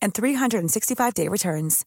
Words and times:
and 0.00 0.12
365-day 0.12 1.28
returns. 1.28 1.84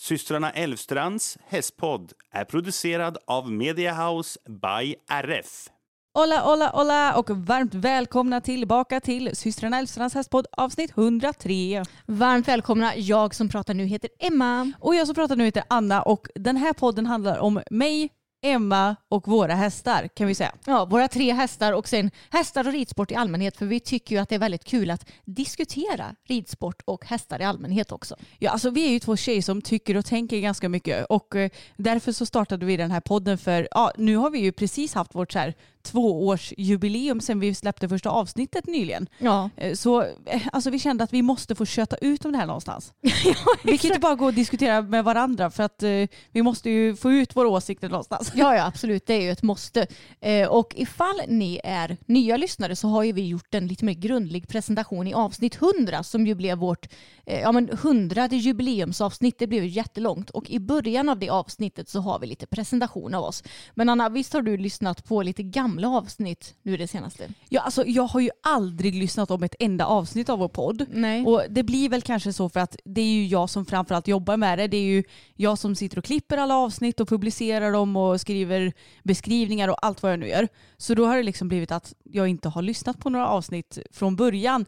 Systrarna 0.00 0.50
Elvstrands 0.50 1.38
hästpodd 1.46 2.12
är 2.30 2.44
producerad 2.44 3.18
av 3.26 3.52
Media 3.52 3.94
House 3.94 4.38
by 4.48 4.94
RF. 5.08 5.70
Hola, 6.14 6.40
hola, 6.40 6.70
hola 6.74 7.16
och 7.18 7.30
varmt 7.30 7.74
välkomna 7.74 8.40
tillbaka 8.40 9.00
till 9.00 9.36
systrarna 9.36 9.78
Elvstrands 9.78 10.14
hästpodd 10.14 10.46
avsnitt 10.52 10.90
103. 10.98 11.84
Varmt 12.06 12.48
välkomna. 12.48 12.96
Jag 12.96 13.34
som 13.34 13.48
pratar 13.48 13.74
nu 13.74 13.84
heter 13.84 14.10
Emma. 14.18 14.72
Och 14.80 14.94
jag 14.94 15.06
som 15.06 15.14
pratar 15.14 15.36
nu 15.36 15.44
heter 15.44 15.64
Anna 15.68 16.02
och 16.02 16.28
den 16.34 16.56
här 16.56 16.72
podden 16.72 17.06
handlar 17.06 17.38
om 17.38 17.62
mig, 17.70 18.10
Emma 18.44 18.96
och 19.08 19.28
våra 19.28 19.54
hästar 19.54 20.08
kan 20.08 20.26
vi 20.26 20.34
säga. 20.34 20.52
Ja, 20.66 20.84
våra 20.84 21.08
tre 21.08 21.32
hästar 21.32 21.72
och 21.72 21.88
sen 21.88 22.10
hästar 22.30 22.66
och 22.66 22.72
ridsport 22.72 23.10
i 23.10 23.14
allmänhet 23.14 23.56
för 23.56 23.66
vi 23.66 23.80
tycker 23.80 24.16
ju 24.16 24.22
att 24.22 24.28
det 24.28 24.34
är 24.34 24.38
väldigt 24.38 24.64
kul 24.64 24.90
att 24.90 25.06
diskutera 25.24 26.14
ridsport 26.28 26.82
och 26.84 27.04
hästar 27.04 27.40
i 27.40 27.44
allmänhet 27.44 27.92
också. 27.92 28.16
Ja, 28.38 28.50
alltså 28.50 28.70
vi 28.70 28.86
är 28.86 28.90
ju 28.90 28.98
två 28.98 29.16
tjejer 29.16 29.42
som 29.42 29.62
tycker 29.62 29.96
och 29.96 30.04
tänker 30.04 30.40
ganska 30.40 30.68
mycket 30.68 31.06
och 31.06 31.36
eh, 31.36 31.50
därför 31.76 32.12
så 32.12 32.26
startade 32.26 32.66
vi 32.66 32.76
den 32.76 32.90
här 32.90 33.00
podden 33.00 33.38
för 33.38 33.68
ja, 33.70 33.92
nu 33.96 34.16
har 34.16 34.30
vi 34.30 34.38
ju 34.38 34.52
precis 34.52 34.94
haft 34.94 35.14
vårt 35.14 35.32
så 35.32 35.38
här 35.38 35.54
tvåårsjubileum 35.84 37.20
sen 37.20 37.40
vi 37.40 37.54
släppte 37.54 37.88
första 37.88 38.10
avsnittet 38.10 38.66
nyligen. 38.66 39.06
Ja. 39.18 39.50
Eh, 39.56 39.74
Så 39.74 40.02
eh, 40.02 40.42
alltså, 40.52 40.70
vi 40.70 40.78
kände 40.78 41.04
att 41.04 41.12
vi 41.12 41.22
måste 41.22 41.54
få 41.54 41.66
köta 41.66 41.96
ut 41.96 42.24
om 42.24 42.32
det 42.32 42.38
här 42.38 42.46
någonstans. 42.46 42.92
ja, 43.00 43.34
Vi 43.64 43.78
kan 43.78 43.88
inte 43.88 44.00
bara 44.00 44.14
gå 44.14 44.24
och 44.24 44.34
diskutera 44.34 44.82
med 44.82 45.04
varandra 45.04 45.50
för 45.50 45.62
att 45.62 45.82
eh, 45.82 45.90
vi 46.32 46.42
måste 46.42 46.70
ju 46.70 46.96
få 46.96 47.12
ut 47.12 47.36
våra 47.36 47.48
åsikter 47.48 47.88
någonstans. 47.88 48.32
Ja, 48.34 48.56
ja, 48.56 48.66
absolut. 48.66 49.06
Det 49.06 49.14
är 49.14 49.20
ju 49.20 49.30
ett 49.30 49.42
måste. 49.42 49.86
Eh, 50.20 50.48
och 50.48 50.72
ifall 50.76 51.20
ni 51.28 51.60
är 51.64 51.96
nya 52.06 52.36
lyssnare 52.36 52.76
så 52.76 52.88
har 52.88 53.02
ju 53.02 53.12
vi 53.12 53.26
gjort 53.28 53.54
en 53.54 53.66
lite 53.66 53.84
mer 53.84 53.94
grundlig 53.94 54.48
presentation 54.48 55.06
i 55.06 55.14
avsnitt 55.14 55.58
100 55.76 56.02
som 56.02 56.26
ju 56.26 56.34
blev 56.34 56.58
vårt 56.58 56.86
eh, 57.26 57.40
ja, 57.40 57.52
men 57.52 57.70
100 57.70 58.28
jubileumsavsnitt. 58.28 59.38
Det 59.38 59.46
blev 59.46 59.62
ju 59.64 59.68
jättelångt 59.70 60.30
och 60.30 60.50
i 60.50 60.58
början 60.58 61.08
av 61.08 61.18
det 61.18 61.30
avsnittet 61.30 61.88
så 61.88 62.00
har 62.00 62.18
vi 62.18 62.26
lite 62.26 62.46
presentation 62.46 63.14
av 63.14 63.24
oss. 63.24 63.42
Men 63.74 63.88
Anna, 63.88 64.08
visst 64.08 64.32
har 64.32 64.42
du 64.42 64.56
lyssnat 64.56 65.04
på 65.04 65.22
lite 65.22 65.42
gamla 65.42 65.73
avsnitt 65.84 66.54
nu 66.62 66.76
det 66.76 66.88
senaste? 66.88 67.28
Ja, 67.48 67.60
alltså, 67.60 67.86
jag 67.86 68.02
har 68.02 68.20
ju 68.20 68.30
aldrig 68.42 68.94
lyssnat 68.94 69.30
om 69.30 69.42
ett 69.42 69.54
enda 69.58 69.86
avsnitt 69.86 70.28
av 70.28 70.38
vår 70.38 70.48
podd. 70.48 70.86
Nej. 70.90 71.26
Och 71.26 71.42
det 71.50 71.62
blir 71.62 71.88
väl 71.88 72.02
kanske 72.02 72.32
så 72.32 72.48
för 72.48 72.60
att 72.60 72.76
det 72.84 73.00
är 73.00 73.14
ju 73.14 73.26
jag 73.26 73.50
som 73.50 73.66
framförallt 73.66 74.08
jobbar 74.08 74.36
med 74.36 74.58
det. 74.58 74.66
Det 74.66 74.76
är 74.76 74.82
ju 74.82 75.04
jag 75.34 75.58
som 75.58 75.76
sitter 75.76 75.98
och 75.98 76.04
klipper 76.04 76.36
alla 76.36 76.56
avsnitt 76.56 77.00
och 77.00 77.08
publicerar 77.08 77.72
dem 77.72 77.96
och 77.96 78.20
skriver 78.20 78.72
beskrivningar 79.02 79.68
och 79.68 79.86
allt 79.86 80.02
vad 80.02 80.12
jag 80.12 80.18
nu 80.18 80.28
gör. 80.28 80.48
Så 80.76 80.94
då 80.94 81.06
har 81.06 81.16
det 81.16 81.22
liksom 81.22 81.48
blivit 81.48 81.72
att 81.72 81.94
jag 82.02 82.28
inte 82.28 82.48
har 82.48 82.62
lyssnat 82.62 82.98
på 82.98 83.10
några 83.10 83.28
avsnitt 83.28 83.78
från 83.90 84.16
början. 84.16 84.66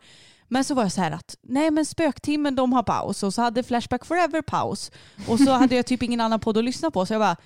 Men 0.49 0.65
så 0.65 0.75
var 0.75 0.83
jag 0.83 0.93
så 0.93 1.01
här 1.01 1.11
att 1.11 1.37
nej 1.43 1.71
men 1.71 1.85
spöktimmen 1.85 2.55
de 2.55 2.73
har 2.73 2.83
paus 2.83 3.23
och 3.23 3.35
så 3.35 3.43
hade 3.43 3.63
Flashback 3.63 4.05
Forever 4.05 4.43
paus. 4.43 4.91
Och 5.29 5.39
så 5.39 5.51
hade 5.51 5.77
jag 5.77 5.87
typ 5.87 6.03
ingen 6.03 6.21
annan 6.21 6.41
podd 6.41 6.59
att 6.59 6.65
lyssna 6.65 6.91
på 6.91 7.07
så 7.07 7.15
jag 7.15 7.21
bara 7.21 7.37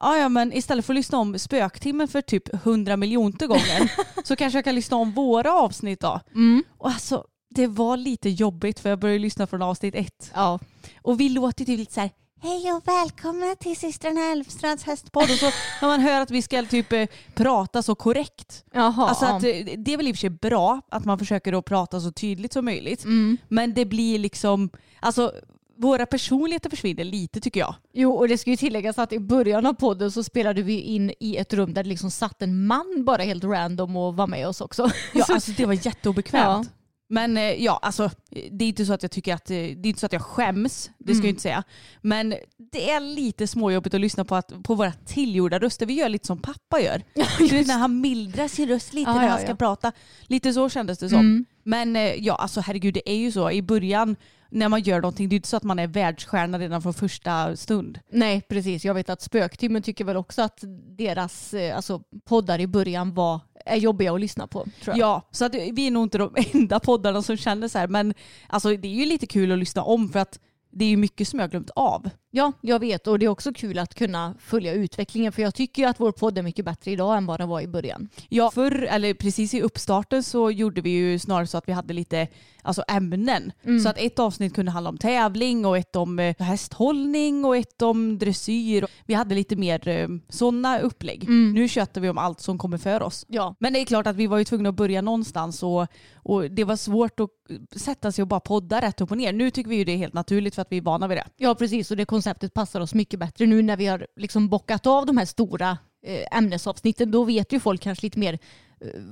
Ja, 0.00 0.16
ja, 0.16 0.28
men 0.28 0.52
istället 0.52 0.84
för 0.86 0.92
att 0.92 0.96
lyssna 0.96 1.18
om 1.18 1.38
spöktimmen 1.38 2.08
för 2.08 2.20
typ 2.20 2.62
hundra 2.64 2.96
miljonte 2.96 3.46
gånger 3.46 3.92
så 4.24 4.36
kanske 4.36 4.56
jag 4.56 4.64
kan 4.64 4.74
lyssna 4.74 4.96
om 4.96 5.12
våra 5.12 5.52
avsnitt 5.52 6.00
då. 6.00 6.20
Mm. 6.34 6.64
Och 6.78 6.88
alltså, 6.88 7.24
det 7.50 7.66
var 7.66 7.96
lite 7.96 8.28
jobbigt 8.28 8.80
för 8.80 8.88
jag 8.88 8.98
började 8.98 9.18
lyssna 9.18 9.46
från 9.46 9.62
avsnitt 9.62 9.94
ett. 9.94 10.30
Ja. 10.34 10.58
Och 11.02 11.20
vi 11.20 11.28
låter 11.28 11.64
typ 11.64 11.78
lite 11.78 11.92
så 11.92 12.00
här 12.00 12.10
Hej 12.42 12.72
och 12.72 12.88
välkomna 12.88 13.54
till 13.54 13.76
systrarna 13.76 14.20
Elfstrands 14.20 14.84
hästpodd. 14.84 15.22
Och 15.22 15.36
så 15.36 15.46
när 15.80 15.88
man 15.88 16.00
hör 16.00 16.20
att 16.20 16.30
vi 16.30 16.42
ska 16.42 16.62
typ 16.62 16.92
eh, 16.92 17.06
prata 17.34 17.82
så 17.82 17.94
korrekt. 17.94 18.64
Jaha. 18.72 19.08
Alltså 19.08 19.24
att, 19.24 19.44
eh, 19.44 19.78
det 19.78 19.92
är 19.92 19.96
väl 19.96 20.08
i 20.08 20.12
och 20.12 20.16
för 20.16 20.20
sig 20.20 20.30
bra 20.30 20.80
att 20.88 21.04
man 21.04 21.18
försöker 21.18 21.52
att 21.52 21.64
prata 21.64 22.00
så 22.00 22.12
tydligt 22.12 22.52
som 22.52 22.64
möjligt. 22.64 23.04
mm. 23.04 23.36
Men 23.48 23.74
det 23.74 23.84
blir 23.84 24.18
liksom, 24.18 24.70
alltså 25.00 25.32
våra 25.80 26.06
personligheter 26.06 26.70
försvinner 26.70 27.04
lite 27.04 27.40
tycker 27.40 27.60
jag. 27.60 27.74
Jo, 27.94 28.12
och 28.12 28.28
det 28.28 28.38
ska 28.38 28.50
ju 28.50 28.56
tilläggas 28.56 28.98
att 28.98 29.12
i 29.12 29.18
början 29.18 29.66
av 29.66 29.72
podden 29.72 30.10
så 30.10 30.22
spelade 30.24 30.62
vi 30.62 30.80
in 30.80 31.12
i 31.20 31.36
ett 31.36 31.52
rum 31.54 31.74
där 31.74 31.82
det 31.82 31.88
liksom 31.88 32.10
satt 32.10 32.42
en 32.42 32.66
man 32.66 33.04
bara 33.06 33.22
helt 33.22 33.44
random 33.44 33.96
och 33.96 34.16
var 34.16 34.26
med 34.26 34.48
oss 34.48 34.60
också. 34.60 34.90
Ja, 35.14 35.24
Så- 35.26 35.32
alltså 35.34 35.52
det 35.52 35.66
var 35.66 35.86
jätteobekvämt. 35.86 36.66
Ja. 36.66 36.76
Men 37.12 37.36
eh, 37.36 37.42
ja, 37.64 37.78
alltså 37.82 38.10
det 38.50 38.64
är 38.64 38.68
inte 38.68 38.86
så 38.86 38.92
att 38.92 39.02
jag 39.02 39.10
tycker 39.12 39.34
att, 39.34 39.50
eh, 39.50 39.54
det 39.54 39.62
är 39.62 39.86
inte 39.86 40.00
så 40.00 40.06
att 40.06 40.12
jag 40.12 40.22
skäms, 40.22 40.90
det 40.98 41.04
ska 41.04 41.12
Mm. 41.12 41.24
jag 41.26 41.30
inte 41.30 41.42
säga. 41.42 41.62
Men 42.02 42.34
det 42.72 42.90
är 42.90 43.00
lite 43.00 43.46
småjobbigt 43.46 43.94
att 43.94 44.00
lyssna 44.00 44.24
på, 44.24 44.34
att, 44.36 44.62
på 44.62 44.74
våra 44.74 44.92
tillgjorda 44.92 45.58
röster. 45.58 45.86
Vi 45.86 45.94
gör 45.94 46.08
lite 46.08 46.26
som 46.26 46.38
pappa 46.38 46.80
gör. 46.80 47.02
vet 47.50 47.66
när 47.66 47.78
han 47.78 48.00
mildrar 48.00 48.48
sin 48.48 48.68
röst 48.68 48.92
lite 48.94 49.10
Ja, 49.10 49.14
när 49.16 49.24
ja, 49.24 49.30
han 49.30 49.38
ska 49.40 49.48
ja. 49.48 49.56
prata. 49.56 49.92
Lite 50.26 50.52
så 50.52 50.68
kändes 50.68 50.98
det 50.98 51.08
som. 51.08 51.18
Mm. 51.18 51.44
Men 51.64 51.96
eh, 51.96 52.14
ja, 52.14 52.34
alltså 52.34 52.60
herregud 52.60 52.94
det 52.94 53.10
är 53.10 53.16
ju 53.16 53.32
så. 53.32 53.50
I 53.50 53.62
början 53.62 54.16
när 54.50 54.68
man 54.68 54.80
gör 54.80 55.00
någonting, 55.00 55.28
det 55.28 55.34
är 55.34 55.36
inte 55.36 55.48
så 55.48 55.56
att 55.56 55.62
man 55.62 55.78
är 55.78 55.86
världsstjärna 55.86 56.58
redan 56.58 56.82
från 56.82 56.94
första 56.94 57.56
stund. 57.56 58.00
Nej, 58.10 58.42
precis. 58.48 58.84
Jag 58.84 58.94
vet 58.94 59.10
att 59.10 59.22
Spöktimmen 59.22 59.82
tycker 59.82 60.04
väl 60.04 60.16
också 60.16 60.42
att 60.42 60.64
deras 60.96 61.54
eh, 61.54 61.76
alltså, 61.76 62.02
poddar 62.24 62.60
i 62.60 62.66
början 62.66 63.14
var, 63.14 63.40
är 63.66 63.76
jobbiga 63.76 64.12
att 64.12 64.20
lyssna 64.20 64.46
på. 64.46 64.66
Ja, 64.94 65.28
så 65.30 65.44
att 65.44 65.54
vi 65.54 65.86
är 65.86 65.90
nog 65.90 66.02
inte 66.02 66.18
de 66.18 66.34
enda 66.52 66.80
poddarna 66.80 67.22
som 67.22 67.36
känner 67.36 67.68
så 67.68 67.78
här. 67.78 67.88
Men 67.88 68.14
alltså, 68.46 68.76
det 68.76 68.88
är 68.88 68.94
ju 68.94 69.06
lite 69.06 69.26
kul 69.26 69.52
att 69.52 69.58
lyssna 69.58 69.82
om 69.82 70.08
för 70.08 70.18
att 70.18 70.38
det 70.70 70.84
är 70.84 70.88
ju 70.88 70.96
mycket 70.96 71.28
som 71.28 71.38
jag 71.38 71.46
har 71.46 71.50
glömt 71.50 71.70
av. 71.76 72.10
ja, 72.30 72.52
jag 72.60 72.78
vet. 72.78 73.06
Och 73.06 73.18
det 73.18 73.26
är 73.26 73.30
också 73.30 73.52
kul 73.52 73.78
att 73.78 73.94
kunna 73.94 74.34
följa 74.38 74.72
utvecklingen. 74.72 75.32
För 75.32 75.42
jag 75.42 75.54
tycker 75.54 75.82
ju 75.82 75.88
att 75.88 76.00
vår 76.00 76.12
podd 76.12 76.38
är 76.38 76.42
mycket 76.42 76.64
bättre 76.64 76.90
idag 76.90 77.16
än 77.16 77.26
vad 77.26 77.40
den 77.40 77.48
var 77.48 77.60
i 77.60 77.68
början. 77.68 78.08
Ja, 78.28 78.50
förr, 78.50 78.82
eller 78.90 79.14
precis 79.14 79.54
i 79.54 79.62
uppstarten 79.62 80.22
så 80.22 80.50
gjorde 80.50 80.80
vi 80.80 80.90
ju 80.90 81.18
snarare 81.18 81.46
så 81.46 81.58
att 81.58 81.68
vi 81.68 81.72
hade 81.72 81.94
lite 81.94 82.28
alltså 82.62 82.84
ämnen. 82.88 83.52
Mm. 83.64 83.80
Så 83.80 83.88
att 83.88 83.98
ett 83.98 84.18
avsnitt 84.18 84.54
kunde 84.54 84.72
handla 84.72 84.90
om 84.90 84.98
tävling 84.98 85.66
och 85.66 85.78
ett 85.78 85.96
om 85.96 86.18
eh, 86.18 86.36
hästhållning 86.38 87.44
och 87.44 87.56
ett 87.56 87.82
om 87.82 88.18
dressyr. 88.18 88.86
Vi 89.06 89.14
hade 89.14 89.34
lite 89.34 89.56
mer 89.56 89.88
eh, 89.88 90.08
sådana 90.28 90.78
upplägg. 90.78 91.24
Mm. 91.24 91.52
Nu 91.52 91.68
köttar 91.68 92.00
vi 92.00 92.08
om 92.08 92.18
allt 92.18 92.40
som 92.40 92.58
kommer 92.58 92.78
för 92.78 93.02
oss. 93.02 93.24
Ja. 93.28 93.54
Men 93.58 93.72
det 93.72 93.80
är 93.80 93.84
klart 93.84 94.06
att 94.06 94.16
vi 94.16 94.26
var 94.26 94.38
ju 94.38 94.44
tvungna 94.44 94.68
att 94.68 94.74
börja 94.74 95.02
någonstans 95.02 95.62
och, 95.62 95.86
och 96.14 96.50
det 96.50 96.64
var 96.64 96.76
svårt 96.76 97.20
att 97.20 97.30
sätta 97.76 98.12
sig 98.12 98.22
och 98.22 98.28
bara 98.28 98.40
podda 98.40 98.80
rätt 98.80 99.00
upp 99.00 99.10
och 99.10 99.16
ner. 99.16 99.32
Nu 99.32 99.50
tycker 99.50 99.70
vi 99.70 99.76
ju 99.76 99.84
det 99.84 99.92
är 99.92 99.96
helt 99.96 100.14
naturligt 100.14 100.54
för 100.60 100.62
att 100.62 100.72
vi 100.72 100.76
är 100.76 100.82
vana 100.82 101.08
vid 101.08 101.18
det. 101.18 101.26
ja, 101.36 101.54
precis. 101.54 101.90
Och 101.90 101.96
det 101.96 102.04
konceptet 102.04 102.54
passar 102.54 102.80
oss 102.80 102.94
mycket 102.94 103.20
bättre 103.20 103.46
nu 103.46 103.62
när 103.62 103.76
vi 103.76 103.86
har 103.86 104.06
liksom 104.16 104.48
bockat 104.48 104.86
av 104.86 105.06
de 105.06 105.16
här 105.16 105.24
stora 105.24 105.78
eh, 106.06 106.38
ämnesavsnitten. 106.38 107.10
Då 107.10 107.24
vet 107.24 107.52
ju 107.52 107.60
folk 107.60 107.80
kanske 107.80 108.06
lite 108.06 108.18
mer 108.18 108.38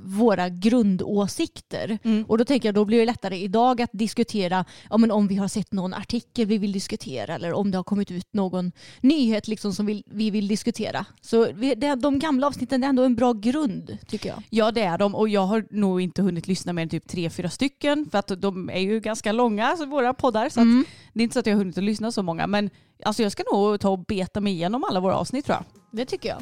våra 0.04 0.48
grundåsikter. 0.48 1.98
Mm. 2.02 2.24
Och 2.28 2.38
då 2.38 2.44
tänker 2.44 2.68
jag 2.68 2.74
då 2.74 2.84
blir 2.84 2.98
det 2.98 3.04
lättare 3.04 3.36
idag 3.36 3.82
att 3.82 3.90
diskutera 3.92 4.64
ja, 4.90 4.98
men 4.98 5.10
om 5.10 5.26
vi 5.28 5.36
har 5.36 5.48
sett 5.48 5.72
någon 5.72 5.94
artikel 5.94 6.46
vi 6.46 6.58
vill 6.58 6.72
diskutera 6.72 7.34
eller 7.34 7.52
om 7.52 7.70
det 7.70 7.78
har 7.78 7.84
kommit 7.84 8.10
ut 8.10 8.28
någon 8.34 8.72
nyhet 9.00 9.48
liksom 9.48 9.72
som 9.72 9.86
vi, 9.86 10.02
vi 10.06 10.30
vill 10.30 10.48
diskutera. 10.48 11.06
Så 11.20 11.52
vi, 11.52 11.74
det, 11.74 11.94
de 11.94 12.18
gamla 12.18 12.46
avsnitten 12.46 12.84
är 12.84 12.88
ändå 12.88 13.02
en 13.04 13.14
bra 13.16 13.32
grund 13.32 13.98
tycker 14.06 14.28
jag. 14.28 14.42
Ja 14.50 14.70
det 14.70 14.82
är 14.82 14.98
de 14.98 15.14
och 15.14 15.28
jag 15.28 15.46
har 15.46 15.64
nog 15.70 16.00
inte 16.00 16.22
hunnit 16.22 16.46
lyssna 16.48 16.72
mer 16.72 16.82
än 16.82 16.88
typ 16.88 17.08
tre, 17.08 17.30
fyra 17.30 17.50
stycken 17.50 18.08
för 18.10 18.18
att 18.18 18.32
de 18.42 18.70
är 18.70 18.80
ju 18.80 19.00
ganska 19.00 19.32
långa, 19.32 19.76
så 19.76 19.86
våra 19.86 20.14
poddar. 20.14 20.48
Så 20.48 20.60
Mm. 20.60 20.84
det 21.12 21.20
är 21.20 21.24
inte 21.24 21.34
så 21.34 21.40
att 21.40 21.46
jag 21.46 21.54
har 21.54 21.58
hunnit 21.58 21.78
att 21.78 21.84
lyssna 21.84 22.12
så 22.12 22.22
många. 22.22 22.46
Men 22.46 22.70
alltså, 23.04 23.22
jag 23.22 23.32
ska 23.32 23.42
nog 23.52 23.80
ta 23.80 23.88
och 23.90 23.98
beta 23.98 24.40
mig 24.40 24.52
igenom 24.52 24.84
alla 24.84 25.00
våra 25.00 25.16
avsnitt 25.16 25.44
tror 25.44 25.56
jag. 25.56 25.64
Det 25.98 26.04
tycker 26.04 26.28
jag. 26.28 26.38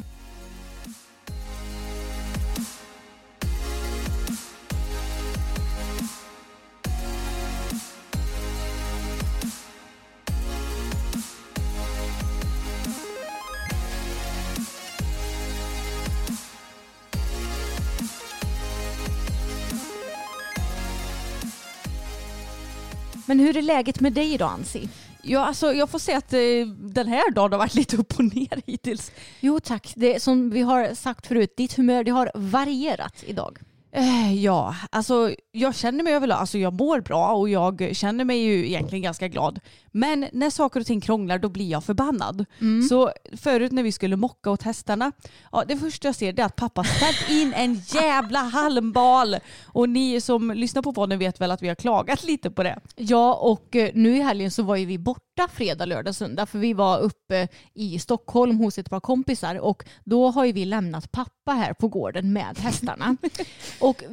Men 23.27 23.39
hur 23.39 23.57
är 23.57 23.61
läget 23.61 23.99
med 23.99 24.13
dig 24.13 24.33
idag 24.33 24.51
Ansi? 24.51 24.89
Ja, 25.21 25.45
alltså, 25.45 25.73
jag 25.73 25.89
får 25.89 25.99
säga 25.99 26.17
att 26.17 26.33
eh, 26.33 26.39
den 26.79 27.07
här 27.07 27.31
dagen 27.31 27.51
har 27.51 27.59
varit 27.59 27.75
lite 27.75 27.97
upp 27.97 28.13
och 28.19 28.23
ner 28.35 28.61
hittills. 28.65 29.11
Jo 29.39 29.59
tack, 29.59 29.93
det, 29.95 30.23
som 30.23 30.49
vi 30.49 30.61
har 30.61 30.93
sagt 30.93 31.27
förut, 31.27 31.53
ditt 31.57 31.73
humör 31.73 32.03
det 32.03 32.11
har 32.11 32.31
varierat 32.33 33.23
idag. 33.25 33.57
Eh, 33.97 34.33
ja, 34.33 34.75
alltså 34.91 35.35
jag 35.51 35.75
känner 35.75 36.03
mig 36.03 36.13
överlag, 36.13 36.37
alltså 36.37 36.57
jag 36.57 36.73
mår 36.73 37.01
bra 37.01 37.33
och 37.33 37.49
jag 37.49 37.89
känner 37.95 38.25
mig 38.25 38.39
ju 38.39 38.67
egentligen 38.67 39.03
ganska 39.03 39.27
glad. 39.27 39.59
Men 39.91 40.27
när 40.33 40.49
saker 40.49 40.79
och 40.79 40.85
ting 40.85 41.01
krånglar 41.01 41.37
då 41.39 41.49
blir 41.49 41.71
jag 41.71 41.83
förbannad. 41.83 42.45
Så 42.89 43.11
förut 43.37 43.71
när 43.71 43.83
vi 43.83 43.91
skulle 43.91 44.15
mocka 44.15 44.51
åt 44.51 44.63
hästarna, 44.63 45.11
ja, 45.51 45.63
det 45.67 45.77
första 45.77 46.07
jag 46.07 46.15
ser 46.15 46.39
är 46.39 46.43
att 46.43 46.55
pappa 46.55 46.83
ställt 46.83 47.29
in 47.29 47.53
en 47.53 47.73
jävla 47.73 48.39
halmbal. 48.39 49.35
Och 49.65 49.89
ni 49.89 50.21
som 50.21 50.51
lyssnar 50.51 50.81
på 50.81 50.93
podden 50.93 51.19
vet 51.19 51.41
väl 51.41 51.51
att 51.51 51.61
vi 51.61 51.67
har 51.67 51.75
klagat 51.75 52.23
lite 52.23 52.51
på 52.51 52.63
det. 52.63 52.79
Ja, 52.95 53.33
och 53.33 53.75
eh, 53.75 53.89
nu 53.93 54.17
i 54.17 54.21
helgen 54.21 54.51
så 54.51 54.63
var 54.63 54.75
ju 54.75 54.85
vi 54.85 54.97
borta 54.97 55.47
fredag, 55.53 55.85
lördag, 55.85 56.15
söndag 56.15 56.45
för 56.45 56.59
vi 56.59 56.73
var 56.73 56.99
uppe 56.99 57.47
i 57.73 57.99
Stockholm 57.99 58.57
hos 58.57 58.77
ett 58.77 58.89
par 58.89 58.99
kompisar 58.99 59.59
och 59.59 59.83
då 60.03 60.29
har 60.31 60.45
ju 60.45 60.51
vi 60.51 60.65
lämnat 60.65 61.11
pappa 61.11 61.51
här 61.51 61.73
på 61.73 61.87
gården 61.87 62.33
med 62.33 62.57
hästarna. 62.59 63.17
och 63.87 64.03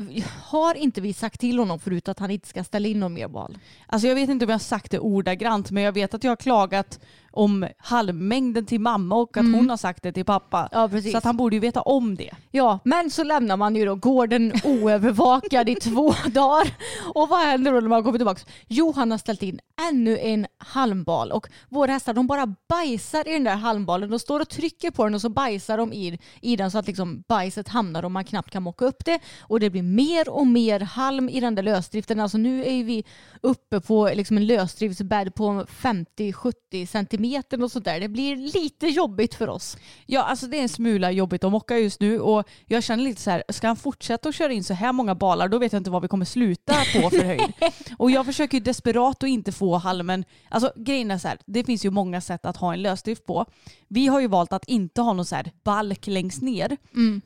har 0.42 0.74
inte 0.74 1.00
vi 1.00 1.12
sagt 1.12 1.40
till 1.40 1.58
honom 1.58 1.78
förut 1.78 2.08
att 2.08 2.18
han 2.18 2.30
inte 2.30 2.48
ska 2.48 2.64
ställa 2.64 2.88
in 2.88 3.00
någon 3.00 3.14
mer 3.14 3.28
val? 3.28 3.58
Alltså 3.86 4.08
jag 4.08 4.14
vet 4.14 4.30
inte 4.30 4.44
om 4.44 4.48
jag 4.48 4.54
har 4.54 4.60
sagt 4.60 4.90
det 4.90 4.98
ordagrant 4.98 5.70
men 5.70 5.82
jag 5.82 5.92
vet 5.92 6.14
att 6.14 6.24
jag 6.24 6.30
har 6.30 6.36
klagat 6.36 7.00
om 7.34 7.66
halmmängden 7.78 8.66
till 8.66 8.80
mamma 8.80 9.14
och 9.14 9.36
att 9.36 9.44
hon 9.44 9.70
har 9.70 9.76
sagt 9.76 10.02
det 10.02 10.12
till 10.12 10.24
pappa. 10.24 10.68
Ja. 10.72 10.90
Så 11.12 11.18
att 11.18 11.24
han 11.24 11.36
borde 11.36 11.56
ju 11.56 11.60
veta 11.60 11.82
om 11.82 12.16
det. 12.16 12.30
Ja, 12.50 12.78
men 12.84 13.10
så 13.10 13.24
lämnar 13.24 13.56
man 13.56 13.76
ju 13.76 13.84
då 13.84 13.94
gården 13.94 14.52
oövervakad 14.64 15.68
i 15.68 15.74
två 15.74 16.14
dagar. 16.26 16.74
Och 17.14 17.28
vad 17.28 17.40
händer 17.40 17.72
då 17.72 17.80
när 17.80 17.88
man 17.88 18.04
kommer 18.04 18.18
tillbaka? 18.18 18.40
Jo, 18.68 18.92
han 18.96 19.10
har 19.10 19.18
ställt 19.18 19.42
in 19.42 19.60
ännu 19.90 20.18
en 20.18 20.46
halmbal 20.58 21.32
och 21.32 21.48
våra 21.68 21.92
hästar 21.92 22.14
de 22.14 22.26
bara 22.26 22.54
bajsar 22.68 23.28
i 23.28 23.32
den 23.32 23.44
där 23.44 23.56
halmbalen. 23.56 24.10
De 24.10 24.18
står 24.18 24.40
och 24.40 24.48
trycker 24.48 24.90
på 24.90 25.04
den 25.04 25.14
och 25.14 25.20
så 25.20 25.28
bajsar 25.28 25.78
de 25.78 25.92
i, 25.92 26.18
i 26.40 26.56
den 26.56 26.70
så 26.70 26.78
att 26.78 26.86
liksom 26.86 27.24
bajset 27.28 27.68
hamnar 27.68 28.04
och 28.04 28.10
man 28.10 28.24
knappt 28.24 28.50
kan 28.50 28.62
mocka 28.62 28.84
upp 28.84 29.04
det. 29.04 29.20
Och 29.40 29.60
det 29.60 29.70
blir 29.70 29.82
mer 29.82 30.28
och 30.28 30.46
mer 30.46 30.80
halm 30.80 31.28
i 31.28 31.40
den 31.40 31.54
där 31.54 31.62
lösdriften. 31.62 32.20
Alltså 32.20 32.38
nu 32.38 32.64
är 32.64 32.84
vi 32.84 33.04
uppe 33.40 33.80
på 33.80 34.10
liksom 34.14 34.36
en 34.36 34.46
lösdriftsbädd 34.46 35.34
på 35.34 35.66
50-70 35.68 36.86
centimeter 36.86 37.23
och 37.62 37.72
sådär. 37.72 38.00
Det 38.00 38.08
blir 38.08 38.36
lite 38.36 38.86
jobbigt 38.86 39.34
för 39.34 39.48
oss. 39.48 39.76
Ja, 40.06 40.22
alltså 40.22 40.46
det 40.46 40.58
är 40.58 40.62
en 40.62 40.68
smula 40.68 41.10
jobbigt 41.10 41.44
att 41.44 41.52
mocka 41.52 41.78
just 41.78 42.00
nu 42.00 42.20
och 42.20 42.48
jag 42.66 42.82
känner 42.82 43.04
lite 43.04 43.22
så 43.22 43.30
här, 43.30 43.42
ska 43.48 43.66
han 43.66 43.76
fortsätta 43.76 44.28
att 44.28 44.34
köra 44.34 44.52
in 44.52 44.64
så 44.64 44.74
här 44.74 44.92
många 44.92 45.14
balar 45.14 45.48
då 45.48 45.58
vet 45.58 45.72
jag 45.72 45.80
inte 45.80 45.90
vad 45.90 46.02
vi 46.02 46.08
kommer 46.08 46.24
sluta 46.24 46.74
på 46.74 47.10
för 47.10 47.24
höjd. 47.24 47.52
och 47.98 48.10
jag 48.10 48.26
försöker 48.26 48.58
ju 48.58 48.64
desperat 48.64 49.22
att 49.22 49.28
inte 49.28 49.52
få 49.52 49.76
halmen, 49.76 50.24
alltså 50.48 50.72
grejen 50.76 51.10
är 51.10 51.18
så 51.18 51.28
här, 51.28 51.38
det 51.46 51.64
finns 51.64 51.84
ju 51.84 51.90
många 51.90 52.20
sätt 52.20 52.46
att 52.46 52.56
ha 52.56 52.72
en 52.72 52.82
lösdrift 52.82 53.26
på. 53.26 53.46
Vi 53.88 54.06
har 54.06 54.20
ju 54.20 54.26
valt 54.26 54.52
att 54.52 54.64
inte 54.64 55.00
ha 55.00 55.12
någon 55.12 55.24
så 55.24 55.34
här 55.34 55.52
balk 55.64 56.06
längst 56.06 56.42
ner 56.42 56.76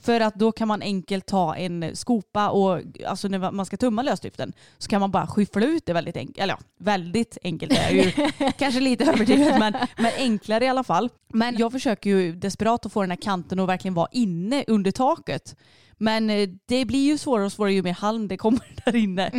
för 0.00 0.20
att 0.20 0.34
då 0.34 0.52
kan 0.52 0.68
man 0.68 0.82
enkelt 0.82 1.26
ta 1.26 1.56
en 1.56 1.96
skopa 1.96 2.50
och 2.50 2.80
alltså 3.06 3.28
när 3.28 3.50
man 3.50 3.66
ska 3.66 3.76
tumma 3.76 4.02
lösdriften 4.02 4.52
så 4.78 4.88
kan 4.88 5.00
man 5.00 5.10
bara 5.10 5.26
skyffla 5.26 5.66
ut 5.66 5.86
det 5.86 5.92
väldigt 5.92 6.16
enkelt, 6.16 6.38
eller 6.38 6.54
ja, 6.54 6.60
väldigt 6.78 7.38
enkelt 7.44 7.72
är 7.72 7.90
ju 7.90 8.10
kanske 8.58 8.80
lite 8.80 9.04
överdrivet 9.04 9.58
men, 9.58 9.76
men 9.96 10.12
enklare 10.16 10.64
i 10.64 10.68
alla 10.68 10.84
fall. 10.84 11.10
Men 11.32 11.56
jag 11.56 11.72
försöker 11.72 12.10
ju 12.10 12.32
desperat 12.32 12.86
att 12.86 12.92
få 12.92 13.00
den 13.00 13.10
här 13.10 13.16
kanten 13.16 13.60
att 13.60 13.68
verkligen 13.68 13.94
vara 13.94 14.08
inne 14.12 14.64
under 14.66 14.90
taket. 14.90 15.56
Men 15.98 16.30
eh, 16.30 16.48
det 16.66 16.84
blir 16.84 17.06
ju 17.06 17.18
svårare 17.18 17.46
och 17.46 17.52
svårare 17.52 17.72
ju 17.72 17.82
mer 17.82 17.92
halm 17.92 18.28
det 18.28 18.36
kommer 18.36 18.74
där 18.84 18.96
inne. 18.96 19.30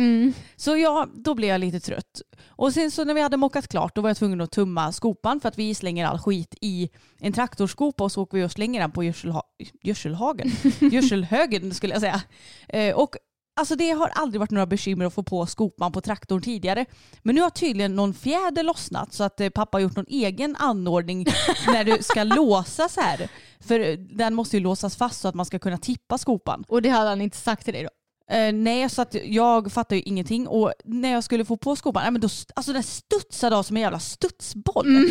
Så 0.56 0.76
ja, 0.76 1.08
då 1.14 1.34
blev 1.34 1.50
jag 1.50 1.60
lite 1.60 1.80
trött. 1.80 2.22
Och 2.48 2.72
sen 2.72 2.90
så 2.90 3.04
när 3.04 3.14
vi 3.14 3.20
hade 3.20 3.36
mockat 3.36 3.68
klart 3.68 3.94
då 3.94 4.00
var 4.00 4.10
jag 4.10 4.16
tvungen 4.16 4.40
att 4.40 4.50
tumma 4.50 4.92
skopan 4.92 5.40
för 5.40 5.48
att 5.48 5.58
vi 5.58 5.74
slänger 5.74 6.06
all 6.06 6.18
skit 6.18 6.54
i 6.60 6.90
en 7.20 7.32
traktorskopa 7.32 8.04
och 8.04 8.12
så 8.12 8.22
åker 8.22 8.38
vi 8.38 8.44
och 8.44 8.52
slänger 8.52 8.80
den 8.80 8.90
på 8.90 9.04
gödselha 9.04 9.42
gödselhagen. 9.82 10.50
Gödselhögen 10.80 11.74
skulle 11.74 11.94
jag 11.94 12.00
säga. 12.00 12.22
Eh, 12.68 12.94
och 12.94 13.16
Alltså 13.56 13.76
det 13.76 13.90
har 13.90 14.08
aldrig 14.08 14.40
varit 14.40 14.50
några 14.50 14.66
bekymmer 14.66 15.04
att 15.04 15.14
få 15.14 15.22
på 15.22 15.46
skopan 15.46 15.92
på 15.92 16.00
traktorn 16.00 16.42
tidigare. 16.42 16.86
Men 17.22 17.34
nu 17.34 17.40
har 17.40 17.50
tydligen 17.50 17.96
någon 17.96 18.14
fjäder 18.14 18.62
lossnat 18.62 19.12
så 19.12 19.24
att 19.24 19.40
eh, 19.40 19.48
pappa 19.48 19.76
har 19.76 19.82
gjort 19.82 19.96
någon 19.96 20.06
egen 20.08 20.56
anordning 20.56 21.26
när 21.66 21.84
du 21.84 22.02
ska 22.02 22.24
låsa 22.24 22.88
så 22.88 23.00
här. 23.00 23.28
För 23.60 23.80
eh, 23.80 23.98
den 23.98 24.34
måste 24.34 24.56
ju 24.56 24.62
låsas 24.62 24.96
fast 24.96 25.20
så 25.20 25.28
att 25.28 25.34
man 25.34 25.46
ska 25.46 25.58
kunna 25.58 25.78
tippa 25.78 26.18
skopan. 26.18 26.64
Och 26.68 26.82
det 26.82 26.88
hade 26.88 27.08
han 27.08 27.20
inte 27.20 27.36
sagt 27.36 27.64
till 27.64 27.74
dig 27.74 27.82
då? 27.82 27.90
Eh, 28.30 28.52
nej, 28.52 28.88
så 28.88 29.02
att 29.02 29.16
jag 29.24 29.72
fattar 29.72 29.96
ju 29.96 30.02
ingenting. 30.02 30.48
Och 30.48 30.72
när 30.84 31.12
jag 31.12 31.24
skulle 31.24 31.44
få 31.44 31.56
på 31.56 31.76
skopan, 31.76 32.02
nej, 32.02 32.12
men 32.12 32.20
då, 32.20 32.28
alltså 32.54 32.72
den 32.72 32.82
studsade 32.82 33.56
av 33.56 33.62
som 33.62 33.76
en 33.76 33.82
jävla 33.82 34.00
studsboll. 34.00 34.86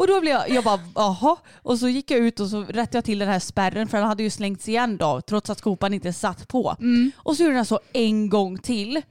och 0.00 0.06
då 0.06 0.20
blev 0.20 0.32
jag, 0.32 0.50
jag 0.50 0.64
bara 0.64 0.80
jaha. 0.94 1.36
Och 1.62 1.78
så 1.78 1.88
gick 1.88 2.10
jag 2.10 2.20
ut 2.20 2.40
och 2.40 2.48
så 2.48 2.60
rättade 2.62 2.96
jag 2.96 3.04
till 3.04 3.18
den 3.18 3.28
här 3.28 3.38
spärren 3.38 3.88
för 3.88 3.98
den 3.98 4.06
hade 4.06 4.22
ju 4.22 4.30
slängts 4.30 4.68
igen 4.68 4.96
då 4.96 5.20
trots 5.20 5.50
att 5.50 5.58
skopan 5.58 5.94
inte 5.94 6.12
satt 6.12 6.48
på. 6.48 6.76
Och 7.16 7.36
så 7.36 7.42
gjorde 7.42 7.54
den 7.54 7.66
så 7.66 7.80
en 7.92 8.28
gång 8.28 8.58
till. 8.58 9.02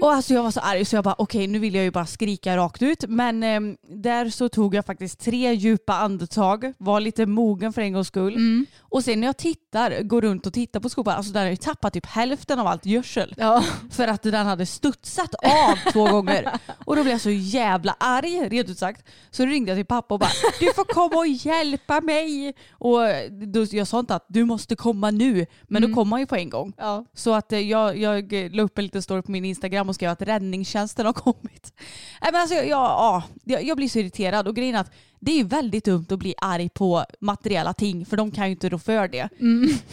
Och 0.00 0.12
alltså 0.12 0.34
jag 0.34 0.42
var 0.42 0.50
så 0.50 0.60
arg 0.60 0.84
så 0.84 0.96
jag 0.96 1.04
bara 1.04 1.14
okej 1.18 1.46
nu 1.46 1.58
vill 1.58 1.74
jag 1.74 1.84
ju 1.84 1.90
bara 1.90 2.06
skrika 2.06 2.56
rakt 2.56 2.82
ut. 2.82 3.04
Men 3.08 3.42
eh, 3.42 3.60
där 3.88 4.30
så 4.30 4.48
tog 4.48 4.74
jag 4.74 4.86
faktiskt 4.86 5.20
tre 5.20 5.54
djupa 5.54 5.94
andetag, 5.94 6.72
var 6.78 7.00
lite 7.00 7.26
mogen 7.26 7.72
för 7.72 7.82
en 7.82 7.92
gångs 7.92 8.08
skull. 8.08 8.66
Och 8.80 9.04
sen 9.04 9.20
när 9.20 9.26
jag 9.26 9.36
tittar, 9.36 10.02
går 10.02 10.20
runt 10.20 10.46
och 10.46 10.52
tittar 10.52 10.80
på 10.80 10.88
skopan, 10.88 11.16
alltså 11.16 11.32
den 11.32 11.42
har 11.42 11.50
ju 11.50 11.56
tappat 11.56 11.92
typ 11.92 12.06
hälften 12.06 12.58
av 12.58 12.66
allt 12.66 12.86
gödsel. 12.86 13.34
Ja. 13.36 13.64
För 13.90 14.08
att 14.08 14.22
den 14.22 14.46
hade 14.46 14.66
studsat 14.66 15.34
av 15.34 15.92
två 15.92 16.04
gånger. 16.04 16.48
Och 16.84 16.96
då 16.96 17.02
blev 17.02 17.12
jag 17.12 17.20
så 17.20 17.30
jävla 17.30 17.96
arg, 18.00 18.48
rent 18.48 18.68
ut 18.68 18.78
sagt. 18.78 19.08
Så 19.30 19.46
ringde 19.46 19.70
jag 19.70 19.78
till 19.78 19.86
pappa 19.86 20.14
och 20.14 20.20
bara 20.20 20.30
du 20.60 20.72
får 20.72 20.84
komma 20.84 21.16
och 21.16 21.26
hjälpa 21.26 22.00
mig. 22.00 22.54
Och 22.70 23.00
då, 23.30 23.66
jag 23.70 23.86
sa 23.86 24.00
inte 24.00 24.14
att 24.14 24.26
du 24.28 24.44
måste 24.44 24.76
komma 24.76 25.10
nu, 25.10 25.46
men 25.62 25.82
då 25.82 25.94
kom 25.94 26.12
han 26.12 26.20
ju 26.20 26.26
på 26.26 26.36
en 26.36 26.50
gång. 26.50 26.72
Ja. 26.78 27.04
Så 27.14 27.34
att 27.34 27.52
eh, 27.52 27.58
jag, 27.58 27.98
jag 27.98 28.32
la 28.32 28.62
upp 28.62 28.78
en 28.78 28.84
liten 28.84 29.02
story 29.02 29.22
på 29.22 29.30
min 29.30 29.44
Instagram 29.44 29.63
och 29.88 29.94
skrev 29.94 30.10
att 30.10 30.22
räddningstjänsten 30.22 31.06
har 31.06 31.12
kommit. 31.12 31.72
Nej, 32.22 32.32
men 32.32 32.40
alltså, 32.40 32.54
jag, 32.54 32.66
ja, 32.68 33.22
jag, 33.44 33.76
blir 33.76 33.88
så 33.88 33.98
irriterad 33.98 34.48
och 34.48 34.56
grejen 34.56 34.74
är 34.74 34.80
att 34.80 34.90
det 35.20 35.32
är 35.32 35.36
ju 35.36 35.44
väldigt 35.44 35.84
dumt 35.84 36.06
att 36.10 36.18
bli 36.18 36.34
arg 36.38 36.68
på 36.68 37.04
materiella 37.20 37.74
ting 37.74 38.06
för 38.06 38.16
de 38.16 38.30
kan 38.30 38.46
ju 38.46 38.50
inte 38.50 38.68
rå 38.68 38.78
för 38.78 39.08
det. 39.08 39.28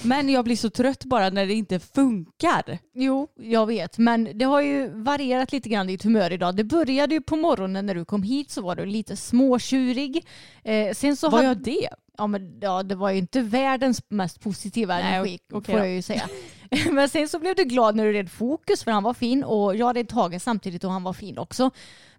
Men 0.01 0.29
jag 0.29 0.45
blir 0.45 0.55
så 0.55 0.69
trött 0.69 1.05
bara 1.05 1.29
när 1.29 1.45
det 1.45 1.53
inte 1.53 1.79
funkar. 1.79 2.77
Jo, 2.95 3.27
jag 3.39 3.65
vet. 3.65 3.97
Men 3.97 4.29
det 4.37 4.45
har 4.45 4.61
ju 4.61 4.89
varierat 5.03 5.51
lite 5.51 5.69
grann 5.69 5.87
ditt 5.87 6.03
humör 6.03 6.31
idag. 6.33 6.55
Det 6.55 6.63
började 6.63 7.15
ju 7.15 7.21
på 7.21 7.35
morgonen 7.35 7.85
när 7.85 7.95
du 7.95 8.05
kom 8.05 8.23
hit 8.23 8.51
så 8.51 8.61
var 8.61 8.75
du 8.75 8.85
lite 8.85 9.15
småtjurig. 9.17 10.25
Eh, 10.63 10.93
sen 10.93 11.15
så 11.15 11.29
Var 11.29 11.37
hade- 11.37 11.47
jag 11.47 11.57
det? 11.57 11.87
Ja, 12.17 12.27
men, 12.27 12.57
ja, 12.61 12.83
det 12.83 12.95
var 12.95 13.09
ju 13.11 13.17
inte 13.17 13.41
världens 13.41 14.01
mest 14.09 14.39
positiva 14.41 14.95
Nej, 14.97 15.13
energi 15.13 15.39
okej 15.53 15.73
får 15.73 15.79
då. 15.81 15.85
jag 15.87 15.95
ju 15.95 16.01
säga. 16.01 16.29
Men 16.91 17.09
sen 17.09 17.29
så 17.29 17.39
blev 17.39 17.55
du 17.55 17.63
glad 17.63 17.95
när 17.95 18.05
du 18.05 18.13
red 18.13 18.31
fokus 18.31 18.83
för 18.83 18.91
han 18.91 19.03
var 19.03 19.13
fin 19.13 19.43
och 19.43 19.75
jag 19.75 19.95
red 19.95 20.09
tagen 20.09 20.39
samtidigt 20.39 20.83
och 20.83 20.91
han 20.91 21.03
var 21.03 21.13
fin 21.13 21.37
också. 21.37 21.71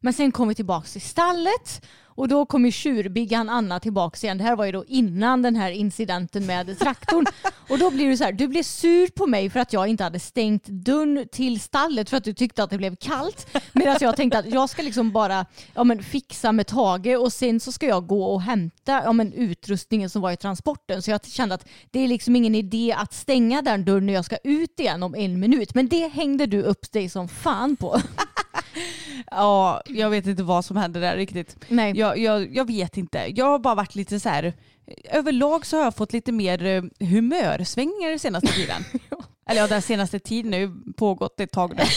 Men 0.05 0.13
sen 0.13 0.33
kom 0.33 0.49
vi 0.49 0.55
tillbaka 0.55 0.87
till 0.87 1.01
stallet 1.01 1.83
och 2.15 2.29
då 2.29 2.47
kom 2.47 2.65
ju 2.65 2.73
tjurbiggan 2.73 3.49
Anna 3.49 3.81
tillbaka 3.81 4.27
igen. 4.27 4.39
Det 4.39 4.45
här 4.45 4.57
var 4.57 4.65
ju 4.65 4.73
då 4.73 4.85
innan 4.85 5.43
den 5.43 5.57
här 5.57 5.71
incidenten 5.71 6.47
med 6.47 6.79
traktorn. 6.79 7.27
Och 7.69 7.79
då 7.79 7.91
blir 7.91 8.09
du 8.09 8.17
så 8.17 8.25
här, 8.25 8.33
du 8.33 8.49
blev 8.49 8.63
sur 8.63 9.07
på 9.07 9.27
mig 9.27 9.51
för 9.51 9.61
att 9.61 9.73
jag 9.73 9.89
inte 9.89 10.05
hade 10.05 10.21
stängt 10.21 10.67
dörren 10.67 11.29
till 11.33 11.61
stallet 11.61 12.11
för 12.11 12.17
att 12.17 12.25
du 12.25 12.35
tyckte 12.35 12.63
att 12.63 12.71
det 12.71 12.79
blev 12.79 12.97
kallt. 12.97 13.57
Medan 13.73 13.97
jag 14.01 14.17
tänkte 14.17 14.39
att 14.39 14.53
jag 14.53 14.71
ska 14.71 14.83
liksom 14.83 15.13
bara 15.13 15.47
ja, 15.75 15.85
men 15.85 16.03
fixa 16.03 16.53
med 16.53 16.67
Tage 16.67 17.17
och 17.19 17.33
sen 17.33 17.61
så 17.61 17.73
ska 17.73 17.87
jag 17.87 18.07
gå 18.07 18.25
och 18.25 18.43
hämta 18.43 19.03
ja, 19.05 19.13
men 19.13 19.33
utrustningen 19.33 20.11
som 20.11 20.23
var 20.23 20.33
i 20.33 20.37
transporten. 20.37 21.03
Så 21.03 21.11
jag 21.11 21.27
kände 21.27 21.55
att 21.55 21.69
det 21.91 22.01
är 22.01 22.09
liksom 22.09 22.37
ingen 22.37 22.55
idé 22.55 22.95
att 22.99 23.13
stänga 23.13 23.63
den 23.63 23.85
dörren 23.85 24.07
när 24.07 24.13
jag 24.13 24.25
ska 24.25 24.37
ut 24.45 24.81
igen 24.81 25.03
om 25.03 25.15
en 25.15 25.41
minut. 25.41 25.75
Men 25.75 25.89
det 25.89 26.09
hängde 26.09 26.47
du 26.47 26.63
upp 26.63 26.93
dig 26.93 27.09
som 27.09 27.29
fan 27.29 27.77
på. 27.77 28.01
Ja, 29.31 29.83
jag 29.87 30.11
vet 30.11 30.27
inte 30.27 30.43
vad 30.43 30.65
som 30.65 30.77
hände 30.77 31.01
där 31.01 31.17
riktigt. 31.17 31.57
Nej. 31.69 31.93
Jag, 31.99 32.19
jag, 32.19 32.57
jag 32.57 32.65
vet 32.67 32.97
inte. 32.97 33.19
Jag 33.35 33.47
har 33.47 33.59
bara 33.59 33.75
varit 33.75 33.95
lite 33.95 34.21
så 34.21 34.29
här. 34.29 34.53
Överlag 35.11 35.67
så 35.67 35.77
har 35.77 35.85
jag 35.85 35.97
fått 35.97 36.13
lite 36.13 36.33
mer 36.33 36.65
eh, 36.67 36.83
humörsvängningar 37.09 38.09
den 38.11 38.19
senaste 38.19 38.49
tiden. 38.55 38.85
Eller 39.47 39.61
ja, 39.61 39.67
den 39.67 39.83
senaste 39.83 40.19
tiden 40.19 40.53
har 40.53 40.61
ju 40.61 40.71
pågått 40.97 41.41
ett 41.41 41.51
tag 41.53 41.75
nu. 41.77 41.83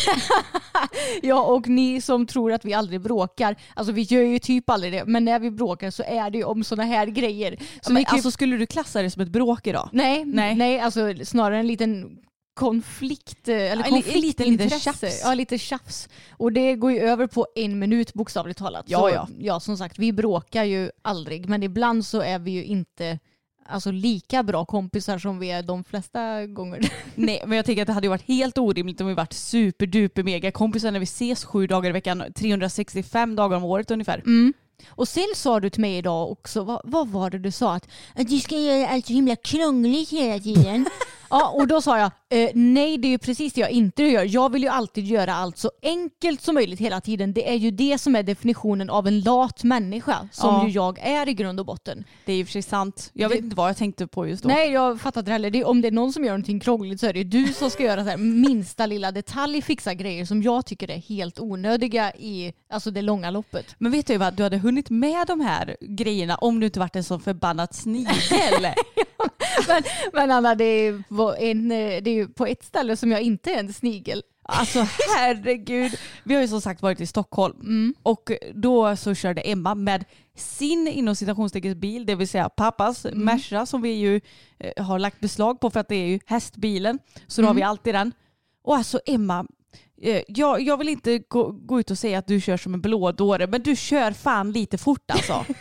Ja, 1.21 1.43
och 1.43 1.67
ni 1.67 2.01
som 2.01 2.27
tror 2.27 2.51
att 2.53 2.65
vi 2.65 2.73
aldrig 2.73 3.01
bråkar, 3.01 3.55
alltså 3.73 3.93
vi 3.93 4.01
gör 4.01 4.21
ju 4.21 4.39
typ 4.39 4.69
aldrig 4.69 4.93
det, 4.93 5.05
men 5.05 5.25
när 5.25 5.39
vi 5.39 5.51
bråkar 5.51 5.91
så 5.91 6.03
är 6.03 6.29
det 6.29 6.37
ju 6.37 6.43
om 6.43 6.63
sådana 6.63 6.83
här 6.89 7.07
grejer. 7.07 7.57
Så 7.81 7.91
Men 7.91 7.99
vi 7.99 8.05
kan 8.05 8.13
ju- 8.15 8.17
alltså 8.17 8.31
skulle 8.31 8.57
du 8.57 8.65
klassa 8.65 9.01
det 9.01 9.11
som 9.11 9.21
ett 9.21 9.29
bråk 9.29 9.67
idag? 9.67 9.89
nej, 9.93 10.25
nej. 10.25 10.55
nej. 10.55 10.79
alltså 10.79 11.13
snarare 11.25 11.59
en 11.59 11.67
liten 11.67 12.17
konflikt, 12.55 13.47
eh, 13.47 13.71
eller 13.71 13.83
konfliktintresse. 13.83 15.09
Ja, 15.23 15.33
lite 15.33 15.57
tjafs. 15.57 16.09
Och 16.31 16.51
det 16.51 16.75
går 16.75 16.91
ju 16.91 16.99
över 16.99 17.27
på 17.27 17.47
en 17.55 17.79
minut 17.79 18.13
bokstavligt 18.13 18.59
talat. 18.59 18.85
Ja, 18.87 18.99
så, 18.99 19.09
ja. 19.09 19.27
ja, 19.39 19.59
som 19.59 19.77
sagt, 19.77 19.99
vi 19.99 20.13
bråkar 20.13 20.63
ju 20.63 20.91
aldrig, 21.01 21.49
men 21.49 21.63
ibland 21.63 22.05
så 22.05 22.21
är 22.21 22.39
vi 22.39 22.51
ju 22.51 22.63
inte 22.63 23.19
alltså, 23.65 23.91
lika 23.91 24.43
bra 24.43 24.65
kompisar 24.65 25.17
som 25.17 25.39
vi 25.39 25.51
är 25.51 25.63
de 25.63 25.83
flesta 25.83 26.45
gånger. 26.45 26.91
Nej, 27.15 27.43
men 27.45 27.55
jag 27.55 27.65
tänker 27.65 27.81
att 27.81 27.87
det 27.87 27.93
hade 27.93 28.09
varit 28.09 28.27
helt 28.27 28.57
orimligt 28.57 29.01
om 29.01 29.07
vi 29.07 29.13
varit 29.13 29.33
superduper 29.33 30.23
mega 30.23 30.51
kompisar 30.51 30.91
när 30.91 30.99
vi 30.99 31.03
ses 31.03 31.45
sju 31.45 31.67
dagar 31.67 31.89
i 31.89 31.93
veckan, 31.93 32.23
365 32.35 33.35
dagar 33.35 33.57
om 33.57 33.63
året 33.63 33.91
ungefär. 33.91 34.17
Mm. 34.25 34.53
Och 34.89 35.07
sen 35.07 35.27
sa 35.35 35.59
du 35.59 35.69
till 35.69 35.81
mig 35.81 35.97
idag 35.97 36.31
också, 36.31 36.63
vad, 36.63 36.81
vad 36.83 37.07
var 37.07 37.29
det 37.29 37.39
du 37.39 37.51
sa? 37.51 37.75
Att, 37.75 37.87
att 38.15 38.29
du 38.29 38.39
ska 38.39 38.59
göra 38.59 38.87
allt 38.87 39.05
så 39.05 39.13
himla 39.13 39.35
krångligt 39.35 40.09
hela 40.09 40.39
tiden. 40.39 40.85
ja, 41.29 41.49
och 41.49 41.67
då 41.67 41.81
sa 41.81 41.99
jag, 41.99 42.11
eh, 42.29 42.49
nej 42.53 42.97
det 42.97 43.07
är 43.07 43.09
ju 43.09 43.17
precis 43.17 43.53
det 43.53 43.61
jag 43.61 43.71
inte 43.71 44.03
gör. 44.03 44.25
Jag 44.29 44.51
vill 44.51 44.63
ju 44.63 44.69
alltid 44.69 45.05
göra 45.05 45.33
allt 45.35 45.57
så 45.57 45.71
enkelt 45.81 46.41
som 46.41 46.55
möjligt 46.55 46.79
hela 46.79 47.01
tiden. 47.01 47.33
Det 47.33 47.49
är 47.49 47.55
ju 47.55 47.71
det 47.71 47.97
som 47.97 48.15
är 48.15 48.23
definitionen 48.23 48.89
av 48.89 49.07
en 49.07 49.21
lat 49.21 49.63
människa, 49.63 50.27
som 50.31 50.49
Ja. 50.55 50.67
ju 50.67 50.73
jag 50.73 50.99
är 50.99 51.29
i 51.29 51.33
grund 51.33 51.59
och 51.59 51.65
botten. 51.65 52.03
Det 52.25 52.33
är 52.33 52.37
ju 52.37 52.45
för 52.45 52.51
sig 52.51 52.61
sant. 52.61 53.09
Jag 53.13 53.29
vet 53.29 53.39
inte 53.39 53.55
vad 53.55 53.69
jag 53.69 53.77
tänkte 53.77 54.07
på 54.07 54.27
just 54.27 54.43
då. 54.43 54.49
Nej, 54.49 54.71
jag 54.71 55.01
fattar 55.01 55.21
inte 55.21 55.31
heller. 55.31 55.49
Det 55.51 55.59
är, 55.59 55.67
om 55.67 55.81
det 55.81 55.87
är 55.87 55.91
någon 55.91 56.13
som 56.13 56.23
gör 56.23 56.31
någonting 56.31 56.59
krångligt 56.59 56.99
så 56.99 57.07
är 57.07 57.13
det 57.13 57.19
ju 57.19 57.25
du 57.25 57.53
som 57.53 57.69
ska 57.69 57.83
göra 57.83 58.03
så 58.03 58.09
här, 58.09 58.17
minsta 58.17 58.85
lilla 58.85 59.11
detalj, 59.11 59.61
fixa 59.61 59.93
grejer 59.93 60.25
som 60.25 60.43
jag 60.43 60.65
tycker 60.65 60.91
är 60.91 60.97
helt 60.97 61.39
onödiga 61.39 62.13
i 62.15 62.53
alltså, 62.69 62.91
det 62.91 63.01
långa 63.01 63.31
loppet. 63.31 63.65
Men 63.77 63.91
vet 63.91 64.07
du 64.07 64.17
vad, 64.17 64.33
du 64.33 64.43
hade 64.43 64.57
hunnit 64.57 64.89
med 64.89 65.27
de 65.27 65.39
här 65.41 65.77
grejerna 65.81 66.35
om 66.35 66.59
du 66.59 66.65
inte 66.65 66.79
varit 66.79 66.95
en 66.95 67.03
sån 67.03 67.19
förbannat 67.19 67.75
snigel. 67.75 68.67
Men, 69.67 69.83
men 70.13 70.31
Anna, 70.31 70.55
det 70.55 70.63
är, 70.65 71.03
på 71.15 71.35
en, 71.39 71.71
eh, 71.71 71.77
det 72.03 72.09
är 72.09 72.13
ju 72.15 72.27
på 72.27 72.45
ett 72.45 72.63
ställe 72.63 72.97
som 72.97 73.11
jag 73.11 73.21
inte 73.21 73.51
är 73.53 73.59
en 73.59 73.73
snigel. 73.73 74.23
Alltså 74.47 74.87
herregud. 75.17 75.91
Vi 76.23 76.35
har 76.35 76.41
ju 76.41 76.47
som 76.47 76.61
sagt 76.61 76.81
varit 76.81 77.01
i 77.01 77.05
Stockholm 77.07 77.59
Mm. 77.61 77.93
och 78.03 78.31
då 78.53 78.95
så 78.95 79.13
körde 79.15 79.41
Emma 79.41 79.75
med 79.75 80.05
sin 80.35 80.87
inom 80.87 81.15
citationstecken 81.15 81.79
bil, 81.79 82.05
det 82.05 82.15
vill 82.15 82.27
säga 82.27 82.49
pappas 82.49 83.05
Mm. 83.05 83.25
Merca 83.25 83.65
som 83.65 83.81
vi 83.81 83.89
ju 83.89 84.21
eh, 84.59 84.83
har 84.85 84.99
lagt 84.99 85.19
beslag 85.19 85.59
på 85.59 85.69
för 85.69 85.79
att 85.79 85.87
det 85.89 85.95
är 85.95 86.07
ju 86.07 86.19
hästbilen. 86.25 86.99
Så 87.27 87.41
då 87.41 87.47
har 87.47 87.51
Mm. 87.51 87.57
vi 87.61 87.63
alltid 87.63 87.95
den. 87.95 88.11
Och 88.63 88.75
alltså 88.75 88.99
Emma, 89.05 89.45
eh, 90.01 90.21
jag, 90.27 90.61
jag 90.61 90.77
vill 90.77 90.89
inte 90.89 91.19
gå, 91.19 91.51
gå 91.51 91.79
ut 91.79 91.91
och 91.91 91.97
säga 91.97 92.19
att 92.19 92.27
du 92.27 92.41
kör 92.41 92.57
som 92.57 92.73
en 92.73 92.81
blådåre 92.81 93.47
men 93.47 93.61
du 93.63 93.75
kör 93.75 94.11
fan 94.11 94.51
lite 94.51 94.77
fort 94.77 95.11
alltså. 95.11 95.45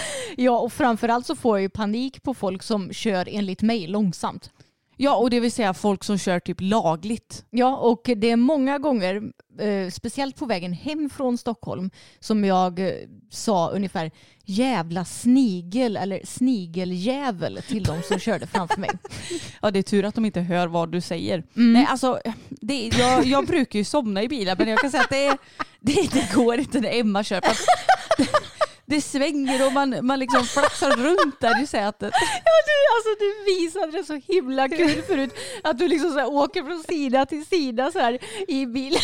Ja, 0.36 0.58
och 0.58 0.72
framförallt 0.72 1.26
så 1.26 1.36
får 1.36 1.58
jag 1.58 1.62
ju 1.62 1.68
panik 1.68 2.22
på 2.22 2.34
folk 2.34 2.62
som 2.62 2.92
kör 2.92 3.28
enligt 3.30 3.62
mig 3.62 3.86
långsamt. 3.86 4.50
ja 4.96 5.16
och 5.16 5.30
det 5.30 5.40
vill 5.40 5.52
säga 5.52 5.74
folk 5.74 6.04
som 6.04 6.18
kör 6.18 6.40
typ 6.40 6.56
lagligt. 6.60 7.44
Ja, 7.50 7.76
och 7.76 8.00
det 8.16 8.30
är 8.30 8.36
många 8.36 8.78
gånger, 8.78 9.22
eh, 9.60 9.90
speciellt 9.90 10.36
på 10.36 10.46
vägen 10.46 10.72
hem 10.72 11.10
från 11.10 11.38
Stockholm, 11.38 11.90
som 12.20 12.44
jag 12.44 12.78
eh, 12.78 12.92
sa 13.30 13.68
ungefär 13.70 14.10
jävla 14.44 15.04
snigel 15.04 15.96
eller 15.96 16.20
snigeljävel 16.24 17.60
till 17.68 17.84
de 17.84 18.02
som 18.02 18.18
körde 18.18 18.46
framför 18.46 18.80
mig. 18.80 18.90
Ja 19.62 19.70
det 19.70 19.78
är 19.78 19.82
tur 19.82 20.04
att 20.04 20.14
de 20.14 20.24
inte 20.24 20.40
hör 20.40 20.66
vad 20.66 20.92
du 20.92 21.00
säger. 21.00 21.44
Mm. 21.56 21.72
Nej 21.72 21.86
alltså, 21.90 22.20
det, 22.50 22.90
jag, 22.98 23.24
jag 23.24 23.46
brukar 23.46 23.78
ju 23.78 23.84
somna 23.84 24.22
i 24.22 24.28
bilen 24.28 24.56
men 24.58 24.68
jag 24.68 24.78
kan 24.78 24.90
säga 24.90 25.02
att 25.02 25.10
det, 25.10 25.36
det, 25.80 26.08
det 26.12 26.34
går 26.34 26.58
inte 26.58 26.80
när 26.80 27.00
Emma 27.00 27.24
kör. 27.24 27.40
Det, 28.86 29.00
svänger 29.00 29.66
och 29.66 29.72
man, 29.72 30.06
man 30.06 30.18
liksom 30.18 30.44
flaxar 30.44 30.90
runt 30.90 31.40
där 31.40 31.62
i 31.62 31.66
sätet. 31.66 32.10
Ja, 32.44 32.52
du, 32.66 32.78
alltså, 32.96 33.24
du 33.24 33.44
visade 33.54 33.92
det 33.92 34.04
så 34.04 34.32
himla 34.32 34.68
kul 34.68 35.02
förut. 35.02 35.34
Att 35.64 35.78
du 35.78 35.88
liksom 35.88 36.12
så 36.12 36.24
åker 36.24 36.62
från 36.64 36.82
sida 36.82 37.26
till 37.26 37.46
sida 37.46 37.92
så 37.92 37.98
här 37.98 38.18
i 38.48 38.66
bilen. 38.66 39.00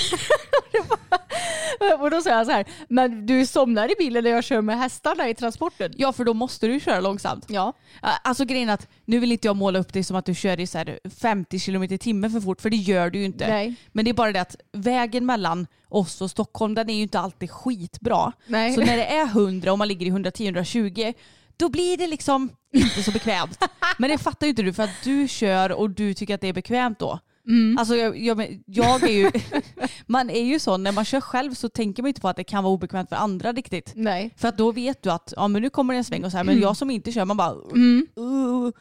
och 2.01 2.11
då 2.11 2.21
sa 2.21 2.31
jag 2.31 2.47
så 2.47 2.53
här, 2.53 2.67
men 2.89 3.27
du 3.27 3.47
somnar 3.47 3.93
i 3.93 3.95
bilen 3.99 4.25
när 4.25 4.31
jag 4.31 4.45
kör 4.45 4.61
med 4.61 4.79
hästarna 4.79 5.29
i 5.29 5.35
transporten. 5.35 5.93
Ja 5.97 6.12
för 6.12 6.25
då 6.25 6.35
måste 6.35 6.67
du 6.67 6.81
köra 6.81 7.01
långsamt. 7.01 7.45
Ja. 7.49 7.73
Alltså 8.01 8.45
grejen 8.45 8.71
att 8.71 8.89
nu 9.12 9.19
vill 9.19 9.33
inte 9.33 9.49
jag 9.49 9.57
måla 9.57 9.78
upp 9.78 9.92
det 9.92 10.04
som 10.04 10.16
att 10.16 10.25
du 10.25 10.35
kör 10.35 10.61
i 10.61 10.66
så 10.66 10.78
här 10.78 10.99
50 11.21 11.59
km 11.59 11.83
i 11.83 11.99
timmen 11.99 12.31
för 12.31 12.40
fort 12.40 12.61
för 12.61 12.71
det 12.71 12.76
gör 12.76 13.11
du 13.11 13.19
ju 13.19 13.25
inte. 13.25 13.49
Nej. 13.49 13.75
Men 13.92 14.04
det 14.04 14.11
är 14.11 14.14
bara 14.14 14.33
det 14.33 14.40
att 14.40 14.57
vägen 14.73 15.26
mellan 15.26 15.66
oss 15.88 16.21
och 16.21 16.31
Stockholm 16.31 16.75
den 16.75 16.90
är 16.90 16.95
ju 16.95 17.02
inte 17.02 17.19
alltid 17.19 17.50
skitbra. 17.50 18.33
Nej. 18.47 18.75
Så 18.75 18.81
när 18.81 18.97
det 18.97 19.07
är 19.07 19.26
100 19.26 19.73
och 19.73 19.78
man 19.78 19.88
ligger 19.88 20.07
i 20.07 20.11
110-120 20.11 21.14
då 21.57 21.69
blir 21.69 21.97
det 21.97 22.07
liksom 22.07 22.49
inte 22.73 23.02
så 23.02 23.11
bekvämt. 23.11 23.59
Men 23.99 24.11
det 24.11 24.19
fattar 24.19 24.47
ju 24.47 24.50
inte 24.50 24.62
du 24.62 24.73
för 24.73 24.83
att 24.83 25.04
du 25.04 25.28
kör 25.28 25.73
och 25.73 25.90
du 25.90 26.14
tycker 26.14 26.35
att 26.35 26.40
det 26.40 26.49
är 26.49 26.52
bekvämt 26.52 26.99
då. 26.99 27.19
Mm. 27.47 27.78
Alltså 27.78 27.97
jag, 27.97 28.19
jag, 28.19 28.62
jag 28.66 29.02
är 29.02 29.12
ju, 29.12 29.31
man 30.07 30.31
är 30.31 30.42
ju 30.42 30.59
sån, 30.59 30.83
när 30.83 30.92
man 30.92 31.04
kör 31.04 31.21
själv 31.21 31.54
så 31.54 31.69
tänker 31.69 32.02
man 32.02 32.09
inte 32.09 32.21
på 32.21 32.28
att 32.28 32.37
det 32.37 32.45
kan 32.45 32.64
vara 32.64 32.75
obekvämt 32.75 33.09
för 33.09 33.16
andra 33.16 33.52
riktigt. 33.52 33.92
Nej. 33.95 34.35
För 34.37 34.49
att 34.49 34.59
då 34.59 34.73
vet 34.73 35.02
du 35.02 35.11
att 35.11 35.33
ja, 35.37 35.49
men 35.49 35.62
nu 35.62 35.71
kommer 35.71 35.95
det 35.95 35.99
en 35.99 36.04
sväng 36.04 36.25
och 36.25 36.31
så 36.31 36.37
här, 36.37 36.45
men 36.45 36.61
jag 36.61 36.76
som 36.76 36.90
inte 36.90 37.12
kör 37.12 37.25
man 37.25 37.37
bara 37.37 37.52
Mm. 37.73 38.07
uh. 38.19 38.73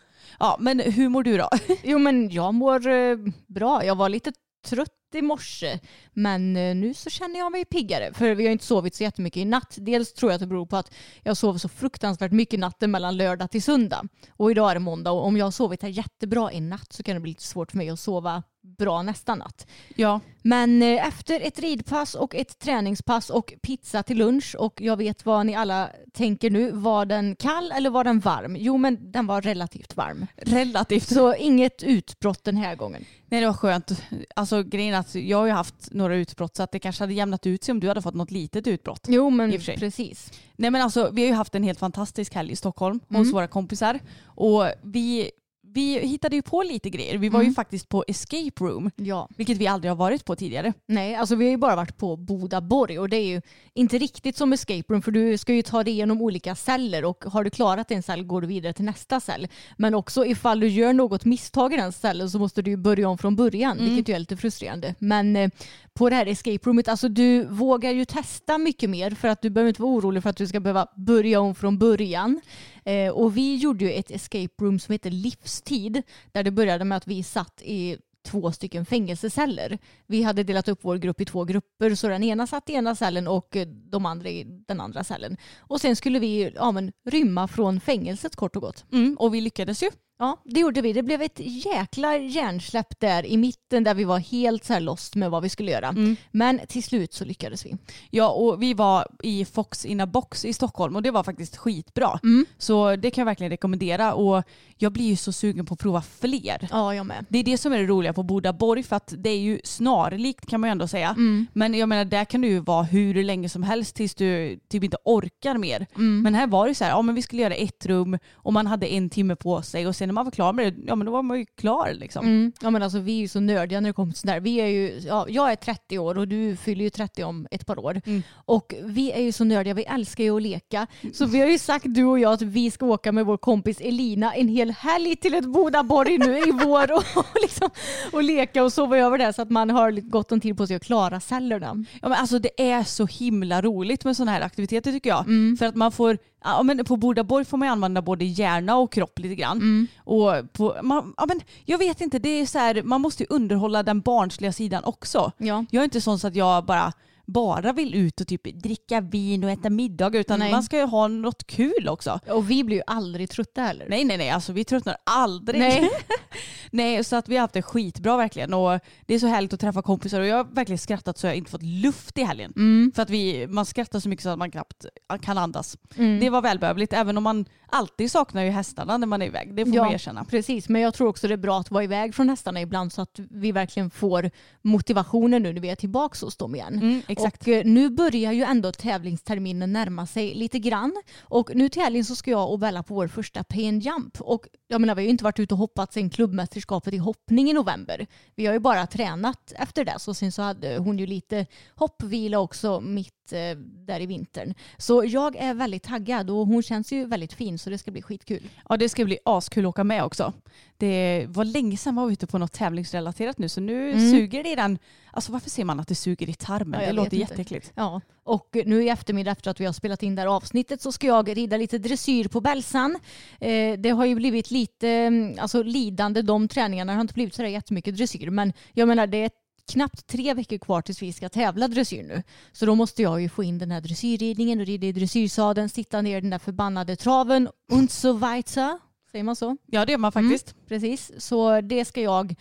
Ja 0.42 0.58
men 0.60 0.80
hur 0.80 1.10
mår 1.10 1.24
du 1.24 1.38
då? 1.38 1.50
Jo 1.84 2.00
men 2.00 2.30
jag 2.30 2.54
mår 2.54 2.88
eh, 2.88 3.18
bra. 3.48 3.86
Jag 3.86 3.96
var 3.96 4.10
lite 4.10 4.32
trött 4.68 4.90
i 5.14 5.22
morse 5.22 5.80
men 6.14 6.58
eh, 6.58 6.76
nu 6.76 6.94
så 6.94 7.10
känner 7.10 7.40
jag 7.40 7.52
mig 7.52 7.66
piggare 7.66 8.14
för 8.14 8.36
vi 8.36 8.46
har 8.46 8.52
inte 8.52 8.66
sovit 8.66 8.96
så 8.96 9.04
jättemycket 9.04 9.42
i 9.42 9.46
natt. 9.46 9.76
Dels 9.80 10.14
tror 10.14 10.32
jag 10.32 10.36
att 10.36 10.42
det 10.42 10.48
beror 10.48 10.66
på 10.66 10.78
att 10.78 10.94
jag 11.24 11.38
sov 11.38 11.58
så 11.58 11.70
fruktansvärt 11.70 12.32
mycket 12.32 12.60
natten 12.60 12.92
mellan 12.92 13.18
lördag 13.18 13.52
till 13.52 13.64
söndag 13.64 14.04
och 14.30 14.52
idag 14.52 14.70
är 14.70 14.74
det 14.74 14.80
måndag 14.80 15.12
och 15.12 15.26
om 15.26 15.38
jag 15.38 15.46
har 15.46 15.52
sovit 15.52 15.82
här 15.82 15.90
jättebra 15.90 16.52
i 16.52 16.62
natt 16.62 16.94
så 16.94 17.04
kan 17.04 17.16
det 17.16 17.20
bli 17.20 17.32
lite 17.32 17.44
svårt 17.44 17.72
för 17.72 17.78
mig 17.78 17.90
att 17.90 18.00
sova 18.00 18.44
bra 18.62 19.02
nästa 19.02 19.36
natt. 19.36 19.68
Ja. 19.96 20.20
Men 20.44 20.82
eh, 20.84 21.08
efter 21.08 21.40
ett 21.40 21.60
ridpass 21.60 22.16
och 22.16 22.36
ett 22.36 22.60
träningspass 22.60 23.30
och 23.30 23.54
pizza 23.62 24.04
till 24.04 24.18
lunch 24.18 24.56
och 24.60 24.82
jag 24.82 24.98
vet 24.98 25.26
vad 25.26 25.46
ni 25.46 25.56
alla 25.56 25.90
tänker 26.14 26.50
nu. 26.50 26.72
Var 26.72 27.06
den 27.06 27.36
kall 27.36 27.72
eller 27.72 27.90
var 27.90 28.04
den 28.04 28.20
varm? 28.20 28.56
Jo 28.60 28.78
men 28.78 29.12
den 29.12 29.28
var 29.28 29.42
relativt 29.42 29.98
varm. 29.98 30.26
Relativt. 30.38 31.08
Så 31.14 31.36
inget 31.36 31.84
utbrott 31.84 32.44
den 32.44 32.58
här 32.58 32.76
gången. 32.76 33.06
Nej 33.26 33.42
det 33.42 33.48
var 33.48 33.54
skönt. 33.54 33.92
Alltså 34.36 34.64
grejen 34.64 34.96
att 34.96 35.16
jag 35.16 35.38
har 35.38 35.46
ju 35.46 35.52
haft 35.52 35.92
några 35.92 36.16
utbrott 36.16 36.56
så 36.56 36.64
att 36.64 36.72
det 36.72 36.80
kanske 36.80 37.04
hade 37.04 37.14
jämnat 37.14 37.46
ut 37.48 37.64
sig 37.64 37.72
om 37.72 37.80
du 37.80 37.88
hade 37.88 38.02
fått 38.02 38.14
något 38.16 38.32
litet 38.32 38.68
utbrott. 38.68 39.06
Jo 39.08 39.30
men 39.30 39.52
precis. 39.52 40.32
Nej 40.56 40.72
men 40.72 40.82
alltså 40.82 41.10
vi 41.14 41.22
har 41.22 41.28
ju 41.28 41.34
haft 41.36 41.56
en 41.56 41.64
helt 41.64 41.80
fantastisk 41.80 42.34
helg 42.34 42.52
i 42.52 42.56
Stockholm 42.56 43.00
Mm. 43.10 43.20
hos 43.22 43.34
våra 43.34 43.48
kompisar 43.48 44.00
och 44.26 44.66
vi, 44.84 45.32
vi 45.74 46.00
hittade 46.00 46.36
ju 46.36 46.42
på 46.42 46.64
lite 46.64 46.90
grejer. 46.90 47.18
Vi 47.18 47.30
var 47.30 47.40
ju 47.40 47.46
Mm. 47.46 47.56
faktiskt 47.56 47.90
på 47.90 48.04
escape 48.08 48.64
room 48.64 48.92
Ja. 48.96 49.30
vilket 49.38 49.58
vi 49.58 49.68
aldrig 49.68 49.92
har 49.92 49.96
varit 49.96 50.26
på 50.26 50.36
tidigare. 50.36 50.74
Nej, 50.88 51.16
alltså 51.16 51.36
vi 51.36 51.46
har 51.46 51.52
ju 51.52 51.58
bara 51.58 51.76
varit 51.76 51.98
på 51.98 52.16
Bodaborg 52.16 53.00
och 53.00 53.10
det 53.10 53.18
är 53.18 53.26
ju 53.28 53.42
inte 53.74 53.98
riktigt 53.98 54.38
som 54.38 54.54
escape 54.54 54.84
room 54.94 55.02
för 55.02 55.12
du 55.12 55.38
ska 55.38 55.54
ju 55.54 55.62
ta 55.62 55.84
dig 55.84 55.94
igenom 55.94 56.22
olika 56.22 56.56
celler 56.56 57.06
och 57.06 57.24
har 57.26 57.44
du 57.44 57.50
klarat 57.50 57.92
en 57.92 58.04
cell 58.04 58.24
går 58.24 58.42
du 58.42 58.48
vidare 58.48 58.74
till 58.74 58.86
nästa 58.86 59.20
cell. 59.20 59.48
Men 59.78 59.94
också 59.94 60.26
ifall 60.26 60.60
du 60.60 60.68
gör 60.68 60.94
något 60.94 61.26
misstag 61.26 61.74
i 61.74 61.78
den 61.78 61.92
cellen 61.92 62.30
så 62.30 62.40
måste 62.40 62.62
du 62.62 62.72
ju 62.72 62.78
börja 62.78 63.10
om 63.10 63.18
från 63.18 63.36
början 63.36 63.78
vilket 63.80 64.10
ju 64.10 64.14
är 64.16 64.20
lite 64.20 64.38
frustrerande. 64.38 64.96
Men 65.00 65.36
eh, 65.36 65.50
på 65.94 66.10
det 66.10 66.16
här 66.16 66.26
escape 66.26 66.70
roomet, 66.70 66.88
alltså 66.88 67.10
du 67.10 67.46
vågar 67.46 67.92
ju 67.92 68.06
testa 68.06 68.58
mycket 68.58 68.90
mer 68.90 69.12
för 69.12 69.28
att 69.28 69.42
du 69.42 69.50
behöver 69.50 69.70
inte 69.70 69.82
vara 69.82 69.92
orolig 69.92 70.24
för 70.24 70.30
att 70.30 70.38
du 70.38 70.48
ska 70.48 70.60
behöva 70.60 70.88
börja 70.96 71.40
om 71.40 71.56
från 71.56 71.78
början. 71.78 72.42
Eh, 72.86 73.10
och 73.12 73.38
vi 73.38 73.56
gjorde 73.56 73.86
ju 73.86 73.92
ett 73.92 74.12
escape 74.12 74.54
room 74.62 74.80
som 74.80 74.92
heter 74.92 75.12
Livstid 75.12 76.02
där 76.32 76.44
det 76.44 76.52
började 76.52 76.86
med 76.86 76.98
att 76.98 77.08
vi 77.08 77.24
satt 77.24 77.62
i 77.62 77.98
två 78.24 78.52
stycken 78.52 78.86
fängelseceller. 78.86 79.78
Vi 80.08 80.24
hade 80.24 80.44
delat 80.44 80.68
upp 80.68 80.80
vår 80.82 80.98
grupp 80.98 81.22
i 81.22 81.26
två 81.26 81.44
grupper 81.44 81.96
så 81.96 82.08
den 82.08 82.24
ena 82.24 82.48
satt 82.48 82.70
i 82.70 82.74
ena 82.74 82.96
cellen 82.96 83.28
och 83.28 83.58
de 83.68 84.06
andra 84.06 84.30
i 84.30 84.44
den 84.68 84.82
andra 84.82 85.04
cellen. 85.04 85.38
Och 85.60 85.82
sen 85.82 85.96
skulle 85.96 86.20
vi 86.20 86.52
ja, 86.56 86.72
men, 86.72 86.92
rymma 87.06 87.48
från 87.48 87.80
fängelset 87.80 88.36
kort 88.36 88.56
och 88.56 88.62
gott. 88.62 88.86
Mm, 88.92 89.18
och 89.20 89.34
vi 89.34 89.42
lyckades 89.42 89.84
ju. 89.84 89.90
Ja, 90.22 90.42
det 90.46 90.60
gjorde 90.60 90.82
vi. 90.82 90.94
Det 90.94 91.04
blev 91.04 91.22
ett 91.22 91.40
jäkla 91.40 92.18
hjärnsläpp 92.18 93.00
där 93.00 93.26
i 93.26 93.38
mitten 93.38 93.84
där 93.84 93.94
vi 93.94 94.04
var 94.04 94.20
helt 94.20 94.66
så 94.66 94.74
här 94.74 94.80
lost 94.80 95.16
med 95.16 95.32
vad 95.32 95.44
vi 95.44 95.50
skulle 95.50 95.72
göra. 95.72 95.88
Mm. 95.88 96.16
Men 96.32 96.60
till 96.68 96.84
slut 96.84 97.14
så 97.14 97.26
lyckades 97.26 97.66
vi. 97.66 97.76
Ja 98.10 98.30
och 98.30 98.62
vi 98.62 98.74
var 98.74 99.08
i 99.24 99.46
Fox 99.46 99.86
in 99.86 100.02
a 100.02 100.06
box 100.06 100.46
i 100.46 100.54
Stockholm 100.54 100.96
och 100.96 101.02
det 101.02 101.12
var 101.12 101.24
faktiskt 101.24 101.58
skitbra. 101.58 102.20
Mm. 102.24 102.46
Så 102.58 102.96
det 102.96 103.12
kan 103.12 103.22
jag 103.22 103.26
verkligen 103.26 103.50
rekommendera 103.50 104.14
och 104.14 104.44
jag 104.78 104.94
blir 104.94 105.06
ju 105.06 105.16
så 105.16 105.32
sugen 105.32 105.66
på 105.66 105.74
att 105.74 105.80
prova 105.80 106.02
fler. 106.02 106.68
Ja, 106.72 106.96
jag 106.96 107.06
med. 107.06 107.26
Det 107.30 107.40
är 107.40 107.44
det 107.44 107.58
som 107.58 107.74
är 107.74 107.78
det 107.78 107.86
roliga 107.86 108.14
på 108.14 108.24
Bodaborg 108.24 108.84
för 108.84 108.96
att 108.96 109.14
det 109.18 109.30
är 109.30 109.40
ju 109.40 109.62
snarlikt 109.64 110.46
kan 110.46 110.62
man 110.62 110.68
ju 110.68 110.72
ändå 110.72 110.88
säga. 110.88 111.10
Mm. 111.10 111.48
Men 111.54 111.74
jag 111.74 111.90
menar 111.90 112.06
där 112.06 112.26
kan 112.26 112.42
du 112.42 112.48
ju 112.48 112.60
vara 112.60 112.84
hur 112.84 113.24
länge 113.24 113.50
som 113.50 113.64
helst 113.64 113.96
tills 113.96 114.16
du 114.16 114.60
typ 114.70 114.84
inte 114.84 114.98
orkar 115.04 115.58
mer. 115.58 115.88
Mm. 115.96 116.22
Men 116.22 116.36
här 116.36 116.48
var 116.48 116.68
det 116.68 116.76
så 116.76 116.84
här, 116.84 116.92
ja 116.92 117.02
men 117.02 117.16
vi 117.16 117.22
skulle 117.22 117.42
göra 117.42 117.54
ett 117.54 117.86
rum 117.86 118.18
och 118.34 118.54
man 118.54 118.68
hade 118.68 118.88
en 118.88 119.10
timme 119.10 119.36
på 119.36 119.62
sig 119.62 119.88
och 119.88 119.96
sen 119.96 120.11
när 120.12 120.14
man 120.14 120.26
var 120.26 120.32
klar 120.32 120.54
med 120.54 120.74
det, 120.74 120.82
ja 120.88 120.96
men 120.96 121.06
då 121.06 121.12
var 121.12 121.22
man 121.22 121.40
ju 121.40 121.46
klar 121.46 121.94
liksom. 121.94 122.26
Mm. 122.26 122.52
Ja, 122.62 122.70
men 122.70 122.84
alltså, 122.84 123.00
vi 123.00 123.18
är 123.18 123.20
ju 123.20 123.28
så 123.28 123.40
nördiga 123.40 123.80
när 123.80 123.90
det 123.90 123.94
kommer 123.94 124.12
till 124.12 124.20
sånt 124.20 124.34
där. 124.34 124.40
Vi 124.40 124.56
är 124.56 124.68
ju, 124.68 125.00
ja, 125.08 125.26
jag 125.30 125.52
är 125.52 125.56
30 125.56 126.00
år 126.00 126.18
och 126.18 126.28
du 126.28 126.56
fyller 126.56 126.84
ju 126.84 126.90
30 126.90 127.24
om 127.24 127.48
ett 127.52 127.66
par 127.66 127.80
år. 127.80 128.02
Mm. 128.06 128.24
Och 128.34 128.74
vi 128.84 129.12
är 129.12 129.22
ju 129.22 129.32
så 129.32 129.44
nördiga, 129.44 129.74
vi 129.74 129.84
älskar 129.84 130.24
ju 130.24 130.36
att 130.36 130.42
leka. 130.42 130.88
Så 131.14 131.26
vi 131.26 131.40
har 131.40 131.48
ju 131.48 131.58
sagt 131.58 131.86
du 131.88 132.06
och 132.06 132.20
jag 132.20 132.34
att 132.34 132.42
vi 132.42 132.72
ska 132.72 132.86
åka 132.86 133.12
med 133.12 133.26
vår 133.26 133.38
kompis 133.38 133.82
Elina 133.82 134.34
en 134.34 134.48
hel 134.48 134.72
helg 134.72 135.16
till 135.16 135.34
ett 135.34 135.46
Bodaborg 135.46 136.18
nu 136.18 136.38
i 136.38 136.52
vår 136.64 136.92
och, 136.92 137.04
och, 137.16 137.42
liksom, 137.42 137.70
och 138.12 138.24
leka 138.24 138.64
och 138.64 138.74
sova 138.74 138.98
över 138.98 139.18
där 139.18 139.32
så 139.32 139.42
att 139.42 139.50
man 139.50 139.70
har 139.70 139.92
gott 139.92 140.32
om 140.32 140.40
tid 140.40 140.58
på 140.58 140.68
sig 140.68 140.76
att 140.76 140.84
klara 140.84 141.20
cellerna. 141.20 141.86
Ja, 142.02 142.10
men 142.10 142.14
alltså 142.14 142.40
det 142.40 142.72
är 142.72 142.84
så 142.84 143.06
himla 143.06 143.62
roligt 143.62 144.04
med 144.04 144.18
sådana 144.18 144.32
här 144.32 144.42
aktiviteter 144.42 144.92
tycker 144.92 145.10
jag. 145.10 145.28
Mm. 145.28 145.58
För 145.58 145.66
att 145.66 145.76
man 145.76 145.92
får 145.92 146.18
Ja, 146.44 146.64
men 146.64 146.86
på 146.86 146.98
Bodaborg 146.98 147.46
får 147.46 147.58
man 147.58 147.68
ju 147.68 147.72
använda 147.72 148.02
både 148.02 148.26
hjärna 148.26 148.78
och 148.78 148.92
kropp 148.92 149.20
lite 149.20 149.36
grann. 149.36 149.88
Och 149.98 150.54
på, 150.54 150.76
man, 150.82 151.14
ja, 151.18 151.26
men 151.26 151.42
jag 151.66 151.78
vet 151.78 152.02
inte, 152.02 152.20
det 152.20 152.30
är 152.30 152.46
så 152.46 152.60
här, 152.60 152.84
man 152.84 153.02
måste 153.02 153.24
ju 153.24 153.28
underhålla 153.30 153.84
den 153.84 154.02
barnsliga 154.02 154.52
sidan 154.52 154.84
också. 154.84 155.32
Ja. 155.38 155.66
Jag 155.72 155.82
är 155.82 155.84
inte 155.84 156.02
sån 156.02 156.20
så 156.20 156.28
att 156.28 156.36
jag 156.36 156.66
bara 156.66 156.94
bara 157.34 157.74
vill 157.74 157.96
ut 157.96 158.22
och 158.22 158.28
typ 158.28 158.44
dricka 158.64 159.02
vin 159.02 159.44
och 159.44 159.50
äta 159.50 159.70
middag 159.70 160.18
utan 160.18 160.40
Nej. 160.40 160.52
man 160.52 160.64
ska 160.64 160.78
ju 160.78 160.86
ha 160.86 161.08
något 161.08 161.48
kul 161.48 161.88
också. 161.90 162.20
Och 162.28 162.52
vi 162.52 162.64
blir 162.64 162.78
ju 162.78 162.84
aldrig 162.88 163.30
trötta 163.30 163.62
heller. 163.62 163.86
Nej 163.90 164.04
nej 164.04 164.18
nej, 164.18 164.30
alltså 164.30 164.54
vi 164.54 164.64
tröttnar 164.64 164.98
aldrig. 165.04 165.60
Nej. 165.60 165.90
nej 166.72 167.04
så 167.04 167.16
att 167.16 167.30
vi 167.30 167.36
har 167.36 167.42
haft 167.42 167.54
det 167.54 167.62
skitbra 167.62 168.18
verkligen 168.18 168.54
och 168.54 168.80
det 169.06 169.14
är 169.14 169.20
så 169.20 169.28
härligt 169.28 169.54
att 169.54 169.60
träffa 169.60 169.82
kompisar 169.82 170.20
och 170.20 170.28
jag 170.28 170.38
har 170.38 170.44
verkligen 170.44 170.78
skrattat 170.78 171.18
så 171.18 171.28
jag 171.28 171.36
inte 171.36 171.52
fått 171.52 171.64
luft 171.64 172.18
i 172.18 172.24
helgen. 172.24 172.54
Mm. 172.56 172.92
För 172.96 173.02
att 173.02 173.10
vi, 173.10 173.48
man 173.48 173.66
skrattar 173.66 174.00
så 174.00 174.10
mycket 174.10 174.24
så 174.24 174.30
att 174.30 174.40
man 174.40 174.52
knappt 174.52 174.86
kan 175.22 175.38
andas. 175.38 175.78
Mm. 175.98 176.20
Det 176.20 176.30
var 176.30 176.42
välbehövligt 176.42 176.94
även 176.94 177.18
om 177.18 177.24
man 177.24 177.46
alltid 177.72 178.12
saknar 178.12 178.44
ju 178.44 178.50
hästarna 178.50 178.98
när 178.98 179.08
man 179.08 179.22
är 179.22 179.26
iväg. 179.26 179.56
Det 179.56 179.66
får 179.66 179.76
man 179.76 179.94
erkänna. 179.94 180.26
Precis, 180.26 180.70
men 180.70 180.82
jag 180.82 180.94
tror 180.94 181.08
också 181.08 181.28
det 181.28 181.34
är 181.34 181.38
bra 181.38 181.60
att 181.60 181.72
vara 181.72 181.84
iväg 181.84 182.16
från 182.16 182.30
hästarna 182.30 182.62
ibland 182.62 182.94
så 182.94 183.02
att 183.02 183.20
vi 183.30 183.52
verkligen 183.52 183.90
får 183.90 184.32
motivationen 184.62 185.44
nu 185.44 185.54
när 185.54 185.62
vi 185.62 185.70
är 185.70 185.76
tillbaka 185.76 186.26
hos 186.26 186.38
dem 186.38 186.56
igen. 186.56 186.74
Mm, 186.74 187.02
exakt. 187.28 187.42
Och 187.42 187.48
eh, 187.48 187.66
nu 187.66 187.90
börjar 187.90 188.32
ju 188.32 188.44
ändå 188.44 188.72
tävlingsterminen 188.72 189.74
närma 189.74 190.08
sig 190.08 190.34
lite 190.34 190.60
grann. 190.60 191.02
Och 191.22 191.52
nu 191.56 191.70
till 191.70 191.82
helgen 191.82 192.06
så 192.06 192.16
ska 192.16 192.32
jag 192.32 192.52
och 192.52 192.60
Bella 192.60 192.84
på 192.84 192.94
vår 192.94 193.08
första 193.08 193.44
pay 193.44 193.68
and 193.68 193.84
jump. 193.84 194.22
Och 194.22 194.48
jag 194.68 194.82
menar 194.82 194.96
vi 194.96 195.02
har 195.02 195.06
ju 195.06 195.10
inte 195.10 195.24
varit 195.24 195.40
ute 195.40 195.54
och 195.54 195.58
hoppat 195.58 195.94
sedan 195.94 196.10
klubbmästerskapet 196.10 196.94
i 196.94 196.98
hoppning 196.98 197.50
i 197.50 197.54
november. 197.54 198.08
Vi 198.36 198.46
har 198.46 198.54
ju 198.54 198.60
bara 198.60 198.88
tränat 198.88 199.54
efter 199.56 199.86
det. 199.86 200.00
Så 200.00 200.14
sen 200.14 200.32
så 200.32 200.42
hade 200.42 200.78
hon 200.78 201.00
ju 201.00 201.06
lite 201.06 201.46
hoppvila 201.76 202.40
också 202.40 202.82
mitt 202.82 203.34
eh, 203.34 203.58
där 203.58 204.00
i 204.00 204.06
vintern. 204.06 204.54
Så 204.78 205.04
jag 205.06 205.36
är 205.36 205.54
väldigt 205.54 205.84
taggad 205.84 206.30
och 206.30 206.48
hon 206.48 206.64
känns 206.64 206.92
ju 206.92 207.06
väldigt 207.06 207.34
fin 207.34 207.60
så 207.60 207.70
det 207.70 207.78
ska 207.78 207.92
bli 207.92 208.02
skitkul. 208.02 208.50
Ja 208.70 208.78
det 208.78 208.90
ska 208.90 209.06
bli 209.06 209.18
askul 209.26 209.66
att 209.66 209.70
åka 209.70 209.84
med 209.84 210.04
också. 210.04 210.34
Det 210.82 211.26
var 211.30 211.46
länge 211.46 211.78
sedan 211.78 211.96
man 211.96 212.04
var 212.04 212.12
ute 212.12 212.28
på 212.28 212.38
något 212.38 212.52
tävlingsrelaterat 212.52 213.38
nu 213.38 213.50
så 213.50 213.62
nu 213.62 213.92
Mm. 213.92 214.12
suger 214.12 214.44
det 214.44 214.50
i 214.52 214.56
den. 214.56 214.80
Alltså 215.12 215.32
varför 215.32 215.50
säger 215.50 215.66
man 215.66 215.80
att 215.80 215.88
det 215.88 215.96
suger 215.96 216.30
i 216.30 216.34
tarmen? 216.34 216.82
Ja, 216.82 216.88
det 216.88 216.94
låter 216.94 217.18
jätteäckligt. 217.18 217.72
Ja, 217.76 218.02
och 218.24 218.58
nu 218.66 218.84
i 218.84 218.90
eftermiddag 218.90 219.32
efter 219.32 219.52
att 219.52 219.60
vi 219.60 219.66
har 219.66 219.74
spelat 219.74 220.04
in 220.04 220.16
det 220.16 220.22
här 220.22 220.28
avsnittet 220.28 220.82
så 220.82 220.92
ska 220.92 221.08
jag 221.08 221.38
rida 221.38 221.58
lite 221.58 221.78
dressyr 221.78 222.28
på 222.28 222.42
Bälsan. 222.42 222.98
Eh, 223.40 223.80
det 223.80 223.90
har 223.90 224.06
ju 224.06 224.16
blivit 224.16 224.52
lite 224.52 224.90
mm, 224.90 225.36
alltså, 225.40 225.64
lidande 225.64 226.22
de 226.22 226.48
träningarna. 226.48 226.92
Det 226.92 226.96
har 226.98 227.02
inte 227.02 227.14
blivit 227.14 227.34
så 227.36 227.42
där 227.42 227.50
jättemycket 227.50 227.98
dressyr 227.98 228.30
men 228.30 228.54
jag 228.74 228.88
menar 228.88 229.08
det 229.08 229.24
är 229.24 229.32
knappt 229.72 230.08
tre 230.08 230.34
veckor 230.34 230.58
kvar 230.58 230.82
tills 230.82 231.02
vi 231.02 231.14
ska 231.14 231.30
tävla 231.30 231.68
dressyr 231.68 232.04
nu. 232.04 232.24
Så 232.52 232.66
då 232.66 232.76
måste 232.76 233.02
jag 233.02 233.22
ju 233.22 233.30
få 233.30 233.44
in 233.44 233.58
den 233.58 233.72
här 233.72 233.82
dressyrridningen 233.82 234.60
och 234.60 234.66
rida 234.66 234.88
i 234.88 234.92
dressyrsadeln, 234.92 235.70
sitta 235.70 236.02
ner 236.02 236.18
i 236.18 236.22
den 236.22 236.30
där 236.30 236.40
förbannade 236.40 236.96
traven 236.96 237.50
und 237.72 237.92
so 237.92 238.14
weiter. 238.14 238.80
Säger 239.12 239.24
man 239.24 239.36
så? 239.36 239.58
Ja 239.66 239.86
det 239.86 239.92
gör 239.92 240.00
man 240.00 240.12
faktiskt. 240.12 240.56
Precis, 240.68 241.12
så 241.18 241.62
det 241.62 241.86
ska 241.86 242.02
jag 242.02 242.36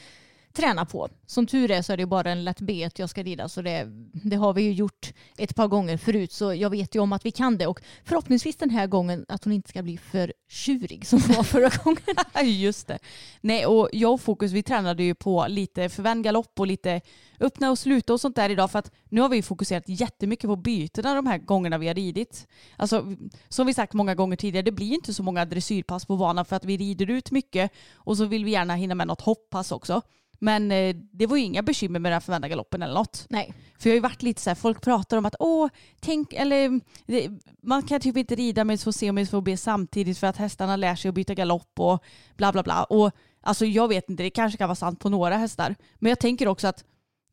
träna 0.53 0.85
på. 0.85 1.09
Som 1.27 1.47
tur 1.47 1.71
är 1.71 1.83
så 1.83 1.93
är 1.93 1.97
det 1.97 2.07
bara 2.07 2.31
en 2.31 2.45
lätt 2.45 2.61
B1 2.61 2.93
jag 2.97 3.11
ska 3.11 3.23
rida 3.23 3.49
så 3.49 3.63
det, 3.63 3.87
det 4.13 4.37
har 4.37 4.53
vi 4.53 4.63
ju 4.63 4.73
gjort 4.73 5.13
ett 5.39 5.55
par 5.55 5.69
gånger 5.69 5.97
förut 5.97 6.33
så 6.33 6.55
jag 6.55 6.71
vet 6.71 6.95
ju 6.95 7.01
om 7.01 7.13
att 7.13 7.27
vi 7.27 7.31
kan 7.31 7.59
det 7.59 7.67
och 7.67 7.81
förhoppningsvis 8.05 8.57
den 8.57 8.71
här 8.71 8.87
gången 8.87 9.27
att 9.29 9.45
hon 9.45 9.53
inte 9.53 9.69
ska 9.69 9.83
bli 9.83 9.99
för 9.99 10.33
tjurig 10.49 11.07
som 11.07 11.23
hon 11.23 11.37
var 11.37 11.43
förra 11.43 11.69
gången. 11.85 12.61
Just 12.61 12.87
det. 12.87 12.99
Nej 13.41 13.67
och 13.67 13.89
jag 13.93 14.13
och 14.13 14.21
Fokus 14.21 14.53
vi 14.53 14.63
tränade 14.63 15.03
ju 15.03 15.15
på 15.15 15.47
lite 15.49 15.89
förvänd 15.89 16.25
galopp 16.25 16.61
och 16.61 16.67
lite 16.67 17.01
öppna 17.41 17.71
och 17.71 17.79
sluta 17.79 18.13
och 18.13 18.21
sånt 18.21 18.37
där 18.37 18.51
idag 18.51 18.71
för 18.71 18.79
att 18.79 18.93
nu 19.09 19.21
har 19.21 19.29
vi 19.29 19.43
fokuserat 19.43 19.85
jättemycket 19.87 20.49
på 20.49 20.57
bytena 20.57 21.15
de 21.15 21.27
här 21.27 21.39
gångerna 21.39 21.79
vi 21.79 21.87
har 21.87 21.95
ridit. 21.95 22.47
Alltså 22.77 23.17
som 23.49 23.67
vi 23.67 23.75
sagt 23.75 23.93
många 23.93 24.15
gånger 24.15 24.37
tidigare 24.37 24.65
det 24.65 24.73
blir 24.73 24.95
inte 24.95 25.15
så 25.15 25.23
många 25.23 25.45
dressyrpass 25.45 26.07
på 26.07 26.17
banan 26.17 26.45
för 26.45 26.57
att 26.57 26.65
vi 26.65 26.77
rider 26.77 27.11
ut 27.11 27.31
mycket 27.31 27.73
och 27.95 28.17
så 28.17 28.25
vill 28.25 28.45
vi 28.45 28.51
gärna 28.51 28.75
hinna 28.75 28.95
med 28.95 29.07
något 29.07 29.21
hopppass 29.21 29.73
också. 29.73 30.03
Men 30.41 30.73
eh, 30.73 30.97
det 31.13 31.27
var 31.27 31.37
ju 31.37 31.43
inga 31.43 31.63
bekymmer 31.63 32.01
med 32.01 32.13
den 32.13 32.21
förvända 32.21 32.49
galoppen 32.49 32.83
eller 32.83 32.95
något. 32.95 33.27
Nej, 33.31 33.55
För 33.79 33.89
jag 33.89 33.93
har 33.93 33.97
ju 33.97 34.01
varit 34.01 34.23
lite 34.23 34.41
så 34.41 34.51
här, 34.51 34.55
folk 34.55 34.81
pratar 34.81 35.17
om 35.17 35.27
att 35.27 35.35
åh, 35.39 35.69
tänk, 36.01 36.33
eller 36.33 36.81
det, 37.07 37.31
man 37.63 37.83
kan 37.83 38.01
typ 38.01 38.17
inte 38.17 38.35
rida 38.35 38.65
med 38.65 38.81
så 38.81 38.93
C 38.93 39.09
och 39.09 39.15
med 39.15 39.29
så 39.29 39.41
B 39.41 39.57
samtidigt 39.57 40.19
för 40.19 40.27
att 40.27 40.37
hästarna 40.37 40.77
lär 40.77 40.95
sig 40.95 41.09
att 41.09 41.15
byta 41.15 41.35
galopp 41.35 41.81
och 41.81 42.05
bla 42.37 42.53
bla 42.53 42.63
bla. 42.63 42.85
Och 42.85 43.11
alltså 43.41 43.67
jag 43.67 43.89
vet 43.89 44.11
inte, 44.11 44.23
det 44.23 44.31
kanske 44.31 44.59
kan 44.59 44.69
vara 44.69 44.77
sant 44.77 45.01
på 45.01 45.09
några 45.09 45.37
hästar. 45.37 45.75
Men 45.99 46.11
jag 46.11 46.21
tänker 46.21 46.49
också 46.49 46.69
att 46.69 46.85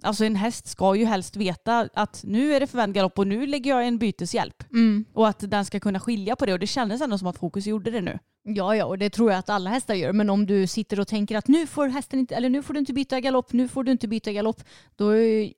alltså 0.03 0.25
en 0.25 0.35
häst 0.35 0.67
ska 0.67 0.95
ju 0.95 1.05
helst 1.05 1.35
veta 1.35 1.89
att 1.93 2.23
nu 2.23 2.53
är 2.53 2.59
det 2.59 2.67
förvänd 2.67 2.93
galopp 2.93 3.19
och 3.19 3.27
nu 3.27 3.47
lägger 3.47 3.71
jag 3.71 3.87
en 3.87 3.97
byteshjälp. 3.97 4.63
mm. 4.71 5.05
Och 5.13 5.27
att 5.27 5.51
den 5.51 5.65
ska 5.65 5.79
kunna 5.79 5.99
skilja 5.99 6.35
på 6.35 6.45
det 6.45 6.53
och 6.53 6.59
det 6.59 6.67
kändes 6.67 7.01
ändå 7.01 7.17
som 7.17 7.27
att 7.27 7.37
Fokus 7.37 7.67
gjorde 7.67 7.91
det 7.91 8.01
nu 8.01 8.19
ja 8.47 8.75
ja 8.75 8.85
och 8.85 8.97
det 8.97 9.09
tror 9.09 9.31
jag 9.31 9.39
att 9.39 9.49
alla 9.49 9.69
hästar 9.69 9.93
gör 9.95 10.13
men 10.13 10.29
om 10.29 10.45
du 10.45 10.67
sitter 10.67 10.99
och 10.99 11.07
tänker 11.07 11.37
att 11.37 11.47
nu 11.47 11.67
får 11.67 11.87
hästen 11.87 12.19
inte, 12.19 12.35
eller 12.35 12.49
nu 12.49 12.63
får 12.63 12.73
du 12.73 12.79
inte 12.79 12.93
byta 12.93 13.19
galopp, 13.19 13.53
nu 13.53 13.67
får 13.67 13.83
du 13.83 13.91
inte 13.91 14.07
byta 14.07 14.31
galopp 14.31 14.63
då 14.95 15.11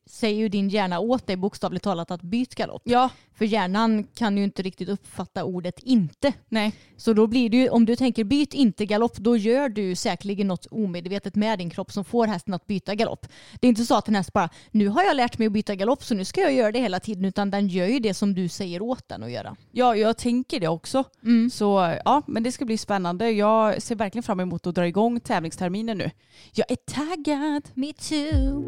säger 0.05 0.39
ju 0.39 0.49
din 0.49 0.69
hjärna 0.69 0.99
åt 0.99 1.27
dig 1.27 1.35
bokstavligt 1.35 1.83
talat 1.83 2.11
att 2.11 2.21
byt 2.21 2.55
galopp. 2.55 2.81
Ja, 2.85 3.09
för 3.39 3.45
hjärnan 3.45 4.03
kan 4.03 4.37
ju 4.37 4.43
inte 4.43 4.61
riktigt 4.61 4.89
uppfatta 4.89 5.43
ordet 5.43 5.79
inte. 5.79 6.33
nej. 6.49 6.73
Så 6.97 7.13
då 7.13 7.27
blir 7.27 7.49
det 7.49 7.57
ju, 7.57 7.69
om 7.69 7.85
du 7.85 7.95
tänker 7.95 8.23
byt 8.23 8.53
inte 8.53 8.85
galopp, 8.85 9.17
då 9.17 9.37
gör 9.37 9.69
du 9.69 9.95
säkerligen 9.95 10.47
något 10.47 10.65
omedvetet 10.65 11.35
med 11.35 11.59
din 11.59 11.69
kropp 11.69 11.91
som 11.91 12.05
får 12.05 12.27
hästen 12.27 12.53
att 12.53 12.67
byta 12.67 12.95
galopp. 12.95 13.27
Det 13.59 13.67
är 13.67 13.69
inte 13.69 13.85
så 13.85 13.95
att 13.95 14.07
en 14.07 14.15
häst 14.15 14.33
bara, 14.33 14.49
nu 14.71 14.87
har 14.87 15.03
jag 15.03 15.15
lärt 15.15 15.37
mig 15.37 15.45
att 15.45 15.53
byta 15.53 15.75
galopp 15.75 16.03
så 16.03 16.15
nu 16.15 16.25
ska 16.25 16.41
jag 16.41 16.53
göra 16.53 16.71
det 16.71 16.79
hela 16.79 16.99
tiden, 16.99 17.25
utan 17.25 17.51
den 17.51 17.67
gör 17.67 17.87
ju 17.87 17.99
det 17.99 18.13
som 18.13 18.33
du 18.33 18.47
säger 18.47 18.81
åt 18.81 19.09
den 19.09 19.23
att 19.23 19.31
göra. 19.31 19.55
Ja, 19.71 19.95
jag 19.95 20.17
tänker 20.17 20.59
det 20.59 20.67
också. 20.67 21.03
Så 21.51 21.97
ja, 22.05 22.21
men 22.27 22.43
det 22.43 22.51
ska 22.51 22.65
bli 22.65 22.77
spännande. 22.77 23.31
Jag 23.31 23.81
ser 23.81 23.95
verkligen 23.95 24.23
fram 24.23 24.39
emot 24.39 24.67
att 24.67 24.75
dra 24.75 24.87
igång 24.87 25.19
tävlingsterminen 25.19 25.97
nu. 25.97 26.11
Jag 26.53 26.71
är 26.71 26.75
taggad. 26.75 27.63
Me 27.73 27.93
too. 27.93 28.63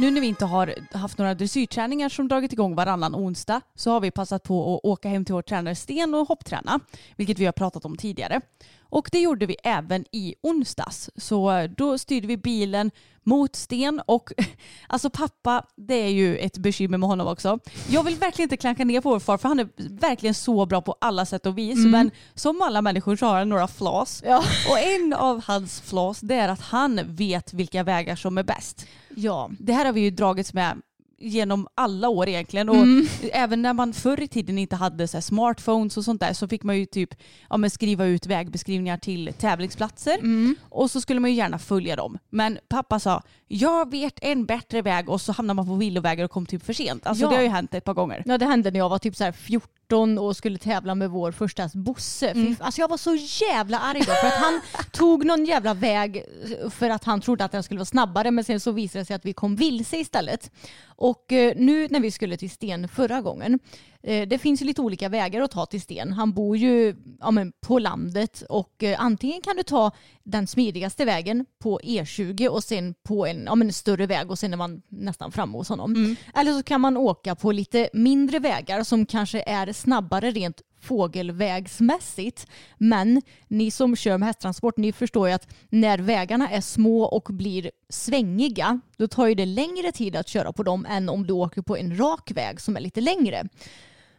Nu 0.00 0.10
när 0.10 0.20
vi 0.20 0.26
inte 0.26 0.44
har 0.44 0.74
haft 0.92 1.18
några 1.18 1.34
dressyrträningar 1.34 2.08
som 2.08 2.28
dragit 2.28 2.52
igång 2.52 2.74
varannan 2.74 3.14
onsdag 3.14 3.60
så 3.74 3.90
har 3.90 4.00
vi 4.00 4.10
passat 4.10 4.42
på 4.42 4.74
att 4.74 4.84
åka 4.84 5.08
hem 5.08 5.24
till 5.24 5.34
vår 5.34 5.42
tränare 5.42 5.74
Sten 5.74 6.14
och 6.14 6.28
hoppträna, 6.28 6.80
vilket 7.16 7.38
vi 7.38 7.44
har 7.44 7.52
pratat 7.52 7.84
om 7.84 7.96
tidigare. 7.96 8.40
Och 8.90 9.08
det 9.12 9.20
gjorde 9.20 9.46
vi 9.46 9.56
även 9.64 10.04
i 10.12 10.34
onsdags. 10.42 11.10
Så 11.16 11.68
då 11.76 11.98
styrde 11.98 12.26
vi 12.26 12.36
bilen 12.36 12.90
mot 13.22 13.56
Sten 13.56 14.02
och 14.06 14.32
alltså 14.86 15.10
pappa, 15.10 15.64
det 15.76 15.94
är 15.94 16.10
ju 16.10 16.36
ett 16.36 16.58
bekymmer 16.58 16.98
med 16.98 17.08
honom 17.08 17.26
också. 17.26 17.58
Jag 17.88 18.02
vill 18.02 18.14
verkligen 18.14 18.46
inte 18.46 18.56
klanka 18.56 18.84
ner 18.84 19.00
på 19.00 19.10
vår 19.10 19.20
far 19.20 19.38
för 19.38 19.48
han 19.48 19.58
är 19.58 19.68
verkligen 20.00 20.34
så 20.34 20.66
bra 20.66 20.80
på 20.82 20.96
alla 21.00 21.26
sätt 21.26 21.46
och 21.46 21.58
vis. 21.58 21.78
Men 21.86 22.10
som 22.34 22.62
alla 22.62 22.82
människor 22.82 23.16
så 23.16 23.26
har 23.26 23.38
han 23.38 23.48
några 23.48 23.68
flas. 23.68 24.22
Ja. 24.26 24.44
Och 24.70 24.78
en 24.78 25.12
av 25.12 25.44
hans 25.44 25.80
flas 25.80 26.20
det 26.20 26.34
är 26.34 26.48
att 26.48 26.60
han 26.60 27.00
vet 27.04 27.52
vilka 27.52 27.82
vägar 27.82 28.16
som 28.16 28.38
är 28.38 28.42
bäst. 28.42 28.86
Ja. 29.08 29.50
Det 29.58 29.72
här 29.72 29.84
har 29.84 29.92
vi 29.92 30.00
ju 30.00 30.10
dragits 30.10 30.54
med 30.54 30.82
genom 31.18 31.68
alla 31.74 32.08
år 32.08 32.28
egentligen. 32.28 32.68
Och 32.68 32.76
mm. 32.76 33.06
Även 33.32 33.62
när 33.62 33.72
man 33.72 33.92
förr 33.92 34.20
i 34.20 34.28
tiden 34.28 34.58
inte 34.58 34.76
hade 34.76 35.08
så 35.08 35.20
smartphones 35.20 35.96
och 35.96 36.04
sånt 36.04 36.20
där 36.20 36.32
så 36.32 36.48
fick 36.48 36.62
man 36.62 36.78
ju 36.78 36.86
typ 36.86 37.14
ja, 37.50 37.70
skriva 37.70 38.04
ut 38.04 38.26
vägbeskrivningar 38.26 38.98
till 38.98 39.32
tävlingsplatser 39.38 40.18
mm. 40.18 40.56
och 40.68 40.90
så 40.90 41.00
skulle 41.00 41.20
man 41.20 41.30
ju 41.30 41.36
gärna 41.36 41.58
följa 41.58 41.96
dem. 41.96 42.18
Men 42.30 42.58
pappa 42.68 43.00
sa 43.00 43.22
jag 43.48 43.90
vet 43.90 44.18
en 44.22 44.46
bättre 44.46 44.82
väg 44.82 45.08
och 45.08 45.20
så 45.20 45.32
hamnar 45.32 45.54
man 45.54 45.66
på 45.66 45.74
villovägar 45.74 46.24
och 46.24 46.30
kom 46.30 46.46
typ 46.46 46.64
för 46.64 46.72
sent. 46.72 47.06
Alltså 47.06 47.24
ja. 47.24 47.30
det 47.30 47.36
har 47.36 47.42
ju 47.42 47.48
hänt 47.48 47.74
ett 47.74 47.84
par 47.84 47.94
gånger. 47.94 48.22
Ja 48.26 48.38
det 48.38 48.46
hände 48.46 48.70
när 48.70 48.78
jag 48.78 48.88
var 48.88 48.98
typ 48.98 49.16
så 49.16 49.32
14 49.32 49.68
18 49.88 50.18
och 50.18 50.36
skulle 50.36 50.58
tävla 50.58 50.94
med 50.94 51.10
vår 51.10 51.32
första 51.32 51.70
Bosse. 51.74 52.28
Mm. 52.28 52.56
Alltså 52.60 52.80
jag 52.80 52.88
var 52.88 52.96
så 52.96 53.14
jävla 53.14 53.78
arg 53.78 53.98
då 53.98 54.12
för 54.12 54.26
att 54.26 54.34
han 54.34 54.60
tog 54.92 55.24
någon 55.24 55.44
jävla 55.44 55.74
väg 55.74 56.24
för 56.70 56.90
att 56.90 57.04
han 57.04 57.20
trodde 57.20 57.44
att 57.44 57.52
den 57.52 57.62
skulle 57.62 57.78
vara 57.78 57.84
snabbare 57.84 58.30
men 58.30 58.44
sen 58.44 58.60
så 58.60 58.72
visade 58.72 59.00
det 59.00 59.06
sig 59.06 59.16
att 59.16 59.24
vi 59.24 59.32
kom 59.32 59.56
vilse 59.56 59.96
istället. 59.96 60.50
Och 60.86 61.32
eh, 61.32 61.52
nu 61.56 61.88
när 61.90 62.00
vi 62.00 62.10
skulle 62.10 62.36
till 62.36 62.50
Sten 62.50 62.88
förra 62.88 63.20
gången 63.20 63.58
det 64.02 64.40
finns 64.40 64.62
ju 64.62 64.66
lite 64.66 64.80
olika 64.80 65.08
vägar 65.08 65.40
att 65.40 65.50
ta 65.50 65.66
till 65.66 65.80
Sten. 65.80 66.12
Han 66.12 66.32
bor 66.32 66.56
ju 66.56 66.96
ja, 67.20 67.30
men 67.30 67.52
på 67.60 67.78
landet 67.78 68.42
och 68.48 68.82
eh, 68.82 69.00
antingen 69.00 69.42
kan 69.42 69.56
du 69.56 69.62
ta 69.62 69.90
den 70.22 70.46
smidigaste 70.46 71.04
vägen 71.04 71.46
på 71.58 71.80
E20 71.80 72.48
och 72.48 72.64
sen 72.64 72.94
på 73.02 73.26
en 73.26 73.42
ja, 73.46 73.54
men 73.54 73.66
en 73.66 73.72
större 73.72 74.06
väg 74.06 74.30
och 74.30 74.38
sen 74.38 74.52
är 74.52 74.56
man 74.56 74.82
nästan 74.88 75.32
framme 75.32 75.58
hos 75.58 75.68
honom. 75.68 76.16
Eller 76.34 76.52
så 76.52 76.62
kan 76.62 76.80
man 76.80 76.96
åka 76.96 77.34
på 77.34 77.52
lite 77.52 77.88
mindre 77.92 78.38
vägar 78.38 78.84
som 78.84 79.06
kanske 79.06 79.42
är 79.46 79.72
snabbare 79.72 80.30
rent 80.30 80.62
fågelvägsmässigt. 80.80 82.46
Men 82.78 83.22
ni 83.48 83.70
som 83.70 83.96
kör 83.96 84.18
med 84.18 84.26
hästtransport, 84.26 84.76
ni 84.76 84.92
förstår 84.92 85.28
ju 85.28 85.34
att 85.34 85.48
när 85.68 85.98
vägarna 85.98 86.50
är 86.50 86.60
små 86.60 87.02
och 87.02 87.28
blir 87.30 87.70
svängiga, 87.88 88.80
då 88.96 89.08
tar 89.08 89.26
ju 89.26 89.34
det 89.34 89.46
längre 89.46 89.92
tid 89.92 90.16
att 90.16 90.28
köra 90.28 90.52
på 90.52 90.62
dem 90.62 90.86
än 90.86 91.08
om 91.08 91.26
du 91.26 91.32
åker 91.32 91.62
på 91.62 91.76
en 91.76 91.98
rak 91.98 92.30
väg 92.34 92.60
som 92.60 92.76
är 92.76 92.80
lite 92.80 93.00
längre. 93.00 93.48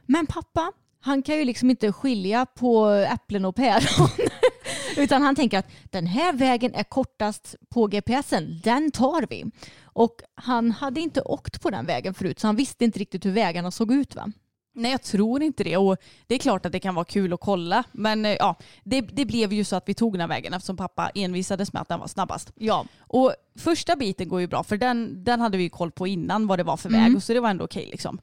Men 0.06 0.28
pappa, 0.28 0.72
han 1.02 1.22
kan 1.22 1.38
ju 1.38 1.46
liksom 1.46 1.70
inte 1.70 1.92
skilja 1.92 2.46
på 2.46 2.88
äpplen 2.90 3.46
och 3.46 3.56
päron. 3.56 4.10
Utan 4.98 5.22
han 5.22 5.36
tänker 5.36 5.60
att 5.60 5.72
den 5.84 6.08
här 6.08 6.34
vägen 6.34 6.76
är 6.76 6.84
kortast 6.84 7.56
på 7.70 7.88
GPSen, 7.88 8.62
den 8.64 8.92
tar 8.92 9.26
vi. 9.30 9.46
Och 9.84 10.22
han 10.36 10.72
hade 10.72 11.00
inte 11.00 11.22
åkt 11.22 11.62
på 11.62 11.70
den 11.70 11.86
vägen 11.86 12.14
förut 12.14 12.40
så 12.40 12.48
han 12.48 12.56
visste 12.56 12.86
inte 12.86 13.00
riktigt 13.00 13.26
hur 13.26 13.32
vägarna 13.32 13.72
såg 13.72 13.92
ut 13.92 14.16
va? 14.16 14.32
Nej 14.80 14.92
jag 14.92 15.02
tror 15.02 15.44
inte 15.44 15.64
det 15.64 15.78
och 15.78 15.98
det 16.28 16.36
är 16.36 16.40
klart 16.40 16.66
att 16.66 16.72
det 16.72 16.80
kan 16.80 16.96
vara 16.96 17.06
kul 17.06 17.34
att 17.34 17.40
kolla 17.40 17.84
men 17.92 18.26
eh, 18.26 18.32
ja 18.40 18.56
det, 18.84 19.02
det 19.02 19.26
blev 19.26 19.54
ju 19.54 19.64
så 19.64 19.76
att 19.76 19.90
vi 19.90 19.94
tog 19.94 20.14
den 20.14 20.22
här 20.22 20.28
vägen 20.28 20.54
eftersom 20.54 20.78
pappa 20.78 21.10
envisades 21.16 21.74
med 21.74 21.82
att 21.82 21.88
den 21.90 22.00
var 22.00 22.08
snabbast. 22.08 22.52
Ja. 22.56 22.86
Och 23.00 23.34
första 23.60 23.96
biten 23.96 24.30
går 24.30 24.42
ju 24.42 24.48
bra 24.48 24.64
för 24.64 24.78
den, 24.78 25.24
den 25.24 25.42
hade 25.42 25.58
vi 25.58 25.64
ju 25.64 25.70
koll 25.70 25.92
på 25.92 26.08
innan 26.08 26.48
vad 26.48 26.60
det 26.60 26.64
var 26.64 26.78
för 26.78 26.90
Mm. 26.90 27.04
väg 27.04 27.16
och 27.16 27.24
så 27.24 27.34
det 27.34 27.40
var 27.40 27.50
ändå 27.50 27.66
okej 27.66 27.88
liksom. 27.92 28.20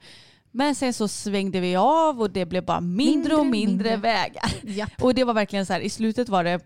Men 0.51 0.75
sen 0.75 0.93
så 0.93 1.09
svängde 1.09 1.61
vi 1.61 1.77
av 1.77 2.21
och 2.21 2.31
det 2.31 2.47
blev 2.47 2.65
bara 2.65 2.81
mindre, 2.81 3.35
och 3.35 3.47
Mindre, 3.47 3.61
mindre, 3.61 3.91
mindre. 3.91 3.97
vägar. 3.97 4.53
Japp. 4.63 5.03
Och 5.03 5.15
det 5.15 5.25
var 5.25 5.35
verkligen 5.35 5.67
så 5.67 5.73
här, 5.73 5.81
i 5.81 5.91
slutet 5.91 6.29
var 6.29 6.45
det 6.45 6.61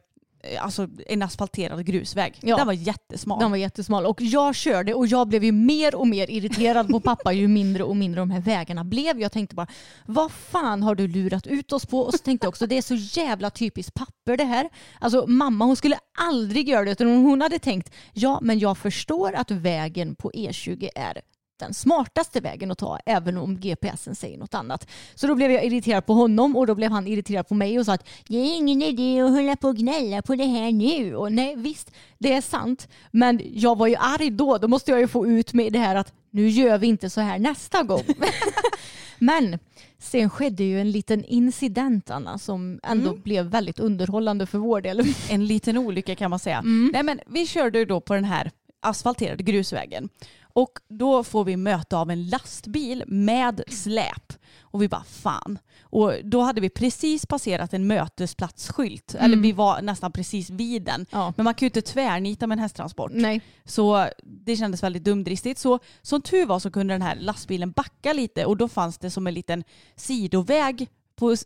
alltså, 0.61 0.89
en 1.07 1.23
asfalterad 1.23 1.87
grusväg. 1.87 2.39
Ja. 2.41 2.57
Den 2.57 2.67
var 2.67 2.73
jättesmal. 2.73 3.41
Den 3.41 3.51
var 3.51 3.59
jättesmal 3.59 4.07
och 4.07 4.21
jag 4.21 4.55
körde 4.55 4.95
och 4.95 5.07
jag 5.07 5.29
blev 5.29 5.45
ju 5.45 5.53
mer 5.53 5.95
och 5.95 6.09
mer 6.09 6.31
irriterad 6.31 6.89
på 6.89 7.01
pappa 7.01 7.33
ju 7.33 7.49
mindre 7.49 7.83
och 7.83 7.97
mindre 7.97 8.21
de 8.21 8.31
här 8.31 8.41
vägarna 8.41 8.85
blev. 8.85 9.21
Jag 9.21 9.33
tänkte 9.33 9.55
bara, 9.55 9.67
vad 10.07 10.33
fan 10.33 10.83
har 10.83 10.95
du 10.95 11.09
lurat 11.09 11.47
ut 11.47 11.73
oss 11.73 11.87
på? 11.87 12.01
Och 12.01 12.13
så 12.13 12.19
tänkte 12.19 12.45
jag 12.45 12.49
också, 12.49 12.67
det 12.67 12.79
är 12.79 12.83
så 12.83 13.21
jävla 13.21 13.51
typiskt 13.51 13.95
papper 13.95 14.37
det 14.37 14.45
här. 14.45 14.69
Alltså 14.99 15.27
mamma 15.27 15.65
hon 15.65 15.77
skulle 15.77 15.99
aldrig 16.19 16.69
göra 16.69 16.85
det 16.85 16.91
utan 16.91 17.07
hon 17.07 17.41
hade 17.41 17.59
tänkt, 17.59 17.95
ja 18.13 18.39
men 18.43 18.59
jag 18.59 18.79
förstår 18.79 19.33
att 19.33 19.51
vägen 19.51 20.15
på 20.15 20.31
E20 20.31 20.89
är 20.95 21.21
den 21.61 21.75
smartaste 21.75 22.41
vägen 22.41 22.71
att 22.71 22.79
ta 22.79 22.99
även 23.07 23.37
om 23.37 23.61
GPSen 23.61 24.15
säger 24.15 24.39
något 24.39 24.55
annat. 24.55 24.89
Så 25.15 25.27
då 25.27 25.35
blev 25.35 25.51
jag 25.51 25.65
irriterad 25.65 26.07
på 26.07 26.15
honom 26.15 26.57
och 26.57 26.67
då 26.67 26.75
blev 26.75 26.91
han 26.91 27.07
irriterad 27.07 27.49
på 27.49 27.55
mig 27.55 27.79
och 27.79 27.87
sa 27.87 27.93
att 27.93 28.09
det 28.29 28.37
är 28.37 28.57
ingen 28.57 28.83
idé 28.83 29.21
att 29.21 29.31
hålla 29.31 29.57
på 29.57 29.69
och 29.69 29.77
gnälla 29.77 30.23
på 30.23 30.35
det 30.35 30.45
här 30.45 30.73
nu. 30.73 31.17
Och 31.17 31.33
nej 31.33 31.57
visst, 31.57 31.93
det 32.19 32.33
är 32.33 32.41
sant. 32.41 32.89
Men 33.11 33.41
jag 33.53 33.79
var 33.79 33.87
ju 33.87 33.97
arg 33.97 34.31
då. 34.31 34.59
Då 34.59 34.69
måste 34.69 34.91
jag 34.91 35.01
ju 35.01 35.09
få 35.09 35.27
ut 35.27 35.53
med 35.53 35.73
det 35.73 35.79
här 35.79 35.97
att 35.97 36.13
nu 36.31 36.49
gör 36.49 36.79
vi 36.79 36.87
inte 36.87 37.11
så 37.11 37.21
här 37.21 37.39
nästa 37.39 37.83
gång. 37.83 38.05
Men 39.19 39.59
sen 39.99 40.31
skedde 40.31 40.65
ju 40.65 40.81
en 40.81 40.91
liten 40.91 41.25
incident 41.25 42.11
Anna 42.11 42.39
som 42.39 42.81
ändå 42.83 43.15
blev 43.15 43.47
väldigt 43.47 43.79
underhållande 43.79 44.47
för 44.47 44.59
vår 44.59 44.81
del. 44.81 45.15
En 45.31 45.47
liten 45.47 45.79
olycka 45.79 46.15
kan 46.15 46.31
man 46.31 46.39
säga. 46.39 46.59
Mm. 46.59 46.91
Nej, 46.93 47.03
men 47.03 47.21
vi 47.27 47.47
körde 47.47 47.79
ju 47.79 47.85
då 47.85 48.01
på 48.01 48.15
den 48.15 48.25
här 48.25 48.51
asfalterade 48.81 49.43
grusvägen. 49.43 50.09
Och 50.53 50.79
då 50.89 51.25
får 51.25 51.45
vi 51.45 51.57
möte 51.57 51.97
av 51.97 52.11
en 52.11 52.29
lastbil 52.29 53.05
med 53.07 53.63
släp. 53.69 54.33
Och 54.61 54.83
vi 54.83 54.89
bara 54.89 55.05
fan. 55.05 55.59
Och 55.83 56.13
då 56.25 56.41
hade 56.41 56.61
vi 56.61 56.71
precis 56.71 57.27
passerat 57.27 57.75
en 57.75 57.87
mötesplatsskylt. 57.87 59.15
Eller 59.15 59.37
vi 59.37 59.53
var 59.53 59.83
nästan 59.83 60.13
precis 60.13 60.51
vid 60.51 60.83
den. 60.83 60.95
Mm. 60.95 61.07
Ja. 61.11 61.35
Men 61.37 61.45
man 61.45 61.55
kan 61.55 61.67
ju 61.67 61.69
inte 61.69 61.83
tvärnita 61.83 62.47
med 62.47 62.57
en 62.57 62.63
hästtransport. 62.63 63.11
Nej. 63.15 63.41
Så 63.65 64.09
det 64.23 64.57
kändes 64.57 64.83
väldigt 64.83 65.05
dumdristigt. 65.05 65.61
Så 65.61 65.79
som 66.03 66.23
tur 66.23 66.47
var 66.47 66.59
så 66.59 66.71
kunde 66.71 66.95
den 66.95 67.03
här 67.03 67.17
lastbilen 67.17 67.71
backa 67.71 68.13
lite 68.13 68.45
och 68.45 68.57
då 68.57 68.69
fanns 68.69 68.99
det 68.99 69.11
som 69.11 69.27
en 69.27 69.35
liten 69.35 69.65
sidoväg 69.97 70.89
på, 71.17 71.37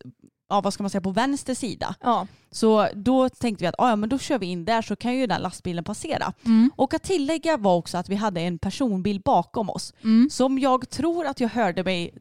ja, 0.54 0.60
vad 0.60 0.72
ska 0.74 0.82
man 0.82 0.90
säga, 0.90 1.00
på 1.00 1.10
vänster 1.10 1.54
sida. 1.54 1.94
Ja. 2.00 2.26
Så 2.50 2.88
då 2.94 3.28
tänkte 3.28 3.64
vi 3.64 3.68
att 3.68 3.74
ja, 3.78 3.96
men 3.96 4.08
då 4.08 4.18
kör 4.18 4.38
vi 4.38 4.46
in 4.46 4.64
där 4.64 4.82
så 4.82 4.96
kan 4.96 5.14
ju 5.16 5.26
den 5.26 5.42
lastbilen 5.42 5.84
passera. 5.84 6.32
Och 6.76 6.94
att 6.94 7.02
tillägga 7.02 7.56
var 7.56 7.76
också 7.76 7.98
att 7.98 8.08
vi 8.08 8.14
hade 8.14 8.40
en 8.40 8.58
personbil 8.58 9.20
bakom 9.20 9.70
oss 9.70 9.92
som 10.30 10.58
jag 10.58 10.90
tror 10.90 11.26
att 11.26 11.40
jag 11.40 11.48
hörde 11.48 11.84
mig 11.84 12.14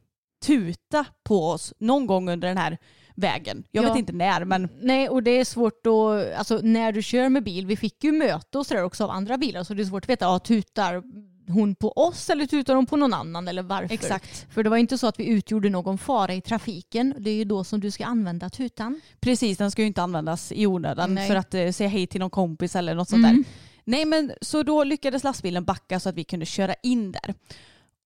tuta 0.46 1.06
på 1.24 1.50
oss 1.50 1.74
någon 1.80 2.08
gång 2.08 2.30
under 2.30 2.48
den 2.48 2.58
här 2.58 2.78
vägen. 3.16 3.64
Jag 3.72 3.84
Ja. 3.86 3.90
vet 3.90 3.98
inte 4.00 4.14
när 4.14 4.46
men 4.46 4.70
Nej, 4.82 5.10
och 5.10 5.24
det 5.24 5.32
är 5.32 5.46
svårt 5.46 5.88
att, 5.88 6.34
alltså 6.40 6.60
när 6.64 6.92
du 6.92 7.02
kör 7.02 7.30
med 7.30 7.44
bil, 7.44 7.66
vi 7.66 7.78
fick 7.78 8.04
ju 8.04 8.12
möte 8.12 8.58
och 8.58 8.66
sådär 8.66 8.84
också 8.84 9.04
av 9.04 9.10
andra 9.10 9.38
bilar, 9.38 9.64
så 9.64 9.74
det 9.74 9.82
är 9.84 9.86
svårt 9.86 10.04
att 10.04 10.10
veta, 10.10 10.26
ja, 10.26 10.40
tutar 10.40 11.04
hon 11.48 11.76
på 11.76 11.92
oss 11.92 12.30
eller 12.30 12.46
tutar 12.46 12.76
hon 12.76 12.86
på 12.86 12.98
någon 12.98 13.14
annan 13.14 13.48
eller 13.48 13.64
varför? 13.64 13.94
exakt. 13.94 14.54
För 14.54 14.64
det 14.64 14.70
var 14.70 14.78
inte 14.78 14.98
så 14.98 15.08
att 15.08 15.20
vi 15.20 15.26
utgjorde 15.26 15.70
någon 15.70 15.98
fara 15.98 16.34
i 16.34 16.42
trafiken. 16.42 17.14
Det 17.18 17.30
är 17.30 17.36
ju 17.36 17.44
då 17.44 17.64
som 17.64 17.80
du 17.80 17.92
ska 17.92 18.06
använda 18.06 18.50
tutan. 18.50 19.02
Precis, 19.20 19.58
den 19.58 19.72
ska 19.72 19.82
ju 19.82 19.88
inte 19.88 20.02
användas 20.02 20.52
i 20.52 20.68
onödan 20.68 21.16
Nej. 21.16 21.28
för 21.28 21.36
att 21.36 21.54
eh, 21.54 21.72
säga 21.72 21.90
hej 21.90 22.08
till 22.08 22.20
någon 22.20 22.30
kompis 22.30 22.76
eller 22.76 22.96
något 22.96 23.10
sånt 23.10 23.24
där. 23.24 23.44
Nej 23.84 24.06
men 24.06 24.32
så 24.42 24.64
då 24.64 24.84
lyckades 24.84 25.24
lastbilen 25.24 25.64
backa 25.64 26.00
så 26.00 26.10
att 26.10 26.16
vi 26.16 26.24
kunde 26.24 26.46
köra 26.46 26.74
in 26.84 27.12
där. 27.12 27.34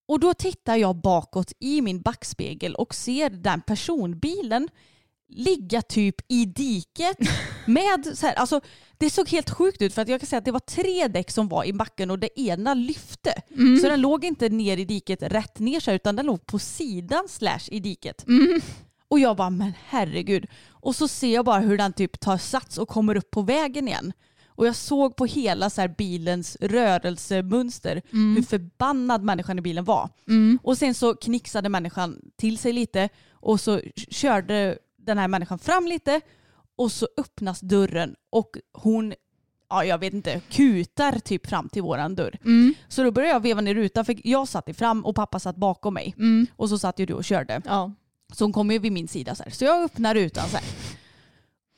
Och 0.08 0.20
då 0.20 0.34
tittar 0.34 0.76
jag 0.76 0.96
bakåt 0.96 1.54
i 1.60 1.82
min 1.82 2.02
backspegel 2.02 2.76
och 2.76 2.96
ser 2.96 3.30
den 3.30 3.62
personbilen 3.62 4.70
ligga 5.30 5.82
typ 5.82 6.16
i 6.28 6.46
diket 6.46 7.18
med 7.66 8.18
så 8.18 8.26
här, 8.28 8.34
alltså 8.34 8.62
det 8.98 9.10
såg 9.10 9.30
helt 9.30 9.50
sjukt 9.50 9.82
ut 9.82 9.94
för 9.94 10.02
att 10.02 10.08
jag 10.08 10.20
kan 10.22 10.28
säga 10.28 10.38
att 10.38 10.46
det 10.46 10.52
var 10.52 10.60
tre 10.60 11.08
däck 11.08 11.32
som 11.32 11.48
var 11.48 11.64
i 11.66 11.74
backen 11.74 12.12
och 12.12 12.20
det 12.20 12.40
ena 12.40 12.74
lyfte. 12.74 13.34
Så 13.82 13.90
den 13.90 14.02
låg 14.02 14.26
inte 14.26 14.50
ner 14.50 14.78
i 14.78 14.86
diket 14.86 15.24
rätt 15.24 15.60
ner 15.60 15.80
sig 15.80 15.96
utan 15.96 16.16
den 16.16 16.26
låg 16.26 16.46
på 16.46 16.60
sidan 16.60 17.28
slash 17.30 17.60
i 17.72 17.80
diket. 17.80 18.24
Och 19.10 19.20
jag 19.20 19.38
bara, 19.38 19.50
men 19.50 19.74
herregud. 19.88 20.46
Och 20.70 20.96
så 20.96 21.08
ser 21.08 21.34
jag 21.34 21.46
bara 21.46 21.60
hur 21.60 21.78
den 21.78 21.94
typ 21.94 22.20
tar 22.20 22.38
sats 22.38 22.78
och 22.78 22.88
kommer 22.88 23.16
upp 23.18 23.32
på 23.32 23.42
vägen 23.42 23.88
igen. 23.88 24.14
Och 24.48 24.68
jag 24.68 24.76
såg 24.76 25.16
på 25.16 25.26
hela 25.26 25.70
så 25.70 25.82
här 25.82 25.96
bilens 25.98 26.58
rörelsemönster 26.62 28.02
hur 28.36 28.42
förbannad 28.42 29.24
människan 29.24 29.60
i 29.60 29.62
bilen 29.62 29.84
var. 29.86 30.10
Och 30.64 30.78
sen 30.78 30.94
så 30.94 31.16
knixade 31.16 31.70
människan 31.70 32.22
till 32.38 32.58
sig 32.58 32.74
lite 32.74 33.10
och 33.32 33.60
så 33.62 33.82
körde 34.10 34.78
den 35.08 35.18
här 35.18 35.28
människan 35.28 35.60
fram 35.60 35.88
lite 35.88 36.22
och 36.76 36.92
så 36.92 37.08
öppnas 37.18 37.60
dörren 37.60 38.16
och 38.30 38.58
hon 38.74 39.14
ja, 39.70 39.86
jag 39.86 39.98
vet 39.98 40.14
inte, 40.14 40.42
kutar 40.50 41.20
typ 41.20 41.48
fram 41.48 41.70
till 41.70 41.82
våran 41.82 42.16
dörr. 42.16 42.38
Så 42.88 43.04
då 43.04 43.12
började 43.12 43.34
jag 43.34 43.40
veva 43.40 43.62
ner 43.62 43.76
rutan 43.76 44.06
för 44.06 44.16
jag 44.24 44.48
satt 44.48 44.70
i 44.70 44.74
fram 44.74 45.06
och 45.06 45.16
pappa 45.16 45.40
satt 45.40 45.56
bakom 45.56 45.94
mig. 45.94 46.16
Och 46.56 46.70
så 46.70 46.80
satt 46.80 47.00
ju 47.00 47.06
du 47.06 47.14
och 47.14 47.26
körde. 47.26 47.62
Ja. 47.66 47.94
Så 48.34 48.44
hon 48.44 48.54
kommer 48.54 48.74
ju 48.74 48.80
vid 48.80 48.92
min 48.92 49.08
sida 49.08 49.36
så 49.36 49.44
här. 49.44 49.52
Så 49.52 49.66
jag 49.66 49.84
öppnar 49.84 50.16
rutan 50.16 50.50
så 50.50 50.58
här. 50.58 50.66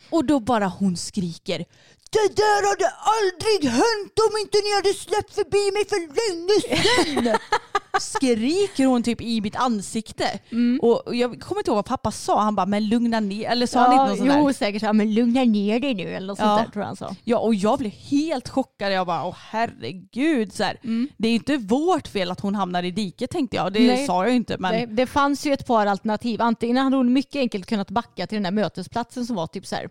Och 0.09 0.25
då 0.25 0.39
bara 0.39 0.67
hon 0.67 0.97
skriker. 0.97 1.65
Det 2.11 2.35
där 2.35 2.69
hade 2.69 2.89
aldrig 2.89 3.71
hänt 3.71 4.13
om 4.29 4.37
inte 4.41 4.57
ni 4.57 4.75
hade 4.75 4.93
släppt 4.93 5.33
förbi 5.33 5.71
mig 5.71 5.85
för 5.85 5.99
länge 6.19 6.61
sedan. 6.61 7.37
Skriker 7.99 8.85
hon 8.85 9.03
typ 9.03 9.21
i 9.21 9.41
mitt 9.41 9.55
ansikte. 9.55 10.39
Och 10.81 11.07
och 11.07 11.15
jag 11.15 11.41
kommer 11.41 11.59
inte 11.59 11.69
ihåg 11.71 11.75
vad 11.75 11.85
pappa 11.85 12.11
sa. 12.11 12.41
Han 12.41 12.55
bara, 12.55 12.65
men 12.65 12.87
lugna 12.89 13.19
ner. 13.19 13.49
Eller 13.49 13.65
sa 13.65 13.79
han 13.79 13.91
inte 13.91 14.01
Ja, 14.01 14.07
något 14.07 14.17
sånt 14.17 14.29
där? 14.29 14.39
jo, 14.39 14.53
säkert 14.53 14.81
här, 14.81 14.93
men 14.93 15.13
lugna 15.13 15.43
ner 15.43 15.79
dig 15.79 15.93
nu 15.93 16.03
eller 16.03 16.27
något 16.27 16.39
Ja. 16.39 16.45
sånt 16.57 16.65
där 16.67 16.71
tror 16.71 16.81
jag 16.81 16.87
han 16.87 16.95
sa. 16.95 17.15
Ja, 17.23 17.37
och 17.37 17.55
jag 17.55 17.79
blev 17.79 17.91
helt 17.91 18.49
chockad. 18.49 18.91
Jag 18.93 19.07
bara, 19.07 19.25
åh 19.25 19.35
herregud. 19.39 20.53
Så 20.53 20.63
här. 20.63 20.77
Det 21.17 21.27
är 21.27 21.33
inte 21.35 21.57
vårt 21.57 22.07
fel 22.07 22.31
att 22.31 22.39
hon 22.39 22.55
hamnar 22.55 22.83
i 22.83 22.91
diket 22.91 23.29
tänkte 23.29 23.55
jag. 23.57 23.73
Det 23.73 23.87
Nej. 23.87 24.05
sa 24.07 24.25
jag 24.25 24.35
inte. 24.35 24.57
Men... 24.57 24.71
Det, 24.73 24.85
det 24.95 25.05
fanns 25.07 25.45
ju 25.45 25.53
ett 25.53 25.67
par 25.67 25.85
alternativ. 25.85 26.41
Antingen 26.41 26.77
hade 26.77 26.95
hon 26.97 27.13
mycket 27.13 27.35
enkelt 27.39 27.65
kunnat 27.65 27.89
backa 27.91 28.27
till 28.27 28.35
den 28.35 28.43
där 28.43 28.51
mötesplatsen 28.51 29.25
som 29.25 29.35
var 29.35 29.47
typ 29.47 29.65
så 29.65 29.75
här, 29.75 29.89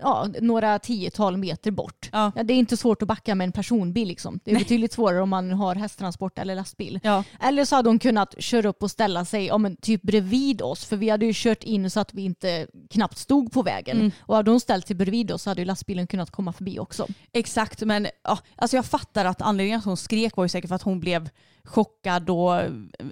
ja, 0.00 0.28
några 0.40 0.78
tiotal 0.78 1.36
meter 1.36 1.70
bort. 1.70 2.08
Ja. 2.12 2.32
Ja, 2.36 2.42
det 2.42 2.52
är 2.52 2.58
inte 2.58 2.76
svårt 2.76 3.02
att 3.02 3.08
backa 3.08 3.34
med 3.34 3.44
en 3.44 3.52
personbil. 3.52 4.08
Liksom. 4.08 4.40
Det 4.44 4.50
är 4.50 4.58
betydligt 4.58 4.92
svårare 4.92 5.22
om 5.22 5.28
man 5.28 5.50
har 5.50 5.74
hästtransport 5.74 6.38
eller 6.38 6.54
lastbil. 6.54 7.00
Ja. 7.02 7.24
Eller 7.40 7.64
så 7.64 7.76
hade 7.76 7.88
hon 7.88 7.98
kunnat 7.98 8.34
köra 8.38 8.68
upp 8.68 8.82
och 8.82 8.90
ställa 8.90 9.24
sig 9.24 9.46
ja, 9.46 9.58
men 9.58 9.76
typ 9.76 10.02
bredvid 10.02 10.62
oss. 10.62 10.84
För 10.84 10.96
vi 10.96 11.08
hade 11.08 11.26
ju 11.26 11.32
kört 11.34 11.64
in 11.64 11.90
så 11.90 12.00
att 12.00 12.14
vi 12.14 12.22
inte 12.22 12.66
knappt 12.90 13.18
stod 13.18 13.52
på 13.52 13.62
vägen. 13.62 13.96
Mm. 13.96 14.10
Och 14.20 14.36
hade 14.36 14.50
hon 14.50 14.60
ställt 14.60 14.86
sig 14.86 14.96
bredvid 14.96 15.30
oss 15.30 15.42
så 15.42 15.50
hade 15.50 15.60
ju 15.60 15.64
lastbilen 15.64 16.06
kunnat 16.06 16.30
komma 16.30 16.52
förbi 16.52 16.78
också. 16.78 17.06
Exakt, 17.32 17.80
men 17.80 18.06
ja, 18.24 18.38
alltså 18.56 18.76
jag 18.76 18.84
fattar 18.86 19.24
att 19.24 19.42
anledningen 19.42 19.78
att 19.78 19.84
hon 19.84 19.96
skrek 19.96 20.36
var 20.36 20.44
ju 20.44 20.48
säkert 20.48 20.68
för 20.68 20.74
att 20.74 20.82
hon 20.82 21.00
blev 21.00 21.28
chockad 21.64 22.30
och 22.30 22.60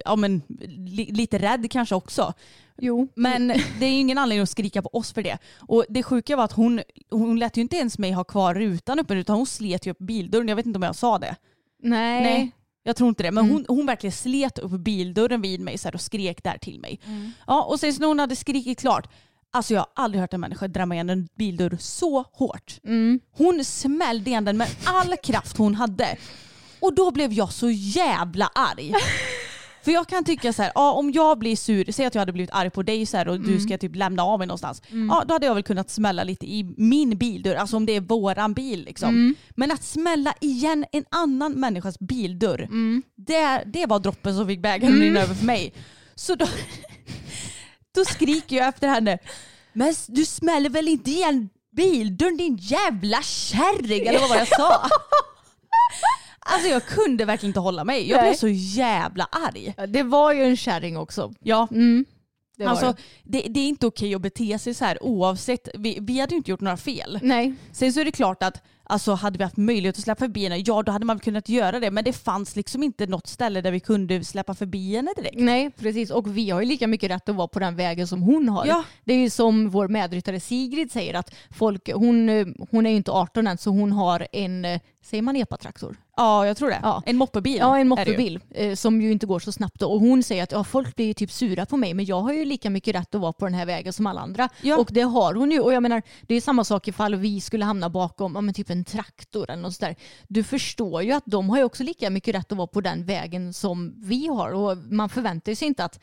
ja, 0.05 0.15
men, 0.15 0.41
li, 0.67 1.11
lite 1.11 1.37
rädd 1.37 1.71
kanske 1.71 1.95
också. 1.95 2.33
Jo. 2.77 3.07
Men 3.15 3.47
det 3.79 3.85
är 3.85 3.99
ingen 3.99 4.17
anledning 4.17 4.43
att 4.43 4.49
skrika 4.49 4.81
på 4.81 4.89
oss 4.93 5.13
för 5.13 5.23
det. 5.23 5.37
Och 5.59 5.85
det 5.89 6.03
sjuka 6.03 6.35
var 6.35 6.43
att 6.43 6.51
hon, 6.51 6.81
hon 7.09 7.39
lät 7.39 7.57
ju 7.57 7.61
inte 7.61 7.75
ens 7.75 7.97
mig 7.97 8.11
ha 8.11 8.23
kvar 8.23 8.53
rutan 8.55 8.99
uppe 8.99 9.13
utan 9.13 9.35
hon 9.35 9.45
slet 9.45 9.85
ju 9.87 9.91
upp 9.91 9.99
bildörren. 9.99 10.47
Jag 10.47 10.55
vet 10.55 10.65
inte 10.65 10.77
om 10.77 10.83
jag 10.83 10.95
sa 10.95 11.19
det. 11.19 11.35
Nej. 11.83 12.23
Nej. 12.23 12.51
Jag 12.83 12.95
tror 12.95 13.09
inte 13.09 13.23
det. 13.23 13.31
Men 13.31 13.49
hon, 13.49 13.65
hon 13.67 13.85
verkligen 13.85 14.11
slet 14.11 14.59
upp 14.59 14.71
bildörren 14.71 15.41
vid 15.41 15.59
mig 15.59 15.77
så 15.77 15.87
här, 15.87 15.95
och 15.95 16.01
skrek 16.01 16.43
där 16.43 16.57
till 16.57 16.79
mig. 16.79 16.99
Ja, 17.47 17.63
och 17.63 17.79
sen 17.79 17.93
när 17.99 18.07
hon 18.07 18.19
hade 18.19 18.35
skrikit 18.35 18.79
klart, 18.79 19.09
alltså 19.51 19.73
jag 19.73 19.81
har 19.81 19.87
aldrig 19.95 20.21
hört 20.21 20.33
en 20.33 20.39
människa 20.41 20.67
drämma 20.67 20.93
igen 20.95 21.09
en 21.09 21.27
bildörr 21.35 21.77
så 21.79 22.23
hårt. 22.31 22.79
Hon 23.31 23.63
smällde 23.65 24.29
igen 24.29 24.45
den 24.45 24.57
med 24.57 24.67
all 24.85 25.17
kraft 25.17 25.57
hon 25.57 25.75
hade. 25.75 26.17
Och 26.79 26.95
då 26.95 27.11
blev 27.11 27.33
jag 27.33 27.53
så 27.53 27.69
jävla 27.69 28.51
arg. 28.55 28.93
För 29.87 29.91
jag 29.91 30.07
kan 30.07 30.23
tycka 30.23 30.53
så 30.53 30.61
här, 30.61 30.71
ja, 30.75 30.91
om 30.91 31.11
jag 31.11 31.39
blir 31.39 31.55
sur, 31.55 31.91
säg 31.91 32.05
att 32.05 32.15
jag 32.15 32.21
hade 32.21 32.31
blivit 32.31 32.49
arg 32.53 32.69
på 32.69 32.83
dig 32.83 33.05
så 33.05 33.17
här, 33.17 33.27
och 33.27 33.39
du 33.39 33.59
ska 33.59 33.77
typ 33.77 33.95
lämna 33.95 34.23
av 34.23 34.39
mig 34.39 34.47
någonstans. 34.47 34.81
Ja, 35.09 35.23
då 35.27 35.33
hade 35.33 35.45
jag 35.45 35.53
väl 35.53 35.63
kunnat 35.63 35.89
smälla 35.89 36.23
lite 36.23 36.45
i 36.45 36.73
min 36.77 37.17
bildörr, 37.17 37.55
alltså 37.55 37.77
om 37.77 37.85
det 37.85 37.95
är 37.95 38.01
våran 38.01 38.53
bil. 38.53 38.83
Liksom. 38.85 39.35
Men 39.55 39.71
att 39.71 39.83
smälla 39.83 40.33
igen 40.41 40.85
en 40.91 41.05
annan 41.11 41.51
människas 41.51 41.99
bildörr, 41.99 42.67
det, 43.15 43.63
det 43.65 43.85
var 43.85 43.99
droppen 43.99 44.35
som 44.35 44.47
fick 44.47 44.61
bägaren 44.61 44.93
att 44.93 44.99
rinna 44.99 45.19
över 45.19 45.35
för 45.35 45.45
mig. 45.45 45.73
Så 46.15 46.35
då, 46.35 46.47
då 47.95 48.05
skriker 48.05 48.55
jag 48.55 48.67
efter 48.67 48.87
henne, 48.87 49.17
men 49.73 49.93
du 50.07 50.25
smäller 50.25 50.69
väl 50.69 50.87
inte 50.87 51.11
igen 51.11 51.49
bildörren 51.71 52.37
din 52.37 52.57
jävla 52.61 53.21
kärring, 53.21 54.07
eller 54.07 54.19
vad 54.19 54.29
var 54.29 54.35
det 54.35 54.47
jag 54.49 54.59
sa? 54.59 54.89
Alltså 56.47 56.69
jag 56.69 56.85
kunde 56.85 57.25
verkligen 57.25 57.49
inte 57.49 57.59
hålla 57.59 57.83
mig. 57.83 58.09
Jag 58.09 58.19
blev 58.19 58.29
Nej. 58.29 58.37
så 58.37 58.47
jävla 58.79 59.27
arg. 59.31 59.73
Det 59.87 60.03
var 60.03 60.33
ju 60.33 60.43
en 60.43 60.57
kärring 60.57 60.97
också. 60.97 61.33
Ja. 61.39 61.67
Mm. 61.71 62.05
Det 62.57 62.65
Alltså, 62.65 62.95
det. 63.23 63.41
det, 63.41 63.47
det 63.49 63.59
är 63.59 63.67
inte 63.67 63.87
okej 63.87 64.15
att 64.15 64.21
bete 64.21 64.59
sig 64.59 64.73
så 64.73 64.85
här 64.85 65.03
oavsett. 65.03 65.69
Vi, 65.73 65.97
vi 66.01 66.19
hade 66.19 66.31
ju 66.31 66.37
inte 66.37 66.51
gjort 66.51 66.61
några 66.61 66.77
fel. 66.77 67.19
Nej, 67.21 67.53
Sen 67.71 67.93
så 67.93 67.99
är 67.99 68.05
det 68.05 68.11
klart 68.11 68.43
att 68.43 68.63
alltså, 68.83 69.13
hade 69.13 69.37
vi 69.37 69.43
haft 69.43 69.57
möjlighet 69.57 69.97
att 69.97 70.03
släppa 70.03 70.19
förbi 70.19 70.43
henne, 70.43 70.57
ja 70.57 70.83
då 70.83 70.91
hade 70.91 71.05
man 71.05 71.19
kunnat 71.19 71.49
göra 71.49 71.79
det. 71.79 71.91
Men 71.91 72.03
det 72.03 72.13
fanns 72.13 72.55
liksom 72.55 72.83
inte 72.83 73.07
något 73.07 73.27
ställe 73.27 73.61
där 73.61 73.71
vi 73.71 73.79
kunde 73.79 74.23
släppa 74.23 74.53
förbi 74.53 74.95
henne 74.95 75.11
direkt. 75.15 75.39
nej, 75.39 75.71
precis. 75.71 76.11
Och 76.11 76.37
vi 76.37 76.49
har 76.49 76.61
ju 76.61 76.65
lika 76.67 76.87
mycket 76.87 77.11
rätt 77.11 77.29
att 77.29 77.35
vara 77.35 77.47
på 77.47 77.59
den 77.59 77.75
vägen 77.75 78.07
som 78.07 78.21
hon 78.21 78.49
har. 78.49 78.65
Ja. 78.65 78.83
Det 79.03 79.13
är 79.13 79.17
ju 79.17 79.29
som 79.29 79.69
vår 79.69 79.87
medryttare 79.87 80.39
Sigrid 80.39 80.91
säger 80.91 81.13
att 81.13 81.35
folk, 81.51 81.89
hon, 81.93 82.29
hon 82.71 82.85
är 82.85 82.89
ju 82.89 82.97
inte 82.97 83.11
18 83.11 83.47
än 83.47 83.57
så 83.57 83.69
hon 83.69 83.91
har 83.91 84.27
en, 84.31 84.65
eh, 84.65 84.79
säger 85.03 85.21
man 85.21 85.35
epatraktor? 85.35 85.97
Ja, 86.17 86.47
jag 86.47 86.57
tror 86.57 86.69
det. 86.69 86.79
Ja. 86.83 87.03
En 87.05 87.17
moppebil. 87.17 87.57
Ja, 87.57 87.75
en 87.75 87.79
ju. 87.79 87.85
moppebil 87.85 88.39
eh, 88.51 88.75
som 88.75 89.01
ju 89.01 89.11
inte 89.11 89.25
går 89.25 89.39
så 89.39 89.51
snabbt. 89.51 89.79
Då. 89.79 89.87
Och 89.87 89.99
hon 89.99 90.23
säger 90.23 90.43
att 90.43 90.51
ja, 90.51 90.63
folk 90.63 90.95
blir 90.95 91.05
ju 91.05 91.13
typ 91.13 91.31
sura 91.31 91.65
på 91.65 91.77
mig 91.77 91.93
men 91.93 92.05
jag 92.05 92.21
har 92.21 92.33
ju 92.33 92.45
lika 92.45 92.69
mycket 92.69 92.95
rätt 92.95 93.15
att 93.15 93.21
vara 93.21 93.33
på 93.33 93.45
den 93.45 93.53
här 93.53 93.65
vägen 93.65 93.93
som 93.93 94.07
alla 94.07 94.21
andra. 94.21 94.49
Ja. 94.61 94.77
Och 94.77 94.89
det 94.91 95.01
har 95.01 95.33
hon 95.33 95.51
ju. 95.51 95.59
Och 95.59 95.73
jag 95.73 95.83
menar, 95.83 96.01
det 96.21 96.35
är 96.35 96.41
samma 96.41 96.63
sak 96.63 96.87
ifall 96.87 97.15
vi 97.15 97.41
skulle 97.41 97.65
hamna 97.65 97.89
bakom 97.89 98.35
ja, 98.35 98.41
men 98.41 98.53
typ 98.53 98.69
en 98.69 98.85
traktor 98.85 99.51
eller 99.51 99.61
något 99.61 99.75
sådär. 99.75 99.95
Du 100.27 100.43
förstår 100.43 101.03
ju 101.03 101.11
att 101.11 101.25
de 101.25 101.49
har 101.49 101.57
ju 101.57 101.63
också 101.63 101.83
lika 101.83 102.09
mycket 102.09 102.35
rätt 102.35 102.51
att 102.51 102.57
vara 102.57 102.67
på 102.67 102.81
den 102.81 103.05
vägen 103.05 103.53
som 103.53 103.93
vi 103.97 104.27
har. 104.27 104.51
Och 104.51 104.77
man 104.77 105.09
förväntar 105.09 105.55
sig 105.55 105.67
inte 105.67 105.83
att 105.83 105.99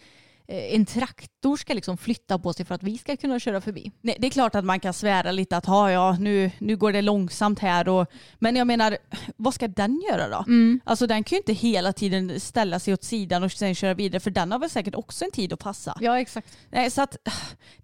en 0.47 0.87
traktor 0.87 1.57
ska 1.57 1.75
liksom 1.75 1.97
flytta 1.97 2.39
på 2.39 2.53
sig 2.53 2.67
för 2.67 2.75
att 2.75 2.83
vi 2.83 2.99
ska 2.99 3.17
kunna 3.17 3.41
köra 3.41 3.61
förbi. 3.61 3.93
Nej, 4.01 4.17
det 4.19 4.27
är 4.27 4.31
klart 4.31 4.55
att 4.55 4.65
man 4.65 4.81
kan 4.81 4.93
svära 4.95 5.33
lite 5.33 5.57
att 5.57 5.67
ha, 5.67 5.91
ja, 5.91 6.17
nu, 6.21 6.51
nu 6.59 6.77
går 6.77 6.93
det 6.93 7.03
långsamt 7.03 7.59
här. 7.59 7.89
Och, 7.89 8.07
men 8.39 8.57
jag 8.57 8.67
menar, 8.67 8.99
vad 9.37 9.55
ska 9.55 9.69
den 9.69 10.03
göra 10.11 10.29
då? 10.29 10.45
Alltså 10.85 11.07
den 11.07 11.25
kan 11.25 11.37
ju 11.37 11.41
inte 11.41 11.53
hela 11.53 11.93
tiden 11.93 12.41
ställa 12.41 12.79
sig 12.79 12.95
åt 12.95 13.05
sidan 13.05 13.43
och 13.43 13.53
sen 13.53 13.75
köra 13.75 13.95
vidare 13.95 14.21
för 14.21 14.31
den 14.31 14.53
har 14.53 14.59
väl 14.59 14.71
säkert 14.71 14.95
också 14.95 15.25
en 15.25 15.31
tid 15.31 15.53
att 15.53 15.61
passa. 15.61 15.99
Ja, 16.01 16.21
exakt. 16.21 16.59
Nej, 16.71 16.91
så 16.91 17.03
att, 17.03 17.17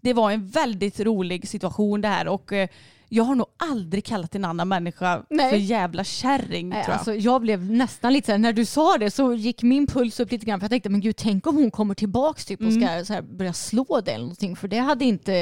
det 0.00 0.12
var 0.12 0.30
en 0.30 0.48
väldigt 0.48 1.00
rolig 1.00 1.48
situation 1.48 2.00
det 2.00 2.08
här 2.08 2.28
och 2.28 2.52
eh, 2.52 2.68
jag 3.12 3.24
har 3.24 3.34
nog 3.34 3.46
aldrig 3.56 4.04
kallat 4.04 4.34
en 4.34 4.44
annan 4.44 4.68
människa 4.68 5.22
Nej. 5.30 5.50
för 5.50 5.56
jävla 5.56 6.04
kärring 6.04 6.68
Nej, 6.68 6.84
tror 6.84 6.92
jag. 6.92 6.98
Alltså, 6.98 7.14
jag 7.14 7.40
blev 7.40 7.70
nästan 7.70 8.12
lite 8.12 8.26
så 8.26 8.32
här, 8.32 8.38
när 8.38 8.52
du 8.52 8.64
sa 8.64 8.98
det 8.98 9.10
så 9.10 9.34
gick 9.34 9.62
min 9.62 9.86
puls 9.86 10.20
upp 10.20 10.30
lite 10.32 10.46
grann 10.46 10.60
för 10.60 10.64
jag 10.64 10.70
tänkte 10.70 10.88
men 10.88 11.00
gud 11.00 11.16
tänk 11.16 11.46
om 11.46 11.56
hon 11.56 11.70
kommer 11.70 11.94
tillbaks 11.94 12.44
typ 12.44 12.60
och 12.62 12.72
ska 12.72 13.04
så 13.04 13.12
här, 13.12 13.22
börja 13.22 13.52
slå 13.52 14.00
dig 14.04 14.14
eller 14.14 14.24
någonting 14.24 14.56
för 14.56 14.68
det 14.68 14.78
hade 14.78 15.04
inte, 15.04 15.32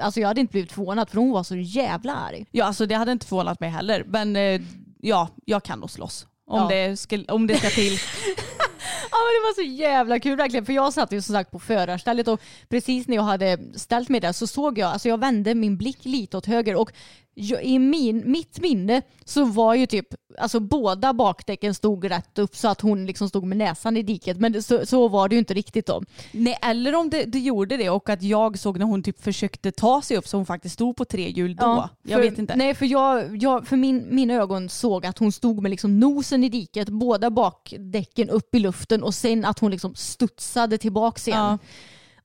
alltså 0.00 0.20
jag 0.20 0.28
hade 0.28 0.40
inte 0.40 0.52
blivit 0.52 0.72
förvånad 0.72 1.10
för 1.10 1.16
hon 1.18 1.30
var 1.30 1.42
så 1.42 1.56
jävla 1.56 2.14
arg. 2.14 2.46
Ja, 2.50 2.64
alltså 2.64 2.86
det 2.86 2.94
hade 2.94 3.12
inte 3.12 3.26
förvånat 3.26 3.60
mig 3.60 3.70
heller. 3.70 4.04
Men 4.06 4.36
eh, 4.36 4.60
ja, 5.00 5.28
jag 5.44 5.62
kan 5.62 5.80
nog 5.80 5.90
slåss. 5.90 6.26
Om, 6.46 6.58
Ja. 6.60 6.68
det, 6.68 6.96
ska, 6.96 7.24
om 7.28 7.46
det 7.46 7.58
ska 7.58 7.68
till. 7.68 7.92
Ja 9.10 9.16
men 9.18 9.34
det 9.34 9.46
var 9.46 9.54
så 9.54 9.82
jävla 9.82 10.20
kul 10.20 10.36
verkligen 10.36 10.66
för 10.66 10.72
jag 10.72 10.92
satt 10.92 11.12
ju 11.12 11.22
som 11.22 11.34
sagt 11.34 11.50
på 11.50 11.58
förarstället 11.58 12.28
och 12.28 12.40
precis 12.68 13.08
när 13.08 13.16
jag 13.16 13.22
hade 13.22 13.58
ställt 13.74 14.08
mig 14.08 14.20
där 14.20 14.32
så 14.32 14.46
såg 14.46 14.78
jag, 14.78 14.92
alltså 14.92 15.08
jag 15.08 15.20
vände 15.20 15.54
min 15.54 15.76
blick 15.76 16.04
lite 16.04 16.36
åt 16.36 16.46
höger 16.46 16.76
och 16.76 16.92
jag, 17.38 17.64
i 17.64 17.78
min, 17.78 18.30
mitt 18.30 18.60
minne 18.60 19.02
så 19.24 19.44
var 19.44 19.74
ju 19.74 19.86
typ, 19.86 20.06
alltså 20.38 20.60
båda 20.60 21.12
bakdäcken 21.12 21.74
stod 21.74 22.10
rätt 22.10 22.38
upp 22.38 22.56
så 22.56 22.68
att 22.68 22.80
hon 22.80 23.06
liksom 23.06 23.28
stod 23.28 23.44
med 23.44 23.58
näsan 23.58 23.96
i 23.96 24.02
diket 24.02 24.38
men 24.38 24.52
det, 24.52 24.62
så, 24.62 24.86
så 24.86 25.08
var 25.08 25.28
det 25.28 25.34
ju 25.34 25.38
inte 25.38 25.54
riktigt 25.54 25.86
då. 25.86 26.02
Nej, 26.32 26.58
eller 26.62 26.94
om 26.94 27.10
det, 27.10 27.24
det 27.24 27.38
gjorde 27.38 27.76
det 27.76 27.90
och 27.90 28.08
att 28.08 28.22
jag 28.22 28.58
såg 28.58 28.78
när 28.78 28.86
hon 28.86 29.02
typ 29.02 29.22
försökte 29.22 29.72
ta 29.72 30.02
sig 30.02 30.16
upp 30.16 30.28
så 30.28 30.36
hon 30.36 30.46
faktiskt 30.46 30.74
stod 30.74 30.96
på 30.96 31.04
tre 31.04 31.30
hjul 31.30 31.56
då. 31.56 31.88
jag 32.02 32.16
för, 32.22 32.30
vet 32.30 32.38
inte. 32.38 32.56
Nej, 32.56 32.74
för, 32.74 32.86
jag, 32.86 33.36
jag, 33.42 33.66
för 33.66 33.76
min, 33.76 34.06
mina 34.10 34.34
ögon 34.34 34.68
såg 34.68 35.06
att 35.06 35.18
hon 35.18 35.32
stod 35.32 35.62
med 35.62 35.70
liksom 35.70 36.00
nosen 36.00 36.44
i 36.44 36.48
diket, 36.48 36.88
båda 36.88 37.30
bakdäcken 37.30 38.30
upp 38.30 38.54
i 38.54 38.58
luften 38.58 39.02
och 39.02 39.14
sen 39.14 39.44
att 39.44 39.58
hon 39.58 39.70
liksom 39.70 39.94
studsade 39.94 40.78
tillbaka 40.78 41.30
igen. 41.30 41.40
Ja. 41.40 41.58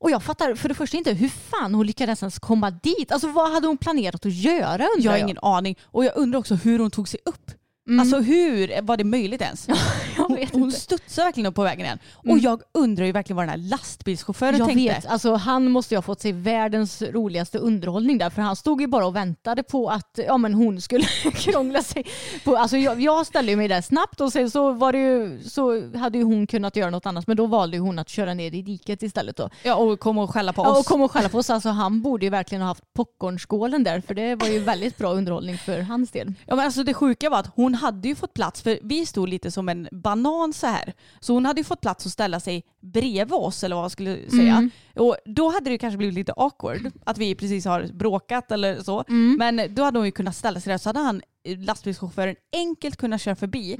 Och 0.04 0.12
jag 0.12 0.24
fattar 0.24 0.56
för 0.56 0.70
det 0.70 0.76
första 0.76 0.98
inte 0.98 1.14
hur 1.14 1.30
fan 1.30 1.74
hon 1.74 1.86
lyckades 1.88 2.22
ens 2.24 2.40
komma 2.40 2.72
dit. 2.72 3.12
Alltså 3.12 3.28
vad 3.28 3.52
hade 3.52 3.68
hon 3.68 3.78
planerat 3.78 4.26
att 4.26 4.34
göra 4.34 4.84
undrar 4.96 5.00
Jag 5.00 5.12
har 5.12 5.18
ingen 5.18 5.38
aning. 5.42 5.76
Och 5.84 6.06
jag 6.06 6.18
undrar 6.18 6.40
också 6.40 6.56
hur 6.56 6.80
hon 6.80 6.92
tog 6.92 7.10
sig 7.10 7.20
upp. 7.26 7.52
Alltså 8.00 8.20
hur 8.20 8.82
var 8.82 8.98
det 8.98 9.04
möjligt 9.04 9.42
ens? 9.42 9.68
Mm. 10.30 10.42
jag 10.42 10.50
Hon, 10.52 10.64
inte. 10.64 10.80
studsade 10.80 11.26
verkligen 11.28 11.48
upp 11.48 11.56
på 11.56 11.64
vägen 11.64 11.86
igen. 11.86 12.00
Och 12.30 12.38
jag 12.40 12.62
undrar 12.72 13.06
ju 13.06 13.12
verkligen 13.12 13.36
vad 13.38 13.44
den 13.48 13.50
här 13.62 13.70
lastbilschauffören 13.70 14.58
Jag 14.58 14.68
tänkte. 14.68 14.94
vet, 14.94 15.06
alltså 15.06 15.34
han 15.36 15.72
måste 15.72 15.94
ju 15.94 15.98
ha 15.98 16.02
fått 16.02 16.22
sig 16.22 16.32
världens 16.32 17.02
roligaste 17.02 17.58
underhållning 17.58 18.18
där 18.18 18.30
för 18.30 18.42
han 18.42 18.56
stod 18.56 18.82
ju 18.82 18.88
bara 18.88 19.06
och 19.08 19.16
väntade 19.16 19.64
på 19.64 19.90
att 19.90 20.20
ja, 20.28 20.38
men 20.38 20.54
hon 20.54 20.82
skulle 20.82 21.06
krångla 21.36 21.82
sig. 21.84 22.06
På, 22.44 22.58
alltså 22.58 22.78
jag, 22.78 23.02
jag 23.02 23.26
ställde 23.28 23.56
mig 23.56 23.68
där 23.68 23.82
snabbt 23.82 24.22
och 24.22 24.32
sen 24.32 24.52
så, 24.52 24.72
var 24.72 24.92
det 24.92 24.98
ju, 25.00 25.40
så 25.44 25.92
hade 25.98 26.18
ju 26.18 26.24
hon 26.24 26.48
kunnat 26.48 26.76
göra 26.76 26.90
något 26.90 27.06
annat 27.06 27.28
men 27.28 27.38
då 27.38 27.46
valde 27.46 27.78
ju 27.78 27.82
hon 27.84 28.00
att 28.00 28.10
köra 28.10 28.34
ner 28.34 28.54
i 28.56 28.62
diket 28.62 29.04
istället. 29.04 29.36
Då. 29.38 29.50
Ja, 29.64 29.76
och 29.76 30.00
kom 30.00 30.18
och 30.18 30.30
skälla 30.34 30.54
på 30.54 30.62
Ja, 30.64 30.72
oss. 30.72 30.80
och 30.80 30.86
kom 30.86 31.02
och 31.02 31.12
skälla 31.12 31.30
på 31.30 31.38
oss. 31.38 31.50
Alltså, 31.50 31.70
han 31.70 32.02
borde 32.02 32.26
ju 32.26 32.30
verkligen 32.30 32.62
ha 32.62 32.68
haft 32.68 32.84
popcornskålen 32.94 33.84
där 33.84 34.02
för 34.02 34.14
det 34.14 34.36
var 34.36 34.48
ju 34.48 34.60
väldigt 34.60 34.98
bra 34.98 35.14
underhållning 35.14 35.58
för 35.58 35.80
hans 35.80 36.12
del. 36.12 36.34
Ja, 36.46 36.56
men 36.56 36.66
alltså 36.66 36.84
det 36.84 36.94
sjuka 36.94 37.30
var 37.30 37.40
att 37.40 37.50
hon 37.56 37.74
hade 37.76 38.08
ju 38.08 38.16
fått 38.16 38.34
plats, 38.34 38.62
för 38.62 38.80
vi 38.84 39.06
stod 39.06 39.30
lite 39.30 39.52
som 39.52 39.70
en 39.70 39.88
banan 40.16 40.54
så 40.54 40.68
här. 40.68 40.94
Så 41.20 41.34
hon 41.34 41.46
hade 41.46 41.60
ju 41.60 41.64
fått 41.64 41.82
plats 41.82 42.06
att 42.06 42.12
ställa 42.12 42.40
sig 42.40 42.64
bredvid 42.82 43.34
oss 43.34 43.64
eller 43.64 43.76
vad 43.76 43.84
man 43.84 43.90
skulle 43.90 44.30
säga. 44.30 44.70
Och 44.96 45.18
då 45.26 45.50
hade 45.52 45.70
det 45.70 45.78
kanske 45.78 45.98
blivit 45.98 46.16
lite 46.16 46.34
awkward 46.38 46.92
att 47.06 47.18
vi 47.18 47.36
precis 47.36 47.66
har 47.66 47.88
bråkat 47.94 48.52
eller 48.52 48.82
så. 48.84 49.04
Men 49.38 49.76
då 49.76 49.84
hade 49.84 50.00
hon 50.00 50.06
ju 50.06 50.12
kunnat 50.12 50.36
ställa 50.36 50.60
sig 50.60 50.72
där 50.72 50.78
så 50.78 50.90
hade 50.90 51.00
han 51.00 51.22
eh, 51.44 51.60
lastbilschauffören 51.60 52.36
enkelt 52.54 52.98
kunnat 52.98 53.22
köra 53.22 53.36
förbi. 53.36 53.76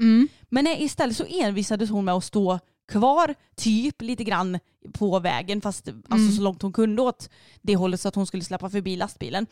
Men 0.50 0.64
nej, 0.64 0.84
istället 0.84 1.16
så 1.16 1.24
envisades 1.28 1.90
hon 1.90 2.04
med 2.04 2.14
att 2.14 2.24
stå 2.24 2.58
kvar 2.88 3.34
typ 3.56 4.02
lite 4.02 4.24
grann 4.24 4.58
på 4.92 5.18
vägen 5.18 5.60
fast 5.60 5.88
alltså 6.08 6.36
så 6.36 6.42
långt 6.42 6.62
hon 6.62 6.72
kunde 6.72 7.02
åt 7.02 7.30
det 7.62 7.76
hållet 7.76 8.00
så 8.00 8.08
att 8.08 8.14
hon 8.14 8.26
skulle 8.26 8.44
släppa 8.44 8.70
förbi 8.70 8.96
lastbilen. 8.96 9.46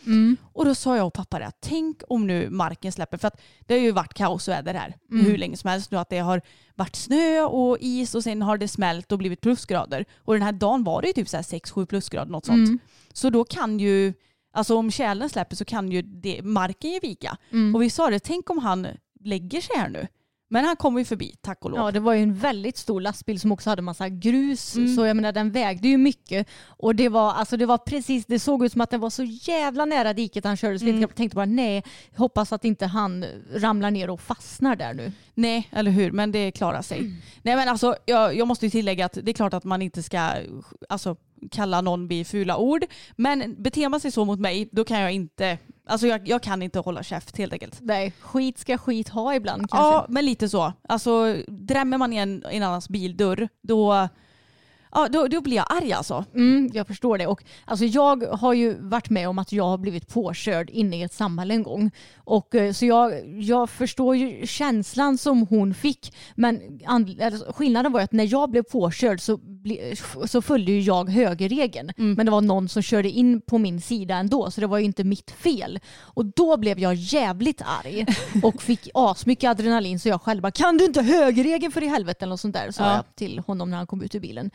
Och 0.52 0.64
då 0.64 0.74
sa 0.74 0.96
jag 0.96 1.06
och 1.06 1.12
pappa 1.12 1.38
det 1.38 1.46
att 1.46 1.60
tänk 1.60 2.02
om 2.08 2.26
nu 2.26 2.50
marken 2.50 2.92
släpper 2.92 3.18
för 3.18 3.28
att 3.28 3.40
det 3.60 3.74
har 3.74 3.80
ju 3.80 3.92
varit 3.92 4.14
kaosväder 4.14 4.74
här 4.74 4.96
hur 5.10 5.38
länge 5.38 5.56
som 5.56 5.70
helst 5.70 5.90
nu 5.90 5.98
att 5.98 6.08
det 6.08 6.18
har 6.18 6.42
varit 6.74 6.96
snö 6.96 7.42
och 7.42 7.78
is 7.80 8.14
och 8.14 8.22
sen 8.22 8.42
har 8.42 8.58
det 8.58 8.68
smält 8.68 9.12
och 9.12 9.18
blivit 9.18 9.40
plusgrader 9.40 10.04
och 10.18 10.34
den 10.34 10.42
här 10.42 10.52
dagen 10.52 10.84
var 10.84 11.02
det 11.02 11.06
ju 11.08 11.12
typ 11.12 11.28
så 11.28 11.36
här 11.36 11.44
6-7 11.44 11.86
plusgrader 11.86 12.32
något 12.32 12.46
sånt. 12.46 12.68
Så 13.12 13.30
då 13.30 13.44
kan 13.44 13.78
ju 13.78 14.12
Alltså 14.54 14.76
om 14.76 14.90
tjälen 14.90 15.28
släpper 15.28 15.56
så 15.56 15.64
kan 15.64 15.92
ju 15.92 16.02
det, 16.02 16.42
marken 16.42 16.90
ju 16.90 16.98
vika. 17.02 17.36
Och 17.74 17.82
vi 17.82 17.90
sa 17.90 18.10
det, 18.10 18.18
tänk 18.18 18.50
om 18.50 18.58
han 18.58 18.86
lägger 19.24 19.60
sig 19.60 19.76
här 19.76 19.88
nu. 19.88 20.06
Men 20.52 20.64
han 20.64 20.76
kommer 20.76 20.98
ju 20.98 21.04
förbi, 21.04 21.34
tack 21.40 21.64
och 21.64 21.70
lov. 21.70 21.80
Ja, 21.80 21.90
det 21.90 22.00
var 22.00 22.12
ju 22.12 22.22
en 22.22 22.34
väldigt 22.34 22.76
stor 22.76 23.00
lastbil 23.00 23.40
som 23.40 23.52
också 23.52 23.70
hade 23.70 23.82
massa 23.82 24.08
grus. 24.08 24.76
Mm. 24.76 24.96
Så 24.96 25.06
jag 25.06 25.16
menar 25.16 25.32
den 25.32 25.50
vägde 25.50 25.88
ju 25.88 25.96
mycket. 25.98 26.48
Och 26.66 26.94
det 26.94 27.08
var, 27.08 27.32
alltså, 27.32 27.56
det 27.56 27.66
var 27.66 27.78
precis, 27.78 28.26
det 28.26 28.38
såg 28.38 28.64
ut 28.64 28.72
som 28.72 28.80
att 28.80 28.90
den 28.90 29.00
var 29.00 29.10
så 29.10 29.22
jävla 29.24 29.84
nära 29.84 30.12
diket 30.12 30.44
han 30.44 30.56
körde. 30.56 30.78
Så 30.78 30.84
Mm. 30.86 31.00
jag 31.00 31.14
tänkte 31.14 31.34
bara 31.36 31.46
nej, 31.46 31.82
hoppas 32.16 32.52
att 32.52 32.64
inte 32.64 32.86
han 32.86 33.24
ramlar 33.54 33.90
ner 33.90 34.10
och 34.10 34.20
fastnar 34.20 34.76
där 34.76 34.94
nu. 34.94 35.12
Nej, 35.34 35.68
eller 35.72 35.90
hur? 35.90 36.10
Men 36.12 36.32
det 36.32 36.50
klarar 36.52 36.82
sig. 36.82 37.00
Nej 37.42 37.56
men 37.56 37.68
alltså, 37.68 37.96
jag, 38.06 38.36
jag 38.36 38.48
måste 38.48 38.66
ju 38.66 38.70
tillägga 38.70 39.06
att 39.06 39.18
det 39.22 39.30
är 39.30 39.34
klart 39.34 39.54
att 39.54 39.64
man 39.64 39.82
inte 39.82 40.02
ska 40.02 40.30
alltså, 40.88 41.16
kalla 41.50 41.80
någon 41.80 42.08
vid 42.08 42.26
fula 42.26 42.56
ord. 42.56 42.84
Men 43.16 43.62
beter 43.62 43.88
man 43.88 44.00
sig 44.00 44.10
så 44.12 44.24
mot 44.24 44.40
mig, 44.40 44.68
då 44.72 44.84
kan 44.84 45.00
jag 45.00 45.12
inte, 45.12 45.58
alltså 45.92 46.06
jag, 46.06 46.28
jag 46.28 46.42
kan 46.42 46.62
inte 46.62 46.78
hålla 46.78 47.02
käft 47.02 47.38
helt 47.38 47.52
enkelt. 47.52 47.78
Nej, 47.80 48.12
skit 48.20 48.58
ska 48.58 48.78
skit 48.78 49.08
ha 49.08 49.34
ibland 49.34 49.70
kanske. 49.70 49.92
Ja, 49.92 50.06
men 50.08 50.24
lite 50.24 50.48
så. 50.48 50.72
Alltså 50.88 51.36
drämmer 51.48 51.98
man 51.98 52.12
igen 52.12 52.44
en 52.50 52.62
annans 52.62 52.88
bildörr, 52.88 53.48
då, 53.62 54.08
ja, 54.92 55.08
då, 55.08 55.26
då 55.26 55.40
blir 55.40 55.56
jag 55.56 55.66
arg 55.68 55.92
alltså. 55.92 56.24
Mm, 56.34 56.70
jag 56.74 56.86
förstår 56.86 57.18
det. 57.18 57.26
Och, 57.26 57.44
alltså, 57.64 57.84
jag 57.84 58.22
har 58.26 58.52
ju 58.52 58.74
varit 58.80 59.10
med 59.10 59.28
om 59.28 59.38
att 59.38 59.52
jag 59.52 59.64
har 59.64 59.78
blivit 59.78 60.08
påkörd 60.08 60.70
inne 60.70 60.96
i 60.98 61.02
ett 61.02 61.12
samhälle 61.12 61.54
en 61.54 61.62
gång. 61.62 61.90
Och, 62.16 62.54
eh, 62.54 62.72
så 62.72 62.86
jag, 62.86 63.28
jag 63.40 63.70
förstår 63.70 64.16
ju 64.16 64.46
känslan 64.46 65.18
som 65.18 65.46
hon 65.46 65.74
fick. 65.74 66.14
Men 66.34 66.80
and, 66.86 67.20
alltså, 67.22 67.52
skillnaden 67.52 67.92
var 67.92 68.00
ju 68.00 68.04
att 68.04 68.12
när 68.12 68.32
jag 68.32 68.50
blev 68.50 68.62
påkörd 68.62 69.20
så, 69.20 69.36
ble, 69.36 69.96
så 70.26 70.42
följde 70.42 70.72
jag 70.72 71.10
högerregeln. 71.10 71.92
Men 71.96 72.26
det 72.26 72.32
var 72.32 72.40
någon 72.40 72.68
som 72.68 72.82
körde 72.82 73.10
in 73.10 73.40
på 73.40 73.58
min 73.58 73.80
sida 73.80 74.14
ändå 74.16 74.50
så 74.50 74.60
det 74.60 74.66
var 74.66 74.78
ju 74.78 74.84
inte 74.84 75.04
mitt 75.04 75.30
fel. 75.30 75.80
Och 76.00 76.24
då 76.26 76.56
blev 76.56 76.78
jag 76.78 76.94
jävligt 76.94 77.62
arg 77.62 78.06
och 78.42 78.62
fick 78.62 78.88
asmycket 78.94 79.50
adrenalin 79.50 80.00
så 80.00 80.08
jag 80.08 80.22
själv 80.22 80.42
bara 80.42 80.52
kan 80.52 80.76
du 80.78 80.84
inte 80.84 81.02
högerregeln 81.02 81.72
för 81.72 81.82
i 81.82 81.86
helvete 81.86 82.24
eller 82.24 82.30
något 82.32 82.40
sånt 82.40 82.54
där 82.54 82.70
sa 82.70 82.82
Ja. 82.84 82.94
jag 82.94 83.16
till 83.16 83.38
honom 83.38 83.70
när 83.70 83.76
han 83.76 83.86
kom 83.86 84.02
ut 84.02 84.14
ur 84.14 84.20
bilen. 84.20 84.50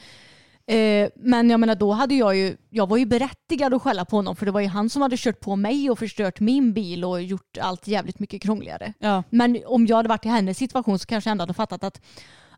Eh, 0.67 1.09
men 1.15 1.49
jag 1.49 1.59
menar 1.59 1.75
då 1.75 1.91
hade 1.91 2.15
jag 2.15 2.35
ju, 2.35 2.57
jag 2.69 2.89
var 2.89 2.97
ju 2.97 3.05
berättigad 3.05 3.73
att 3.73 3.81
skälla 3.81 4.05
på 4.05 4.15
honom 4.15 4.35
för 4.35 4.45
det 4.45 4.51
var 4.51 4.61
ju 4.61 4.67
han 4.67 4.89
som 4.89 5.01
hade 5.01 5.17
kört 5.17 5.39
på 5.39 5.55
mig 5.55 5.89
och 5.89 5.99
förstört 5.99 6.39
min 6.39 6.73
bil 6.73 7.05
och 7.05 7.21
gjort 7.21 7.57
allt 7.61 7.87
jävligt 7.87 8.19
mycket 8.19 8.41
krångligare. 8.41 8.93
Ja. 8.99 9.23
Men 9.29 9.61
om 9.65 9.85
jag 9.85 9.97
hade 9.97 10.09
varit 10.09 10.25
i 10.25 10.29
hennes 10.29 10.57
situation 10.57 10.99
så 10.99 11.05
kanske 11.05 11.29
jag 11.29 11.31
ändå 11.31 11.41
hade 11.41 11.53
fattat 11.53 11.83
att 11.83 12.01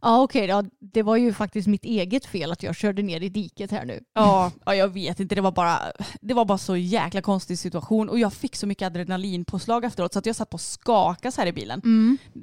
ja 0.02 0.22
okej, 0.22 0.46
ja, 0.46 0.64
det 0.80 1.04
var 1.04 1.16
ju 1.16 1.34
faktiskt 1.34 1.68
mitt 1.68 1.86
eget 1.86 2.26
fel 2.26 2.52
att 2.52 2.64
jag 2.64 2.76
körde 2.76 3.02
ner 3.02 3.24
i 3.24 3.30
diket 3.30 3.72
här 3.72 3.86
nu. 3.86 4.04
Ja, 4.14 4.52
ja, 4.66 4.76
jag 4.76 4.88
vet 4.88 5.20
inte. 5.20 5.36
Det 5.36 5.42
var, 5.42 5.52
bara, 5.52 5.80
det 6.22 6.34
var 6.34 6.46
bara 6.46 6.58
så 6.58 6.78
jäkla 6.78 7.22
konstig 7.22 7.60
situation 7.60 8.10
och 8.10 8.20
jag 8.20 8.34
fick 8.34 8.56
så 8.56 8.68
mycket 8.68 8.86
adrenalinpåslag 8.86 9.86
efteråt 9.86 10.14
så 10.14 10.20
att 10.20 10.26
jag 10.26 10.36
satt 10.36 10.50
på 10.50 10.56
och 10.56 10.62
skakade 10.62 11.32
så 11.32 11.42
här 11.42 11.48
i 11.48 11.54
bilen. 11.54 11.82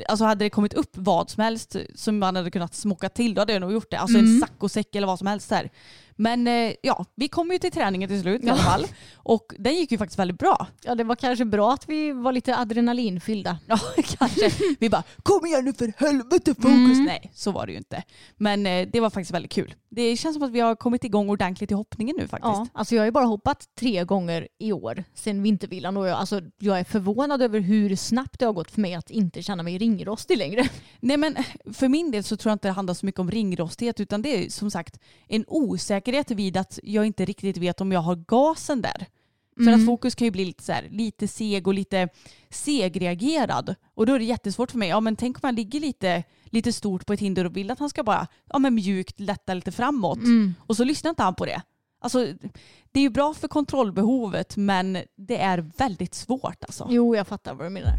Alltså 0.09 0.25
hade 0.25 0.45
det 0.45 0.51
kommit 0.51 0.75
upp 0.75 0.90
vad 0.92 1.31
som 1.31 1.42
helst 1.42 1.77
som 1.95 2.19
man 2.19 2.37
hade 2.37 2.51
kunnat 2.51 2.75
smocka 2.75 3.09
till 3.09 3.35
då 3.35 3.40
hade 3.40 3.53
jag 3.53 3.61
nog 3.61 3.73
gjort 3.73 3.90
det. 3.90 3.99
Alltså 3.99 4.19
en 4.19 4.40
saccosäck 4.40 4.95
eller 4.95 5.07
vad 5.07 5.19
som 5.19 5.27
helst 5.27 5.49
där. 5.49 5.71
Men 6.16 6.46
eh, 6.46 6.72
ja, 6.83 7.05
vi 7.14 7.29
kom 7.29 7.50
ju 7.50 7.59
till 7.59 7.72
träningen 7.72 8.09
till 8.09 8.20
slut 8.20 8.44
i 8.44 8.50
alla 8.50 8.62
fall. 8.62 8.87
Och 9.16 9.52
den 9.59 9.74
gick 9.74 9.92
ju 9.92 9.98
faktiskt 9.98 10.18
väldigt 10.18 10.38
bra. 10.38 10.66
Ja, 10.83 10.94
det 10.94 11.05
var 11.05 11.16
kanske 11.16 11.44
bra 11.44 11.72
att 11.72 11.88
vi 11.88 12.12
var 12.12 12.33
lite 12.33 12.57
adrenalinfyllda. 12.57 13.59
Ja, 13.66 13.79
kanske. 14.18 14.50
Vi 14.79 14.90
bara, 14.90 15.02
kom 15.22 15.46
igen 15.46 15.64
nu 15.64 15.72
för 15.72 15.92
helvete 15.96 16.55
fokus. 16.55 16.68
Mm. 16.68 17.05
Nej, 17.05 17.31
så 17.35 17.50
var 17.50 17.66
det 17.66 17.72
ju 17.72 17.79
inte. 17.79 18.02
Men 18.37 18.66
eh, 18.66 18.88
det 18.92 19.00
var 19.00 19.11
faktiskt 19.11 19.31
väldigt 19.31 19.52
kul. 19.52 19.74
Det 19.88 20.16
känns 20.16 20.35
som 20.35 20.42
att 20.42 20.50
vi 20.50 20.61
har 20.61 20.74
kommit 20.74 21.05
igång 21.05 21.31
ordentligt 21.31 21.70
i 21.70 21.74
hoppningen 21.74 22.16
nu 22.18 22.29
faktiskt. 22.29 22.55
Ja, 22.55 22.66
alltså 22.72 22.94
jag 22.94 23.02
har 23.02 23.07
ju 23.07 23.11
bara 23.11 23.24
hoppat 23.24 23.64
tre 23.79 24.05
gånger 24.05 24.48
i 24.59 24.72
år 24.72 25.05
sedan 25.14 25.42
vintervillan 25.42 25.96
och 25.96 26.07
jag, 26.07 26.18
alltså, 26.18 26.40
jag 26.59 26.81
är 26.81 26.85
förvånad 26.85 27.42
över 27.42 27.61
hur 27.61 27.96
snabbt 27.96 28.38
det 28.38 28.46
har 28.46 28.52
gått 28.52 28.70
för 28.70 28.81
mig 28.81 28.94
att 28.94 29.11
inte 29.11 29.42
känna 29.42 29.62
mig 29.62 29.79
ringrostig 29.79 30.38
längre. 30.38 30.68
Nej 31.00 31.16
men 31.16 31.37
för 31.72 31.88
min 31.88 32.11
del 32.11 32.24
så 32.24 32.37
tror 32.37 32.50
jag 32.50 32.55
inte 32.55 32.68
det 32.68 32.72
handlar 32.72 32.94
så 32.94 33.07
mycket 33.07 33.18
om 33.18 33.31
ringrostighet 33.31 34.00
utan 34.00 34.22
det 34.22 34.44
är 34.44 34.50
som 34.50 34.70
sagt 34.70 35.00
en 35.29 35.44
osäkerhet 36.07 36.31
vid 36.31 36.57
att 36.57 36.79
jag 36.83 37.07
inte 37.07 37.25
riktigt 37.25 37.57
vet 37.57 37.81
om 37.81 37.92
jag 37.92 38.01
har 38.01 38.16
gasen 38.16 38.83
där. 38.83 39.07
För 39.64 39.73
att 39.73 39.87
fokus 39.87 40.14
kan 40.14 40.25
ju 40.25 40.31
bli 40.31 40.45
lite, 40.45 40.62
så 40.62 40.73
här, 40.73 40.88
lite 40.90 41.29
seg 41.29 41.66
och 41.66 41.75
lite 41.75 42.09
segreagerad. 42.51 43.75
Och 43.95 44.07
då 44.07 44.14
är 44.14 44.19
det 44.19 44.25
jättesvårt 44.25 44.71
för 44.71 44.79
mig. 44.79 44.88
Ja 44.88 45.01
men 45.01 45.16
tänk 45.16 45.37
om 45.37 45.40
man 45.42 45.55
ligger 45.55 45.81
lite, 45.81 46.25
lite 46.45 46.73
stort 46.73 47.07
på 47.07 47.12
ett 47.12 47.21
hinder 47.21 47.45
och 47.45 47.57
vill 47.57 47.71
att 47.71 47.79
han 47.79 47.90
ska 47.90 48.03
bara 48.03 48.27
ja, 48.53 48.59
men 48.59 48.75
mjukt 48.75 49.21
lätta 49.21 49.55
lite 49.55 49.73
framåt. 49.73 50.19
Och 50.66 50.77
så 50.77 50.85
lyssnar 50.85 51.11
inte 51.11 51.23
han 51.23 51.35
på 51.35 51.47
det. 51.47 51.62
Alltså, 52.01 52.27
det 52.92 53.01
är 53.01 53.03
ju 53.03 53.11
bra 53.11 53.35
för 53.35 53.49
kontrollbehovet 53.49 54.57
men 54.57 54.99
det 55.16 55.40
är 55.40 55.59
väldigt 55.77 56.14
svårt 56.14 56.64
alltså. 56.64 56.87
Jo, 56.90 57.16
jag 57.16 57.27
fattar 57.27 57.55
vad 57.55 57.66
du 57.66 57.71
menar. 57.71 57.99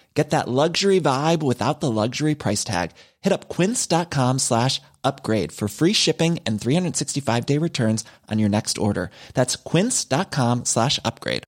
Get 0.13 0.29
that 0.31 0.47
luxury 0.47 0.99
vibe 0.99 1.41
without 1.41 1.79
the 1.79 1.91
luxury 1.91 2.35
price 2.35 2.63
tag. 2.63 2.91
Hit 3.21 3.33
up 3.33 3.47
quince.com 3.47 4.39
slash 4.39 4.81
upgrade 5.03 5.51
for 5.51 5.67
free 5.67 5.93
shipping 5.93 6.39
and 6.45 6.61
365 6.61 7.45
day 7.45 7.57
returns 7.57 8.03
on 8.31 8.39
your 8.39 8.49
next 8.49 8.77
order. 8.77 9.09
That's 9.33 9.55
quince.com 9.55 10.65
slash 10.65 10.99
upgrade. 11.05 11.43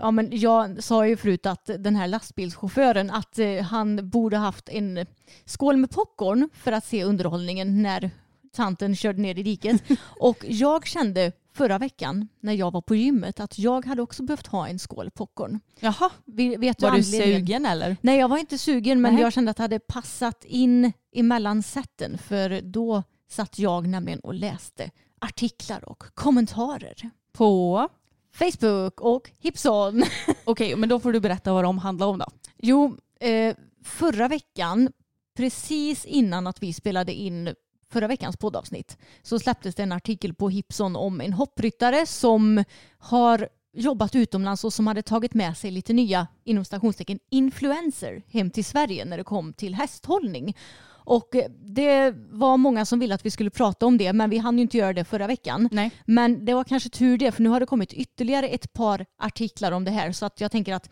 Ja, 0.00 0.10
men 0.10 0.28
jag 0.32 0.82
sa 0.84 1.06
ju 1.06 1.16
förut 1.16 1.46
att 1.46 1.70
den 1.78 1.96
här 1.96 2.08
lastbilschauffören 2.08 3.10
att 3.10 3.38
eh, 3.38 3.62
han 3.62 4.10
borde 4.10 4.36
haft 4.36 4.68
en 4.68 5.06
skål 5.44 5.76
med 5.76 5.90
popcorn 5.90 6.48
för 6.52 6.72
att 6.72 6.84
se 6.84 7.04
underhållningen 7.04 7.82
när 7.82 8.10
tanten 8.52 8.96
körde 8.96 9.22
ner 9.22 9.38
i 9.38 9.42
diket. 9.42 9.82
Och 10.20 10.44
jag 10.48 10.86
kände 10.86 11.32
förra 11.58 11.78
veckan 11.78 12.28
när 12.40 12.52
jag 12.52 12.70
var 12.70 12.80
på 12.80 12.94
gymmet 12.94 13.40
att 13.40 13.58
jag 13.58 13.86
hade 13.86 14.02
också 14.02 14.22
behövt 14.22 14.46
ha 14.46 14.68
en 14.68 14.78
skål 14.78 15.10
popcorn. 15.10 15.60
Jaha, 15.80 16.10
Vet 16.58 16.78
du 16.78 16.86
var 16.86 16.96
du 16.96 17.02
sugen 17.02 17.66
eller? 17.66 17.96
Nej, 18.00 18.18
jag 18.18 18.28
var 18.28 18.38
inte 18.38 18.58
sugen 18.58 19.00
men 19.00 19.14
Nej. 19.14 19.22
jag 19.22 19.32
kände 19.32 19.50
att 19.50 19.56
det 19.56 19.62
hade 19.62 19.78
passat 19.78 20.44
in 20.44 20.92
emellan 21.12 21.62
sätten 21.62 22.18
för 22.18 22.60
då 22.60 23.02
satt 23.30 23.58
jag 23.58 23.88
nämligen 23.88 24.20
och 24.20 24.34
läste 24.34 24.90
artiklar 25.18 25.88
och 25.88 26.02
kommentarer. 26.14 27.10
På? 27.32 27.88
Facebook 28.32 29.00
och 29.00 29.30
Hipson. 29.38 30.02
Okej, 30.44 30.76
men 30.76 30.88
då 30.88 31.00
får 31.00 31.12
du 31.12 31.20
berätta 31.20 31.52
vad 31.52 31.64
de 31.64 31.78
handlar 31.78 32.06
om 32.06 32.18
då. 32.18 32.26
Jo, 32.56 32.96
eh, 33.20 33.56
förra 33.84 34.28
veckan, 34.28 34.92
precis 35.36 36.04
innan 36.04 36.46
att 36.46 36.62
vi 36.62 36.72
spelade 36.72 37.12
in 37.12 37.54
förra 37.90 38.06
veckans 38.06 38.36
poddavsnitt, 38.36 38.98
så 39.22 39.38
släpptes 39.38 39.74
det 39.74 39.82
en 39.82 39.92
artikel 39.92 40.34
på 40.34 40.48
Hipson 40.48 40.96
om 40.96 41.20
en 41.20 41.32
hoppryttare 41.32 42.06
som 42.06 42.64
har 42.98 43.48
jobbat 43.72 44.14
utomlands 44.14 44.64
och 44.64 44.72
som 44.72 44.86
hade 44.86 45.02
tagit 45.02 45.34
med 45.34 45.56
sig 45.56 45.70
lite 45.70 45.92
nya, 45.92 46.26
inom 46.44 46.64
stationstecken, 46.64 47.18
influencer 47.30 48.22
hem 48.28 48.50
till 48.50 48.64
Sverige 48.64 49.04
när 49.04 49.16
det 49.16 49.24
kom 49.24 49.52
till 49.52 49.74
hästhållning. 49.74 50.56
Och 51.08 51.36
eh, 51.36 51.50
det 51.50 52.14
var 52.30 52.56
många 52.56 52.84
som 52.84 52.98
ville 52.98 53.14
att 53.14 53.26
vi 53.26 53.30
skulle 53.30 53.50
prata 53.50 53.86
om 53.86 53.98
det, 53.98 54.12
men 54.12 54.30
vi 54.30 54.38
hann 54.38 54.58
ju 54.58 54.62
inte 54.62 54.78
göra 54.78 54.92
det 54.92 55.04
förra 55.04 55.26
veckan. 55.26 55.68
Nej. 55.72 55.90
Men 56.04 56.44
det 56.44 56.54
var 56.54 56.64
kanske 56.64 56.88
tur 56.88 57.18
det, 57.18 57.32
för 57.32 57.42
nu 57.42 57.48
har 57.48 57.60
det 57.60 57.66
kommit 57.66 57.92
ytterligare 57.92 58.48
ett 58.48 58.72
par 58.72 59.06
artiklar 59.18 59.72
om 59.72 59.84
det 59.84 59.90
här, 59.90 60.12
så 60.12 60.26
att 60.26 60.40
jag 60.40 60.52
tänker 60.52 60.74
att 60.74 60.90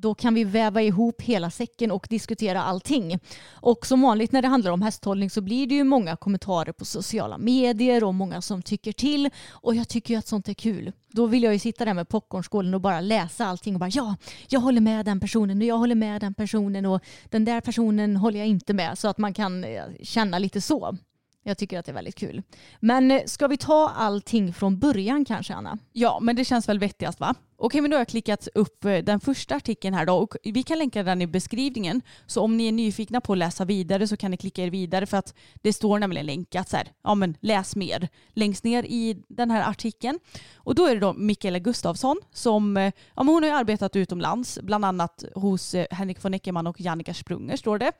då 0.00 0.14
kan 0.14 0.34
vi 0.34 0.44
väva 0.44 0.82
ihop 0.82 1.22
hela 1.22 1.50
säcken 1.50 1.90
och 1.90 2.06
diskutera 2.10 2.62
allting. 2.62 3.18
Och 3.50 3.86
som 3.86 4.02
vanligt 4.02 4.32
när 4.32 4.42
det 4.42 4.48
handlar 4.48 4.70
om 4.70 4.82
hästhållning 4.82 5.30
så 5.30 5.40
blir 5.40 5.66
det 5.66 5.74
ju 5.74 5.84
många 5.84 6.16
kommentarer 6.16 6.72
på 6.72 6.84
sociala 6.84 7.38
medier 7.38 8.04
och 8.04 8.14
många 8.14 8.42
som 8.42 8.62
tycker 8.62 8.92
till. 8.92 9.30
Och 9.50 9.74
jag 9.74 9.88
tycker 9.88 10.14
ju 10.14 10.18
att 10.18 10.26
sånt 10.26 10.48
är 10.48 10.54
kul. 10.54 10.92
Då 11.08 11.26
vill 11.26 11.42
jag 11.42 11.52
ju 11.52 11.58
sitta 11.58 11.84
där 11.84 11.94
med 11.94 12.08
popcornskålen 12.08 12.74
och 12.74 12.80
bara 12.80 13.00
läsa 13.00 13.46
allting 13.46 13.74
och 13.74 13.80
bara 13.80 13.90
ja, 13.92 14.16
jag 14.48 14.60
håller 14.60 14.80
med 14.80 15.04
den 15.04 15.20
personen 15.20 15.58
och 15.58 15.64
jag 15.64 15.78
håller 15.78 15.94
med 15.94 16.20
den 16.20 16.34
personen 16.34 16.86
och 16.86 17.00
den 17.30 17.44
där 17.44 17.60
personen 17.60 18.16
håller 18.16 18.38
jag 18.38 18.48
inte 18.48 18.74
med. 18.74 18.98
Så 18.98 19.08
att 19.08 19.18
man 19.18 19.34
kan 19.34 19.64
eh, 19.64 19.84
känna 20.02 20.38
lite 20.38 20.60
så. 20.60 20.96
Jag 21.42 21.58
tycker 21.58 21.78
att 21.78 21.86
det 21.86 21.92
är 21.92 21.94
väldigt 21.94 22.14
kul. 22.14 22.42
Men 22.80 23.10
eh, 23.10 23.22
ska 23.26 23.46
vi 23.46 23.56
ta 23.56 23.88
allting 23.96 24.54
från 24.54 24.78
början 24.78 25.24
kanske 25.24 25.54
Anna? 25.54 25.78
Ja, 25.92 26.18
men 26.22 26.36
det 26.36 26.44
känns 26.44 26.68
väl 26.68 26.78
vettigast 26.78 27.20
va? 27.20 27.34
Okej, 27.58 27.80
men 27.80 27.90
då 27.90 27.94
har 27.94 28.00
jag 28.00 28.08
klickat 28.08 28.48
upp 28.54 28.84
eh, 28.84 28.98
den 28.98 29.20
första 29.20 29.54
artikeln 29.54 29.94
här 29.94 30.06
då 30.06 30.14
och 30.14 30.36
vi 30.44 30.62
kan 30.62 30.78
länka 30.78 31.02
den 31.02 31.22
i 31.22 31.26
beskrivningen. 31.26 32.02
Så 32.26 32.42
om 32.42 32.56
ni 32.56 32.68
är 32.68 32.72
nyfikna 32.72 33.20
på 33.20 33.32
att 33.32 33.38
läsa 33.38 33.64
vidare 33.64 34.08
så 34.08 34.16
kan 34.16 34.30
ni 34.30 34.36
klicka 34.36 34.64
er 34.64 34.70
vidare 34.70 35.06
för 35.06 35.16
att 35.16 35.34
det 35.62 35.72
står 35.72 35.98
nämligen 35.98 36.26
länkat 36.26 36.68
så 36.68 36.76
här, 36.76 36.92
ja 37.04 37.14
men 37.14 37.36
läs 37.40 37.76
mer 37.76 38.08
längst 38.32 38.64
ner 38.64 38.82
i 38.82 39.22
den 39.28 39.50
här 39.50 39.70
artikeln. 39.70 40.18
Och 40.54 40.74
då 40.74 40.86
är 40.86 40.94
det 40.94 41.00
då 41.00 41.12
Mikaela 41.12 41.58
Gustafsson 41.58 42.20
som, 42.32 42.76
eh, 42.76 42.92
ja 43.14 43.22
men 43.22 43.28
hon 43.28 43.42
har 43.42 43.50
ju 43.50 43.56
arbetat 43.56 43.96
utomlands, 43.96 44.58
bland 44.62 44.84
annat 44.84 45.24
hos 45.34 45.74
eh, 45.74 45.86
Henrik 45.90 46.24
von 46.24 46.34
Eckermann 46.34 46.66
och 46.66 46.80
Jannica 46.80 47.14
Sprunger 47.14 47.56
står 47.56 47.78
det. 47.78 47.92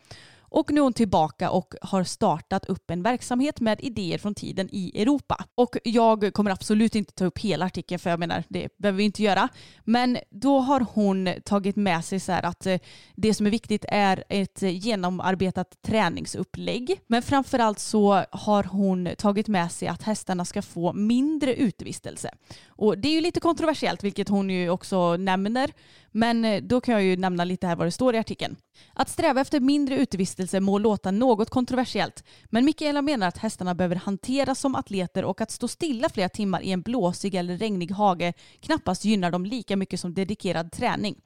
Och 0.48 0.72
nu 0.72 0.80
är 0.80 0.82
hon 0.82 0.92
tillbaka 0.92 1.50
och 1.50 1.74
har 1.82 2.04
startat 2.04 2.64
upp 2.64 2.90
en 2.90 3.02
verksamhet 3.02 3.60
med 3.60 3.80
idéer 3.80 4.18
från 4.18 4.34
tiden 4.34 4.68
i 4.72 5.02
Europa. 5.02 5.44
Och 5.54 5.76
jag 5.84 6.34
kommer 6.34 6.50
absolut 6.50 6.94
inte 6.94 7.12
ta 7.12 7.24
upp 7.24 7.38
hela 7.38 7.66
artikeln 7.66 7.98
för 7.98 8.10
jag 8.10 8.18
menar 8.18 8.44
det 8.48 8.78
behöver 8.78 8.96
vi 8.96 9.04
inte 9.04 9.22
göra. 9.22 9.48
Men 9.84 10.18
då 10.30 10.58
har 10.58 10.86
hon 10.94 11.28
tagit 11.44 11.76
med 11.76 12.04
sig 12.04 12.20
så 12.20 12.32
här 12.32 12.42
att 12.42 12.66
eh, 12.66 12.78
det 13.14 13.34
som 13.34 13.46
är 13.46 13.50
viktigt 13.50 13.84
är 13.88 14.24
ett 14.28 14.62
genomarbetat 14.62 15.82
träningsupplägg. 15.82 17.00
Men 17.06 17.22
framförallt 17.22 17.78
så 17.78 18.24
har 18.30 18.64
hon 18.64 19.08
tagit 19.18 19.48
med 19.48 19.72
sig 19.72 19.88
att 19.88 20.02
hästarna 20.02 20.44
ska 20.44 20.62
få 20.62 20.92
mindre 20.92 21.54
utevistelse. 21.54 22.30
Och 22.68 22.98
det 22.98 23.08
är 23.08 23.12
ju 23.12 23.20
lite 23.20 23.40
kontroversiellt 23.40 24.04
vilket 24.04 24.28
hon 24.28 24.50
ju 24.50 24.70
också 24.70 25.16
nämner. 25.16 25.72
Men 26.16 26.44
eh, 26.44 26.62
då 26.62 26.80
kan 26.80 26.94
jag 26.94 27.02
ju 27.02 27.16
nämna 27.16 27.44
lite 27.44 27.66
här 27.66 27.76
vad 27.76 27.86
det 27.86 27.90
står 27.90 28.14
i 28.14 28.18
artikeln. 28.18 28.56
Att 28.94 29.08
sträva 29.08 29.40
efter 29.40 29.60
mindre 29.60 29.96
utevistelse 29.96 30.60
må 30.60 30.78
låta 30.78 31.10
något 31.10 31.50
kontroversiellt, 31.50 32.24
men 32.44 32.64
Mikaela 32.64 33.02
menar 33.02 33.28
att 33.28 33.38
hästarna 33.38 33.74
behöver 33.74 33.96
hanteras 33.96 34.60
som 34.60 34.74
atleter 34.74 35.24
och 35.24 35.40
att 35.40 35.50
stå 35.50 35.68
stilla 35.68 36.08
flera 36.08 36.28
timmar 36.28 36.62
i 36.62 36.72
en 36.72 36.82
blåsig 36.82 37.34
eller 37.34 37.56
regnig 37.56 37.90
hage 37.90 38.32
knappast 38.60 39.04
gynnar 39.04 39.30
dem 39.30 39.44
lika 39.44 39.76
mycket 39.76 40.00
som 40.00 40.14
dedikerad 40.14 40.72
träning. 40.72 41.16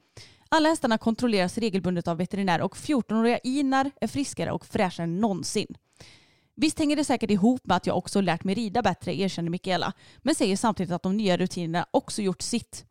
Alla 0.49 0.69
hästarna 0.69 0.97
kontrolleras 0.97 1.57
regelbundet 1.57 2.07
av 2.07 2.17
veterinär 2.17 2.61
och 2.61 2.75
14-åriga 2.75 3.37
Inar 3.43 3.91
är 4.01 4.07
friskare 4.07 4.51
och 4.51 4.65
fräschare 4.65 5.03
än 5.03 5.21
någonsin. 5.21 5.75
Visst 6.55 6.79
hänger 6.79 6.95
det 6.95 7.03
säkert 7.03 7.31
ihop 7.31 7.61
med 7.63 7.77
att 7.77 7.87
jag 7.87 7.97
också 7.97 8.21
lärt 8.21 8.43
mig 8.43 8.55
rida 8.55 8.81
bättre, 8.81 9.19
erkänner 9.19 9.49
Mikaela, 9.49 9.93
men 10.17 10.35
säger 10.35 10.57
samtidigt 10.57 10.93
att 10.93 11.03
de 11.03 11.17
nya 11.17 11.37
rutinerna 11.37 11.85
också 11.91 12.21
gjort 12.21 12.41
sitt. 12.41 12.85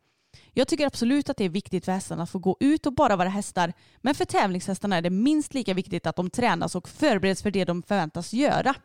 Jag 0.53 0.67
tycker 0.67 0.85
absolut 0.85 1.29
att 1.29 1.37
det 1.37 1.45
är 1.45 1.49
viktigt 1.49 1.85
för 1.85 1.91
hästarna 1.91 2.23
att 2.23 2.29
få 2.29 2.39
gå 2.39 2.57
ut 2.59 2.85
och 2.85 2.93
bara 2.93 3.15
vara 3.15 3.29
hästar, 3.29 3.73
men 4.01 4.15
för 4.15 4.25
tävlingshästarna 4.25 4.97
är 4.97 5.01
det 5.01 5.09
minst 5.09 5.53
lika 5.53 5.73
viktigt 5.73 6.07
att 6.07 6.15
de 6.15 6.29
tränas 6.29 6.75
och 6.75 6.89
förbereds 6.89 7.41
för 7.41 7.51
det 7.51 7.65
de 7.65 7.83
förväntas 7.83 8.33
göra. 8.33 8.75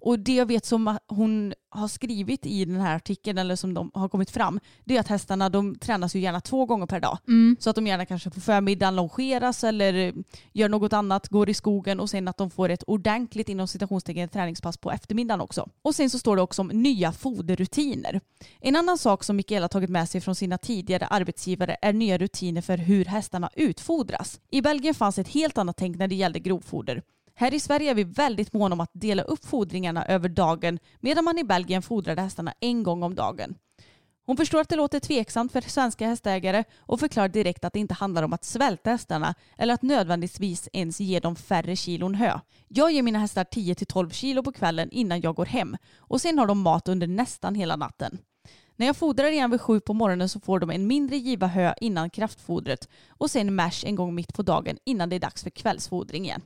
Och 0.00 0.18
det 0.18 0.34
jag 0.34 0.46
vet 0.46 0.64
som 0.64 0.98
hon 1.08 1.54
har 1.68 1.88
skrivit 1.88 2.46
i 2.46 2.64
den 2.64 2.80
här 2.80 2.96
artikeln 2.96 3.38
eller 3.38 3.56
som 3.56 3.74
de 3.74 3.90
har 3.94 4.08
kommit 4.08 4.30
fram 4.30 4.60
det 4.84 4.96
är 4.96 5.00
att 5.00 5.08
hästarna 5.08 5.48
de 5.48 5.74
tränas 5.74 6.16
ju 6.16 6.20
gärna 6.20 6.40
två 6.40 6.66
gånger 6.66 6.86
per 6.86 7.00
dag. 7.00 7.18
Mm. 7.28 7.56
Så 7.60 7.70
att 7.70 7.76
de 7.76 7.86
gärna 7.86 8.06
kanske 8.06 8.30
på 8.30 8.40
förmiddagen 8.40 8.96
longeras 8.96 9.64
eller 9.64 10.14
gör 10.52 10.68
något 10.68 10.92
annat, 10.92 11.28
går 11.28 11.50
i 11.50 11.54
skogen 11.54 12.00
och 12.00 12.10
sen 12.10 12.28
att 12.28 12.36
de 12.36 12.50
får 12.50 12.68
ett 12.68 12.82
ordentligt 12.86 13.48
inom 13.48 13.68
citationstecken 13.68 14.28
träningspass 14.28 14.76
på 14.76 14.90
eftermiddagen 14.90 15.40
också. 15.40 15.68
Och 15.82 15.94
sen 15.94 16.10
så 16.10 16.18
står 16.18 16.36
det 16.36 16.42
också 16.42 16.62
om 16.62 16.68
nya 16.68 17.12
foderrutiner. 17.12 18.20
En 18.60 18.76
annan 18.76 18.98
sak 18.98 19.24
som 19.24 19.36
Mikaela 19.36 19.68
tagit 19.68 19.90
med 19.90 20.08
sig 20.08 20.20
från 20.20 20.34
sina 20.34 20.58
tidigare 20.58 21.06
arbetsgivare 21.06 21.76
är 21.82 21.92
nya 21.92 22.18
rutiner 22.18 22.60
för 22.60 22.76
hur 22.76 23.04
hästarna 23.04 23.50
utfodras. 23.54 24.40
I 24.50 24.62
Belgien 24.62 24.94
fanns 24.94 25.18
ett 25.18 25.28
helt 25.28 25.58
annat 25.58 25.76
tänk 25.76 25.96
när 25.96 26.08
det 26.08 26.14
gällde 26.14 26.38
grovfoder. 26.38 27.02
Här 27.38 27.54
i 27.54 27.60
Sverige 27.60 27.90
är 27.90 27.94
vi 27.94 28.04
väldigt 28.04 28.52
måna 28.52 28.74
om 28.74 28.80
att 28.80 28.90
dela 28.92 29.22
upp 29.22 29.44
fodringarna 29.44 30.04
över 30.06 30.28
dagen 30.28 30.78
medan 31.00 31.24
man 31.24 31.38
i 31.38 31.44
Belgien 31.44 31.82
fodrade 31.82 32.22
hästarna 32.22 32.54
en 32.60 32.82
gång 32.82 33.02
om 33.02 33.14
dagen. 33.14 33.54
Hon 34.26 34.36
förstår 34.36 34.60
att 34.60 34.68
det 34.68 34.76
låter 34.76 35.00
tveksamt 35.00 35.52
för 35.52 35.60
svenska 35.60 36.06
hästägare 36.06 36.64
och 36.78 37.00
förklarar 37.00 37.28
direkt 37.28 37.64
att 37.64 37.72
det 37.72 37.78
inte 37.78 37.94
handlar 37.94 38.22
om 38.22 38.32
att 38.32 38.44
svälta 38.44 38.90
hästarna 38.90 39.34
eller 39.58 39.74
att 39.74 39.82
nödvändigtvis 39.82 40.68
ens 40.72 41.00
ge 41.00 41.20
dem 41.20 41.36
färre 41.36 41.76
kilon 41.76 42.14
hö. 42.14 42.40
Jag 42.68 42.92
ger 42.92 43.02
mina 43.02 43.18
hästar 43.18 43.44
10-12 43.44 44.10
kilo 44.10 44.42
på 44.42 44.52
kvällen 44.52 44.90
innan 44.90 45.20
jag 45.20 45.34
går 45.34 45.46
hem 45.46 45.76
och 45.98 46.20
sen 46.20 46.38
har 46.38 46.46
de 46.46 46.60
mat 46.60 46.88
under 46.88 47.06
nästan 47.06 47.54
hela 47.54 47.76
natten. 47.76 48.18
När 48.76 48.86
jag 48.86 48.96
fodrar 48.96 49.30
igen 49.30 49.50
vid 49.50 49.60
sju 49.60 49.80
på 49.80 49.94
morgonen 49.94 50.28
så 50.28 50.40
får 50.40 50.60
de 50.60 50.70
en 50.70 50.86
mindre 50.86 51.16
giva 51.16 51.46
hö 51.46 51.74
innan 51.80 52.10
kraftfodret 52.10 52.88
och 53.08 53.30
sen 53.30 53.54
mash 53.54 53.84
en 53.84 53.94
gång 53.94 54.14
mitt 54.14 54.34
på 54.34 54.42
dagen 54.42 54.78
innan 54.84 55.08
det 55.08 55.16
är 55.16 55.20
dags 55.20 55.42
för 55.42 55.50
kvällsfodring 55.50 56.24
igen. 56.24 56.42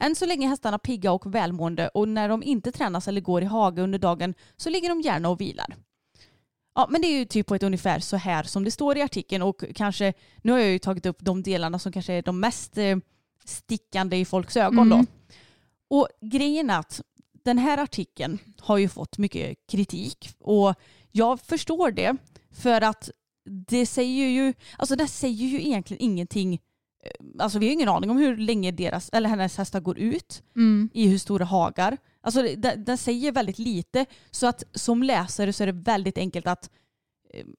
Än 0.00 0.16
så 0.16 0.26
länge 0.26 0.46
är 0.46 0.48
hästarna 0.48 0.78
pigga 0.78 1.12
och 1.12 1.34
välmående 1.34 1.88
och 1.88 2.08
när 2.08 2.28
de 2.28 2.42
inte 2.42 2.72
tränas 2.72 3.08
eller 3.08 3.20
går 3.20 3.42
i 3.42 3.46
hage 3.46 3.82
under 3.82 3.98
dagen 3.98 4.34
så 4.56 4.70
ligger 4.70 4.88
de 4.88 5.00
gärna 5.00 5.28
och 5.28 5.40
vilar. 5.40 5.76
Ja, 6.74 6.86
men 6.90 7.00
det 7.02 7.08
är 7.08 7.18
ju 7.18 7.24
typ 7.24 7.46
på 7.46 7.54
ett 7.54 7.62
ungefär 7.62 8.00
så 8.00 8.16
här 8.16 8.42
som 8.42 8.64
det 8.64 8.70
står 8.70 8.96
i 8.96 9.02
artikeln 9.02 9.42
och 9.42 9.64
kanske, 9.74 10.12
nu 10.42 10.52
har 10.52 10.58
jag 10.58 10.68
ju 10.68 10.78
tagit 10.78 11.06
upp 11.06 11.18
de 11.20 11.42
delarna 11.42 11.78
som 11.78 11.92
kanske 11.92 12.12
är 12.12 12.22
de 12.22 12.40
mest 12.40 12.78
eh, 12.78 12.96
stickande 13.44 14.16
i 14.16 14.24
folks 14.24 14.56
ögon 14.56 14.92
Mm. 14.92 14.98
då. 14.98 15.06
Och 15.88 16.08
grejen 16.20 16.70
är 16.70 16.78
att 16.78 17.00
den 17.44 17.58
här 17.58 17.78
artikeln 17.78 18.38
har 18.60 18.78
ju 18.78 18.88
fått 18.88 19.18
mycket 19.18 19.58
kritik 19.66 20.30
och 20.38 20.74
jag 21.12 21.40
förstår 21.40 21.90
det 21.90 22.16
för 22.50 22.80
att 22.80 23.10
det 23.68 23.86
säger 23.86 24.28
ju, 24.28 24.54
alltså 24.78 24.96
det 24.96 25.08
säger 25.08 25.46
ju 25.46 25.62
egentligen 25.62 26.02
ingenting 26.02 26.60
Alltså 27.38 27.58
vi 27.58 27.66
har 27.66 27.72
ingen 27.72 27.88
aning 27.88 28.10
om 28.10 28.16
hur 28.16 28.36
länge 28.36 28.70
deras, 28.70 29.10
eller 29.12 29.28
hennes 29.28 29.56
hästar 29.58 29.80
går 29.80 29.98
ut 29.98 30.42
Mm. 30.56 30.88
i 30.94 31.08
hur 31.08 31.18
stora 31.18 31.44
hagar. 31.44 31.96
Alltså 32.20 32.42
det- 32.42 32.74
den 32.86 32.98
säger 32.98 33.32
väldigt 33.32 33.58
lite 33.58 34.06
så 34.30 34.46
att 34.46 34.64
som 34.72 35.02
läsare 35.02 35.52
så 35.52 35.62
är 35.62 35.66
det 35.66 35.72
väldigt 35.72 36.18
enkelt 36.18 36.46
att 36.46 36.70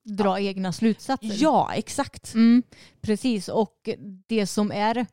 Dra 0.04 0.39
egna 0.39 0.74
slutsatser. 0.74 1.36
ja 1.39 1.72
exakt. 1.74 2.34
Mm, 2.34 2.64
precis, 3.02 3.48
och 3.50 3.89
det 4.28 4.48
som 4.48 4.72
är 4.72 5.06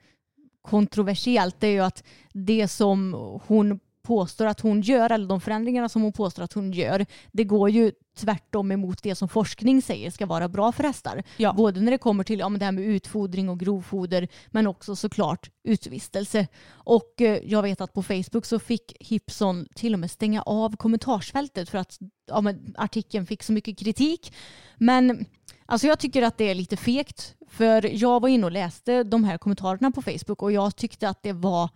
kontroversiellt 0.62 1.64
är 1.64 1.68
ju 1.68 1.80
att 1.80 2.05
det 2.32 2.68
som 2.68 3.14
hon 3.47 3.80
påstår 4.05 4.46
att 4.46 4.61
hon 4.61 4.80
gör, 4.80 5.12
eller 5.12 5.26
de 5.26 5.40
förändringarna 5.40 5.88
som 5.88 6.02
hon 6.02 6.12
påstår 6.12 6.42
att 6.42 6.52
hon 6.52 6.72
gör, 6.72 7.07
det 7.32 7.44
går 7.44 7.70
ju 7.70 7.92
tvärtom 8.16 8.72
emot 8.72 9.02
det 9.02 9.14
som 9.14 9.28
forskning 9.28 9.82
säger 9.82 10.11
ska 10.11 10.26
vara 10.26 10.48
bra 10.48 10.72
för 10.72 10.82
hästar. 10.82 11.22
Ja. 11.36 11.52
Både 11.52 11.80
när 11.80 11.92
det 11.92 11.98
kommer 11.98 12.24
till 12.24 12.38
ja, 12.38 12.48
men 12.48 12.59
det 12.59 12.64
här 12.64 12.72
med 12.72 12.84
utfodring 12.84 13.48
och 13.48 13.61
grovfoder, 13.61 14.28
men 14.50 14.66
också 14.66 14.96
såklart 14.96 15.50
utvistelse. 15.64 16.46
Och 16.72 17.20
eh, 17.20 17.38
jag 17.44 17.62
vet 17.62 17.80
att 17.80 17.92
på 17.92 18.02
Facebook 18.02 18.46
så 18.46 18.59
fick 18.59 18.96
Hipson 19.00 19.66
till 19.74 19.94
och 19.94 20.00
med 20.00 20.11
stänga 20.11 20.42
av 20.42 20.76
kommentarsfältet 20.76 21.68
för 21.68 21.78
att 21.78 21.98
ja, 22.26 22.40
men 22.40 22.74
artikeln 22.78 23.26
fick 23.26 23.42
så 23.42 23.52
mycket 23.52 23.78
kritik. 23.78 24.32
Men 24.76 25.26
Alltså 25.66 25.86
jag 25.86 25.98
tycker 25.98 26.22
att 26.22 26.38
det 26.38 26.50
är 26.50 26.55
lite 26.55 26.76
fegt 26.76 27.34
för 27.48 28.02
jag 28.02 28.20
var 28.20 28.28
inne 28.28 28.46
och 28.46 28.52
läste 28.52 29.02
de 29.02 29.24
här 29.24 29.38
kommentarerna 29.38 29.90
på 29.90 30.02
Facebook 30.02 30.42
och 30.42 30.52
jag 30.52 30.76
tyckte 30.76 31.09
att 31.09 31.22
det 31.22 31.32
var 31.32 31.70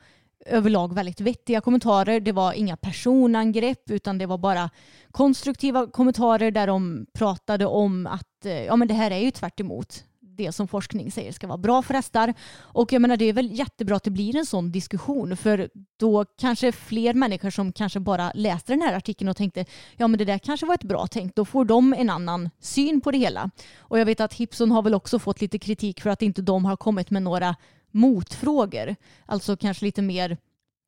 överlag 0.49 0.95
väldigt 0.95 1.21
vettiga 1.21 1.61
kommentarer. 1.61 2.21
Det 2.21 2.33
var 2.33 2.53
inga 2.53 2.77
personangrepp 2.77 3.91
utan 3.91 4.19
det 4.19 4.27
var 4.27 4.39
bara 4.39 4.71
konstruktiva 5.11 5.87
kommentarer 5.87 6.51
där 6.51 6.67
de 6.67 7.07
pratade 7.13 7.67
om 7.67 8.07
att 8.07 8.47
eh, 8.47 8.65
ja, 8.65 8.77
men 8.77 8.89
det 8.89 8.95
här 8.95 9.11
är 9.11 9.19
ju 9.19 9.31
tvärt 9.31 9.61
emot 9.61 10.05
det 10.39 10.53
som 10.53 10.69
forskning 10.69 11.13
säger 11.13 11.33
ska 11.33 11.47
vara 11.47 11.59
bra 11.59 11.83
för 11.83 11.95
hästar. 11.95 12.35
Och 12.59 12.93
jag 12.93 13.03
menar 13.03 13.17
det 13.17 13.25
är 13.25 13.33
väl 13.33 13.59
jättebra 13.59 13.97
att 13.97 14.05
det 14.05 14.11
blir 14.11 14.37
en 14.37 14.47
sån 14.47 14.73
diskussion 14.73 15.37
för 15.37 15.69
då 15.99 16.25
kanske 16.25 16.73
fler 16.73 17.15
människor 17.15 17.51
som 17.51 17.73
kanske 17.73 18.01
bara 18.01 18.33
läste 18.35 18.73
den 18.73 18.83
här 18.83 18.97
artikeln 18.97 19.29
och 19.29 19.37
tänkte 19.37 19.65
ja 19.97 20.09
men 20.09 20.19
det 20.19 20.25
där 20.25 20.39
kanske 20.39 20.67
var 20.67 20.75
ett 20.75 20.85
bra 20.85 21.07
tänk, 21.07 21.35
då 21.35 21.45
får 21.45 21.65
de 21.65 21.95
en 21.95 22.11
annan 22.11 22.51
syn 22.61 23.01
på 23.01 23.11
det 23.11 23.19
hela. 23.19 23.51
Och 23.79 23.99
jag 23.99 24.07
vet 24.07 24.21
att 24.21 24.35
Hipson 24.35 24.71
har 24.71 24.83
väl 24.83 24.95
också 24.95 25.19
fått 25.19 25.41
lite 25.41 25.59
kritik 25.59 26.01
för 26.01 26.11
att 26.11 26.23
inte 26.23 26.43
de 26.43 26.65
har 26.65 26.77
kommit 26.77 27.11
med 27.11 27.23
några 27.23 27.57
motfrågor. 27.91 28.97
Alltså 29.27 29.57
kanske 29.57 29.85
lite 29.85 30.03
mer 30.03 30.37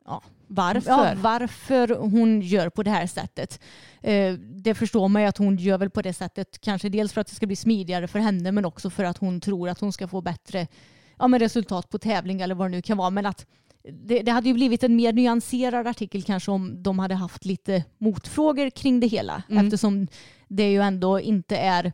ja, 0.04 0.22
Varför? 0.46 0.90
Ja, 0.90 1.12
varför 1.16 1.88
hon 1.88 2.40
gör 2.40 2.68
på 2.68 2.82
det 2.82 2.90
här 2.90 3.06
sättet. 3.06 3.60
Eh, 4.00 4.34
det 4.34 4.74
förstår 4.74 5.08
man 5.08 5.22
ju 5.22 5.28
att 5.28 5.38
hon 5.38 5.56
gör 5.56 5.78
väl 5.78 5.90
på 5.90 6.02
det 6.02 6.12
sättet. 6.12 6.60
Kanske 6.60 6.88
dels 6.88 7.12
för 7.12 7.20
att 7.20 7.26
det 7.26 7.34
ska 7.34 7.46
bli 7.46 7.56
smidigare 7.56 8.08
för 8.08 8.18
henne 8.18 8.52
men 8.52 8.64
också 8.64 8.90
för 8.90 9.04
att 9.04 9.18
hon 9.18 9.40
tror 9.40 9.68
att 9.68 9.80
hon 9.80 9.92
ska 9.92 10.08
få 10.08 10.20
bättre 10.20 10.66
ja, 11.18 11.28
men 11.28 11.40
resultat 11.40 11.90
på 11.90 11.98
tävling 11.98 12.40
eller 12.40 12.54
vad 12.54 12.66
det 12.66 12.76
nu 12.76 12.82
kan 12.82 12.98
vara. 12.98 13.10
Men 13.10 13.26
att 13.26 13.46
det, 13.82 14.22
det 14.22 14.32
hade 14.32 14.48
ju 14.48 14.54
blivit 14.54 14.82
en 14.82 14.96
mer 14.96 15.12
nyanserad 15.12 15.86
artikel 15.86 16.22
kanske 16.22 16.50
om 16.50 16.82
de 16.82 16.98
hade 16.98 17.14
haft 17.14 17.44
lite 17.44 17.84
motfrågor 17.98 18.70
kring 18.70 19.00
det 19.00 19.06
hela. 19.06 19.42
Mm. 19.48 19.66
Eftersom 19.66 20.06
det 20.48 20.70
ju 20.70 20.82
ändå 20.82 21.20
inte 21.20 21.56
är 21.56 21.92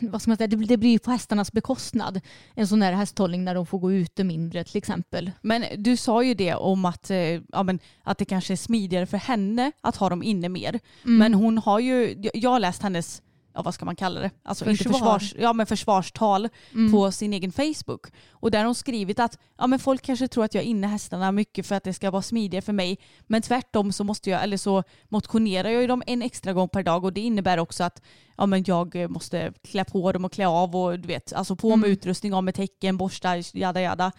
vad 0.00 0.22
ska 0.22 0.30
man 0.30 0.36
säga, 0.36 0.48
det, 0.48 0.56
det 0.56 0.76
blir 0.76 0.90
ju 0.90 0.98
på 0.98 1.10
hästarnas 1.10 1.52
bekostnad. 1.52 2.20
En 2.54 2.68
sån 2.68 2.82
här 2.82 2.92
hästhållning 2.92 3.44
när 3.44 3.54
de 3.54 3.66
får 3.66 3.78
gå 3.78 3.92
ute 3.92 4.24
mindre 4.24 4.64
till 4.64 4.76
exempel. 4.76 5.30
Men 5.42 5.64
du 5.78 5.96
sa 5.96 6.22
ju 6.22 6.34
det 6.34 6.54
om 6.54 6.84
att, 6.84 7.10
eh, 7.10 7.18
ja, 7.18 7.62
men, 7.62 7.78
att 8.02 8.18
det 8.18 8.24
kanske 8.24 8.54
är 8.54 8.56
smidigare 8.56 9.06
för 9.06 9.16
henne 9.16 9.72
att 9.80 9.96
ha 9.96 10.08
dem 10.08 10.22
inne 10.22 10.48
mer. 10.48 10.80
Mm. 11.04 11.18
Men 11.18 11.34
hon 11.34 11.58
har 11.58 11.80
ju, 11.80 12.22
jag 12.34 12.50
har 12.50 12.60
läst 12.60 12.82
hennes, 12.82 13.22
ja 13.54 13.62
vad 13.62 13.74
ska 13.74 13.84
man 13.84 13.96
kalla 13.96 14.20
det? 14.20 14.30
Alltså 14.42 14.70
inte 14.70 14.84
Försvar. 14.84 15.18
försvars, 15.18 15.34
ja, 15.38 15.52
men 15.52 15.66
försvarstal 15.66 16.48
Mm. 16.72 16.92
på 16.92 17.12
sin 17.12 17.32
egen 17.32 17.52
Facebook. 17.52 18.06
Och 18.30 18.50
där 18.50 18.58
har 18.58 18.64
hon 18.64 18.74
skrivit 18.74 19.18
att 19.18 19.38
ja, 19.58 19.66
men 19.66 19.78
folk 19.78 20.02
kanske 20.02 20.28
tror 20.28 20.44
att 20.44 20.54
jag 20.54 20.64
är 20.64 20.68
inne 20.68 20.86
hästarna 20.86 21.32
mycket 21.32 21.66
för 21.66 21.74
att 21.74 21.84
det 21.84 21.92
ska 21.94 22.10
vara 22.10 22.22
smidigare 22.22 22.62
för 22.62 22.72
mig. 22.72 22.98
Men 23.26 23.42
tvärtom 23.42 23.92
så 23.92 24.04
måste 24.04 24.30
jag, 24.30 24.42
eller 24.42 24.56
så 24.56 24.82
motionerar 25.08 25.68
jag 25.68 25.80
ju 25.82 25.86
dem 25.88 26.02
en 26.06 26.22
extra 26.22 26.52
gång 26.52 26.68
per 26.68 26.82
dag 26.82 27.04
och 27.04 27.12
det 27.12 27.20
innebär 27.20 27.58
också 27.58 27.84
att 27.84 28.02
ja, 28.36 28.46
men 28.46 28.64
jag 28.66 29.10
måste 29.10 29.52
klä 29.62 29.84
på 29.84 30.12
dem 30.12 30.24
och 30.24 30.32
klä 30.32 30.46
av 30.46 30.76
och 30.76 30.98
du 31.00 31.08
vet, 31.08 31.32
alltså 31.32 31.56
på 31.56 31.68
med 31.68 31.76
Mm. 31.86 31.90
utrustning, 31.90 32.34
av 32.34 32.44
med 32.44 32.54
tecken, 32.54 32.96
borstar, 32.96 33.56
jada 33.58 33.80
jada. 33.80 34.12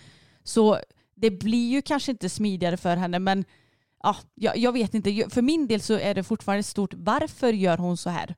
Så 0.43 0.79
det 1.15 1.31
blir 1.31 1.69
ju 1.71 1.81
kanske 1.81 2.11
inte 2.11 2.29
smidigare 2.29 2.77
för 2.77 2.95
henne 2.97 3.19
men 3.19 3.45
ja, 4.03 4.15
jag, 4.36 4.57
jag 4.57 4.71
vet 4.71 4.93
inte. 4.93 5.25
För 5.29 5.41
min 5.41 5.67
del 5.67 5.81
så 5.81 5.93
är 5.99 6.13
det 6.13 6.23
fortfarande 6.23 6.63
stort 6.63 6.93
varför 6.93 7.53
gör 7.53 7.77
hon 7.77 7.97
så 7.97 8.09
här? 8.09 8.36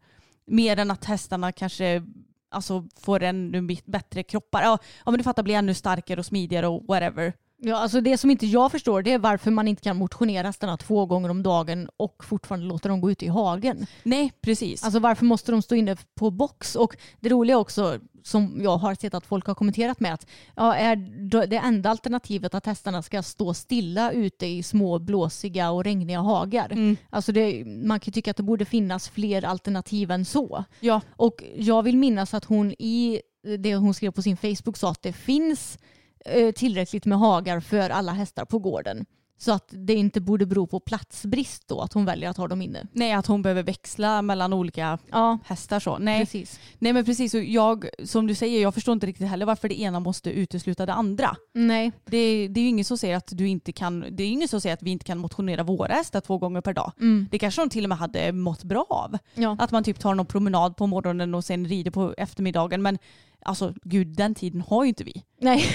Mer 0.48 0.80
än 0.80 0.92
att 0.92 1.06
hästarna 1.06 1.52
kanske 1.52 2.04
alltså, 2.50 2.88
får 3.00 3.24
ännu 3.24 3.68
bättre 3.86 4.24
kroppar. 4.24 4.62
Ja, 4.62 4.78
ja 5.06 5.12
men 5.12 5.18
du 5.18 5.24
fattar, 5.24 5.44
blir 5.44 5.56
ännu 5.56 5.74
starkare 5.74 6.20
och 6.20 6.26
smidigare 6.26 6.68
och 6.68 6.84
whatever. 6.88 7.34
Ja, 7.60 7.76
alltså 7.76 8.02
det 8.02 8.18
som 8.18 8.32
inte 8.32 8.46
jag 8.46 8.72
förstår 8.72 9.02
det 9.02 9.12
är 9.12 9.20
varför 9.20 9.52
man 9.52 9.68
inte 9.68 9.82
kan 9.82 9.98
motionera 9.98 10.48
hästarna 10.48 10.78
två 10.78 11.06
gånger 11.06 11.30
om 11.30 11.44
dagen 11.44 11.90
och 11.98 12.24
fortfarande 12.24 12.66
låta 12.66 12.90
dem 12.90 13.02
gå 13.02 13.12
ut 13.12 13.24
i 13.24 13.28
hagen. 13.28 13.86
Nej, 14.04 14.34
precis. 14.42 14.84
Alltså 14.84 15.00
varför 15.00 15.26
måste 15.26 15.52
de 15.52 15.62
stå 15.62 15.76
inne 15.76 15.98
på 16.16 16.32
box? 16.32 16.76
Och 16.76 16.98
det 17.20 17.30
roliga 17.30 17.58
också 17.58 18.00
som 18.24 18.60
jag 18.64 18.78
har 18.78 18.96
sett 18.96 19.14
att 19.14 19.26
folk 19.26 19.48
har 19.48 19.56
kommenterat 19.56 20.00
med 20.00 20.14
att 20.14 20.28
ja, 20.56 20.76
är 20.76 20.96
det 21.48 21.58
enda 21.58 21.90
alternativet 21.90 22.54
att 22.54 22.66
hästarna 22.66 23.02
ska 23.02 23.24
stå 23.24 23.54
stilla 23.54 24.12
ute 24.12 24.46
i 24.46 24.64
små 24.64 25.00
blåsiga 25.00 25.72
och 25.72 25.84
regniga 25.84 26.20
hagar. 26.20 26.72
Mm. 26.72 26.98
Alltså 27.10 27.32
det, 27.32 27.66
man 27.66 28.00
kan 28.00 28.14
tycka 28.14 28.32
att 28.32 28.38
det 28.38 28.44
borde 28.44 28.66
finnas 28.66 29.10
fler 29.10 29.46
alternativ 29.46 30.12
än 30.12 30.26
så. 30.26 30.64
Ja, 30.80 31.02
Och 31.10 31.44
jag 31.56 31.84
vill 31.84 31.98
minnas 31.98 32.34
att 32.34 32.46
hon 32.46 32.72
i 32.72 33.22
det 33.60 33.76
hon 33.76 33.94
skrev 33.94 34.12
på 34.12 34.22
sin 34.22 34.38
Facebook 34.38 34.78
sa 34.78 34.92
att 34.92 35.02
det 35.02 35.14
finns 35.14 35.78
tillräckligt 36.56 37.06
med 37.06 37.18
hagar 37.20 37.60
för 37.60 37.90
alla 37.90 38.12
hästar 38.12 38.46
på 38.46 38.60
gården. 38.60 39.06
Så 39.40 39.52
att 39.52 39.68
det 39.70 39.94
inte 39.94 40.22
borde 40.22 40.46
bero 40.46 40.68
på 40.68 40.80
platsbrist 40.80 41.68
då 41.68 41.82
att 41.82 41.94
hon 41.94 42.06
väljer 42.06 42.30
att 42.30 42.38
ha 42.38 42.48
dem 42.48 42.62
inne. 42.62 42.84
nej 42.92 43.14
att 43.14 43.28
hon 43.28 43.42
behöver 43.42 43.64
växla 43.64 44.22
mellan 44.22 44.54
olika 44.54 44.98
Ja, 45.12 45.38
hästar 45.46 45.80
så. 45.80 45.98
Nej, 45.98 46.20
precis. 46.20 46.60
nej 46.80 46.94
men 46.94 47.06
precis. 47.06 47.34
Och 47.34 47.44
jag, 47.44 47.86
som 48.04 48.28
du 48.28 48.36
säger, 48.36 48.62
jag 48.62 48.74
förstår 48.74 48.94
inte 48.94 49.08
riktigt 49.08 49.28
heller 49.28 49.46
varför 49.46 49.70
det 49.70 49.82
ena 49.82 50.00
måste 50.00 50.30
utesluta 50.32 50.86
det 50.86 50.94
andra. 50.94 51.36
Nej, 51.54 51.92
Det, 52.06 52.48
det 52.48 52.60
är 52.60 52.62
ju 52.64 52.70
ingen 52.70 52.86
som 52.86 52.98
säger 52.98 53.16
att 53.18 53.28
du 53.32 53.48
inte 53.48 53.72
kan, 53.72 54.06
det 54.12 54.24
är 54.24 54.28
ingen 54.28 54.48
som 54.48 54.62
säger 54.62 54.74
att 54.74 54.84
vi 54.84 54.92
inte 54.92 55.06
kan 55.06 55.18
motionera 55.18 55.64
våra 55.64 55.94
hästar 55.94 56.22
två 56.22 56.38
gånger 56.38 56.62
per 56.62 56.74
dag. 56.74 56.92
mm. 57.00 57.28
Det 57.32 57.40
kanske 57.40 57.62
de 57.62 57.70
till 57.70 57.86
och 57.86 57.90
med 57.90 57.98
hade 57.98 58.32
mått 58.32 58.64
bra 58.64 58.86
av. 58.90 59.18
ja. 59.34 59.56
Att 59.60 59.72
man 59.72 59.84
typ 59.84 60.00
tar 60.00 60.16
någon 60.16 60.26
promenad 60.26 60.76
på 60.78 60.88
morgonen 60.88 61.36
och 61.36 61.46
sen 61.46 61.66
rider 61.68 61.92
på 61.92 62.14
eftermiddagen. 62.18 62.82
Men 62.82 62.98
alltså 63.46 63.74
gud 63.84 64.08
den 64.08 64.36
tiden 64.36 64.62
har 64.62 64.84
ju 64.84 64.90
inte 64.90 65.04
vi. 65.04 65.24
Nej. 65.42 65.66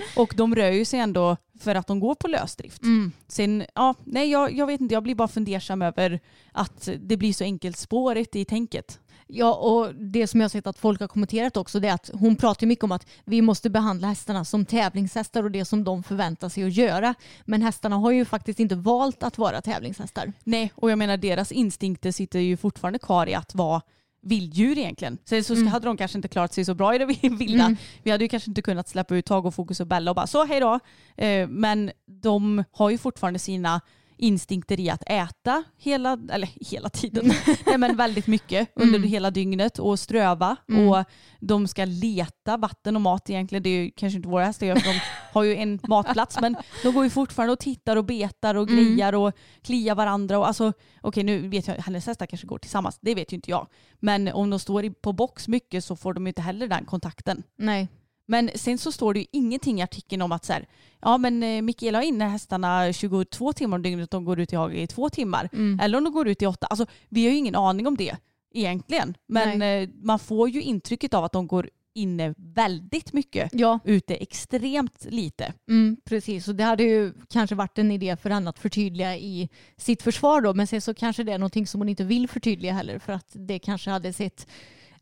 Och 0.16 0.34
de 0.36 0.54
rör 0.54 0.70
ju 0.70 0.84
sig 0.84 1.00
ändå 1.00 1.36
för 1.60 1.74
att 1.74 1.86
de 1.86 2.00
går 2.00 2.14
på 2.14 2.28
lösdrift. 2.28 2.82
Mm. 2.82 3.12
Sen, 3.28 3.64
ja, 3.74 3.94
nej 4.04 4.30
jag, 4.30 4.52
jag 4.52 4.66
vet 4.66 4.80
inte, 4.80 4.94
jag 4.94 5.02
blir 5.02 5.14
bara 5.14 5.28
fundersam 5.28 5.82
över 5.82 6.20
att 6.52 6.88
det 7.00 7.16
blir 7.16 7.32
så 7.32 7.44
enkelspårigt 7.44 8.36
i 8.36 8.44
tänket. 8.44 8.98
Ja, 9.34 9.54
och 9.54 9.94
det 9.94 10.26
som 10.26 10.40
jag 10.40 10.44
har 10.44 10.48
sett 10.48 10.66
att 10.66 10.78
folk 10.78 11.00
har 11.00 11.08
kommenterat 11.08 11.56
också 11.56 11.80
det 11.80 11.88
är 11.88 11.94
att 11.94 12.10
hon 12.14 12.36
pratar 12.36 12.66
mycket 12.66 12.84
om 12.84 12.92
att 12.92 13.06
vi 13.24 13.42
måste 13.42 13.70
behandla 13.70 14.08
hästarna 14.08 14.44
som 14.44 14.64
tävlingshästar 14.64 15.42
och 15.42 15.50
det 15.50 15.64
som 15.64 15.84
de 15.84 16.02
förväntar 16.02 16.48
sig 16.48 16.64
att 16.64 16.72
göra. 16.72 17.14
Men 17.44 17.62
hästarna 17.62 17.96
har 17.96 18.10
ju 18.10 18.24
faktiskt 18.24 18.60
inte 18.60 18.74
valt 18.74 19.22
att 19.22 19.38
vara 19.38 19.62
tävlingshästar. 19.62 20.32
Nej, 20.44 20.72
och 20.74 20.90
jag 20.90 20.98
menar 20.98 21.16
deras 21.16 21.52
instinkter 21.52 22.10
sitter 22.12 22.38
ju 22.38 22.56
fortfarande 22.56 22.98
kvar 22.98 23.26
i 23.26 23.34
att 23.34 23.54
vara 23.54 23.82
vilddjur 24.22 24.78
egentligen. 24.78 25.18
Sen 25.24 25.44
så 25.44 25.54
Mm. 25.54 25.66
hade 25.66 25.86
de 25.86 25.96
kanske 25.96 26.18
inte 26.18 26.28
klarat 26.28 26.52
sig 26.54 26.64
så 26.64 26.74
bra 26.74 26.94
i 26.94 26.98
det 26.98 27.04
vilda. 27.28 27.64
Mm. 27.64 27.76
Vi 28.02 28.10
hade 28.10 28.24
ju 28.24 28.28
kanske 28.28 28.50
inte 28.50 28.62
kunnat 28.62 28.88
släppa 28.88 29.16
ut 29.16 29.26
Tag 29.26 29.46
och 29.46 29.54
Fokus 29.54 29.80
och 29.80 29.86
Bella 29.86 30.10
och 30.10 30.14
bara 30.14 30.26
så 30.26 30.44
hej 30.44 30.60
då. 30.60 30.78
Eh, 31.16 31.48
men 31.48 31.90
de 32.06 32.64
har 32.72 32.90
ju 32.90 32.98
fortfarande 32.98 33.38
sina 33.38 33.80
instinkter 34.22 34.80
i 34.80 34.90
att 34.90 35.02
äta 35.06 35.64
hela, 35.76 36.18
eller 36.30 36.48
hela 36.70 36.88
tiden, 36.88 37.32
Nej, 37.66 37.78
men 37.78 37.96
väldigt 37.96 38.26
mycket 38.26 38.68
under 38.74 38.98
Mm. 38.98 39.10
hela 39.10 39.30
dygnet 39.30 39.78
och 39.78 39.98
ströva 39.98 40.56
Mm. 40.68 40.88
och 40.88 41.04
de 41.40 41.68
ska 41.68 41.84
leta 41.84 42.56
vatten 42.56 42.96
och 42.96 43.02
mat 43.02 43.30
egentligen. 43.30 43.62
Det 43.62 43.68
är 43.70 43.82
ju 43.84 43.90
kanske 43.90 44.16
inte 44.16 44.28
våra 44.28 44.44
hästar 44.44 44.66
gör 44.66 44.76
för 44.76 44.92
de 44.92 45.00
har 45.32 45.42
ju 45.42 45.56
en 45.56 45.78
matplats 45.88 46.40
men 46.40 46.56
de 46.82 46.94
går 46.94 47.04
ju 47.04 47.10
fortfarande 47.10 47.52
och 47.52 47.58
tittar 47.58 47.96
och 47.96 48.04
betar 48.04 48.54
och 48.54 48.70
Mm. 48.70 48.84
grejar 48.84 49.12
och 49.12 49.32
kliar 49.62 49.94
varandra 49.94 50.38
och 50.38 50.46
alltså 50.46 50.72
okej 51.00 51.22
nu 51.24 51.48
vet 51.48 51.66
jag 51.68 51.74
hennes 51.74 52.06
hästar 52.06 52.26
kanske 52.26 52.46
går 52.46 52.58
tillsammans, 52.58 52.98
det 53.00 53.14
vet 53.14 53.32
ju 53.32 53.34
inte 53.34 53.50
jag. 53.50 53.66
Men 54.00 54.28
om 54.28 54.50
de 54.50 54.58
står 54.58 54.90
på 54.90 55.12
box 55.12 55.48
mycket 55.48 55.84
så 55.84 55.96
får 55.96 56.14
de 56.14 56.26
ju 56.26 56.28
inte 56.30 56.42
heller 56.42 56.66
den 56.68 56.84
kontakten. 56.84 57.42
Nej. 57.58 57.88
Men 58.26 58.50
sen 58.54 58.78
så 58.78 58.92
står 58.92 59.14
det 59.14 59.20
ju 59.20 59.26
ingenting 59.32 59.78
i 59.78 59.82
artikeln 59.82 60.22
om 60.22 60.32
att 60.32 60.44
så 60.44 60.52
här, 60.52 60.66
ja 61.00 61.18
men 61.18 61.42
eh, 61.42 61.62
Mikaela 61.62 61.98
har 61.98 62.02
inne 62.04 62.24
hästarna 62.24 62.92
22 62.92 63.52
timmar 63.52 63.76
om 63.76 63.82
dygnet, 63.82 64.10
de 64.10 64.24
går 64.24 64.40
ut 64.40 64.52
i 64.52 64.56
hage 64.56 64.82
i 64.82 64.86
två 64.86 65.08
timmar. 65.10 65.48
Mm. 65.52 65.80
Eller 65.80 65.98
om 65.98 66.04
de 66.04 66.12
går 66.12 66.28
ut 66.28 66.42
i 66.42 66.46
åtta. 66.46 66.66
Alltså 66.66 66.86
vi 67.08 67.24
har 67.24 67.30
ju 67.30 67.36
ingen 67.36 67.54
aning 67.54 67.86
om 67.86 67.96
det 67.96 68.16
egentligen. 68.54 69.14
Men 69.26 69.62
eh, 69.62 69.88
man 70.02 70.18
får 70.18 70.48
ju 70.48 70.62
intrycket 70.62 71.14
av 71.14 71.24
att 71.24 71.32
de 71.32 71.46
går 71.46 71.70
inne 71.94 72.34
väldigt 72.36 73.12
mycket. 73.12 73.50
Ja, 73.52 73.78
Ute 73.84 74.14
extremt 74.14 75.06
lite. 75.10 75.52
mm, 75.68 75.96
precis. 76.04 76.48
Och 76.48 76.54
det 76.54 76.64
hade 76.64 76.82
ju 76.82 77.12
kanske 77.30 77.54
varit 77.54 77.78
en 77.78 77.90
idé 77.90 78.16
för 78.16 78.30
henne 78.30 78.50
att 78.50 78.58
förtydliga 78.58 79.16
i 79.16 79.48
sitt 79.76 80.02
försvar 80.02 80.40
då. 80.40 80.54
Men 80.54 80.66
sen 80.66 80.80
så 80.80 80.94
kanske 80.94 81.22
det 81.22 81.32
är 81.32 81.38
någonting 81.38 81.66
som 81.66 81.80
hon 81.80 81.88
inte 81.88 82.04
vill 82.04 82.28
förtydliga 82.28 82.72
heller 82.72 82.98
för 82.98 83.12
att 83.12 83.30
det 83.32 83.58
kanske 83.58 83.90
hade 83.90 84.12
sett 84.12 84.46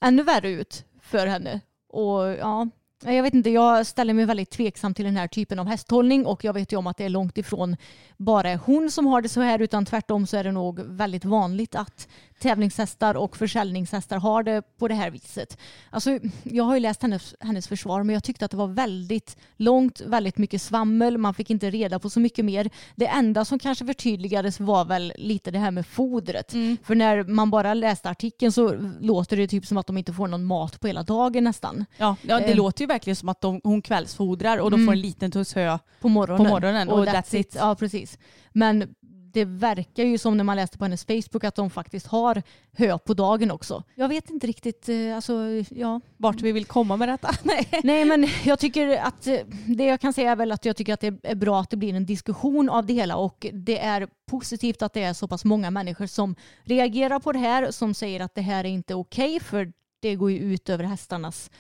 ännu 0.01 0.23
värre 0.23 0.51
ut 0.51 0.85
för 1.03 1.27
henne. 1.27 1.61
Och 1.89 2.23
ja, 2.23 2.69
Eh, 3.05 3.15
jag 3.15 3.23
vet 3.23 3.35
inte, 3.35 3.51
jag 3.51 3.87
ställer 3.87 4.15
mig 4.15 4.25
väldigt 4.25 4.51
tveksam 4.51 4.95
till 4.95 5.05
den 5.05 5.17
här 5.17 5.29
typen 5.29 5.59
av 5.59 5.67
hästhållning 5.67 6.27
och 6.27 6.45
jag 6.45 6.53
vet 6.53 6.73
ju 6.73 6.77
om 6.77 6.87
att 6.87 6.97
det 6.97 7.05
är 7.05 7.09
långt 7.09 7.39
ifrån 7.39 7.77
bara 8.17 8.57
hon 8.57 8.91
som 8.91 9.07
har 9.07 9.23
det 9.23 9.29
så 9.29 9.41
här 9.41 9.59
utan 9.59 9.87
tvärtom 9.87 10.27
så 10.27 10.37
är 10.37 10.45
det 10.45 10.53
nog 10.53 10.81
väldigt 10.81 11.25
vanligt 11.25 11.75
att 11.75 12.09
tävlingshästar 12.41 13.15
och 13.17 13.37
försäljningshästar 13.37 14.17
har 14.19 14.43
det 14.43 14.63
på 14.79 14.89
det 14.89 14.95
här 14.95 15.11
viset. 15.11 15.59
Alltså, 15.91 16.19
jag 16.43 16.65
har 16.65 16.75
ju 16.75 16.81
läst 16.81 17.03
hennes, 17.03 17.35
hennes 17.41 17.69
försvar 17.69 18.03
men 18.03 18.15
jag 18.15 18.25
tyckte 18.25 18.45
att 18.45 18.51
det 18.51 18.57
var 18.57 18.67
väldigt 18.67 19.37
långt, 19.57 20.01
väldigt 20.01 20.39
mycket 20.39 20.63
svammel, 20.63 21.19
man 21.19 21.35
fick 21.35 21.51
inte 21.51 21.71
reda 21.71 21.99
på 21.99 22.11
så 22.11 22.21
mycket 22.21 22.45
mer. 22.45 22.71
Det 22.97 23.07
enda 23.07 23.45
som 23.45 23.59
kanske 23.59 23.87
förtydligades 23.87 24.61
var 24.61 24.85
väl 24.85 25.13
lite 25.17 25.51
det 25.51 25.59
här 25.59 25.71
med 25.71 25.87
fodret. 25.87 26.51
För 26.83 26.95
när 26.95 27.25
man 27.25 27.51
bara 27.51 27.75
läste 27.75 28.11
artikeln 28.11 28.53
så 28.53 28.75
låter 29.01 29.37
det 29.37 29.49
typ 29.49 29.67
som 29.67 29.77
att 29.79 29.87
de 29.87 29.99
inte 29.99 30.13
får 30.13 30.27
någon 30.29 30.45
mat 30.45 30.81
på 30.81 30.87
hela 30.87 31.03
dagen 31.03 31.45
nästan. 31.45 31.85
Ja, 31.97 32.17
ja 32.23 32.39
det 32.39 32.45
Eh. 32.45 32.57
låter 32.57 32.81
ju 32.83 32.87
verkligen 32.87 33.17
som 33.17 33.29
att 33.29 33.41
de, 33.41 33.61
hon 33.65 33.83
kvällsfodrar 33.83 34.59
och 34.59 34.71
de 34.71 34.75
Mm. 34.81 34.87
får 34.87 34.93
en 34.93 35.01
liten 35.01 35.31
tuss 35.31 35.55
hö. 35.55 35.79
På 36.01 36.09
morgonen. 36.09 36.47
På 36.47 36.51
morgonen, 36.53 36.89
och 36.89 37.07
that's 37.07 37.37
it. 37.37 37.57
Ja, 37.59 37.75
precis. 37.75 38.19
Men 38.53 38.95
det 39.33 39.45
verkar 39.45 40.05
ju 40.05 40.19
som 40.19 40.37
när 40.37 40.45
man 40.45 40.57
läste 40.57 40.79
på 40.79 40.85
hennes 40.85 41.05
Facebook 41.05 41.45
att 41.45 41.55
de 41.55 41.71
faktiskt 41.71 42.07
har 42.07 42.43
hö 42.73 42.99
på 42.99 43.15
dagen 43.15 43.51
också. 43.51 43.83
Jag 43.95 44.09
vet 44.09 44.31
inte 44.31 44.47
riktigt, 44.47 44.89
eh, 44.89 45.17
alltså 45.17 45.35
ja. 45.71 46.01
Vart 46.17 46.41
vi 46.41 46.53
vill 46.53 46.65
komma 46.65 46.97
med 46.97 47.09
detta. 47.09 47.31
Nej. 47.43 47.69
Nej 47.83 48.05
men 48.05 48.29
jag 48.45 48.59
tycker 48.59 48.97
att 48.97 49.27
eh, 49.27 49.39
det 49.67 49.85
jag 49.85 50.01
kan 50.01 50.13
säga 50.13 50.31
är 50.31 50.37
väl 50.37 50.53
att 50.53 50.65
jag 50.65 50.77
tycker 50.77 50.95
att 50.95 51.01
det 51.01 51.15
är 51.23 51.35
bra 51.35 51.61
att 51.61 51.71
det 51.71 51.77
blir 51.77 51.95
en 51.95 52.07
diskussion 52.07 52.69
av 52.69 52.87
det 52.87 52.93
hela 52.93 53.17
och 53.17 53.47
det 53.53 53.79
är 53.79 54.09
positivt 54.31 54.83
att 54.83 54.93
det 54.93 55.03
är 55.03 55.13
så 55.13 55.29
pass 55.29 55.45
många 55.45 55.71
människor 55.71 56.07
som 56.07 56.37
reagerar 56.65 57.19
på 57.19 57.33
det 57.33 57.39
här 57.39 57.71
som 57.71 57.95
säger 57.95 58.21
att 58.21 58.35
det 58.35 58.41
här 58.41 58.65
är 58.65 58.69
inte 58.69 58.95
okej 58.95 59.41
för 59.41 59.73
det 60.01 60.15
går 60.15 60.31
ju 60.31 60.39
ut 60.39 60.69
över 60.69 60.85
hästarnas 60.85 61.51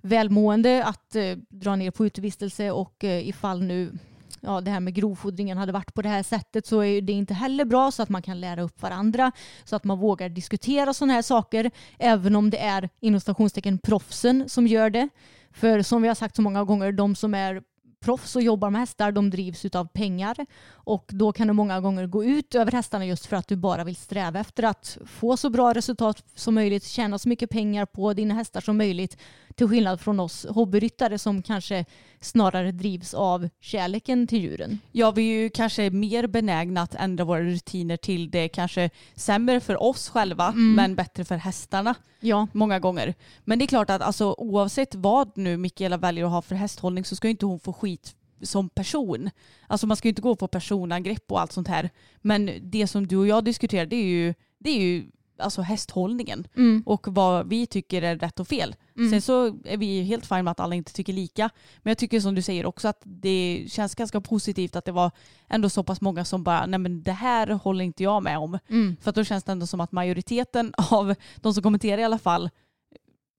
välmående 0.00 0.84
att 0.84 1.16
eh, 1.16 1.36
dra 1.48 1.76
ner 1.76 1.90
på 1.90 2.06
utevistelse 2.06 2.70
och 2.70 3.04
eh, 3.04 3.28
ifall 3.28 3.62
nu 3.62 3.98
ja, 4.40 4.60
det 4.60 4.70
här 4.70 4.80
med 4.80 4.94
grovfodringen 4.94 5.58
hade 5.58 5.72
varit 5.72 5.94
på 5.94 6.02
det 6.02 6.08
här 6.08 6.22
sättet 6.22 6.66
så 6.66 6.80
är 6.84 7.02
det 7.02 7.12
inte 7.12 7.34
heller 7.34 7.64
bra 7.64 7.90
så 7.90 8.02
att 8.02 8.08
man 8.08 8.22
kan 8.22 8.40
lära 8.40 8.62
upp 8.62 8.82
varandra 8.82 9.32
så 9.64 9.76
att 9.76 9.84
man 9.84 9.98
vågar 9.98 10.28
diskutera 10.28 10.94
sådana 10.94 11.12
här 11.12 11.22
saker 11.22 11.70
även 11.98 12.36
om 12.36 12.50
det 12.50 12.58
är 12.58 12.88
inom 13.00 13.20
stationstecken 13.20 13.78
proffsen 13.78 14.48
som 14.48 14.66
gör 14.66 14.90
det. 14.90 15.08
För 15.52 15.82
som 15.82 16.02
vi 16.02 16.08
har 16.08 16.14
sagt 16.14 16.36
så 16.36 16.42
många 16.42 16.64
gånger, 16.64 16.92
de 16.92 17.14
som 17.14 17.34
är 17.34 17.62
proffs 18.00 18.36
och 18.36 18.42
jobbar 18.42 18.70
med 18.70 18.80
hästar, 18.80 19.12
de 19.12 19.30
drivs 19.30 19.64
av 19.64 19.84
pengar 19.84 20.46
och 20.72 21.04
då 21.08 21.32
kan 21.32 21.46
det 21.46 21.52
många 21.52 21.80
gånger 21.80 22.06
gå 22.06 22.24
ut 22.24 22.54
över 22.54 22.72
hästarna 22.72 23.06
just 23.06 23.26
för 23.26 23.36
att 23.36 23.48
du 23.48 23.56
bara 23.56 23.84
vill 23.84 23.96
sträva 23.96 24.40
efter 24.40 24.62
att 24.62 24.98
få 25.06 25.36
så 25.36 25.50
bra 25.50 25.74
resultat 25.74 26.24
som 26.34 26.54
möjligt, 26.54 26.84
tjäna 26.84 27.18
så 27.18 27.28
mycket 27.28 27.50
pengar 27.50 27.86
på 27.86 28.12
dina 28.12 28.34
hästar 28.34 28.60
som 28.60 28.76
möjligt 28.76 29.16
till 29.58 29.68
skillnad 29.68 30.00
från 30.00 30.20
oss 30.20 30.46
hobbyryttare 30.48 31.18
som 31.18 31.42
kanske 31.42 31.84
snarare 32.20 32.72
drivs 32.72 33.14
av 33.14 33.48
kärleken 33.60 34.26
till 34.26 34.42
djuren. 34.42 34.78
Ja, 34.92 35.10
vi 35.10 35.22
är 35.22 35.42
ju 35.42 35.50
kanske 35.50 35.90
mer 35.90 36.26
benägna 36.26 36.82
att 36.82 36.94
ändra 36.94 37.24
våra 37.24 37.42
rutiner 37.42 37.96
till 37.96 38.30
det 38.30 38.48
kanske 38.48 38.90
sämre 39.14 39.60
för 39.60 39.82
oss 39.82 40.08
själva 40.08 40.52
men 40.52 40.94
bättre 40.94 41.24
för 41.24 41.36
hästarna 41.36 41.94
Ja, 42.20 42.48
många 42.52 42.78
gånger. 42.78 43.14
Men 43.44 43.58
det 43.58 43.64
är 43.64 43.66
klart 43.66 43.90
att 43.90 44.02
alltså, 44.02 44.34
oavsett 44.38 44.94
vad 44.94 45.36
nu 45.36 45.56
Mikaela 45.56 45.96
väljer 45.96 46.24
att 46.24 46.30
ha 46.30 46.42
för 46.42 46.54
hästhållning 46.54 47.04
så 47.04 47.16
ska 47.16 47.28
inte 47.28 47.46
hon 47.46 47.60
få 47.60 47.72
skit 47.72 48.14
som 48.42 48.68
person. 48.68 49.30
Alltså 49.66 49.86
man 49.86 49.96
ska 49.96 50.08
ju 50.08 50.10
inte 50.10 50.22
gå 50.22 50.36
på 50.36 50.48
personangrepp 50.48 51.32
och 51.32 51.40
allt 51.40 51.52
sånt 51.52 51.68
här. 51.68 51.90
Men 52.20 52.50
det 52.62 52.86
som 52.86 53.06
du 53.06 53.16
och 53.16 53.26
jag 53.26 53.44
diskuterar 53.44 53.86
det 53.86 53.96
är 53.96 54.04
ju, 54.04 54.34
det 54.58 54.70
är 54.70 54.80
ju 54.80 55.06
alltså 55.40 55.62
hästhållningen 55.62 56.46
mm. 56.56 56.82
och 56.86 57.06
vad 57.08 57.48
vi 57.48 57.66
tycker 57.66 58.02
är 58.02 58.16
rätt 58.16 58.40
och 58.40 58.48
fel. 58.48 58.76
Mm. 58.96 59.10
Sen 59.10 59.22
så 59.22 59.46
är 59.64 59.76
vi 59.76 60.02
helt 60.02 60.26
fine 60.26 60.44
med 60.44 60.50
att 60.50 60.60
alla 60.60 60.74
inte 60.74 60.92
tycker 60.92 61.12
lika. 61.12 61.50
Men 61.82 61.90
jag 61.90 61.98
tycker 61.98 62.20
som 62.20 62.34
du 62.34 62.42
säger 62.42 62.66
också 62.66 62.88
att 62.88 63.00
det 63.04 63.66
känns 63.68 63.94
ganska 63.94 64.20
positivt 64.20 64.76
att 64.76 64.84
det 64.84 64.92
var 64.92 65.10
ändå 65.48 65.68
så 65.68 65.82
pass 65.82 66.00
många 66.00 66.24
som 66.24 66.44
bara, 66.44 66.66
nej 66.66 66.78
men 66.78 67.02
det 67.02 67.12
här 67.12 67.46
håller 67.46 67.84
inte 67.84 68.02
jag 68.02 68.22
med 68.22 68.38
om. 68.38 68.58
Mm. 68.68 68.96
För 69.00 69.10
att 69.10 69.16
då 69.16 69.24
känns 69.24 69.44
det 69.44 69.52
ändå 69.52 69.66
som 69.66 69.80
att 69.80 69.92
majoriteten 69.92 70.74
av 70.90 71.14
de 71.36 71.54
som 71.54 71.62
kommenterar 71.62 71.98
i 71.98 72.04
alla 72.04 72.18
fall, 72.18 72.50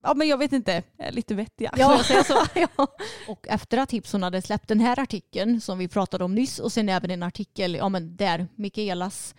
ja 0.04 0.14
men 0.14 0.28
jag 0.28 0.38
vet 0.38 0.54
inte, 0.54 0.84
är 0.98 1.12
lite 1.12 1.36
vettiga. 1.36 1.74
Ja, 1.78 2.02
jag 2.10 2.26
så? 2.26 2.46
ja. 2.56 2.88
Och 3.28 3.48
efter 3.48 3.78
att 3.78 3.92
Hipson 3.92 4.24
hade 4.24 4.42
släppt 4.42 4.68
den 4.68 4.80
här 4.80 5.00
artikeln 5.00 5.62
som 5.62 5.78
vi 5.78 5.88
pratade 5.88 6.24
om 6.24 6.36
nyss 6.36 6.60
och 6.60 6.72
sen 6.72 6.90
även 6.90 7.12
en 7.12 7.24
artikel 7.24 7.76
ja, 7.76 7.90
men 7.90 8.16
där 8.16 8.48
Mikaelas 8.56 9.36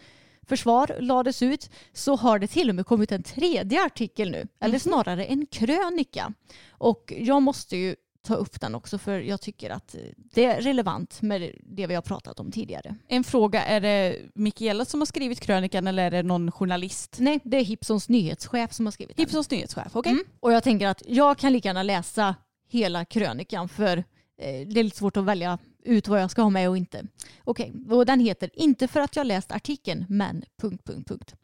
försvar 0.50 0.96
lades 1.00 1.42
ut 1.42 1.70
så 1.92 2.16
har 2.16 2.38
det 2.38 2.46
till 2.46 2.68
och 2.68 2.74
med 2.74 2.86
kommit 2.86 3.12
en 3.12 3.22
tredje 3.22 3.84
artikel 3.84 4.30
nu. 4.30 4.48
Eller 4.60 4.78
snarare 4.78 5.24
en 5.24 5.46
krönika. 5.46 6.32
Och 6.70 7.12
jag 7.16 7.42
måste 7.42 7.76
ju 7.76 7.96
ta 8.22 8.34
upp 8.34 8.60
den 8.60 8.74
också 8.74 8.98
för 8.98 9.20
jag 9.20 9.40
tycker 9.40 9.70
att 9.70 9.96
det 10.34 10.44
är 10.44 10.60
relevant 10.60 11.22
med 11.22 11.52
det 11.62 11.86
vi 11.86 11.94
har 11.94 12.02
pratat 12.02 12.40
om 12.40 12.52
tidigare. 12.52 12.94
En 13.08 13.24
fråga, 13.24 13.64
är 13.64 13.80
det 13.80 14.16
Mikaela 14.34 14.84
som 14.84 15.00
har 15.00 15.06
skrivit 15.06 15.40
krönikan 15.40 15.86
eller 15.86 16.02
är 16.02 16.10
det 16.10 16.22
någon 16.22 16.52
journalist? 16.52 17.16
Nej, 17.18 17.40
det 17.44 17.56
är 17.56 17.64
Hipsons 17.64 18.08
nyhetschef 18.08 18.72
som 18.72 18.86
har 18.86 18.90
skrivit 18.92 19.16
den. 19.16 19.22
Hipsons 19.22 19.50
nyhetschef, 19.50 19.96
okej? 19.96 20.12
Mm. 20.12 20.24
Och 20.40 20.52
jag 20.52 20.62
tänker 20.62 20.86
att 20.86 21.02
jag 21.06 21.38
kan 21.38 21.52
lika 21.52 21.68
gärna 21.68 21.82
läsa 21.82 22.34
hela 22.68 23.04
krönikan 23.04 23.68
för 23.68 23.96
eh, 23.96 24.68
det 24.68 24.80
är 24.80 24.84
lite 24.84 24.96
svårt 24.96 25.16
att 25.16 25.24
välja 25.24 25.58
ut 25.84 26.08
vad 26.08 26.20
jag 26.22 26.30
ska 26.30 26.42
ha 26.42 26.50
med 26.50 26.68
och 26.68 26.76
inte. 26.76 27.06
Okej, 27.44 27.72
och 27.90 28.06
den 28.06 28.20
heter 28.20 28.50
Inte 28.52 28.88
för 28.88 29.00
att 29.00 29.16
jag 29.16 29.26
läst 29.26 29.52
artikeln, 29.52 30.04
men... 30.08 30.44
Punkt, 30.60 30.84
punkt, 30.84 31.08
punkt. 31.08 31.34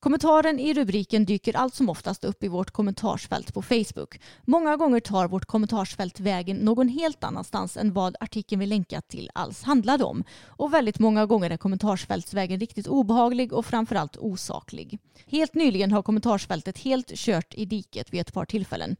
Kommentaren 0.00 0.58
i 0.58 0.74
rubriken 0.74 1.24
dyker 1.24 1.56
allt 1.56 1.74
som 1.74 1.88
oftast 1.88 2.24
upp 2.24 2.44
i 2.44 2.48
vårt 2.48 2.70
kommentarsfält 2.70 3.54
på 3.54 3.62
Facebook. 3.62 4.20
Många 4.44 4.76
gånger 4.76 5.00
tar 5.00 5.28
vårt 5.28 5.44
kommentarsfält 5.44 6.20
vägen 6.20 6.56
någon 6.56 6.88
helt 6.88 7.24
annanstans 7.24 7.76
än 7.76 7.92
vad 7.92 8.16
artikeln 8.20 8.60
vi 8.60 8.66
länkat 8.66 9.08
till 9.08 9.30
alls 9.34 9.62
handlade 9.62 10.04
om. 10.04 10.24
Och 10.46 10.74
väldigt 10.74 10.98
många 10.98 11.26
gånger 11.26 11.50
är 11.50 11.56
kommentarsfältsvägen 11.56 12.60
riktigt 12.60 12.86
obehaglig 12.86 13.52
och 13.52 13.66
framförallt 13.66 14.16
osaklig. 14.16 14.98
Helt 15.26 15.54
nyligen 15.54 15.92
har 15.92 16.02
kommentarsfältet 16.02 16.78
helt 16.78 17.12
kört 17.14 17.54
i 17.54 17.64
diket 17.64 18.12
vid 18.12 18.20
ett 18.20 18.32
par 18.32 18.44
tillfällen. 18.44 18.96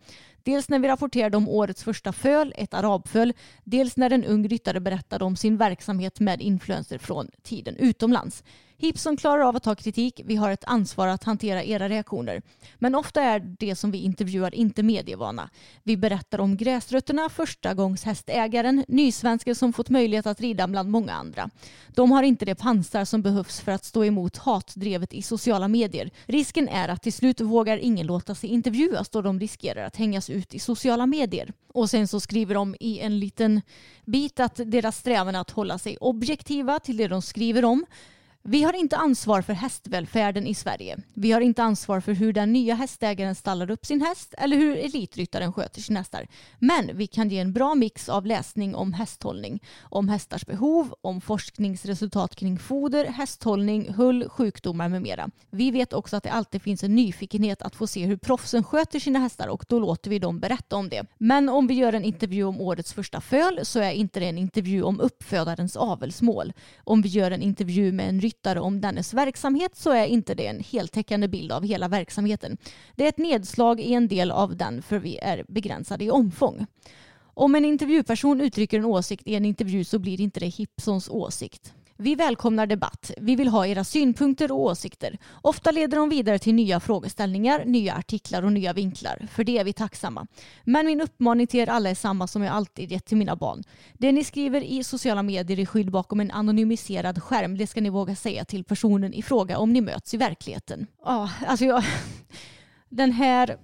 Dels 0.49 0.69
när 0.69 0.79
vi 0.79 0.89
rapporterade 0.89 1.37
om 1.37 1.49
årets 1.49 1.85
första 1.85 2.13
föl, 2.13 2.55
ett 2.57 2.75
arabföl, 2.75 3.33
dels 3.65 3.97
när 3.97 4.13
en 4.13 4.25
ung 4.25 4.49
ryttare 4.49 4.81
berättade 4.81 5.25
om 5.25 5.37
sin 5.37 5.57
verksamhet 5.57 6.21
med 6.21 6.43
influenser 6.43 6.99
från 6.99 7.31
tiden 7.43 7.77
utomlands. 7.77 8.43
Hipson 8.81 9.17
klarar 9.17 9.43
av 9.43 9.57
att 9.57 9.63
ta 9.63 9.75
kritik, 9.75 10.21
vi 10.25 10.37
har 10.37 10.51
ett 10.51 10.65
ansvar 10.65 11.09
att 11.09 11.25
hantera 11.25 11.65
era 11.65 11.89
reaktioner. 11.89 12.43
Men 12.79 12.95
ofta 12.95 13.23
är 13.23 13.41
det 13.59 13.77
som 13.77 13.91
vi 13.91 13.99
intervjuar 13.99 14.55
inte 14.55 14.83
medievana. 14.83 15.51
Vi 15.83 15.97
berättar 15.97 16.41
om 16.41 16.57
gräsrötterna, 16.57 17.29
första 17.29 17.75
gångs 17.75 18.05
hästägaren, 18.05 18.85
nysvenskar 18.89 19.55
som 19.55 19.73
fått 19.73 19.89
möjlighet 19.89 20.27
att 20.27 20.41
rida 20.41 20.69
bland 20.69 20.91
många 20.91 21.13
andra. 21.13 21.51
De 21.89 22.13
har 22.13 22.23
inte 22.23 22.45
det 22.45 22.55
pansar 22.55 23.05
som 23.05 23.23
behövs 23.23 23.61
för 23.61 23.73
att 23.73 23.85
stå 23.85 24.05
emot 24.05 24.37
hatdrevet 24.37 25.15
i 25.15 25.23
sociala 25.23 25.69
medier. 25.69 26.11
Risken 26.27 26.69
är 26.69 26.89
att 26.89 27.03
till 27.03 27.13
slut 27.13 27.41
vågar 27.41 27.77
ingen 27.77 28.07
låta 28.07 28.35
sig 28.35 28.51
intervjuas 28.51 29.09
då 29.09 29.23
de 29.23 29.41
riskerar 29.41 29.85
att 29.85 29.97
hängas 29.97 30.31
ut 30.31 30.38
i 30.55 30.59
sociala 30.59 31.07
medier. 31.07 31.53
Och 31.73 31.91
sen 31.91 32.09
så 32.09 32.21
skriver 32.21 32.55
de 32.55 32.77
i 32.81 32.99
en 32.99 33.19
liten 33.19 33.61
bit 34.05 34.41
att 34.41 34.61
deras 34.65 34.97
strävan 34.97 35.35
är 35.35 35.41
att 35.41 35.51
hålla 35.51 35.79
sig 35.79 35.97
objektiva 35.97 36.79
till 36.79 36.97
det 36.97 37.09
de 37.09 37.23
skriver 37.23 37.65
om. 37.65 37.87
Vi 38.51 38.63
har 38.63 38.73
inte 38.73 38.97
ansvar 38.97 39.43
för 39.43 39.53
hästvälfärden 39.53 40.47
i 40.47 40.55
Sverige. 40.55 40.99
Vi 41.15 41.33
har 41.33 41.41
inte 41.41 41.63
ansvar 41.63 42.01
för 42.01 42.13
hur 42.13 42.33
den 42.33 42.53
nya 42.53 42.75
hästägaren 42.75 43.35
stallar 43.35 43.71
upp 43.71 43.87
sin 43.87 44.01
häst 44.01 44.35
eller 44.39 44.57
hur 44.57 44.77
elitryttaren 44.77 45.53
sköter 45.53 45.81
sina 45.81 46.01
hästar. 46.01 46.27
Men 46.59 46.97
vi 46.97 47.07
kan 47.07 47.29
ge 47.29 47.39
en 47.39 47.53
bra 47.53 47.75
mix 47.75 48.09
av 48.09 48.27
läsning 48.27 48.75
om 48.75 48.93
hästhållning, 48.93 49.61
om 49.81 50.09
hästars 50.09 50.47
behov, 50.47 50.95
om 51.01 51.21
forskningsresultat 51.21 52.37
kring 52.37 52.59
foder, 52.59 53.05
hästhållning, 53.05 53.95
hull, 53.95 54.29
sjukdomar 54.29 54.89
med 54.89 55.03
mera. 55.03 55.31
Vi 55.51 55.71
vet 55.71 55.93
också 55.93 56.17
att 56.17 56.23
det 56.23 56.33
alltid 56.33 56.63
finns 56.63 56.85
en 56.85 56.95
nyfikenhet 56.95 57.63
att 57.63 57.77
få 57.77 57.87
se 57.87 58.07
hur 58.07 58.17
proffsen 58.17 58.65
sköter 58.65 58.99
sina 58.99 59.19
hästar 59.19 59.49
och 59.49 59.65
då 59.69 59.79
låter 59.79 60.11
vi 60.11 60.19
dem 60.19 60.41
berätta 60.41 60.77
om 60.77 60.89
det. 60.89 61.07
Men 61.19 61.49
om 61.49 61.67
vi 61.67 61.75
gör 61.75 61.93
en 61.93 62.05
intervju 62.05 62.45
om 62.45 62.61
årets 62.61 62.93
första 62.93 63.21
föl 63.21 63.61
så 63.63 63.79
är 63.81 63.93
inte 63.93 64.21
det 64.21 64.27
en 64.27 64.39
intervju 64.39 64.83
om 64.83 65.01
uppfödarens 65.01 65.77
avelsmål. 65.77 66.53
Om 66.85 67.03
vi 67.03 67.09
gör 67.09 67.31
en 67.31 67.43
intervju 67.43 67.93
med 67.93 68.09
en 68.09 68.21
ryttare 68.21 68.38
om 68.47 68.81
dennes 68.81 69.15
verksamhet 69.15 69.77
så 69.77 69.91
är 69.91 70.07
inte 70.07 70.35
det 70.35 70.47
en 70.47 70.61
heltäckande 70.61 71.29
bild 71.29 71.53
av 71.53 71.65
hela 71.65 71.89
verksamheten. 71.89 72.57
Det 72.97 73.05
är 73.05 73.09
ett 73.09 73.19
nedslag 73.19 73.81
i 73.81 73.95
en 73.95 74.09
del 74.09 74.31
av 74.31 74.57
den 74.57 74.83
för 74.83 74.99
vi 74.99 75.19
är 75.19 75.45
begränsade 75.49 76.05
i 76.05 76.11
omfång. 76.11 76.67
Om 77.21 77.55
en 77.55 77.65
intervjuperson 77.65 78.41
uttrycker 78.41 78.79
en 78.79 78.85
åsikt 78.85 79.27
i 79.27 79.35
en 79.35 79.45
intervju 79.45 79.85
så 79.85 79.99
blir 79.99 80.21
inte 80.21 80.41
det 80.41 80.47
Hipsons 80.47 81.09
åsikt. 81.09 81.75
Vi 82.01 82.15
välkomnar 82.15 82.67
debatt. 82.67 83.11
Vi 83.17 83.37
vill 83.37 83.49
ha 83.49 83.67
era 83.67 83.85
synpunkter 83.85 84.53
och 84.53 84.61
åsikter. 84.61 85.19
Ofta 85.43 85.71
leder 85.71 85.97
de 85.97 86.09
vidare 86.09 86.39
till 86.39 86.55
nya 86.55 86.81
frågeställningar, 86.81 87.65
nya 87.65 87.95
artiklar 87.95 88.43
och 88.43 88.53
nya 88.53 88.73
vinklar. 88.73 89.29
För 89.31 89.45
det 89.45 89.59
är 89.59 89.65
vi 89.65 89.73
tacksamma. 89.73 90.27
Men 90.65 90.87
min 90.87 91.01
uppmaning 91.01 91.47
till 91.47 91.61
er 91.61 91.69
alla 91.69 91.91
är 91.91 91.95
samma 91.95 92.27
som 92.27 92.43
jag 92.43 92.55
alltid 92.55 92.93
gett 92.93 93.05
till 93.07 93.17
mina 93.17 93.37
barn. 93.37 93.63
Det 93.95 94.13
ni 94.13 94.25
skriver 94.25 94.61
i 94.61 94.85
sociala 94.85 95.23
medier 95.23 95.59
i 95.59 95.67
skydd 95.67 95.91
bakom 95.91 96.21
en 96.21 96.31
anonymiserad 96.31 97.23
skärm, 97.23 97.59
det 97.59 97.67
ska 97.67 97.81
ni 97.81 97.91
våga 97.91 98.17
säga 98.17 98.45
till 98.45 98.65
personen 98.65 99.15
i 99.15 99.23
fråga 99.23 99.59
om 99.59 99.73
ni 99.73 99.81
möts 99.81 100.15
i 100.15 100.17
verkligheten. 100.17 100.87
Ja, 101.05 101.31
alltså 101.47 101.65
jag... 101.65 101.85
Den 102.89 103.13
här 103.13 103.57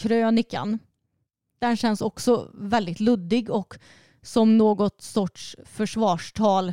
krönikan, 0.00 0.78
den 1.58 1.76
känns 1.76 2.00
också 2.00 2.50
väldigt 2.54 3.00
luddig 3.00 3.50
och 3.50 3.74
som 4.22 4.58
något 4.58 5.02
sorts 5.02 5.56
försvarstal 5.64 6.72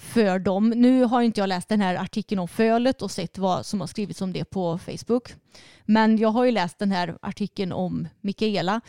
för 0.00 0.38
dem. 0.38 0.68
Nu 0.70 1.04
har 1.04 1.22
inte 1.22 1.40
jag 1.40 1.48
läst 1.48 1.68
den 1.68 1.80
här 1.80 1.94
artikeln 1.94 2.38
om 2.38 2.48
fölet 2.48 3.02
och 3.02 3.10
sett 3.10 3.38
vad 3.38 3.66
som 3.66 3.80
har 3.80 3.86
skrivits 3.86 4.22
om 4.22 4.32
det 4.32 4.44
på 4.44 4.78
Facebook. 4.78 5.34
Men 5.84 6.18
jag 6.18 6.28
har 6.28 6.44
ju 6.44 6.50
läst 6.50 6.78
den 6.78 6.92
här 6.92 7.18
artikeln 7.22 7.72
om 7.72 8.08
Mikaela. 8.20 8.80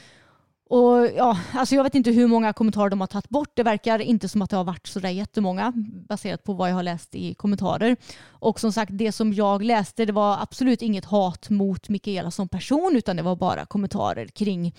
Och 0.70 1.08
ja, 1.18 1.38
alltså 1.54 1.76
jag 1.76 1.84
vet 1.84 1.96
inte 1.96 2.12
hur 2.12 2.28
många 2.28 2.54
kommentarer 2.54 2.90
de 2.90 3.00
har 3.00 3.08
tagit 3.08 3.30
bort. 3.30 3.52
Det 3.54 3.64
verkar 3.64 4.00
inte 4.00 4.30
som 4.30 4.42
att 4.42 4.50
det 4.50 4.58
har 4.58 4.64
varit 4.64 4.88
så 4.88 5.00
där 5.00 5.10
jättemånga 5.10 5.74
baserat 6.10 6.44
på 6.44 6.54
vad 6.54 6.70
jag 6.70 6.76
har 6.76 6.84
läst 6.84 7.16
i 7.16 7.34
kommentarer. 7.34 7.98
Och 8.28 8.60
som 8.60 8.74
sagt, 8.74 8.92
det 8.94 9.12
som 9.12 9.34
jag 9.34 9.64
läste 9.64 10.06
det 10.06 10.14
var 10.14 10.38
absolut 10.42 10.82
inget 10.82 11.06
hat 11.06 11.50
mot 11.50 11.90
Mikaela 11.90 12.32
som 12.32 12.48
person 12.48 12.96
utan 12.96 13.16
det 13.16 13.24
var 13.24 13.36
bara 13.36 13.66
kommentarer 13.66 14.28
kring 14.28 14.74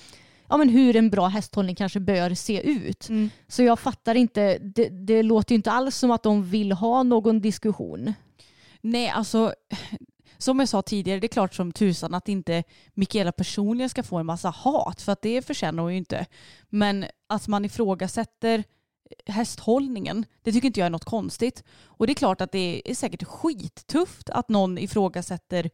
ja, 0.49 0.57
men 0.57 0.69
hur 0.69 0.97
en 0.97 1.11
bra 1.11 1.27
hästhållning 1.27 1.75
kanske 1.75 2.01
bör 2.01 2.35
se 2.35 2.71
ut. 2.71 3.09
Mm. 3.09 3.31
Så 3.49 3.63
jag 3.63 3.79
fattar 3.79 4.15
inte, 4.15 4.59
det, 4.59 4.89
det 4.89 5.23
låter 5.23 5.53
ju 5.53 5.57
inte 5.57 5.73
alls 5.73 5.97
som 5.97 6.11
att 6.11 6.23
de 6.23 6.45
vill 6.45 6.73
ha 6.73 7.03
någon 7.03 7.41
diskussion. 7.41 8.13
Nej, 8.81 9.09
alltså 9.09 9.55
som 10.39 10.59
jag 10.59 10.69
sa 10.69 10.83
tidigare, 10.83 11.21
det 11.21 11.27
är 11.27 11.29
klart 11.29 11.55
som 11.55 11.73
tusan 11.73 12.15
att 12.15 12.29
inte 12.29 12.65
Mikaela 12.95 13.33
personligen 13.33 13.89
ska 13.89 14.03
få 14.03 14.17
en 14.17 14.27
massa 14.27 14.51
hat, 14.51 15.03
för 15.03 15.13
att 15.13 15.23
det 15.23 15.47
förtjänar 15.47 15.83
hon 15.83 15.93
ju 15.93 15.99
inte. 15.99 16.27
Men 16.69 17.05
att 17.27 17.49
man 17.49 17.65
ifrågasätter 17.65 18.65
hästhållningen, 19.27 20.27
det 20.43 20.53
tycker 20.53 20.67
inte 20.67 20.81
jag 20.81 20.87
är 20.87 20.91
något 20.91 21.05
konstigt. 21.05 21.65
Och 21.85 22.07
det 22.07 22.13
är 22.13 22.15
klart 22.15 22.41
att 22.41 22.53
det 22.53 22.83
är 22.85 22.95
säkert 22.95 23.25
skittufft 23.25 24.31
att 24.31 24.49
någon 24.49 24.79
ifrågasätter 24.79 25.71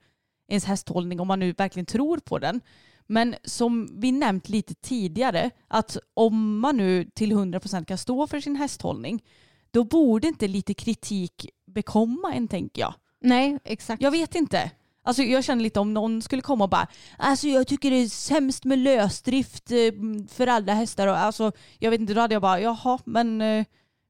ens 0.49 0.65
hästhållning 0.65 1.21
om 1.21 1.29
man 1.29 1.41
nu 1.41 1.53
verkligen 1.53 1.87
tror 1.87 2.19
på 2.19 2.39
den. 2.39 2.61
Men 3.09 3.35
som 3.45 4.01
vi 4.01 4.13
nämnt 4.13 4.49
lite 4.49 4.75
tidigare, 4.75 5.51
att 5.69 5.97
om 6.15 6.61
man 6.61 6.77
nu 6.77 7.05
till 7.05 7.33
100% 7.33 7.85
kan 7.85 7.99
stå 7.99 8.27
för 8.27 8.41
sin 8.41 8.57
hästhållning, 8.57 9.23
då 9.71 9.85
borde 9.85 10.29
inte 10.29 10.49
lite 10.49 10.75
kritik 10.75 11.47
bekomma 11.67 12.35
en 12.35 12.49
tänker 12.49 12.83
jag. 12.83 12.95
Nej, 13.21 13.59
exakt. 13.65 14.03
Jag 14.03 14.11
vet 14.11 14.35
inte. 14.35 14.71
Alltså 15.03 15.23
jag 15.23 15.45
känner 15.45 15.63
lite 15.63 15.81
om 15.81 15.95
någon 15.95 16.23
skulle 16.23 16.43
komma 16.43 16.65
och 16.65 16.71
bara 16.71 16.87
alltså 17.19 17.49
jag 17.49 17.67
tycker 17.67 17.91
det 17.91 17.97
är 17.97 18.09
sämst 18.09 18.65
med 18.65 18.79
lösdrift 18.79 19.71
eh, 19.71 19.77
för 20.29 20.47
alla 20.47 20.75
hästar 20.75 21.07
och 21.07 21.19
alltså 21.19 21.53
jag 21.79 21.91
vet 21.91 22.01
inte 22.01 22.15
då 22.15 22.21
hade 22.21 22.35
jag 22.35 22.43
bara 22.43 22.61
jaha 22.61 22.99
men 23.05 23.41
eh, 23.41 23.65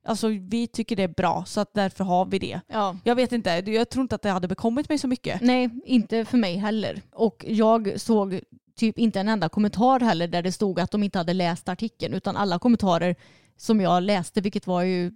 alltså 0.07 0.29
vi 0.29 0.67
tycker 0.67 0.97
det 0.97 1.03
är 1.03 1.09
bra 1.09 1.45
så 1.47 1.61
att 1.61 1.75
därför 1.75 2.05
har 2.05 2.27
vi 2.27 2.39
det. 2.39 2.61
Ja. 2.69 2.97
Jag 3.05 3.15
vet 3.15 3.33
inte, 3.33 3.51
jag 3.51 3.89
tror 3.89 4.03
inte 4.03 4.15
att 4.15 4.23
det 4.23 4.31
hade 4.31 4.49
bekommit 4.49 4.89
mig 4.89 4.99
så 4.99 5.09
mycket. 5.09 5.41
Nej, 5.41 5.71
inte 5.85 6.25
för 6.25 6.39
mig 6.39 6.57
heller. 6.57 7.03
Och 7.13 7.45
jag 7.49 8.01
såg 8.01 8.41
typ 8.79 8.99
inte 8.99 9.21
en 9.21 9.29
enda 9.29 9.49
kommentar 9.49 10.01
heller 10.01 10.29
där 10.29 10.43
det 10.43 10.53
stod 10.53 10.81
att 10.81 10.91
de 10.91 11.03
inte 11.03 11.19
hade 11.19 11.33
läst 11.33 11.69
artikeln 11.69 12.15
utan 12.15 12.37
alla 12.37 12.59
kommentarer 12.59 13.17
som 13.57 13.81
jag 13.81 14.03
läste, 14.03 14.41
vilket 14.41 14.67
var 14.67 14.83
ju 14.83 15.13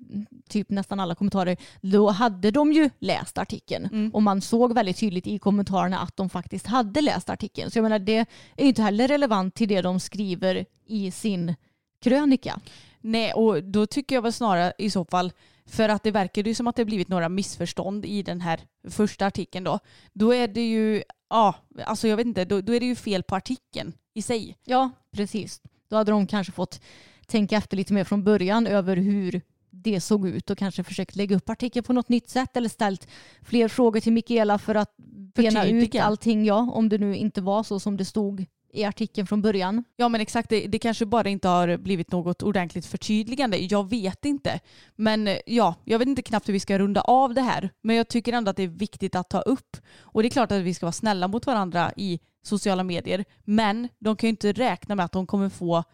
typ 0.49 0.71
nästan 0.71 1.01
alla 1.01 1.15
kommentarer, 1.15 1.57
då 1.81 2.11
hade 2.11 2.51
de 2.51 2.73
ju 2.73 2.91
läst 2.99 3.39
artikeln. 3.39 3.85
Mm. 3.85 4.11
Och 4.15 4.23
man 4.23 4.41
såg 4.41 4.75
väldigt 4.75 4.97
tydligt 4.97 5.27
i 5.27 5.39
kommentarerna 5.39 5.99
att 5.99 6.17
de 6.17 6.31
faktiskt 6.31 6.67
hade 6.67 7.01
läst 7.01 7.31
artikeln. 7.31 7.71
Så 7.71 7.79
jag 7.79 7.83
menar, 7.83 7.99
det 7.99 8.17
är 8.57 8.63
ju 8.63 8.69
inte 8.69 8.83
heller 8.83 9.09
relevant 9.09 9.55
till 9.55 9.69
det 9.69 9.83
de 9.83 10.01
skriver 10.01 10.65
i 10.87 11.11
sin 11.11 11.55
krönika. 12.03 12.61
Nej, 13.01 13.33
och 13.33 13.65
då 13.65 13.87
tycker 13.87 14.15
jag 14.15 14.23
väl 14.23 14.33
snarare 14.33 14.73
i 14.79 14.91
så 14.91 15.05
fall, 15.05 15.33
för 15.67 15.89
att 15.89 16.03
det 16.03 16.11
verkar 16.11 16.43
ju 16.43 16.55
som 16.55 16.67
att 16.67 16.77
det 16.77 16.85
blivit 16.85 17.09
några 17.09 17.29
missförstånd 17.29 18.05
i 18.05 18.23
den 18.23 18.41
här 18.41 18.61
första 18.91 19.27
artikeln 19.27 19.65
då. 19.65 19.79
Då 20.13 20.35
är 20.35 20.49
det 20.49 20.69
ju, 20.69 21.03
ja, 21.33 21.55
alltså 21.87 22.09
jag 22.09 22.17
vet 22.17 22.27
inte, 22.27 22.45
då, 22.45 22.61
då 22.61 22.75
är 22.75 22.81
det 22.81 22.87
ju 22.87 22.97
fel 22.97 23.23
på 23.23 23.37
artikeln 23.37 23.93
i 24.15 24.23
sig. 24.23 24.57
Ja, 24.65 24.91
precis. 25.13 25.61
Då 25.89 25.97
hade 25.97 26.13
de 26.13 26.27
kanske 26.27 26.53
fått 26.53 26.81
tänka 27.27 27.57
efter 27.57 27.77
lite 27.77 27.93
mer 27.93 28.05
från 28.05 28.25
början 28.25 28.67
över 28.67 28.97
hur 28.97 29.41
det 29.71 30.01
såg 30.01 30.29
ut 30.29 30.51
och 30.51 30.59
kanske 30.59 30.85
försökt 30.85 31.17
lägga 31.17 31.37
upp 31.37 31.51
artikeln 31.51 31.85
på 31.85 31.93
något 31.93 32.09
nytt 32.09 32.29
sätt 32.29 32.57
eller 32.57 32.69
ställt 32.69 33.09
fler 33.43 33.69
frågor 33.69 34.01
till 34.01 34.13
Mikaela 34.13 34.59
för 34.59 34.75
att 34.75 34.95
bena 35.35 35.67
ut 35.67 35.95
allting, 35.95 36.45
ja, 36.45 36.71
om 36.73 36.89
det 36.89 36.99
nu 36.99 37.17
inte 37.17 37.41
var 37.41 37.63
så 37.63 37.81
som 37.81 37.97
det 37.97 38.05
stod 38.05 38.47
i 38.73 38.85
artikeln 38.85 39.27
från 39.27 39.43
början. 39.43 39.85
Ja 39.97 40.09
men 40.09 40.21
exakt, 40.21 40.49
det, 40.49 40.67
det 40.67 40.79
kanske 40.79 41.07
bara 41.07 41.29
inte 41.29 41.49
har 41.49 41.77
blivit 41.77 42.13
något 42.13 42.43
ordentligt 42.43 42.87
förtydligande. 42.87 43.59
Jag 43.59 43.91
vet 43.91 44.25
inte. 44.25 44.61
Men 44.97 45.29
eh, 45.29 45.39
ja, 45.47 45.75
jag 45.85 45.99
vet 45.99 46.09
inte 46.09 46.23
knappt 46.23 46.49
hur 46.49 46.53
vi 46.53 46.61
ska 46.61 46.79
runda 46.79 47.01
av 47.01 47.35
det 47.35 47.41
här. 47.41 47.71
Men 47.83 47.97
jag 47.97 48.09
tycker 48.09 48.33
ändå 48.33 48.51
att 48.51 48.57
det 48.57 48.63
är 48.63 48.69
viktigt 48.69 49.15
att 49.15 49.31
ta 49.31 49.41
upp. 49.41 49.77
Och 49.99 50.23
det 50.23 50.29
är 50.29 50.31
klart 50.31 50.53
att 50.53 50.63
vi 50.63 50.75
ska 50.75 50.87
vara 50.87 50.93
snälla 50.93 51.29
mot 51.29 51.47
varandra 51.47 51.93
i 51.97 52.21
sociala 52.43 52.83
medier. 52.83 53.25
Men 53.45 53.89
de 53.99 54.17
kan 54.17 54.27
ju 54.27 54.31
inte 54.31 54.53
räkna 54.53 54.95
med 54.95 55.05
att 55.05 55.13
de 55.13 55.27
kommer 55.27 55.49
få 55.49 55.85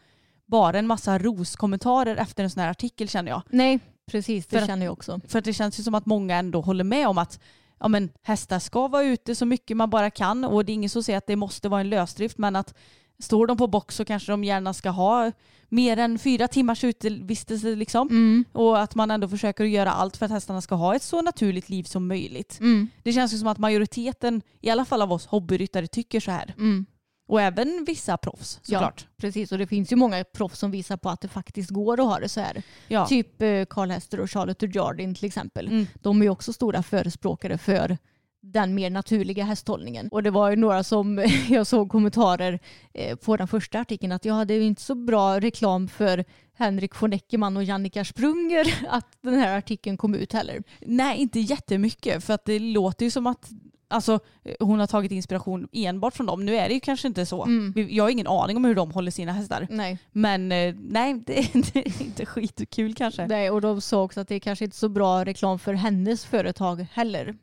bara 0.47 0.79
en 0.79 0.87
massa 0.87 1.19
roskommentarer 1.19 2.17
efter 2.17 2.45
en 2.45 2.51
sån 2.51 2.63
här 2.63 2.71
artikel 2.71 3.09
känner 3.09 3.31
jag. 3.31 3.43
Nej, 3.51 3.79
precis, 4.11 4.47
det 4.47 4.59
För 4.59 4.67
känner 4.67 4.87
jag 4.87 4.93
också. 4.93 5.21
För 5.29 5.39
att 5.39 5.45
det 5.45 5.53
känns 5.53 5.79
ju 5.79 5.83
som 5.83 5.95
att 5.95 6.07
många 6.07 6.37
ändå 6.37 6.61
håller 6.61 6.85
med 6.85 7.09
om 7.09 7.19
att 7.19 7.41
ja, 7.81 7.89
men 7.89 8.11
hästar 8.23 8.59
ska 8.59 8.89
vara 8.89 9.05
ute 9.05 9.35
så 9.35 9.47
mycket 9.47 9.77
man 9.77 9.91
bara 9.91 10.11
kan 10.11 10.45
och 10.45 10.65
det 10.65 10.73
är 10.73 10.75
ingen 10.75 10.91
som 10.91 11.03
säger 11.03 11.19
att 11.19 11.27
det 11.27 11.37
måste 11.37 11.69
vara 11.69 11.81
en 11.81 11.91
lösdrift 11.91 12.39
men 12.39 12.57
att 12.57 12.75
står 13.19 13.47
de 13.47 13.57
på 13.57 13.67
box 13.67 13.97
så 13.97 14.05
kanske 14.05 14.33
de 14.33 14.45
gärna 14.45 14.75
ska 14.75 14.91
ha 14.91 15.33
mer 15.69 15.97
än 15.97 16.19
fyra 16.19 16.49
timmars 16.49 16.85
utevistelse 16.85 17.75
liksom. 17.75 18.09
Mm. 18.09 18.45
Och 18.53 18.81
att 18.81 18.95
man 18.95 19.11
ändå 19.11 19.29
försöker 19.29 19.65
göra 19.65 19.93
allt 19.93 20.17
för 20.17 20.27
att 20.27 20.33
hästarna 20.33 20.61
ska 20.61 20.75
ha 20.75 20.95
ett 20.95 21.03
så 21.03 21.23
naturligt 21.23 21.69
liv 21.69 21.85
som 21.85 22.09
möjligt. 22.09 22.61
Mm. 22.61 22.89
Det 23.03 23.13
känns 23.13 23.35
ju 23.35 23.39
som 23.39 23.49
att 23.49 23.59
majoriteten, 23.59 24.43
i 24.61 24.71
alla 24.71 24.85
fall 24.85 25.03
av 25.03 25.13
oss 25.13 25.27
hobbyryttare, 25.27 25.87
tycker 25.87 26.21
så 26.21 26.31
här. 26.31 26.55
Mm. 26.59 26.87
Och 27.29 27.41
även 27.41 27.85
vissa 27.87 28.17
proffs 28.17 28.61
Ja. 28.67 28.79
såklart. 28.79 29.07
Precis, 29.17 29.53
och 29.53 29.59
det 29.59 29.67
finns 29.67 29.93
ju 29.93 29.97
många 29.97 30.25
proffs 30.25 30.59
som 30.59 30.71
visar 30.71 30.97
på 30.97 31.09
att 31.09 31.21
det 31.21 31.29
faktiskt 31.29 31.71
går 31.71 32.01
att 32.01 32.07
ha 32.07 32.19
det 32.19 32.29
så 32.29 32.41
här. 32.41 32.63
Ja. 32.89 33.07
Typ 33.07 33.43
eh, 33.43 33.65
Carl 33.65 33.91
Hester 33.91 34.21
och 34.21 34.31
Charlotte 34.31 34.75
Jardin 34.75 35.15
till 35.15 35.25
exempel. 35.25 35.67
Mm. 35.69 35.87
De 35.95 36.21
är 36.21 36.25
ju 36.25 36.31
också 36.31 36.53
stora 36.53 36.83
förespråkare 36.83 37.59
för 37.59 37.99
den 38.41 38.75
mer 38.75 38.91
naturliga 38.91 39.45
hästhållningen. 39.45 40.09
Och 40.09 40.23
det 40.23 40.31
var 40.31 40.51
ju 40.51 40.57
några 40.57 40.85
som 40.85 41.27
jag 41.49 41.67
såg 41.67 41.91
kommentarer 41.91 42.61
eh, 42.95 43.17
på 43.17 43.37
den 43.37 43.49
första 43.49 43.81
artikeln 43.81 44.13
att 44.13 44.25
ja, 44.25 44.45
det 44.45 44.55
är 44.55 44.59
ju 44.59 44.67
inte 44.67 44.83
så 44.83 44.95
bra 44.95 45.41
reklam 45.41 45.89
för 45.89 46.25
Henrik 46.55 47.03
von 47.03 47.13
Eckermann 47.13 47.57
och 47.57 47.65
Jannica 47.65 48.05
Sprunger 48.05 48.87
att 48.89 49.07
den 49.21 49.35
här 49.35 49.59
artikeln 49.59 49.97
kom 49.97 50.15
ut 50.15 50.33
heller. 50.33 50.63
Nej, 50.81 51.19
inte 51.19 51.41
jättemycket 51.41 52.25
för 52.25 52.35
att 52.35 52.45
det 52.45 52.59
låter 52.59 53.05
ju 53.05 53.11
som 53.11 53.27
att 53.27 53.51
Alltså, 53.91 54.19
hon 54.61 54.81
har 54.81 54.87
tagit 54.87 55.13
inspiration 55.13 55.69
enbart 55.73 56.15
från 56.17 56.27
dem. 56.27 56.45
Nu 56.45 56.57
är 56.57 56.69
det 56.69 56.75
ju 56.75 56.81
kanske 56.81 57.09
inte 57.09 57.27
så. 57.27 57.45
Mm. 57.45 57.89
Jag 57.91 58.05
har 58.05 58.11
ingen 58.11 58.27
aning 58.27 58.57
om 58.57 58.65
hur 58.65 58.75
de 58.75 58.91
håller 58.91 59.11
sina 59.11 59.33
hästar. 59.33 59.67
Nej. 59.71 59.99
Men 60.13 60.53
eh, 60.53 60.75
nej, 60.79 61.15
det 61.27 61.39
är, 61.39 61.73
det 61.73 61.79
är 61.87 62.03
inte 62.03 62.27
skitkul 62.27 62.95
kanske. 62.95 63.27
Nej, 63.27 63.51
och 63.51 63.61
de 63.61 63.81
sa 63.81 64.03
också 64.03 64.21
att 64.21 64.29
det 64.29 64.35
är 64.35 64.41
kanske 64.41 64.65
inte 64.65 64.77
så 64.77 64.89
bra 64.89 65.25
reklam 65.25 65.59
för 65.59 65.75
hennes 65.75 66.25
företag 66.25 66.87
heller. 66.93 67.37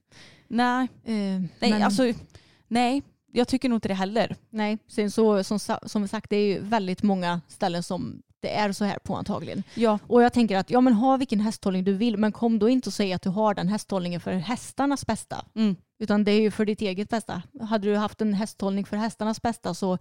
Nej, 0.47 0.87
Eh, 1.03 1.13
nej, 1.13 1.49
men- 1.59 1.83
alltså, 1.83 2.03
nej, 2.67 3.03
jag 3.31 3.47
tycker 3.47 3.69
nog 3.69 3.77
inte 3.77 3.87
det 3.87 3.93
heller. 3.93 4.35
Nej, 4.49 4.77
sen 4.87 5.11
så 5.11 5.43
som, 5.43 5.59
som 5.85 6.07
sagt 6.07 6.29
det 6.29 6.35
är 6.37 6.45
ju 6.53 6.59
väldigt 6.59 7.03
många 7.03 7.41
ställen 7.47 7.83
som 7.83 8.21
det 8.45 8.55
är 8.55 8.71
så 8.71 8.85
här 8.85 8.97
på 9.03 9.15
antagligen. 9.15 9.63
Ja, 9.75 9.99
Och 10.07 10.23
jag 10.23 10.33
tänker 10.33 10.57
att 10.57 10.69
ja 10.69 10.81
men 10.81 10.93
ha 10.93 11.17
vilken 11.17 11.39
hästhållning 11.39 11.83
du 11.83 11.93
vill 11.93 12.17
men 12.17 12.31
kom 12.31 12.59
då 12.59 12.69
inte 12.69 12.89
och 12.89 12.93
säg 12.93 13.13
att 13.13 13.21
du 13.21 13.29
har 13.29 13.53
den 13.53 13.67
hästhållningen 13.67 14.19
för 14.21 14.31
hästarnas 14.33 15.05
bästa. 15.05 15.45
mm. 15.55 15.75
Utan 15.99 16.23
det 16.23 16.31
är 16.31 16.41
ju 16.41 16.51
för 16.51 16.65
ditt 16.65 16.81
eget 16.81 17.09
bästa. 17.09 17.41
Hade 17.61 17.87
du 17.87 17.95
haft 17.95 18.21
en 18.21 18.33
hästhållning 18.33 18.85
för 18.85 18.97
hästarnas 18.97 19.41
bästa 19.41 19.73
så 19.73 19.97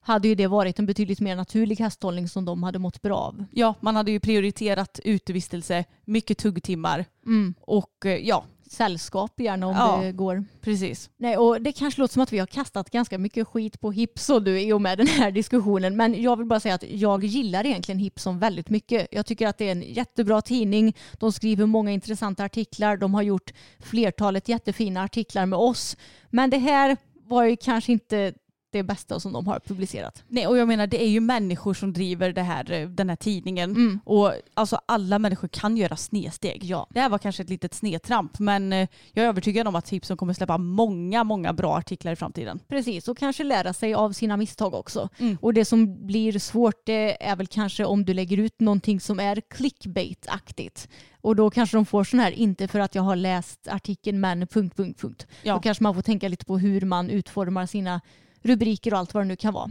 hade 0.00 0.28
ju 0.28 0.34
det 0.34 0.46
varit 0.46 0.78
en 0.78 0.86
betydligt 0.86 1.20
mer 1.20 1.36
naturlig 1.36 1.76
hästhållning 1.76 2.28
som 2.28 2.44
de 2.44 2.62
hade 2.62 2.78
mått 2.78 3.02
bra 3.02 3.16
av. 3.16 3.44
ja, 3.52 3.74
man 3.80 3.96
hade 3.96 4.10
ju 4.10 4.20
prioriterat 4.20 5.00
utevistelse, 5.04 5.84
mycket 6.04 6.38
tuggtimmar 6.38 7.04
Mm. 7.26 7.54
och 7.60 8.06
eh, 8.06 8.16
ja, 8.16 8.44
Sällskap 8.70 9.40
gärna 9.40 9.66
om 9.66 9.74
Ja. 9.76 10.00
det 10.02 10.12
går. 10.12 10.44
precis. 10.60 11.10
Nej, 11.16 11.36
och 11.36 11.62
det 11.62 11.72
kanske 11.72 12.00
låter 12.00 12.12
som 12.12 12.22
att 12.22 12.32
vi 12.32 12.38
har 12.38 12.46
kastat 12.46 12.90
ganska 12.90 13.18
mycket 13.18 13.48
skit 13.48 13.80
på 13.80 13.92
Hips 13.92 14.30
och 14.30 14.42
du 14.42 14.60
i 14.60 14.72
och 14.72 14.82
med 14.82 14.98
den 14.98 15.06
här 15.06 15.30
diskussionen. 15.30 15.96
Men 15.96 16.22
jag 16.22 16.36
vill 16.36 16.46
bara 16.46 16.60
säga 16.60 16.74
att 16.74 16.84
jag 16.90 17.24
gillar 17.24 17.66
egentligen 17.66 17.98
Hipson 17.98 18.38
väldigt 18.38 18.70
mycket. 18.70 19.08
Jag 19.10 19.26
tycker 19.26 19.46
att 19.48 19.58
det 19.58 19.68
är 19.68 19.72
en 19.72 19.82
jättebra 19.82 20.42
tidning. 20.42 20.96
De 21.18 21.32
skriver 21.32 21.66
många 21.66 21.90
intressanta 21.90 22.44
artiklar. 22.44 22.96
De 22.96 23.14
har 23.14 23.22
gjort 23.22 23.52
flertalet 23.80 24.48
jättefina 24.48 25.02
artiklar 25.02 25.46
med 25.46 25.58
oss. 25.58 25.96
Men 26.30 26.50
det 26.50 26.58
här 26.58 26.96
var 27.24 27.44
ju 27.44 27.56
kanske 27.56 27.92
inte 27.92 28.32
det 28.76 28.82
bästa 28.82 29.20
som 29.20 29.32
de 29.32 29.46
har 29.46 29.60
publicerat. 29.60 30.24
Nej, 30.28 30.46
och 30.46 30.58
jag 30.58 30.68
menar 30.68 30.86
det 30.86 31.02
är 31.02 31.08
ju 31.08 31.20
människor 31.20 31.74
som 31.74 31.92
driver 31.92 32.32
det 32.32 32.42
här, 32.42 32.72
eh, 32.72 32.88
den 32.88 33.08
här 33.08 33.16
tidningen. 33.16 33.70
Mm. 33.70 34.00
Och 34.04 34.32
alltså 34.54 34.80
alla 34.86 35.18
människor 35.18 35.48
kan 35.48 35.76
göra 35.76 35.96
snedsteg. 35.96 36.64
Ja. 36.64 36.86
Det 36.90 37.00
här 37.00 37.08
var 37.08 37.18
kanske 37.18 37.42
ett 37.42 37.50
litet 37.50 37.74
snedtramp 37.74 38.38
men 38.38 38.72
eh, 38.72 38.88
jag 39.12 39.24
är 39.24 39.28
övertygad 39.28 39.68
om 39.68 39.74
att 39.74 39.84
Tipson 39.84 40.16
kommer 40.16 40.32
släppa 40.32 40.58
många, 40.58 41.24
många 41.24 41.52
bra 41.52 41.76
artiklar 41.76 42.12
i 42.12 42.16
framtiden. 42.16 42.60
Precis, 42.68 43.08
och 43.08 43.18
kanske 43.18 43.44
lära 43.44 43.72
sig 43.72 43.94
av 43.94 44.12
sina 44.12 44.36
misstag 44.36 44.74
också. 44.74 45.08
Mm. 45.18 45.38
Och 45.40 45.54
det 45.54 45.64
som 45.64 46.06
blir 46.06 46.38
svårt 46.38 46.86
det 46.86 47.24
är 47.26 47.36
väl 47.36 47.46
kanske 47.46 47.84
om 47.84 48.04
du 48.04 48.14
lägger 48.14 48.38
ut 48.38 48.60
någonting 48.60 49.00
som 49.00 49.20
är 49.20 49.36
clickbait-aktigt. 49.40 50.88
Och 51.20 51.36
då 51.36 51.50
kanske 51.50 51.76
de 51.76 51.86
får 51.86 52.04
sån 52.04 52.20
här, 52.20 52.30
inte 52.32 52.68
för 52.68 52.80
att 52.80 52.94
jag 52.94 53.02
har 53.02 53.16
läst 53.16 53.68
artikeln 53.68 54.20
men 54.20 54.46
punkt, 54.46 54.76
punkt, 54.76 55.00
punkt. 55.00 55.26
Ja. 55.42 55.54
Då 55.54 55.60
kanske 55.60 55.82
man 55.82 55.94
får 55.94 56.02
tänka 56.02 56.28
lite 56.28 56.44
på 56.44 56.58
hur 56.58 56.80
man 56.80 57.10
utformar 57.10 57.66
sina 57.66 58.00
rubriker 58.46 58.92
och 58.92 58.98
allt 58.98 59.14
vad 59.14 59.22
det 59.22 59.28
nu 59.28 59.36
kan 59.36 59.54
vara. 59.54 59.68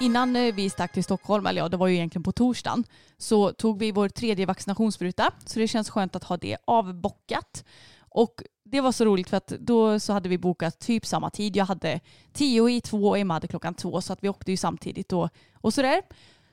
Innan 0.00 0.36
eh, 0.36 0.54
vi 0.54 0.70
stack 0.70 0.92
till 0.92 1.04
Stockholm, 1.04 1.46
eller 1.46 1.60
ja 1.60 1.68
det 1.68 1.76
var 1.76 1.86
ju 1.86 1.94
egentligen 1.94 2.22
på 2.22 2.32
torsdagen, 2.32 2.84
så 3.18 3.52
tog 3.52 3.78
vi 3.78 3.92
vår 3.92 4.08
tredje 4.08 4.46
vaccinationsspruta. 4.46 5.32
Så 5.46 5.58
det 5.58 5.68
känns 5.68 5.90
skönt 5.90 6.16
att 6.16 6.24
ha 6.24 6.36
det 6.36 6.56
avbockat. 6.64 7.64
Och 7.98 8.42
det 8.64 8.80
var 8.80 8.92
så 8.92 9.04
roligt 9.04 9.30
för 9.30 9.36
att 9.36 9.46
då 9.46 10.00
så 10.00 10.12
hade 10.12 10.28
vi 10.28 10.38
bokat 10.38 10.78
typ 10.78 11.06
samma 11.06 11.30
tid. 11.30 11.56
Jag 11.56 11.64
hade 11.64 12.00
tio 12.32 12.70
i 12.70 12.80
två 12.80 13.08
och 13.08 13.18
Emma 13.18 13.34
hade 13.34 13.48
klockan 13.48 13.74
två 13.74 14.00
så 14.00 14.12
att 14.12 14.24
vi 14.24 14.28
åkte 14.28 14.50
ju 14.50 14.56
samtidigt 14.56 15.12
och, 15.12 15.28
och 15.54 15.74
sådär. 15.74 16.02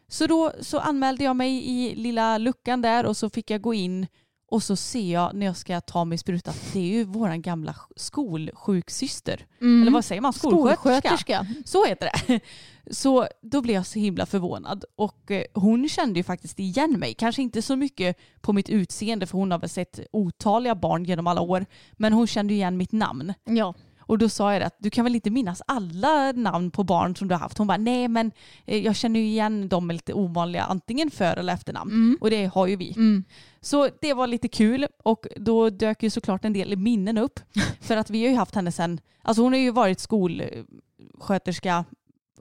Så 0.08 0.28
då 0.28 0.52
så 0.62 0.80
anmälde 0.80 1.24
jag 1.24 1.36
mig 1.36 1.70
i 1.70 1.96
lilla 1.96 2.38
luckan 2.38 2.82
där 2.82 3.06
och 3.06 3.18
så 3.18 3.30
fick 3.30 3.50
jag 3.50 3.62
gå 3.62 3.74
in 3.74 4.08
och 4.50 4.64
så 4.64 4.76
ser 4.76 5.14
jag 5.14 5.36
när 5.36 5.46
jag 5.46 5.58
ska 5.58 5.82
ta 5.82 6.06
mig 6.06 6.18
spruta 6.18 6.52
att 6.52 6.74
det 6.74 6.80
är 6.80 6.98
ju 6.98 7.04
våran 7.04 7.42
gamla 7.42 7.76
skolsjuksyster. 7.96 9.46
Eller 9.82 9.92
vad 9.92 10.06
säger 10.06 10.22
man? 10.22 10.34
Skolsköterska. 10.34 10.78
Skolsköterska. 11.18 11.48
Så 11.66 11.86
heter 11.86 12.10
det. 12.28 12.40
Så 12.92 13.28
då 13.42 13.62
blev 13.62 13.76
jag 13.76 13.86
så 13.86 14.00
himla 14.00 14.26
förvånad 14.26 14.86
och 14.96 15.32
eh, 15.32 15.44
hon 15.54 15.90
kände 15.90 16.20
ju 16.20 16.24
faktiskt 16.24 16.60
igen 16.60 17.00
mig. 17.00 17.14
Kanske 17.14 17.42
inte 17.42 17.62
så 17.62 17.76
mycket 17.76 18.18
på 18.42 18.54
mitt 18.54 18.70
utseende 18.70 19.26
för 19.26 19.38
hon 19.38 19.52
har 19.52 19.60
väl 19.60 19.70
sett 19.70 20.00
otaliga 20.12 20.76
barn 20.76 21.04
genom 21.04 21.28
alla 21.28 21.42
år. 21.42 21.66
Men 21.94 22.14
hon 22.14 22.28
kände 22.28 22.54
igen 22.54 22.78
mitt 22.78 22.92
namn. 22.92 23.34
Ja. 23.46 23.74
Och 24.08 24.18
då 24.18 24.30
sa 24.30 24.54
jag 24.54 24.64
att 24.64 24.76
du 24.80 24.90
kan 24.90 25.04
väl 25.04 25.16
inte 25.16 25.30
minnas 25.30 25.62
alla 25.68 26.32
namn 26.32 26.72
på 26.72 26.84
barn 26.84 27.16
som 27.16 27.28
du 27.28 27.34
har 27.34 27.40
haft? 27.40 27.58
Hon 27.58 27.68
bara 27.68 27.78
nej 27.78 28.08
men 28.08 28.32
eh, 28.66 28.78
jag 28.78 28.96
känner 28.96 29.20
ju 29.20 29.26
igen 29.26 29.70
dem 29.70 29.88
med 29.88 29.94
lite 29.94 30.14
ovanliga 30.14 30.64
antingen 30.64 31.12
för 31.12 31.38
eller 31.38 31.54
efternamn. 31.54 32.18
Och 32.22 32.30
det 32.30 32.46
har 32.46 32.68
ju 32.68 32.76
vi. 32.76 32.94
Mm. 32.96 33.24
Så 33.62 33.90
det 34.02 34.14
var 34.14 34.28
lite 34.28 34.48
kul 34.48 34.88
och 35.04 35.28
då 35.36 35.70
dök 35.70 36.04
ju 36.04 36.10
såklart 36.10 36.46
en 36.46 36.54
del 36.54 36.78
minnen 36.78 37.18
upp. 37.18 37.40
För 37.82 37.98
att 37.98 38.10
vi 38.10 38.24
har 38.24 38.30
ju 38.30 38.38
haft 38.38 38.56
henne 38.56 38.72
sen, 38.72 39.00
alltså 39.22 39.42
hon 39.42 39.54
har 39.54 39.60
ju 39.60 39.72
varit 39.72 40.00
skolsköterska 40.00 41.86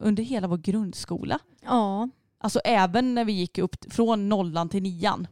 under 0.01 0.23
hela 0.23 0.49
vår 0.49 0.57
grundskola. 0.57 1.39
Ja. 1.65 2.09
Alltså 2.39 2.61
även 2.65 3.15
när 3.15 3.25
vi 3.25 3.33
gick 3.33 3.59
upp 3.59 3.93
från 3.93 4.29
nollan 4.29 4.69
till 4.69 4.83
nian. 4.83 5.27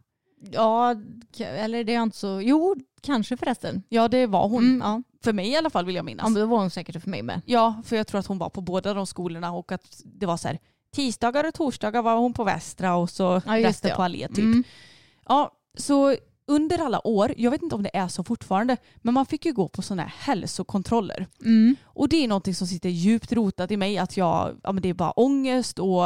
Ja, 0.53 0.95
eller 1.39 1.85
det 1.85 1.95
är 1.95 2.03
inte 2.03 2.17
så... 2.17 2.41
Jo, 2.43 2.77
kanske 3.01 3.37
förresten. 3.37 3.83
Ja 3.89 4.09
det 4.09 4.27
var 4.27 4.49
hon. 4.49 4.65
Mm, 4.65 4.81
ja. 4.81 5.03
För 5.25 5.33
mig 5.33 5.49
i 5.49 5.57
alla 5.57 5.71
fall 5.71 5.85
vill 5.87 5.95
jag 5.95 6.03
ja, 6.03 6.07
minnas. 6.07 6.25
men 6.25 6.35
det 6.35 6.47
var 6.47 6.59
hon 6.59 6.71
säkert 6.71 7.03
för 7.03 7.11
mig 7.11 7.23
med. 7.23 7.41
Ja, 7.47 7.83
för 7.85 7.97
jag 7.97 8.07
tror 8.07 8.19
att 8.19 8.27
hon 8.27 8.39
var 8.39 8.51
på 8.51 8.61
båda 8.61 8.95
de 8.95 9.07
skolorna 9.07 9.53
och 9.53 9.73
att 9.73 10.03
det 10.05 10.27
var 10.27 10.37
så 10.37 10.49
här 10.49 10.59
tisdagar 10.95 11.45
och 11.49 11.55
torsdagar 11.55 12.03
var 12.03 12.17
hon 12.17 12.33
på 12.33 12.45
Västra 12.45 12.95
och 12.95 13.11
så 13.11 13.43
Ja, 13.47 13.59
resten 13.59 13.89
det, 13.89 13.93
ja. 13.93 13.97
på 13.97 14.03
Allé 14.03 14.29
typ. 14.29 14.39
Mm. 14.39 14.65
Ja, 15.29 15.51
så 15.79 16.17
under 16.47 16.79
alla 16.79 17.07
år, 17.07 17.35
jag 17.37 17.51
vet 17.51 17.63
inte 17.63 17.75
om 17.75 17.83
det 17.83 17.97
är 17.97 18.09
så 18.09 18.25
fortfarande, 18.25 18.77
men 19.03 19.15
man 19.15 19.27
fick 19.27 19.45
ju 19.47 19.53
gå 19.53 19.69
på 19.69 19.83
sådana 19.83 20.03
här 20.03 20.13
hälsokontroller. 20.19 21.27
Mm. 21.45 21.77
Och 21.85 22.09
det 22.09 22.17
är 22.25 22.29
någonting 22.29 22.55
som 22.55 22.67
sitter 22.67 22.89
djupt 22.89 23.33
rotat 23.33 23.71
i 23.71 23.77
mig, 23.77 23.99
att 23.99 24.17
jag, 24.17 24.61
ja 24.63 24.73
men 24.73 24.83
det 24.83 24.89
är 24.89 24.95
bara 24.95 25.11
ångest 25.11 25.79
och 25.79 26.05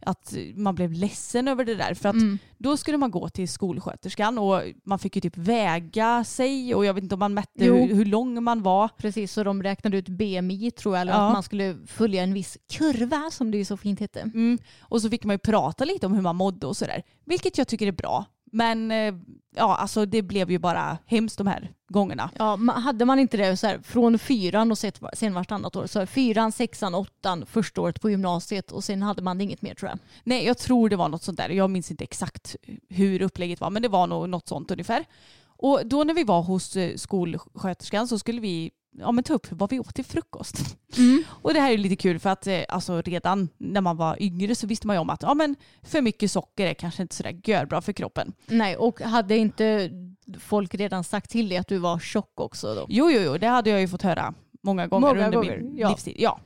att 0.00 0.34
man 0.54 0.74
blev 0.74 0.92
ledsen 0.92 1.48
över 1.48 1.64
det 1.64 1.74
där. 1.74 1.94
För 1.94 2.08
att 2.08 2.14
Mm. 2.14 2.38
då 2.58 2.76
skulle 2.76 2.98
man 2.98 3.10
gå 3.10 3.28
till 3.28 3.48
skolsköterskan 3.48 4.38
och 4.38 4.62
man 4.84 4.98
fick 4.98 5.16
ju 5.16 5.20
typ 5.20 5.36
väga 5.36 6.24
sig 6.24 6.74
och 6.74 6.84
jag 6.84 6.94
vet 6.94 7.02
inte 7.02 7.14
om 7.14 7.18
man 7.18 7.34
mätte 7.34 7.64
hur, 7.64 7.94
hur 7.94 8.04
lång 8.04 8.42
man 8.42 8.62
var. 8.62 8.88
Precis, 8.88 9.32
så 9.32 9.44
de 9.44 9.62
räknade 9.62 9.96
ut 9.96 10.08
BMI 10.08 10.70
tror 10.70 10.94
jag, 10.94 11.00
eller 11.00 11.12
Ja. 11.12 11.26
att 11.26 11.32
man 11.32 11.42
skulle 11.42 11.76
följa 11.86 12.22
en 12.22 12.34
viss 12.34 12.58
kurva 12.72 13.30
som 13.32 13.50
det 13.50 13.58
ju 13.58 13.64
så 13.64 13.76
fint 13.76 14.00
hette. 14.00 14.20
Mm. 14.20 14.58
Och 14.80 15.02
så 15.02 15.10
fick 15.10 15.24
man 15.24 15.34
ju 15.34 15.38
prata 15.38 15.84
lite 15.84 16.06
om 16.06 16.14
hur 16.14 16.22
man 16.22 16.36
mådde 16.36 16.66
och 16.66 16.76
sådär. 16.76 17.02
Vilket 17.24 17.58
jag 17.58 17.68
tycker 17.68 17.86
är 17.86 17.92
bra. 17.92 18.24
Men 18.52 18.90
eh, 18.90 19.14
ja, 19.56 19.76
alltså 19.76 20.06
det 20.06 20.22
blev 20.22 20.50
ju 20.50 20.58
bara 20.58 20.98
hemskt 21.06 21.38
de 21.38 21.46
här 21.46 21.72
gångerna. 21.88 22.30
Ja, 22.38 22.56
hade 22.56 23.04
man 23.04 23.18
inte 23.18 23.36
det 23.36 23.56
så 23.56 23.66
här, 23.66 23.78
från 23.78 24.18
fyran 24.18 24.70
och 24.70 24.78
sen 25.12 25.34
vartannat 25.34 25.76
år, 25.76 25.86
så 25.86 26.06
fyran, 26.06 26.52
sexan, 26.52 26.94
åttan, 26.94 27.46
första 27.46 27.80
året 27.80 28.00
på 28.00 28.10
gymnasiet 28.10 28.72
och 28.72 28.84
sen 28.84 29.02
hade 29.02 29.22
man 29.22 29.40
inget 29.40 29.62
mer 29.62 29.74
tror 29.74 29.90
jag. 29.90 29.98
Nej, 30.24 30.46
jag 30.46 30.58
tror 30.58 30.88
det 30.88 30.96
var 30.96 31.08
något 31.08 31.22
sånt 31.22 31.38
där. 31.38 31.48
Jag 31.48 31.70
minns 31.70 31.90
inte 31.90 32.04
exakt 32.04 32.56
hur 32.88 33.22
upplägget 33.22 33.60
var, 33.60 33.70
men 33.70 33.82
det 33.82 33.88
var 33.88 34.06
nog 34.06 34.28
något 34.28 34.48
sånt 34.48 34.70
ungefär. 34.70 35.04
Och 35.46 35.80
då 35.86 36.04
när 36.04 36.14
vi 36.14 36.24
var 36.24 36.42
hos 36.42 36.76
eh, 36.76 36.96
skolsköterskan 36.96 38.08
så 38.08 38.18
skulle 38.18 38.40
vi 38.40 38.70
ja, 39.00 39.12
men 39.12 39.24
ta 39.24 39.34
upp 39.34 39.46
vad 39.50 39.70
vi 39.70 39.80
åt 39.80 39.94
till 39.94 40.04
frukost. 40.04 40.76
Och 41.42 41.54
det 41.54 41.60
här 41.60 41.72
är 41.72 41.78
lite 41.78 41.96
kul 41.96 42.18
för 42.18 42.30
att 42.30 42.46
eh, 42.46 42.60
alltså, 42.68 43.02
redan 43.02 43.48
när 43.58 43.80
man 43.80 43.96
var 43.96 44.22
yngre 44.22 44.54
så 44.54 44.66
visste 44.66 44.86
man 44.86 44.96
ju 44.96 45.00
om 45.00 45.10
att 45.10 45.22
ja, 45.22 45.34
men 45.34 45.56
för 45.82 46.02
mycket 46.02 46.30
socker 46.30 46.66
är 46.66 46.74
kanske 46.74 47.02
inte 47.02 47.14
sådär 47.14 47.40
görbra 47.44 47.80
för 47.80 47.92
kroppen. 47.92 48.32
Nej, 48.46 48.76
och 48.76 49.00
hade 49.00 49.36
inte 49.36 49.90
folk 50.38 50.74
redan 50.74 51.04
sagt 51.04 51.30
till 51.30 51.48
dig 51.48 51.58
att 51.58 51.68
du 51.68 51.78
var 51.78 51.98
tjock 51.98 52.40
också 52.40 52.74
då? 52.74 52.86
Jo, 52.88 53.10
jo, 53.10 53.20
jo, 53.20 53.38
det 53.38 53.46
hade 53.46 53.70
jag 53.70 53.80
ju 53.80 53.88
fått 53.88 54.02
höra 54.02 54.34
många 54.62 54.86
gånger 54.86 55.06
Många 55.06 55.26
under 55.26 55.38
gånger, 55.38 55.58
min 55.58 55.78
ja. 55.78 55.88
livstid. 55.88 56.16
Ja. 56.18 56.40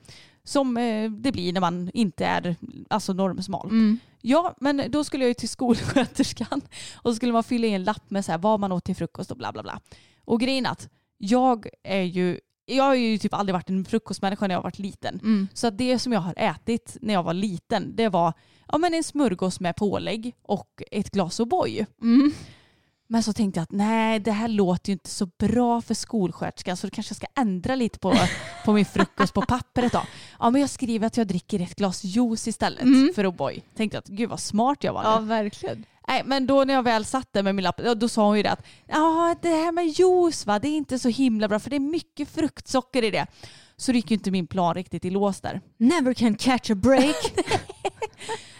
Som 0.45 0.77
eh, 0.77 1.11
det 1.11 1.33
blir 1.33 1.53
när 1.53 1.61
man 1.61 1.91
inte 1.95 2.27
är 2.27 2.57
alltså, 2.91 3.13
normsmal. 3.13 3.67
Mm. 3.67 3.99
Ja, 4.21 4.55
men 4.61 4.85
då 4.89 5.05
skulle 5.05 5.25
jag 5.25 5.29
ju 5.29 5.35
till 5.35 5.49
skolsköterskan 5.49 6.61
och 6.95 7.11
så 7.11 7.15
skulle 7.15 7.33
man 7.33 7.45
fylla 7.45 7.67
i 7.67 7.75
en 7.75 7.85
lapp 7.85 8.11
med 8.11 8.25
så 8.25 8.33
här, 8.33 8.39
vad 8.39 8.61
man 8.61 8.73
åt 8.73 8.85
till 8.85 8.97
frukost 8.97 9.31
och 9.31 9.37
bla 9.37 9.53
bla 9.53 9.63
bla. 9.63 9.81
Och 10.25 10.41
grejen 10.41 10.67
att 10.67 10.89
jag 11.25 11.67
är 11.83 12.03
ju, 12.03 12.41
jag 12.67 12.85
har 12.85 12.95
ju 12.95 13.19
typ 13.19 13.35
aldrig 13.35 13.55
varit 13.55 13.69
en 13.71 13.85
frukostmänniska 13.85 14.47
när 14.47 14.55
jag 14.55 14.63
varit 14.63 14.79
liten. 14.79 15.21
Mm. 15.23 15.49
Så 15.55 15.71
det 15.71 15.99
som 15.99 16.13
jag 16.13 16.21
har 16.21 16.35
ätit 16.37 16.97
när 17.01 17.15
jag 17.15 17.23
var 17.23 17.35
liten, 17.35 17.97
det 17.97 18.09
var 18.09 18.33
ja, 18.69 18.79
men 18.79 18.95
en 18.95 19.05
smörgås 19.05 19.61
med 19.61 19.77
pålägg 19.77 20.35
och 20.43 20.83
ett 20.91 21.11
glas 21.11 21.41
O'boy. 21.41 21.87
Mm. 22.03 22.33
Men 23.07 23.23
så 23.23 23.33
tänkte 23.33 23.59
jag 23.59 23.63
att 23.63 23.73
nej, 23.73 24.21
det 24.21 24.33
här 24.33 24.49
låter 24.49 24.91
ju 24.91 24.93
inte 24.93 25.11
så 25.11 25.27
bra 25.39 25.81
för 25.81 25.95
skolsköterskan 25.95 26.77
så 26.77 26.87
då 26.87 26.91
kanske 26.91 27.11
jag 27.11 27.17
ska 27.17 27.27
ändra 27.41 27.75
lite 27.75 27.99
på, 27.99 28.15
på 28.65 28.73
min 28.73 28.85
frukost 28.85 29.35
på 29.35 29.43
pappret 29.43 29.93
då. 29.93 30.03
Ja, 30.39 30.51
men 30.51 30.61
jag 30.61 30.71
skriver 30.71 31.07
att 31.07 31.17
jag 31.17 31.27
dricker 31.27 31.61
ett 31.61 31.75
glas 31.75 32.05
juice 32.05 32.49
istället 32.49 32.83
Mm. 32.83 33.13
för 33.15 33.25
O'boy. 33.27 33.63
Tänkte 33.77 33.99
att 33.99 34.07
gud 34.07 34.31
vad 34.31 34.41
smart 34.41 34.85
jag 34.85 34.93
var 34.93 35.03
nu. 35.03 35.09
Ja, 35.09 35.19
verkligen. 35.21 35.85
Nej, 36.09 36.23
men 36.25 36.47
då 36.47 36.65
när 36.65 36.75
jag 36.75 36.83
väl 36.83 37.05
satt 37.05 37.33
där 37.33 37.43
med 37.43 37.55
min 37.55 37.63
lapp, 37.63 37.81
då 37.97 38.09
sa 38.09 38.27
hon 38.27 38.37
ju 38.37 38.43
det 38.43 38.51
att 38.51 38.65
det 39.43 39.49
här 39.49 39.73
med 39.73 39.87
juice 39.87 40.47
va, 40.47 40.59
det 40.59 40.69
är 40.69 40.77
inte 40.77 40.99
så 40.99 41.09
himla 41.09 41.49
bra 41.49 41.59
för 41.59 41.71
det 41.71 41.77
är 41.77 41.81
mycket 41.81 42.29
fruktsocker 42.29 43.05
i 43.05 43.11
det. 43.11 43.27
Så 43.77 43.93
det 43.93 43.99
gick 43.99 44.11
ju 44.11 44.15
inte 44.15 44.31
min 44.31 44.47
plan 44.47 44.75
riktigt 44.75 45.05
i 45.05 45.11
lås 45.11 45.41
där. 45.41 45.61
Never 45.77 46.15
can 46.15 46.35
catch 46.35 46.71
a 46.71 46.75
break. 46.75 47.17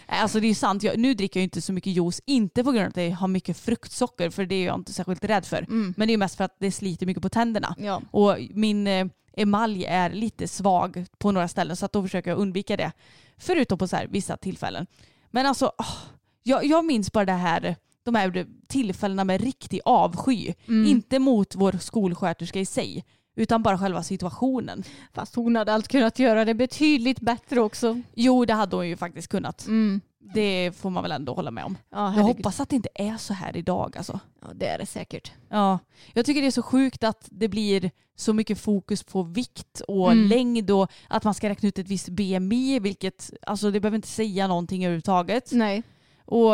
Alltså 0.07 0.39
det 0.39 0.47
är 0.47 0.55
sant, 0.55 0.83
jag, 0.83 0.97
nu 0.97 1.13
dricker 1.13 1.39
jag 1.39 1.43
inte 1.43 1.61
så 1.61 1.73
mycket 1.73 1.93
juice, 1.93 2.21
inte 2.25 2.63
på 2.63 2.71
grund 2.71 2.83
av 2.83 2.89
att 2.89 2.95
det 2.95 3.09
har 3.09 3.27
mycket 3.27 3.57
fruktsocker 3.57 4.29
för 4.29 4.45
det 4.45 4.55
är 4.55 4.65
jag 4.65 4.75
inte 4.75 4.93
särskilt 4.93 5.23
rädd 5.23 5.45
för. 5.45 5.57
Mm. 5.57 5.93
Men 5.97 6.07
det 6.07 6.13
är 6.13 6.17
mest 6.17 6.35
för 6.35 6.43
att 6.43 6.55
det 6.59 6.71
sliter 6.71 7.05
mycket 7.05 7.23
på 7.23 7.29
tänderna. 7.29 7.75
ja. 7.79 8.01
Och 8.11 8.37
min 8.49 8.87
eh, 8.87 9.05
emalj 9.33 9.85
är 9.85 10.09
lite 10.09 10.47
svag 10.47 11.05
på 11.17 11.31
några 11.31 11.47
ställen 11.47 11.75
så 11.75 11.85
att 11.85 11.91
då 11.91 12.01
försöker 12.01 12.29
jag 12.29 12.39
undvika 12.39 12.77
det. 12.77 12.91
Förutom 13.37 13.77
på 13.77 13.87
så 13.87 13.95
här, 13.95 14.07
vissa 14.07 14.37
tillfällen. 14.37 14.87
Men 15.31 15.45
alltså, 15.45 15.71
åh, 15.77 15.95
jag, 16.43 16.65
jag 16.65 16.85
minns 16.85 17.11
bara 17.11 17.25
det 17.25 17.31
här, 17.31 17.75
de 18.03 18.15
här 18.15 18.45
tillfällena 18.67 19.23
med 19.23 19.41
riktig 19.41 19.79
avsky. 19.85 20.53
Mm. 20.67 20.91
Inte 20.91 21.19
mot 21.19 21.55
vår 21.55 21.71
skolsköterska 21.81 22.59
i 22.59 22.65
sig, 22.65 23.05
utan 23.35 23.63
bara 23.63 23.77
själva 23.77 24.03
situationen. 24.03 24.83
Fast 25.13 25.35
hon 25.35 25.55
hade 25.55 25.73
allt 25.73 25.87
kunnat 25.87 26.19
göra 26.19 26.45
det 26.45 26.53
betydligt 26.53 27.19
bättre 27.19 27.61
också. 27.61 28.01
Jo, 28.13 28.45
det 28.45 28.53
hade 28.53 28.75
hon 28.75 28.87
ju 28.87 28.97
faktiskt 28.97 29.27
kunnat. 29.27 29.67
Mm. 29.67 30.01
Det 30.33 30.71
får 30.77 30.89
man 30.89 31.03
väl 31.03 31.11
ändå 31.11 31.33
hålla 31.33 31.51
med 31.51 31.65
om. 31.65 31.77
Ja, 31.91 32.15
Jag 32.15 32.23
hoppas 32.23 32.59
att 32.59 32.69
det 32.69 32.75
inte 32.75 32.89
är 32.95 33.17
så 33.17 33.33
här 33.33 33.57
idag 33.57 33.97
alltså. 33.97 34.19
Ja, 34.41 34.47
det 34.53 34.67
är 34.67 34.77
det 34.77 34.85
säkert. 34.85 35.31
Ja, 35.49 35.79
jag 36.13 36.25
tycker 36.25 36.41
det 36.41 36.47
är 36.47 36.51
så 36.51 36.63
sjukt 36.63 37.03
att 37.03 37.27
det 37.31 37.47
blir 37.47 37.91
så 38.15 38.33
mycket 38.33 38.59
fokus 38.59 39.03
på 39.03 39.23
vikt 39.23 39.81
och 39.87 40.11
Mm. 40.11 40.27
längd 40.27 40.71
och 40.71 40.91
att 41.07 41.23
man 41.23 41.33
ska 41.33 41.49
räkna 41.49 41.69
ut 41.69 41.79
ett 41.79 41.87
visst 41.87 42.09
BMI, 42.09 42.79
vilket 42.79 43.31
alltså 43.47 43.71
det 43.71 43.79
behöver 43.79 43.95
inte 43.95 44.07
säga 44.07 44.47
någonting 44.47 44.85
överhuvudtaget. 44.85 45.51
Nej. 45.51 45.83
Och 46.25 46.53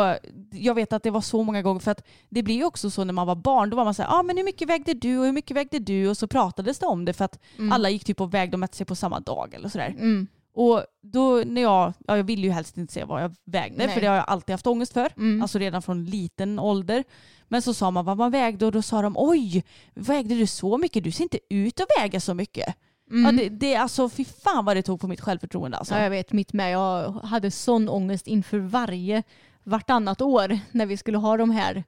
jag 0.52 0.74
vet 0.74 0.92
att 0.92 1.02
det 1.02 1.10
var 1.10 1.20
så 1.20 1.42
många 1.42 1.62
gånger 1.62 1.80
för 1.80 1.90
att 1.90 2.06
det 2.28 2.42
blir 2.42 2.54
ju 2.54 2.64
också 2.64 2.90
så 2.90 3.04
när 3.04 3.12
man 3.12 3.26
var 3.26 3.34
barn, 3.34 3.70
då 3.70 3.76
var 3.76 3.84
man 3.84 3.94
så 3.94 4.02
här, 4.02 4.18
ah, 4.18 4.22
men 4.22 4.36
hur 4.36 4.44
mycket 4.44 4.68
vägde 4.68 4.94
du 4.94 5.18
och 5.18 5.24
hur 5.24 5.32
mycket 5.32 5.56
vägde 5.56 5.78
du 5.78 6.08
och 6.08 6.16
så 6.16 6.26
pratades 6.26 6.78
det 6.78 6.86
om 6.86 7.04
det 7.04 7.12
för 7.12 7.24
att 7.24 7.38
Mm. 7.58 7.72
alla 7.72 7.90
gick 7.90 8.04
typ 8.04 8.20
och 8.20 8.34
vägde 8.34 8.54
och 8.54 8.58
mätte 8.60 8.76
sig 8.76 8.86
på 8.86 8.94
samma 8.94 9.20
dag 9.20 9.54
eller 9.54 9.68
sådär. 9.68 9.88
Mm. 9.98 10.26
Och 10.54 10.84
då 11.02 11.42
när 11.46 11.62
jag, 11.62 11.92
ja, 12.06 12.16
jag 12.16 12.24
ville 12.24 12.42
ju 12.46 12.50
helst 12.52 12.76
inte 12.78 12.92
se 12.92 13.04
vad 13.04 13.22
jag 13.22 13.34
vägde 13.44 13.76
Nej. 13.78 13.88
för 13.94 14.00
det 14.00 14.06
har 14.06 14.16
jag 14.16 14.24
alltid 14.28 14.52
haft 14.54 14.66
ångest 14.66 14.92
för. 14.92 15.12
Mm. 15.16 15.42
Alltså 15.42 15.58
redan 15.58 15.82
från 15.82 16.04
liten 16.04 16.58
ålder. 16.58 17.04
Men 17.48 17.62
så 17.62 17.74
sa 17.74 17.90
man 17.90 18.04
vad 18.04 18.16
man 18.16 18.30
vägde 18.30 18.66
och 18.66 18.72
då 18.72 18.82
sa 18.82 19.02
de 19.02 19.14
oj, 19.16 19.64
vägde 19.94 20.34
du 20.34 20.46
så 20.46 20.78
mycket? 20.78 21.04
Du 21.04 21.10
ser 21.12 21.22
inte 21.22 21.38
ut 21.50 21.80
att 21.80 21.86
väga 22.02 22.20
så 22.20 22.34
mycket. 22.34 22.74
Mm. 23.10 23.24
Ja, 23.38 23.42
det, 23.42 23.48
det, 23.48 23.76
alltså 23.76 24.08
fy 24.08 24.24
fan 24.24 24.64
vad 24.64 24.76
det 24.76 24.82
tog 24.82 25.00
på 25.00 25.08
mitt 25.08 25.20
självförtroende 25.20 25.76
alltså. 25.76 25.94
Ja, 25.94 26.02
jag 26.02 26.10
vet, 26.10 26.32
mitt 26.32 26.52
med. 26.52 26.72
Jag 26.72 27.10
hade 27.12 27.50
sån 27.50 27.88
ångest 27.88 28.26
inför 28.26 28.58
varje, 28.58 29.22
vartannat 29.70 30.20
år 30.20 30.58
när 30.72 30.86
vi 30.86 30.96
skulle 30.96 31.18
ha 31.18 31.36
de 31.36 31.50
här 31.50 31.84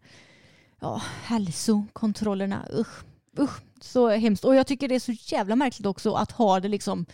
ja, 0.80 1.02
hälsokontrollerna. 1.24 2.66
Usch, 2.78 3.04
usch, 3.38 3.60
så 3.80 4.08
hemskt. 4.08 4.44
Och 4.44 4.54
jag 4.54 4.66
tycker 4.66 4.88
det 4.88 4.94
är 4.94 5.00
så 5.00 5.12
jävla 5.12 5.56
märkligt 5.56 5.86
också 5.86 6.14
att 6.14 6.32
ha 6.32 6.60
det 6.60 6.68
liksom 6.68 7.06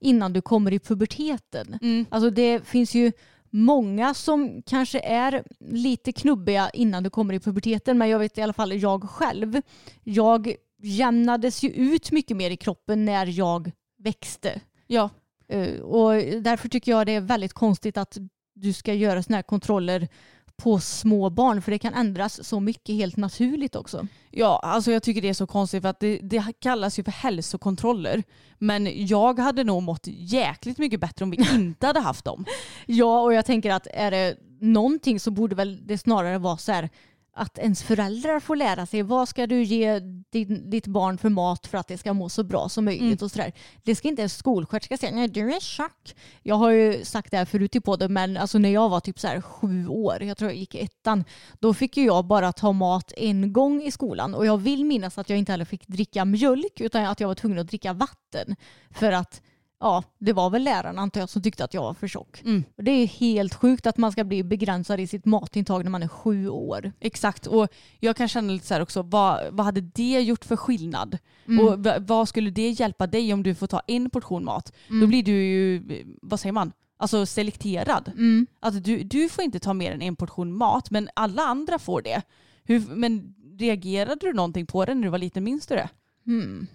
innan 0.00 0.32
du 0.32 0.40
kommer 0.40 0.72
i 0.72 0.78
puberteten. 0.78 1.78
Mm. 1.82 2.06
Alltså 2.10 2.30
det 2.30 2.66
finns 2.66 2.94
ju 2.94 3.12
många 3.50 4.14
som 4.14 4.62
kanske 4.66 5.00
är 5.00 5.44
lite 5.60 6.12
knubbiga 6.12 6.70
innan 6.70 7.02
du 7.02 7.10
kommer 7.10 7.34
i 7.34 7.40
puberteten 7.40 7.98
men 7.98 8.08
jag 8.08 8.18
vet 8.18 8.38
i 8.38 8.42
alla 8.42 8.52
fall 8.52 8.72
jag 8.72 9.10
själv. 9.10 9.60
Jag 10.04 10.54
jämnades 10.82 11.62
ju 11.62 11.68
ut 11.68 12.12
mycket 12.12 12.36
mer 12.36 12.50
i 12.50 12.56
kroppen 12.56 13.04
när 13.04 13.26
jag 13.26 13.70
växte. 13.98 14.60
Ja. 14.86 15.10
Eh, 15.48 15.80
Och 15.80 16.12
därför 16.42 16.68
tycker 16.68 16.92
jag 16.92 17.06
det 17.06 17.12
är 17.12 17.20
väldigt 17.20 17.52
konstigt 17.52 17.96
att 17.96 18.18
du 18.54 18.72
ska 18.72 18.94
göra 18.94 19.22
sådana 19.22 19.36
här 19.36 19.42
kontroller 19.42 20.08
på 20.56 20.80
små 20.80 21.30
barn 21.30 21.62
för 21.62 21.72
det 21.72 21.78
kan 21.78 21.94
ändras 21.94 22.48
så 22.48 22.60
mycket 22.60 22.94
helt 22.94 23.16
naturligt 23.16 23.76
också. 23.76 24.06
Ja, 24.30 24.60
alltså 24.64 24.92
jag 24.92 25.02
tycker 25.02 25.22
det 25.22 25.28
är 25.28 25.34
så 25.34 25.46
konstigt 25.46 25.82
för 25.82 25.88
att 25.88 26.00
det, 26.00 26.18
det 26.22 26.44
kallas 26.58 26.98
ju 26.98 27.04
för 27.04 27.12
hälsokontroller. 27.12 28.22
Men 28.58 29.06
jag 29.06 29.38
hade 29.38 29.64
nog 29.64 29.82
mått 29.82 30.06
jäkligt 30.06 30.78
mycket 30.78 31.00
bättre 31.00 31.24
om 31.24 31.30
vi 31.30 31.36
inte 31.54 31.86
hade 31.86 32.00
haft 32.00 32.24
dem. 32.24 32.44
Ja, 32.86 33.20
och 33.20 33.34
jag 33.34 33.46
tänker 33.46 33.70
att 33.70 33.86
är 33.86 34.10
det 34.10 34.36
någonting 34.60 35.20
så 35.20 35.30
borde 35.30 35.54
väl 35.54 35.86
det 35.86 35.98
snarare 35.98 36.38
vara 36.38 36.56
så 36.56 36.72
här 36.72 36.90
att 37.34 37.58
ens 37.58 37.82
föräldrar 37.82 38.40
får 38.40 38.56
lära 38.56 38.86
sig 38.86 39.02
vad 39.02 39.28
ska 39.28 39.46
du 39.46 39.62
ge 39.62 39.98
din, 40.30 40.70
ditt 40.70 40.86
barn 40.86 41.18
för 41.18 41.28
mat 41.28 41.66
för 41.66 41.78
att 41.78 41.88
det 41.88 41.98
ska 41.98 42.12
må 42.12 42.28
så 42.28 42.42
bra 42.44 42.68
som 42.68 42.84
möjligt 42.84 43.02
Mm. 43.02 43.18
och 43.22 43.30
sådär. 43.30 43.52
Det 43.82 43.94
ska 43.94 44.08
inte 44.08 44.22
en 44.22 44.28
skolsköterska 44.28 44.96
säga, 44.96 45.12
nej 45.14 45.28
du 45.28 45.52
är 45.54 45.60
tjock. 45.60 46.14
Jag 46.42 46.54
har 46.54 46.70
ju 46.70 47.04
sagt 47.04 47.30
det 47.30 47.36
här 47.36 47.44
förut 47.44 47.76
i 47.76 47.80
podden 47.80 48.12
men 48.12 48.36
alltså 48.36 48.58
när 48.58 48.68
jag 48.68 48.88
var 48.88 49.00
typ 49.00 49.18
så 49.20 49.28
här 49.28 49.40
sju 49.40 49.86
år, 49.88 50.22
jag 50.22 50.36
tror 50.36 50.50
jag 50.50 50.58
gick 50.58 50.74
i 50.74 50.80
ettan, 50.80 51.24
då 51.60 51.74
fick 51.74 51.96
ju 51.96 52.04
jag 52.04 52.24
bara 52.24 52.52
ta 52.52 52.72
mat 52.72 53.12
en 53.16 53.52
gång 53.52 53.82
i 53.82 53.90
skolan 53.90 54.34
och 54.34 54.46
jag 54.46 54.58
vill 54.58 54.84
minnas 54.84 55.18
att 55.18 55.30
jag 55.30 55.38
inte 55.38 55.52
heller 55.52 55.64
fick 55.64 55.86
dricka 55.88 56.24
mjölk 56.24 56.80
utan 56.80 57.04
att 57.06 57.20
jag 57.20 57.28
var 57.28 57.34
tvungen 57.34 57.58
att 57.58 57.68
dricka 57.68 57.92
vatten 57.92 58.56
för 58.90 59.12
att 59.12 59.42
Ja, 59.82 60.02
det 60.18 60.32
var 60.32 60.50
väl 60.50 60.62
läraren 60.64 60.98
antar 60.98 61.20
jag 61.20 61.28
som 61.28 61.42
tyckte 61.42 61.64
att 61.64 61.74
jag 61.74 61.82
var 61.82 61.94
för 61.94 62.08
tjock. 62.08 62.42
Mm. 62.44 62.64
Och 62.76 62.84
Det 62.84 62.90
är 62.90 63.06
helt 63.06 63.54
sjukt 63.54 63.86
att 63.86 63.96
man 63.96 64.12
ska 64.12 64.24
bli 64.24 64.42
begränsad 64.42 65.00
i 65.00 65.06
sitt 65.06 65.24
matintag 65.24 65.84
när 65.84 65.90
man 65.90 66.02
är 66.02 66.08
sju 66.08 66.48
år. 66.48 66.92
Exakt, 67.00 67.46
och 67.46 67.68
jag 68.00 68.16
kan 68.16 68.28
känna 68.28 68.52
lite 68.52 68.66
så 68.66 68.74
här 68.74 68.80
också, 68.80 69.02
vad, 69.02 69.40
vad 69.54 69.66
hade 69.66 69.80
det 69.80 70.20
gjort 70.20 70.44
för 70.44 70.56
skillnad? 70.56 71.18
Mm. 71.48 71.66
Och 71.66 71.84
va- 71.84 71.96
vad 71.98 72.28
skulle 72.28 72.50
det 72.50 72.70
hjälpa 72.70 73.06
dig 73.06 73.32
om 73.32 73.42
du 73.42 73.54
får 73.54 73.66
ta 73.66 73.80
en 73.86 74.10
portion 74.10 74.44
mat? 74.44 74.72
Mm. 74.88 75.00
Då 75.00 75.06
blir 75.06 75.22
du 75.22 75.32
ju, 75.44 75.82
vad 76.22 76.40
säger 76.40 76.52
man, 76.52 76.72
alltså 76.96 77.26
selekterad. 77.26 78.12
Mm. 78.14 78.46
Att 78.60 78.84
du, 78.84 79.02
du 79.02 79.28
får 79.28 79.44
inte 79.44 79.60
ta 79.60 79.74
mer 79.74 79.92
än 79.92 80.02
en 80.02 80.16
portion 80.16 80.56
mat, 80.56 80.90
men 80.90 81.08
alla 81.14 81.42
andra 81.42 81.78
får 81.78 82.02
det. 82.02 82.22
Hur, 82.64 82.80
men 82.94 83.34
reagerade 83.58 84.26
du 84.26 84.32
någonting 84.32 84.66
på 84.66 84.84
det 84.84 84.94
när 84.94 85.02
du 85.02 85.08
var 85.08 85.18
liten? 85.18 85.44
Minns 85.44 85.66
du 85.66 85.74
det? 85.74 85.88
Hmm. 86.26 86.66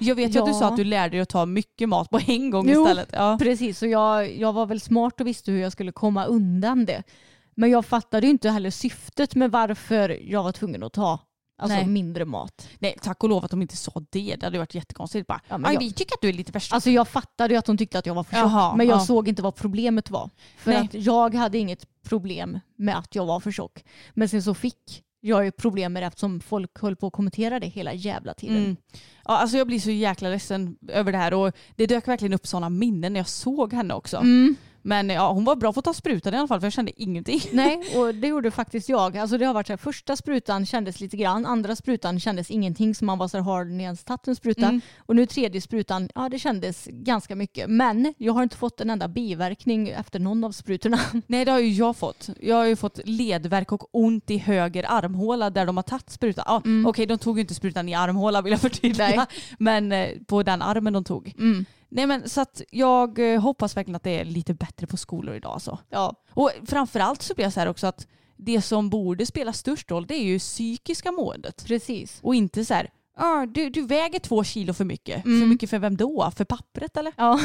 Jag 0.00 0.14
vet 0.14 0.34
ju 0.34 0.38
att 0.38 0.44
du 0.46 0.52
Ja. 0.52 0.58
sa 0.58 0.68
att 0.68 0.76
du 0.76 0.84
lärde 0.84 1.10
dig 1.10 1.20
att 1.20 1.28
ta 1.28 1.46
mycket 1.46 1.88
mat 1.88 2.10
på 2.10 2.20
en 2.26 2.50
gång 2.50 2.68
Jo. 2.68 2.82
istället. 2.82 3.08
Ja. 3.12 3.36
precis, 3.40 3.78
så 3.78 3.86
jag, 3.86 4.36
jag 4.36 4.52
var 4.52 4.66
väl 4.66 4.80
smart 4.80 5.20
och 5.20 5.26
visste 5.26 5.50
hur 5.52 5.60
jag 5.60 5.72
skulle 5.72 5.92
komma 5.92 6.24
undan 6.24 6.84
det. 6.84 7.02
Men 7.54 7.70
jag 7.70 7.86
fattade 7.86 8.26
ju 8.26 8.30
inte 8.30 8.50
heller 8.50 8.70
syftet 8.70 9.34
med 9.34 9.50
varför 9.50 10.18
jag 10.30 10.42
var 10.42 10.52
tvungen 10.52 10.82
att 10.82 10.92
ta 10.92 11.18
alltså, 11.58 11.76
Nej. 11.76 11.86
mindre 11.86 12.24
mat. 12.24 12.68
Nej, 12.78 12.96
tack 13.02 13.22
och 13.22 13.28
lov 13.30 13.44
att 13.44 13.50
de 13.50 13.62
inte 13.62 13.76
sa 13.76 13.92
det. 14.10 14.36
Det 14.40 14.46
hade 14.46 14.58
varit 14.58 14.74
jättekonstigt. 14.74 15.26
Bara, 15.26 15.40
Ja, 15.48 15.58
men 15.58 15.66
"Aj, 15.70 15.74
jag- 15.74 15.80
Vi 15.80 15.92
tycker 15.92 16.14
att 16.14 16.20
du 16.20 16.28
är 16.28 16.32
lite 16.32 16.52
värst. 16.52 16.72
Alltså 16.72 16.90
jag 16.90 17.08
fattade 17.08 17.54
ju 17.54 17.58
att 17.58 17.64
de 17.64 17.76
tyckte 17.78 17.98
att 17.98 18.06
jag 18.06 18.14
var 18.14 18.24
för 18.24 18.36
tjock, 18.36 18.76
men 18.76 18.86
jag 18.86 18.96
ja. 19.00 19.04
såg 19.04 19.28
inte 19.28 19.42
vad 19.42 19.54
problemet 19.54 20.10
var. 20.10 20.30
För 20.58 20.70
Nej. 20.70 20.80
att 20.80 20.94
jag 20.94 21.34
hade 21.34 21.58
inget 21.58 21.86
problem 22.02 22.60
med 22.76 22.98
att 22.98 23.14
jag 23.14 23.26
var 23.26 23.40
för 23.40 23.50
tjock. 23.52 23.84
Men 24.14 24.28
sen 24.28 24.42
så 24.42 24.54
fick 24.54 25.02
jag 25.20 25.44
ju 25.44 25.50
problem 25.50 25.92
med 25.92 26.02
det 26.02 26.06
eftersom 26.06 26.40
folk 26.40 26.78
höll 26.80 26.96
på 26.96 27.06
att 27.06 27.12
kommentera 27.12 27.60
det 27.60 27.66
hela 27.66 27.92
jävla 27.92 28.34
tiden. 28.34 28.56
Mm. 28.56 28.76
Ja, 29.24 29.36
alltså 29.38 29.56
jag 29.56 29.66
blir 29.66 29.80
så 29.80 29.90
jäkla 29.90 30.28
ledsen 30.28 30.76
över 30.88 31.12
det 31.12 31.18
här 31.18 31.34
och 31.34 31.52
det 31.76 31.86
dök 31.86 32.08
verkligen 32.08 32.34
upp 32.34 32.46
sådana 32.46 32.68
minnen 32.68 33.12
när 33.12 33.20
jag 33.20 33.28
såg 33.28 33.72
henne 33.72 33.94
också. 33.94 34.16
Mm. 34.16 34.56
Men 34.82 35.08
ja, 35.10 35.32
hon 35.32 35.44
var 35.44 35.56
bra 35.56 35.72
på 35.72 35.78
att 35.78 35.84
ta 35.84 35.94
sprutan 35.94 36.34
i 36.34 36.36
alla 36.36 36.48
fall 36.48 36.60
för 36.60 36.66
jag 36.66 36.72
kände 36.72 37.02
ingenting. 37.02 37.40
Nej, 37.52 37.80
och 37.96 38.14
det 38.14 38.26
gjorde 38.28 38.50
faktiskt 38.50 38.88
jag. 38.88 39.18
Alltså 39.18 39.38
det 39.38 39.44
har 39.44 39.54
varit 39.54 39.66
så 39.66 39.72
här, 39.72 39.78
första 39.78 40.16
sprutan 40.16 40.66
kändes 40.66 41.00
lite 41.00 41.16
grann, 41.16 41.46
andra 41.46 41.76
sprutan 41.76 42.20
kändes 42.20 42.50
ingenting 42.50 42.94
så 42.94 43.04
man 43.04 43.18
var 43.18 43.28
så 43.28 43.36
här, 43.36 43.44
har 43.44 43.64
ni 43.64 43.82
ens 43.82 44.04
tagit 44.04 44.28
en 44.28 44.36
spruta? 44.36 44.66
Mm. 44.66 44.80
Och 44.98 45.16
nu 45.16 45.26
tredje 45.26 45.60
sprutan, 45.60 46.08
ja 46.14 46.28
det 46.28 46.38
kändes 46.38 46.88
ganska 46.90 47.36
mycket. 47.36 47.70
Men 47.70 48.14
jag 48.18 48.32
har 48.32 48.42
inte 48.42 48.56
fått 48.56 48.80
en 48.80 48.90
enda 48.90 49.08
biverkning 49.08 49.88
efter 49.88 50.18
någon 50.18 50.44
av 50.44 50.52
sprutorna. 50.52 50.98
Nej 51.26 51.44
det 51.44 51.50
har 51.50 51.58
ju 51.58 51.68
jag 51.72 51.96
fått. 51.96 52.28
Jag 52.40 52.56
har 52.56 52.64
ju 52.64 52.76
fått 52.76 53.00
ledvärk 53.04 53.72
och 53.72 53.88
ont 53.92 54.30
i 54.30 54.38
höger 54.38 54.84
armhåla 54.88 55.50
där 55.50 55.66
de 55.66 55.76
har 55.76 55.82
tagit 55.82 56.10
sprutan. 56.10 56.44
Ja, 56.46 56.62
Mm. 56.64 56.86
Okej 56.86 57.06
de 57.06 57.18
tog 57.18 57.36
ju 57.36 57.40
inte 57.40 57.54
sprutan 57.54 57.88
i 57.88 57.94
armhåla 57.94 58.42
vill 58.42 58.50
jag 58.50 58.60
förtydliga. 58.60 59.08
Nej. 59.08 59.26
Men 59.58 59.92
eh, 59.92 60.08
på 60.26 60.42
den 60.42 60.62
armen 60.62 60.92
de 60.92 61.04
tog. 61.04 61.34
Mm. 61.38 61.64
Nej 61.90 62.06
men 62.06 62.28
så 62.28 62.40
att 62.40 62.62
jag 62.70 63.34
eh, 63.34 63.40
hoppas 63.40 63.76
verkligen 63.76 63.96
att 63.96 64.02
det 64.02 64.20
är 64.20 64.24
lite 64.24 64.54
bättre 64.54 64.86
på 64.86 64.96
skolor 64.96 65.34
idag 65.34 65.52
alltså. 65.52 65.78
Ja. 65.90 66.14
Och 66.34 66.50
framförallt 66.66 67.22
så 67.22 67.34
blir 67.34 67.44
jag 67.44 67.52
så 67.52 67.60
här 67.60 67.66
också 67.68 67.86
att 67.86 68.06
det 68.36 68.62
som 68.62 68.90
borde 68.90 69.26
spela 69.26 69.52
störst 69.52 69.90
roll 69.90 70.06
det 70.06 70.14
är 70.14 70.22
ju 70.24 70.38
psykiska 70.38 71.12
måendet. 71.12 71.64
Precis. 71.66 72.18
Och 72.22 72.34
inte 72.34 72.64
så 72.64 72.74
här, 72.74 72.90
ah, 73.16 73.46
du, 73.46 73.70
du 73.70 73.86
väger 73.86 74.18
två 74.18 74.44
kilo 74.44 74.74
för 74.74 74.84
mycket. 74.84 75.22
För 75.22 75.28
Mm. 75.30 75.48
mycket 75.48 75.70
för 75.70 75.78
vem 75.78 75.96
då? 75.96 76.30
För 76.36 76.44
pappret 76.44 76.96
eller? 76.96 77.12
Ja, 77.16 77.40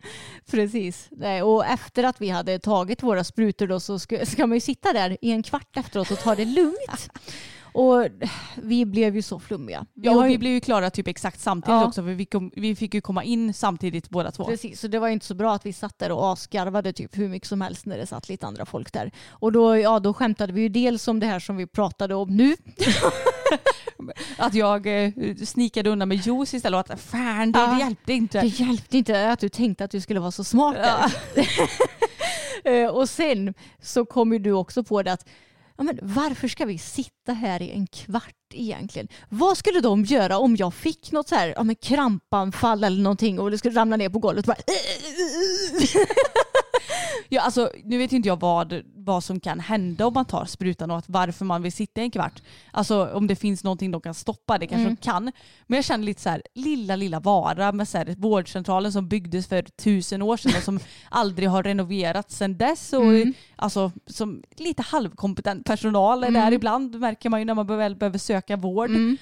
precis. 0.50 1.08
Nej, 1.10 1.42
och 1.42 1.66
efter 1.66 2.04
att 2.04 2.20
vi 2.20 2.28
hade 2.28 2.58
tagit 2.58 3.02
våra 3.02 3.24
sprutor 3.24 3.66
då 3.66 3.80
så 3.80 3.98
ska, 3.98 4.26
ska 4.26 4.46
man 4.46 4.56
ju 4.56 4.60
sitta 4.60 4.92
där 4.92 5.16
i 5.20 5.30
en 5.30 5.42
kvart 5.42 5.76
efteråt 5.76 6.10
och 6.10 6.18
ta 6.18 6.34
det 6.34 6.44
lugnt. 6.44 7.10
Och 7.72 8.06
vi 8.56 8.86
blev 8.86 9.16
ju 9.16 9.22
så 9.22 9.38
flummiga. 9.38 9.86
Ja, 9.94 10.16
och 10.16 10.26
vi 10.26 10.38
blev 10.38 10.52
ju 10.52 10.60
klara 10.60 10.90
typ 10.90 11.08
exakt 11.08 11.40
samtidigt 11.40 11.80
Ja. 11.80 11.86
också 11.86 12.02
för 12.02 12.10
vi, 12.10 12.24
kom, 12.24 12.50
vi 12.56 12.76
fick 12.76 12.94
ju 12.94 13.00
komma 13.00 13.24
in 13.24 13.54
samtidigt 13.54 14.08
båda 14.10 14.30
två. 14.30 14.44
Precis, 14.44 14.80
så 14.80 14.88
det 14.88 14.98
var 14.98 15.08
inte 15.08 15.26
så 15.26 15.34
bra 15.34 15.54
att 15.54 15.66
vi 15.66 15.72
satt 15.72 15.98
där 15.98 16.12
och 16.12 16.32
asgarvade 16.32 16.92
typ 16.92 17.18
hur 17.18 17.28
mycket 17.28 17.48
som 17.48 17.60
helst 17.60 17.86
när 17.86 17.98
det 17.98 18.06
satt 18.06 18.28
lite 18.28 18.46
andra 18.46 18.66
folk 18.66 18.92
där. 18.92 19.10
Och 19.30 19.52
då, 19.52 19.76
ja, 19.78 20.00
då 20.00 20.14
skämtade 20.14 20.52
vi 20.52 20.60
ju 20.60 20.68
dels 20.68 21.08
om 21.08 21.20
det 21.20 21.26
här 21.26 21.40
som 21.40 21.56
vi 21.56 21.66
pratade 21.66 22.14
om 22.14 22.36
nu. 22.36 22.56
Att 24.38 24.54
jag 24.54 25.04
eh, 25.04 25.12
snikade 25.46 25.90
undan 25.90 26.08
med 26.08 26.26
juice 26.26 26.54
istället 26.54 26.88
och 26.88 26.94
att 26.94 27.00
fan 27.00 27.52
det, 27.52 27.58
Ja. 27.58 27.78
hjälpte 27.80 28.12
inte. 28.12 28.40
Det 28.40 28.46
hjälpte 28.46 28.98
inte 28.98 29.30
att 29.32 29.40
du 29.40 29.48
tänkte 29.48 29.84
att 29.84 29.90
du 29.90 30.00
skulle 30.00 30.20
vara 30.20 30.30
så 30.30 30.44
smart 30.44 30.74
där. 30.74 31.12
Ja. 31.34 31.42
Eh, 32.64 32.86
och 32.88 33.08
sen 33.08 33.54
så 33.82 34.04
kom 34.04 34.32
ju 34.32 34.38
du 34.38 34.52
också 34.52 34.84
på 34.84 35.02
det 35.02 35.12
att 35.12 35.28
ja, 35.80 35.84
men 35.84 35.98
varför 36.02 36.48
ska 36.48 36.64
vi 36.64 36.78
sitta 36.78 37.32
här 37.32 37.62
i 37.62 37.70
en 37.70 37.86
kvart 37.86 38.34
egentligen? 38.54 39.08
Vad 39.28 39.58
skulle 39.58 39.80
de 39.80 40.04
göra 40.04 40.38
om 40.38 40.56
jag 40.56 40.74
fick 40.74 41.12
något 41.12 41.28
så 41.28 41.34
här, 41.34 41.52
ja, 41.56 41.62
men 41.62 41.76
krampanfall 41.76 42.84
eller 42.84 43.02
någonting 43.02 43.40
och 43.40 43.50
det 43.50 43.58
skulle 43.58 43.80
ramla 43.80 43.96
ner 43.96 44.08
på 44.08 44.18
golvet? 44.18 44.46
Bara, 44.46 44.56
Ja, 47.32 47.40
alltså, 47.42 47.70
nu 47.84 47.98
vet 47.98 48.12
inte 48.12 48.28
jag 48.28 48.40
vad, 48.40 48.82
vad 48.94 49.24
som 49.24 49.40
kan 49.40 49.60
hända 49.60 50.06
om 50.06 50.14
man 50.14 50.24
tar 50.24 50.44
sprutan 50.44 50.90
och 50.90 50.98
att 50.98 51.08
varför 51.08 51.44
man 51.44 51.62
vill 51.62 51.72
sitta 51.72 52.00
en 52.00 52.10
kvart. 52.10 52.42
Alltså 52.70 53.10
om 53.12 53.26
det 53.26 53.36
finns 53.36 53.64
någonting 53.64 53.90
de 53.90 54.00
kan 54.00 54.14
stoppa, 54.14 54.58
det 54.58 54.66
kanske 54.66 54.82
Mm. 54.86 54.94
de 55.00 55.04
kan. 55.04 55.32
Men 55.66 55.76
jag 55.76 55.84
känner 55.84 56.04
lite 56.04 56.22
så 56.22 56.28
här, 56.28 56.42
lilla, 56.54 56.96
lilla 56.96 57.20
Vara 57.20 57.72
med 57.72 57.88
så 57.88 57.98
här, 57.98 58.14
vårdcentralen 58.18 58.92
som 58.92 59.08
byggdes 59.08 59.46
för 59.46 59.62
tusen 59.62 60.22
år 60.22 60.36
sedan 60.36 60.52
och 60.56 60.62
som 60.62 60.80
aldrig 61.10 61.48
har 61.48 61.62
renoverats 61.62 62.36
sedan 62.36 62.58
dess. 62.58 62.92
Och, 62.92 63.04
Mm. 63.04 63.34
alltså, 63.56 63.92
som 64.06 64.42
lite 64.56 64.82
halvkompetent 64.82 65.66
personal 65.66 66.24
är 66.24 66.28
Mm. 66.28 66.42
där 66.42 66.52
ibland, 66.52 67.00
märker 67.00 67.30
man 67.30 67.40
ju 67.40 67.44
när 67.44 67.54
man 67.54 67.66
väl 67.66 67.96
behöver 67.96 68.18
söka 68.18 68.56
vård. 68.56 68.90
Mm. 68.90 69.16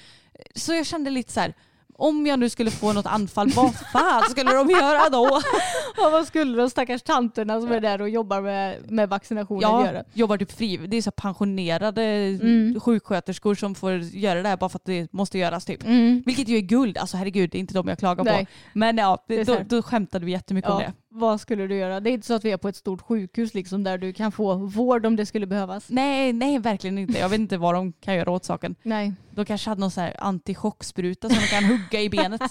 Så 0.55 0.73
jag 0.73 0.85
kände 0.85 1.09
lite 1.09 1.31
så 1.33 1.39
här, 1.39 1.53
om 1.99 2.27
jag 2.27 2.39
nu 2.39 2.49
skulle 2.49 2.71
få 2.71 2.93
något 2.93 3.05
anfall, 3.05 3.49
vad 3.55 3.75
fan 3.75 4.23
skulle 4.29 4.53
de 4.53 4.69
göra 4.69 5.09
då? 5.09 5.39
Ja, 5.97 6.09
vad 6.09 6.27
skulle 6.27 6.57
de 6.57 6.69
stackars 6.69 7.01
tanterna 7.01 7.61
som 7.61 7.71
är 7.71 7.79
där 7.81 8.01
och 8.01 8.09
jobbar 8.09 8.41
med, 8.41 8.91
med 8.91 9.09
vaccinationen 9.09 9.61
Ja, 9.61 9.85
göra? 9.85 10.03
jobbar 10.13 10.37
typ 10.37 10.51
fri. 10.51 10.77
Det 10.77 10.97
är 10.97 11.01
så 11.01 11.11
pensionerade 11.11 12.03
Mm. 12.03 12.79
sjuksköterskor 12.79 13.55
som 13.55 13.75
får 13.75 13.93
göra 13.97 14.41
det 14.41 14.49
här 14.49 14.57
bara 14.57 14.69
för 14.69 14.77
att 14.79 14.85
det 14.85 15.13
måste 15.13 15.37
göras 15.37 15.65
typ. 15.65 15.83
Mm. 15.85 16.23
Vilket 16.25 16.47
ju 16.47 16.57
är 16.57 16.61
guld. 16.61 16.97
Alltså 16.97 17.17
herregud, 17.17 17.49
det 17.49 17.57
är 17.57 17.59
inte 17.59 17.73
de 17.73 17.87
jag 17.87 17.99
klagar 17.99 18.23
Nej. 18.23 18.45
på. 18.45 18.51
Men 18.73 18.97
ja, 18.97 19.25
då, 19.45 19.57
då 19.65 19.81
skämtade 19.81 20.25
vi 20.25 20.31
jättemycket 20.31 20.71
om 20.71 20.81
Ja, 20.81 20.87
det. 20.87 21.08
Vad 21.11 21.41
skulle 21.41 21.67
du 21.67 21.75
göra? 21.75 21.99
Det 21.99 22.09
är 22.09 22.11
inte 22.11 22.27
så 22.27 22.33
att 22.33 22.45
vi 22.45 22.51
är 22.51 22.57
på 22.57 22.69
ett 22.69 22.75
stort 22.75 23.01
sjukhus 23.01 23.53
liksom, 23.53 23.83
där 23.83 23.97
du 23.97 24.13
kan 24.13 24.31
få 24.31 24.55
vård 24.55 25.05
om 25.05 25.15
det 25.15 25.25
skulle 25.25 25.45
behövas. 25.47 25.85
Nej, 25.89 26.33
nej 26.33 26.59
verkligen 26.59 26.97
inte. 26.97 27.19
Jag 27.19 27.29
vet 27.29 27.39
inte 27.39 27.57
vad 27.57 27.73
de 27.75 27.93
kan 27.93 28.15
göra 28.15 28.31
åt 28.31 28.45
saken. 28.45 28.75
Nej. 28.83 29.13
De 29.31 29.45
kanske 29.45 29.69
hade 29.69 29.81
någon 29.81 29.91
så 29.91 30.01
här 30.01 30.15
antichockspruta 30.19 31.29
som 31.29 31.37
de 31.37 31.47
kan 31.47 31.63
hugga 31.63 32.01
i 32.01 32.09
benet. 32.09 32.41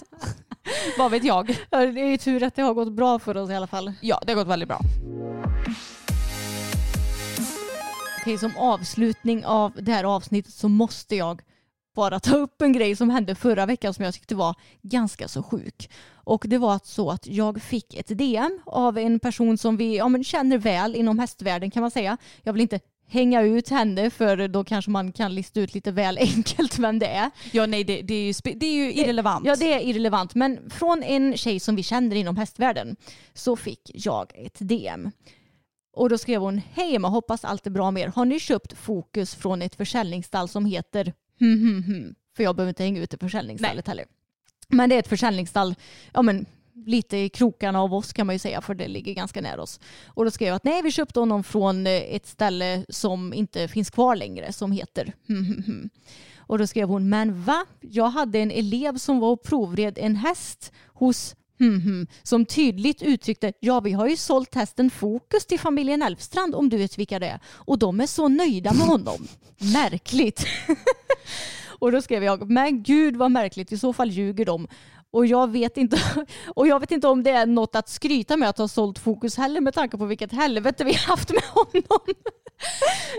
vad 0.99 1.11
vet 1.11 1.25
jag? 1.25 1.59
Ja, 1.71 1.79
Det 1.87 2.01
är 2.01 2.09
ju 2.09 2.17
tur 2.17 2.43
att 2.43 2.55
det 2.55 2.63
har 2.63 2.75
gått 2.75 2.93
bra 2.93 3.19
för 3.19 3.37
oss 3.37 3.51
i 3.51 3.55
alla 3.55 3.67
fall. 3.67 3.93
Ja, 4.01 4.21
det 4.27 4.33
har 4.33 4.37
gått 4.37 4.49
väldigt 4.49 4.69
bra. 4.69 4.81
Okej, 8.21 8.39
som 8.39 8.57
avslutning 8.57 9.47
av 9.47 9.73
det 9.81 9.93
här 9.93 10.05
avsnittet 10.05 10.53
så 10.55 10.69
måste 10.69 11.17
jag 11.17 11.43
bara 11.95 12.21
ta 12.21 12.37
upp 12.37 12.63
en 12.63 12.73
grej 12.73 12.97
som 12.97 13.11
hände 13.11 13.35
förra 13.35 13.67
veckan 13.67 13.95
som 13.95 14.05
jag 14.05 14.15
tyckte 14.15 14.35
var 14.35 14.55
ganska 14.83 15.29
så 15.29 15.43
sjuk. 15.43 15.91
Och 16.13 16.45
det 16.49 16.59
var 16.59 16.81
så 16.85 17.11
att 17.11 17.27
jag 17.27 17.63
fick 17.63 17.95
ett 17.95 18.19
DM 18.19 18.61
av 18.67 18.99
en 18.99 19.21
person 19.21 19.59
som 19.59 19.77
vi 19.77 19.97
ja, 19.97 20.23
känner 20.23 20.59
väl 20.59 20.95
inom 20.95 21.19
hästvärlden 21.19 21.71
kan 21.71 21.81
man 21.81 21.91
säga. 21.91 22.17
Jag 22.43 22.53
vill 22.53 22.63
inte 22.63 22.81
hänga 23.09 23.43
ut 23.43 23.69
henne 23.69 24.11
för 24.11 24.49
då 24.49 24.65
kanske 24.65 24.91
man 24.91 25.13
kan 25.13 25.35
lista 25.35 25.61
ut 25.61 25.75
lite 25.75 25.93
väl 25.93 26.19
enkelt 26.21 26.79
vem 26.79 26.99
det 26.99 27.07
är. 27.07 27.31
Ja, 27.53 27.67
nej, 27.67 27.85
det, 27.85 28.03
det, 28.03 28.15
är, 28.15 28.27
ju, 28.27 28.55
det 28.55 28.67
är 28.67 28.75
ju 28.75 28.93
irrelevant. 28.93 29.47
Ja, 29.47 29.57
det 29.57 29.73
är 29.73 29.81
irrelevant. 29.81 30.35
Men 30.35 30.71
från 30.71 31.03
en 31.03 31.37
tjej 31.37 31.61
som 31.61 31.77
vi 31.77 31.83
känner 31.83 32.17
inom 32.17 32.37
hästvärlden 32.37 32.97
så 33.35 33.57
fick 33.57 33.91
jag 33.95 34.33
ett 34.35 34.57
DM. 34.59 35.11
Och 35.97 36.09
då 36.09 36.19
skrev 36.19 36.41
hon, 36.41 36.61
hej 36.75 36.97
Emma, 36.97 37.09
hoppas 37.09 37.45
allt 37.45 37.67
är 37.67 37.71
bra 37.71 37.91
med 37.91 38.03
er. 38.03 38.13
Har 38.15 38.25
ni 38.25 38.41
köpt 38.41 38.79
Fokus 38.79 39.35
från 39.35 39.63
ett 39.63 39.75
försäljningsstall 39.75 40.49
som 40.49 40.67
heter 40.67 41.13
hm, 41.41 41.61
hm, 41.61 41.83
hm. 41.83 42.15
För 42.37 42.43
jag 42.43 42.57
behöver 42.57 42.71
inte 42.71 42.83
hänga 42.83 43.01
ut 43.01 43.11
det 43.11 43.19
försäljningsstallet 43.19 43.87
heller. 43.87 44.05
Men 44.69 44.89
det 44.89 44.95
är 44.95 44.99
ett 44.99 45.09
försäljningsstall, 45.09 45.75
ja 46.13 46.23
men 46.23 46.47
lite 46.87 47.17
i 47.17 47.29
krokarna 47.29 47.81
av 47.81 47.95
oss 47.95 48.13
kan 48.13 48.27
man 48.27 48.35
ju 48.35 48.39
säga 48.39 48.61
för 48.61 48.75
det 48.75 48.89
ligger 48.89 49.15
ganska 49.15 49.41
nära 49.41 49.63
oss. 49.63 49.81
Och 50.07 50.25
då 50.25 50.31
skrev 50.31 50.49
jag 50.49 50.57
att 50.57 50.65
nej 50.65 50.83
vi 50.83 50.91
köpte 50.91 51.21
honom 51.21 51.45
från 51.45 51.87
eh, 51.87 51.93
ett 51.93 52.27
ställe 52.27 52.85
som 52.89 53.35
inte 53.35 53.69
finns 53.69 53.91
kvar 53.91 54.17
längre 54.17 54.53
som 54.53 54.73
heter 54.73 55.13
hm, 55.29 55.45
hm, 55.45 55.63
hm. 55.67 55.91
Och 56.49 56.59
då 56.59 56.67
skrev 56.67 56.89
hon, 56.89 57.09
men 57.09 57.43
va? 57.43 57.67
Jag 57.81 58.09
hade 58.11 58.39
en 58.39 58.51
elev 58.51 58.99
som 58.99 59.21
var 59.21 59.31
och 59.31 59.43
provred 59.43 59.99
en 59.99 60.17
häst 60.17 60.73
hos 60.87 61.37
hmm, 61.59 61.81
hmm, 61.81 62.07
som 62.23 62.47
tydligt 62.47 63.03
uttryckte, 63.03 63.53
ja 63.61 63.81
vi 63.81 63.93
har 63.93 64.09
ju 64.09 64.17
sålt 64.17 64.55
hästen 64.55 64.91
Fokus 64.91 65.47
till 65.47 65.61
familjen 65.61 66.03
Elfstrand 66.03 66.55
om 66.55 66.69
du 66.69 66.77
vet 66.77 66.99
vilka 66.99 67.19
det 67.19 67.27
är. 67.27 67.41
Och 67.47 67.79
de 67.79 68.01
är 68.01 68.07
så 68.07 68.29
nöjda 68.29 68.73
med 68.73 68.87
honom. 68.87 69.29
Märkligt. 69.73 70.47
och 71.79 71.93
då 71.93 72.03
skrev 72.03 72.25
jag, 72.25 72.51
men 72.51 72.83
gud 72.83 73.17
vad 73.17 73.31
märkligt, 73.31 73.73
i 73.73 73.79
så 73.79 73.93
fall 73.93 74.11
ljuger 74.11 74.45
de. 74.45 74.69
Och 75.11 75.27
jag, 75.27 75.51
vet 75.51 75.77
inte, 75.77 75.99
och 76.55 76.67
jag 76.67 76.81
vet 76.81 76.91
inte 76.91 77.09
om 77.09 77.23
det 77.23 77.31
är 77.31 77.47
något 77.47 77.77
att 77.77 77.89
skryta 77.89 78.37
med 78.37 78.49
att 78.49 78.59
ha 78.59 78.69
sålt 78.69 78.99
Fokus 78.99 79.37
heller 79.37 79.61
med 79.61 79.75
tanke 79.75 79.99
på 79.99 80.05
vilket 80.05 80.33
helvete 80.33 80.85
vi 80.85 80.93
har 80.93 81.07
haft 81.07 81.31
med 81.31 81.43
honom. 81.43 82.15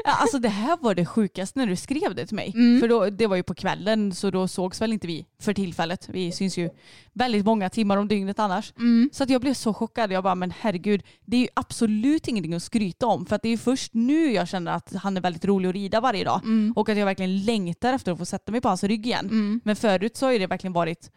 Ja, 0.04 0.12
alltså 0.12 0.40
det 0.40 0.50
här 0.50 0.78
var 0.82 0.96
det 0.96 1.06
sjukaste 1.06 1.60
när 1.60 1.68
du 1.68 1.76
skrev 1.76 2.16
det 2.16 2.26
till 2.26 2.36
mig. 2.36 2.52
Mm. 2.56 2.80
För 2.80 2.88
då, 2.88 3.10
det 3.10 3.28
var 3.28 3.36
ju 3.36 3.44
på 3.44 3.56
kvällen 3.56 4.16
så 4.16 4.32
då 4.32 4.48
sågs 4.48 4.82
väl 4.82 4.94
inte 4.94 5.08
vi 5.08 5.26
för 5.42 5.54
tillfället. 5.54 6.10
Vi 6.10 6.32
syns 6.32 6.58
ju 6.58 6.70
väldigt 7.14 7.46
många 7.46 7.70
timmar 7.70 7.98
om 7.98 8.08
dygnet 8.08 8.40
annars. 8.40 8.74
Mm. 8.78 9.10
Så 9.14 9.24
att 9.24 9.30
jag 9.30 9.42
blev 9.42 9.54
så 9.54 9.74
chockad. 9.74 10.12
Jag 10.12 10.24
bara, 10.24 10.36
men 10.36 10.54
herregud, 10.60 11.04
det 11.26 11.38
är 11.38 11.42
ju 11.42 11.48
absolut 11.54 12.28
ingenting 12.28 12.54
att 12.54 12.64
skryta 12.64 13.08
om. 13.08 13.26
För 13.26 13.36
att 13.36 13.42
det 13.42 13.50
är 13.50 13.58
först 13.58 13.94
nu 13.94 14.32
jag 14.32 14.48
känner 14.48 14.72
att 14.72 14.94
han 14.94 15.18
är 15.18 15.22
väldigt 15.22 15.46
rolig 15.46 15.70
att 15.70 15.76
rida 15.76 16.02
varje 16.02 16.24
dag. 16.24 16.42
Mm. 16.44 16.74
Och 16.76 16.90
att 16.90 16.98
jag 16.98 17.06
verkligen 17.06 17.44
längtar 17.44 17.94
efter 17.94 18.12
att 18.12 18.18
få 18.18 18.26
sätta 18.26 18.52
mig 18.52 18.62
på 18.62 18.68
hans 18.68 18.84
rygg 18.84 19.06
igen. 19.06 19.62
Men 19.64 19.76
förut 19.76 20.18
så 20.18 20.26
har 20.26 20.40
det 20.40 20.48
verkligen 20.48 20.74
varit 20.74 21.12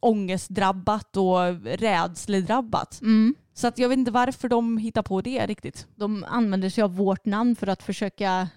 ångestdrabbat 0.00 1.16
och 1.16 1.64
rädsledrabbat. 1.64 3.00
Mm. 3.02 3.34
Så 3.54 3.66
att 3.66 3.78
jag 3.78 3.88
vet 3.88 3.98
inte 3.98 4.10
varför 4.10 4.48
de 4.48 4.78
hittar 4.78 5.02
på 5.02 5.20
det 5.20 5.46
riktigt. 5.46 5.86
De 5.94 6.24
använder 6.28 6.70
sig 6.70 6.84
av 6.84 6.96
vårt 6.96 7.24
namn 7.24 7.56
för 7.56 7.66
att 7.66 7.82
försöka, 7.82 8.48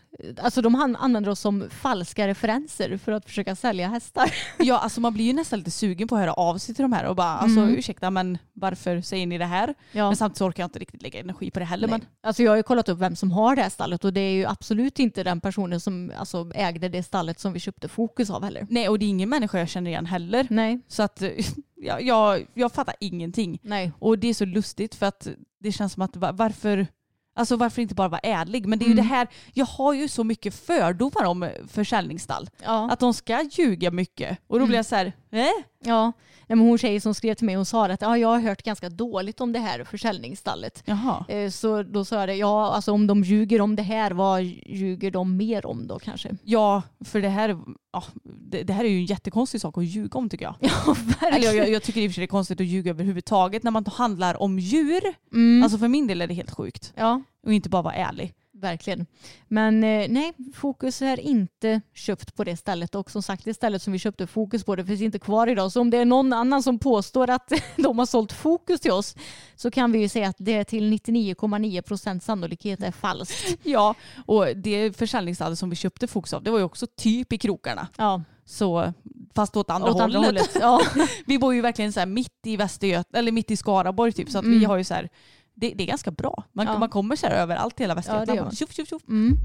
alltså 0.42 0.62
de 0.62 0.76
använder 1.00 1.30
oss 1.32 1.40
som 1.40 1.70
falska 1.70 2.28
referenser 2.28 2.98
för 2.98 3.12
att 3.12 3.26
försöka 3.26 3.56
sälja 3.56 3.88
hästar. 3.88 4.34
Ja, 4.60 4.78
alltså 4.80 5.02
man 5.02 5.14
blir 5.14 5.26
ju 5.26 5.34
nästan 5.34 5.60
lite 5.60 5.72
sugen 5.72 6.08
på 6.08 6.16
att 6.16 6.22
höra 6.22 6.34
av 6.34 6.58
sig 6.58 6.76
till 6.76 6.82
de 6.84 6.94
här 6.94 7.06
och 7.06 7.16
bara, 7.16 7.28
alltså 7.28 7.60
Mm. 7.60 7.76
ursäkta 7.76 8.10
men 8.10 8.38
varför 8.54 9.02
säger 9.02 9.28
ni 9.28 9.38
det 9.38 9.46
här? 9.46 9.74
Ja. 9.92 10.08
Men 10.08 10.16
samtidigt 10.16 10.38
så 10.38 10.46
orkar 10.46 10.64
jag 10.64 10.68
inte 10.68 10.80
riktigt 10.80 11.02
lägga 11.02 11.20
energi 11.20 11.52
på 11.52 11.60
det 11.60 11.66
heller. 11.66 11.88
Nej. 11.88 12.00
Men 12.00 12.08
Alltså 12.24 12.44
jag 12.44 12.52
har 12.52 12.56
ju 12.58 12.64
kollat 12.64 12.90
upp 12.90 13.00
vem 13.00 13.16
som 13.16 13.32
har 13.32 13.56
det 13.56 13.62
här 13.62 13.70
stallet 13.70 14.06
och 14.06 14.14
det 14.14 14.22
är 14.22 14.34
ju 14.34 14.46
absolut 14.46 15.00
inte 15.00 15.24
den 15.24 15.42
personen 15.42 15.80
som 15.80 16.12
alltså, 16.18 16.52
ägde 16.56 16.90
det 16.90 17.04
stallet 17.04 17.40
som 17.40 17.54
vi 17.54 17.60
köpte 17.60 17.88
Fokus 17.88 18.30
av 18.30 18.44
heller. 18.44 18.68
nej, 18.70 18.90
och 18.90 19.00
det 19.00 19.06
är 19.06 19.10
ingen 19.10 19.30
människa 19.30 19.60
jag 19.60 19.70
känner 19.70 19.92
igen 19.92 20.06
heller. 20.06 20.48
Nej. 20.50 20.82
Så 20.88 21.04
att 21.04 21.22
ja, 21.76 22.00
jag, 22.00 22.46
jag 22.54 22.72
fattar 22.72 22.96
ingenting. 23.00 23.60
Nej. 23.64 23.92
Och 24.00 24.20
det 24.20 24.28
är 24.28 24.34
så 24.34 24.46
lustigt 24.46 24.96
för 24.96 25.06
att 25.06 25.28
det 25.60 25.72
känns 25.72 25.94
som 25.94 26.02
att 26.04 26.16
va- 26.16 26.32
varför 26.32 26.88
Alltså 27.36 27.56
varför 27.56 27.82
inte 27.82 27.96
bara 27.96 28.08
vara 28.08 28.20
ärlig? 28.24 28.66
Men 28.66 28.80
det 28.80 28.86
är 28.86 28.88
ju 28.88 28.94
Mm. 28.94 29.04
det 29.06 29.10
här, 29.16 29.28
jag 29.54 29.66
har 29.66 29.94
ju 29.94 30.08
så 30.08 30.24
mycket 30.24 30.56
fördomar 30.56 31.24
om 31.26 31.50
försäljningsstall. 31.68 32.50
Ja. 32.64 32.90
Att 32.92 33.00
de 33.00 33.14
ska 33.14 33.42
ljuga 33.52 33.92
mycket. 33.92 34.38
Och 34.48 34.56
då 34.56 34.56
Mm. 34.58 34.68
blir 34.68 34.78
jag 34.78 34.86
så 34.86 34.96
här, 34.96 35.14
eh? 35.32 35.48
ja. 35.84 36.12
Nej, 36.48 36.56
men 36.58 36.68
hon 36.68 36.78
tjej 36.78 37.00
som 37.00 37.14
skrev 37.14 37.36
till 37.36 37.46
mig 37.46 37.56
hon 37.56 37.66
sa 37.66 37.86
att 37.86 38.02
ja, 38.02 38.18
jag 38.18 38.28
har 38.28 38.40
hört 38.40 38.64
ganska 38.64 38.90
dåligt 38.90 39.42
om 39.42 39.52
det 39.54 39.60
här 39.60 39.84
försäljningsstallet. 39.84 40.84
Jaha. 40.86 41.26
Eh, 41.28 41.50
Så 41.50 41.84
då 41.84 42.06
sa 42.06 42.20
jag 42.20 42.30
det, 42.30 42.36
ja 42.36 42.72
alltså 42.74 42.92
om 42.92 43.08
de 43.08 43.24
ljuger 43.24 43.62
om 43.62 43.76
det 43.76 43.84
här, 43.84 44.12
vad 44.12 44.44
ljuger 44.44 45.12
de 45.12 45.38
mer 45.38 45.66
om 45.66 45.88
då 45.88 46.00
kanske? 46.00 46.38
Ja, 46.44 46.82
för 47.06 47.22
det 47.22 47.30
här, 47.30 47.58
ja, 47.94 48.04
det, 48.24 48.64
det 48.64 48.74
här 48.74 48.84
är 48.84 48.90
ju 48.90 48.98
en 48.98 49.06
jättekonstig 49.06 49.62
sak 49.62 49.78
att 49.78 49.86
ljuga 49.86 50.20
om 50.20 50.30
tycker 50.30 50.46
jag. 50.46 50.56
Ja, 50.62 50.96
Eller 51.28 51.46
jag, 51.46 51.56
jag, 51.56 51.70
jag 51.70 51.84
tycker 51.84 52.02
i 52.02 52.08
och 52.08 52.12
för 52.12 52.14
sig 52.14 52.22
det 52.22 52.26
är 52.26 52.28
konstigt 52.28 52.60
att 52.62 52.66
ljuga 52.68 52.92
överhuvudtaget 52.92 53.64
när 53.64 53.72
man 53.72 53.86
handlar 53.86 54.42
om 54.42 54.60
djur. 54.60 55.02
Mm. 55.34 55.64
Alltså 55.64 55.78
för 55.78 55.88
min 55.88 56.08
del 56.08 56.22
är 56.22 56.28
det 56.28 56.34
helt 56.34 56.52
sjukt. 56.52 56.94
ja, 56.96 57.22
Och 57.46 57.54
inte 57.54 57.70
bara 57.70 57.82
vara 57.82 57.94
ärlig. 57.94 58.34
Verkligen. 58.62 59.06
Men 59.48 59.84
eh, 59.84 60.06
nej, 60.10 60.34
Fokus 60.56 61.02
är 61.02 61.20
inte 61.20 61.82
köpt 61.94 62.36
på 62.36 62.44
det 62.44 62.58
stället 62.58 62.96
och 62.96 63.12
som 63.12 63.24
sagt 63.24 63.46
det 63.46 63.54
stället 63.54 63.82
som 63.82 63.94
vi 63.94 64.00
köpte 64.00 64.28
Fokus 64.28 64.64
på 64.64 64.76
det 64.76 64.86
finns 64.86 65.02
inte 65.02 65.20
kvar 65.20 65.48
idag. 65.48 65.72
Så 65.72 65.82
om 65.82 65.90
det 65.90 65.98
är 65.98 66.06
någon 66.06 66.34
annan 66.34 66.64
som 66.64 66.80
påstår 66.80 67.30
att 67.30 67.52
de 67.76 68.00
har 68.00 68.06
sålt 68.06 68.32
Fokus 68.32 68.80
till 68.80 68.92
oss 68.92 69.16
så 69.56 69.72
kan 69.72 69.92
vi 69.92 70.00
ju 70.00 70.10
säga 70.10 70.28
att 70.28 70.36
det 70.40 70.64
till 70.64 70.94
99,9 70.94 71.82
procent 71.82 72.24
sannolikhet 72.24 72.84
är 72.84 72.92
falskt. 72.92 73.58
Ja, 73.64 73.96
och 74.26 74.48
det 74.56 74.98
försäljningsstället 74.98 75.60
som 75.60 75.70
vi 75.70 75.76
köpte 75.76 76.08
Fox 76.08 76.34
av 76.34 76.44
det 76.44 76.52
var 76.52 76.58
ju 76.58 76.64
också 76.64 76.88
typ 76.98 77.34
i 77.34 77.38
krokarna. 77.38 77.88
Ja, 77.98 78.22
Så, 78.46 78.94
fast 79.36 79.56
åt 79.58 79.70
andra 79.70 79.92
åt 79.92 80.02
hållet. 80.02 80.26
hållet. 80.26 80.58
Ja. 80.60 80.82
Vi 81.26 81.40
bor 81.40 81.54
ju 81.54 81.62
verkligen 81.62 81.94
så 81.94 82.06
mitt 82.06 82.40
i 82.46 82.58
Västergöt 82.58 83.16
eller 83.16 83.32
mitt 83.32 83.52
i 83.52 83.58
Skaraborg 83.58 84.12
typ. 84.12 84.30
Så 84.32 84.38
att 84.40 84.46
vi 84.46 84.56
Mm. 84.56 84.66
har 84.70 84.78
ju 84.78 84.84
så 84.84 84.94
här, 84.94 85.10
det, 85.54 85.74
det 85.76 85.84
är 85.84 85.88
ganska 85.88 86.12
bra. 86.12 86.44
Man, 86.52 86.66
Ja. 86.66 86.80
man 86.80 86.90
kommer 86.90 87.16
så 87.16 87.28
här 87.28 87.34
överallt 87.36 87.80
i 87.80 87.84
hela 87.84 87.96
Västergötland. 87.96 88.40
Ja, 88.40 88.52
tjoff, 88.52 88.74
tjoff, 88.74 88.88
tjoff. 88.90 89.02
Mm. 89.10 89.38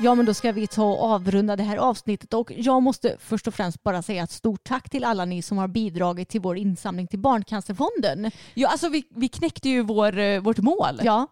Ja 0.00 0.14
men 0.14 0.26
då 0.26 0.34
ska 0.34 0.52
vi 0.52 0.66
ta 0.66 0.84
och 0.84 1.02
avrunda 1.02 1.56
det 1.56 1.62
här 1.62 1.76
avsnittet 1.76 2.34
och 2.34 2.52
jag 2.56 2.82
måste 2.82 3.16
först 3.20 3.46
och 3.46 3.54
främst 3.54 3.82
bara 3.82 4.02
säga 4.02 4.22
ett 4.22 4.30
stort 4.30 4.64
tack 4.64 4.90
till 4.90 5.04
alla 5.04 5.24
ni 5.24 5.42
som 5.42 5.58
har 5.58 5.68
bidragit 5.68 6.28
till 6.28 6.40
vår 6.40 6.56
insamling 6.56 7.06
till 7.06 7.18
Barncancerfonden. 7.18 8.30
Ja, 8.54 8.68
alltså 8.68 8.88
vi, 8.88 9.04
vi 9.10 9.28
knäckte 9.28 9.68
ju 9.68 9.82
vår, 9.82 10.18
eh, 10.18 10.40
vårt 10.40 10.58
mål. 10.58 11.00
Ja, 11.02 11.26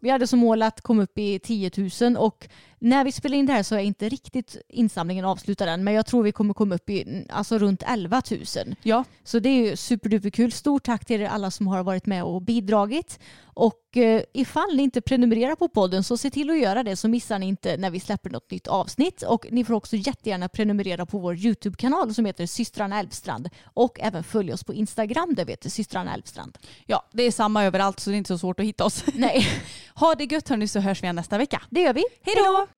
vi 0.00 0.10
hade 0.10 0.26
som 0.26 0.38
mål 0.38 0.62
att 0.62 0.80
komma 0.80 1.02
upp 1.02 1.18
i 1.18 1.38
10 1.38 1.70
000 2.00 2.16
och 2.16 2.48
När 2.78 3.04
vi 3.04 3.12
spelar 3.12 3.36
in 3.36 3.46
det 3.46 3.52
här 3.52 3.62
så 3.62 3.74
är 3.74 3.78
inte 3.78 4.08
riktigt 4.08 4.56
insamlingen 4.68 5.24
avslutad 5.24 5.70
än 5.70 5.84
men 5.84 5.94
jag 5.94 6.06
tror 6.06 6.22
vi 6.22 6.32
kommer 6.32 6.54
komma 6.54 6.74
upp 6.74 6.90
i 6.90 7.26
alltså 7.30 7.58
runt 7.58 7.82
11 7.86 8.22
000. 8.30 8.74
Ja. 8.82 9.04
Så 9.24 9.38
det 9.38 9.48
är 9.48 9.70
ju 9.70 9.76
superduperkul. 9.76 10.52
Stort 10.52 10.82
tack 10.82 11.04
till 11.04 11.20
er 11.20 11.26
alla 11.26 11.50
som 11.50 11.66
har 11.66 11.82
varit 11.82 12.06
med 12.06 12.24
och 12.24 12.42
bidragit. 12.42 13.18
Och 13.58 13.96
eh, 13.96 14.22
ifall 14.32 14.76
ni 14.76 14.82
inte 14.82 15.00
prenumererar 15.00 15.56
på 15.56 15.68
podden 15.68 16.04
så 16.04 16.16
se 16.16 16.30
till 16.30 16.50
att 16.50 16.58
göra 16.58 16.82
det 16.82 16.96
så 16.96 17.08
missar 17.08 17.38
ni 17.38 17.46
inte 17.46 17.76
när 17.76 17.90
vi 17.90 18.00
släpper 18.00 18.30
något 18.30 18.50
nytt 18.50 18.66
avsnitt. 18.66 19.22
Och 19.22 19.46
ni 19.50 19.64
får 19.64 19.74
också 19.74 19.96
jättegärna 19.96 20.48
prenumerera 20.48 21.06
på 21.06 21.18
vår 21.18 21.36
YouTube-kanal 21.36 22.14
som 22.14 22.24
heter 22.24 22.46
systrarna 22.46 23.00
Älvstrand. 23.00 23.48
Och 23.74 24.00
även 24.00 24.24
följa 24.24 24.54
oss 24.54 24.64
på 24.64 24.74
Instagram 24.74 25.34
där 25.34 25.44
vi 25.44 25.52
heter 25.52 25.70
systrarna 25.70 26.14
Älvstrand. 26.14 26.58
ja, 26.86 27.08
det 27.12 27.22
är 27.22 27.30
samma 27.30 27.64
överallt 27.64 28.00
så 28.00 28.10
det 28.10 28.16
är 28.16 28.18
inte 28.18 28.28
så 28.28 28.38
svårt 28.38 28.60
att 28.60 28.66
hitta 28.66 28.84
oss. 28.84 29.04
Nej, 29.14 29.46
Ha 29.94 30.14
det 30.14 30.32
gött 30.32 30.48
hörni 30.48 30.68
så 30.68 30.80
hörs 30.80 31.02
vi 31.02 31.12
nästa 31.12 31.38
vecka. 31.38 31.62
det 31.70 31.80
gör 31.80 31.94
vi. 31.94 32.04
Hej 32.22 32.34
då! 32.36 32.77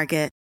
Target. 0.01 0.40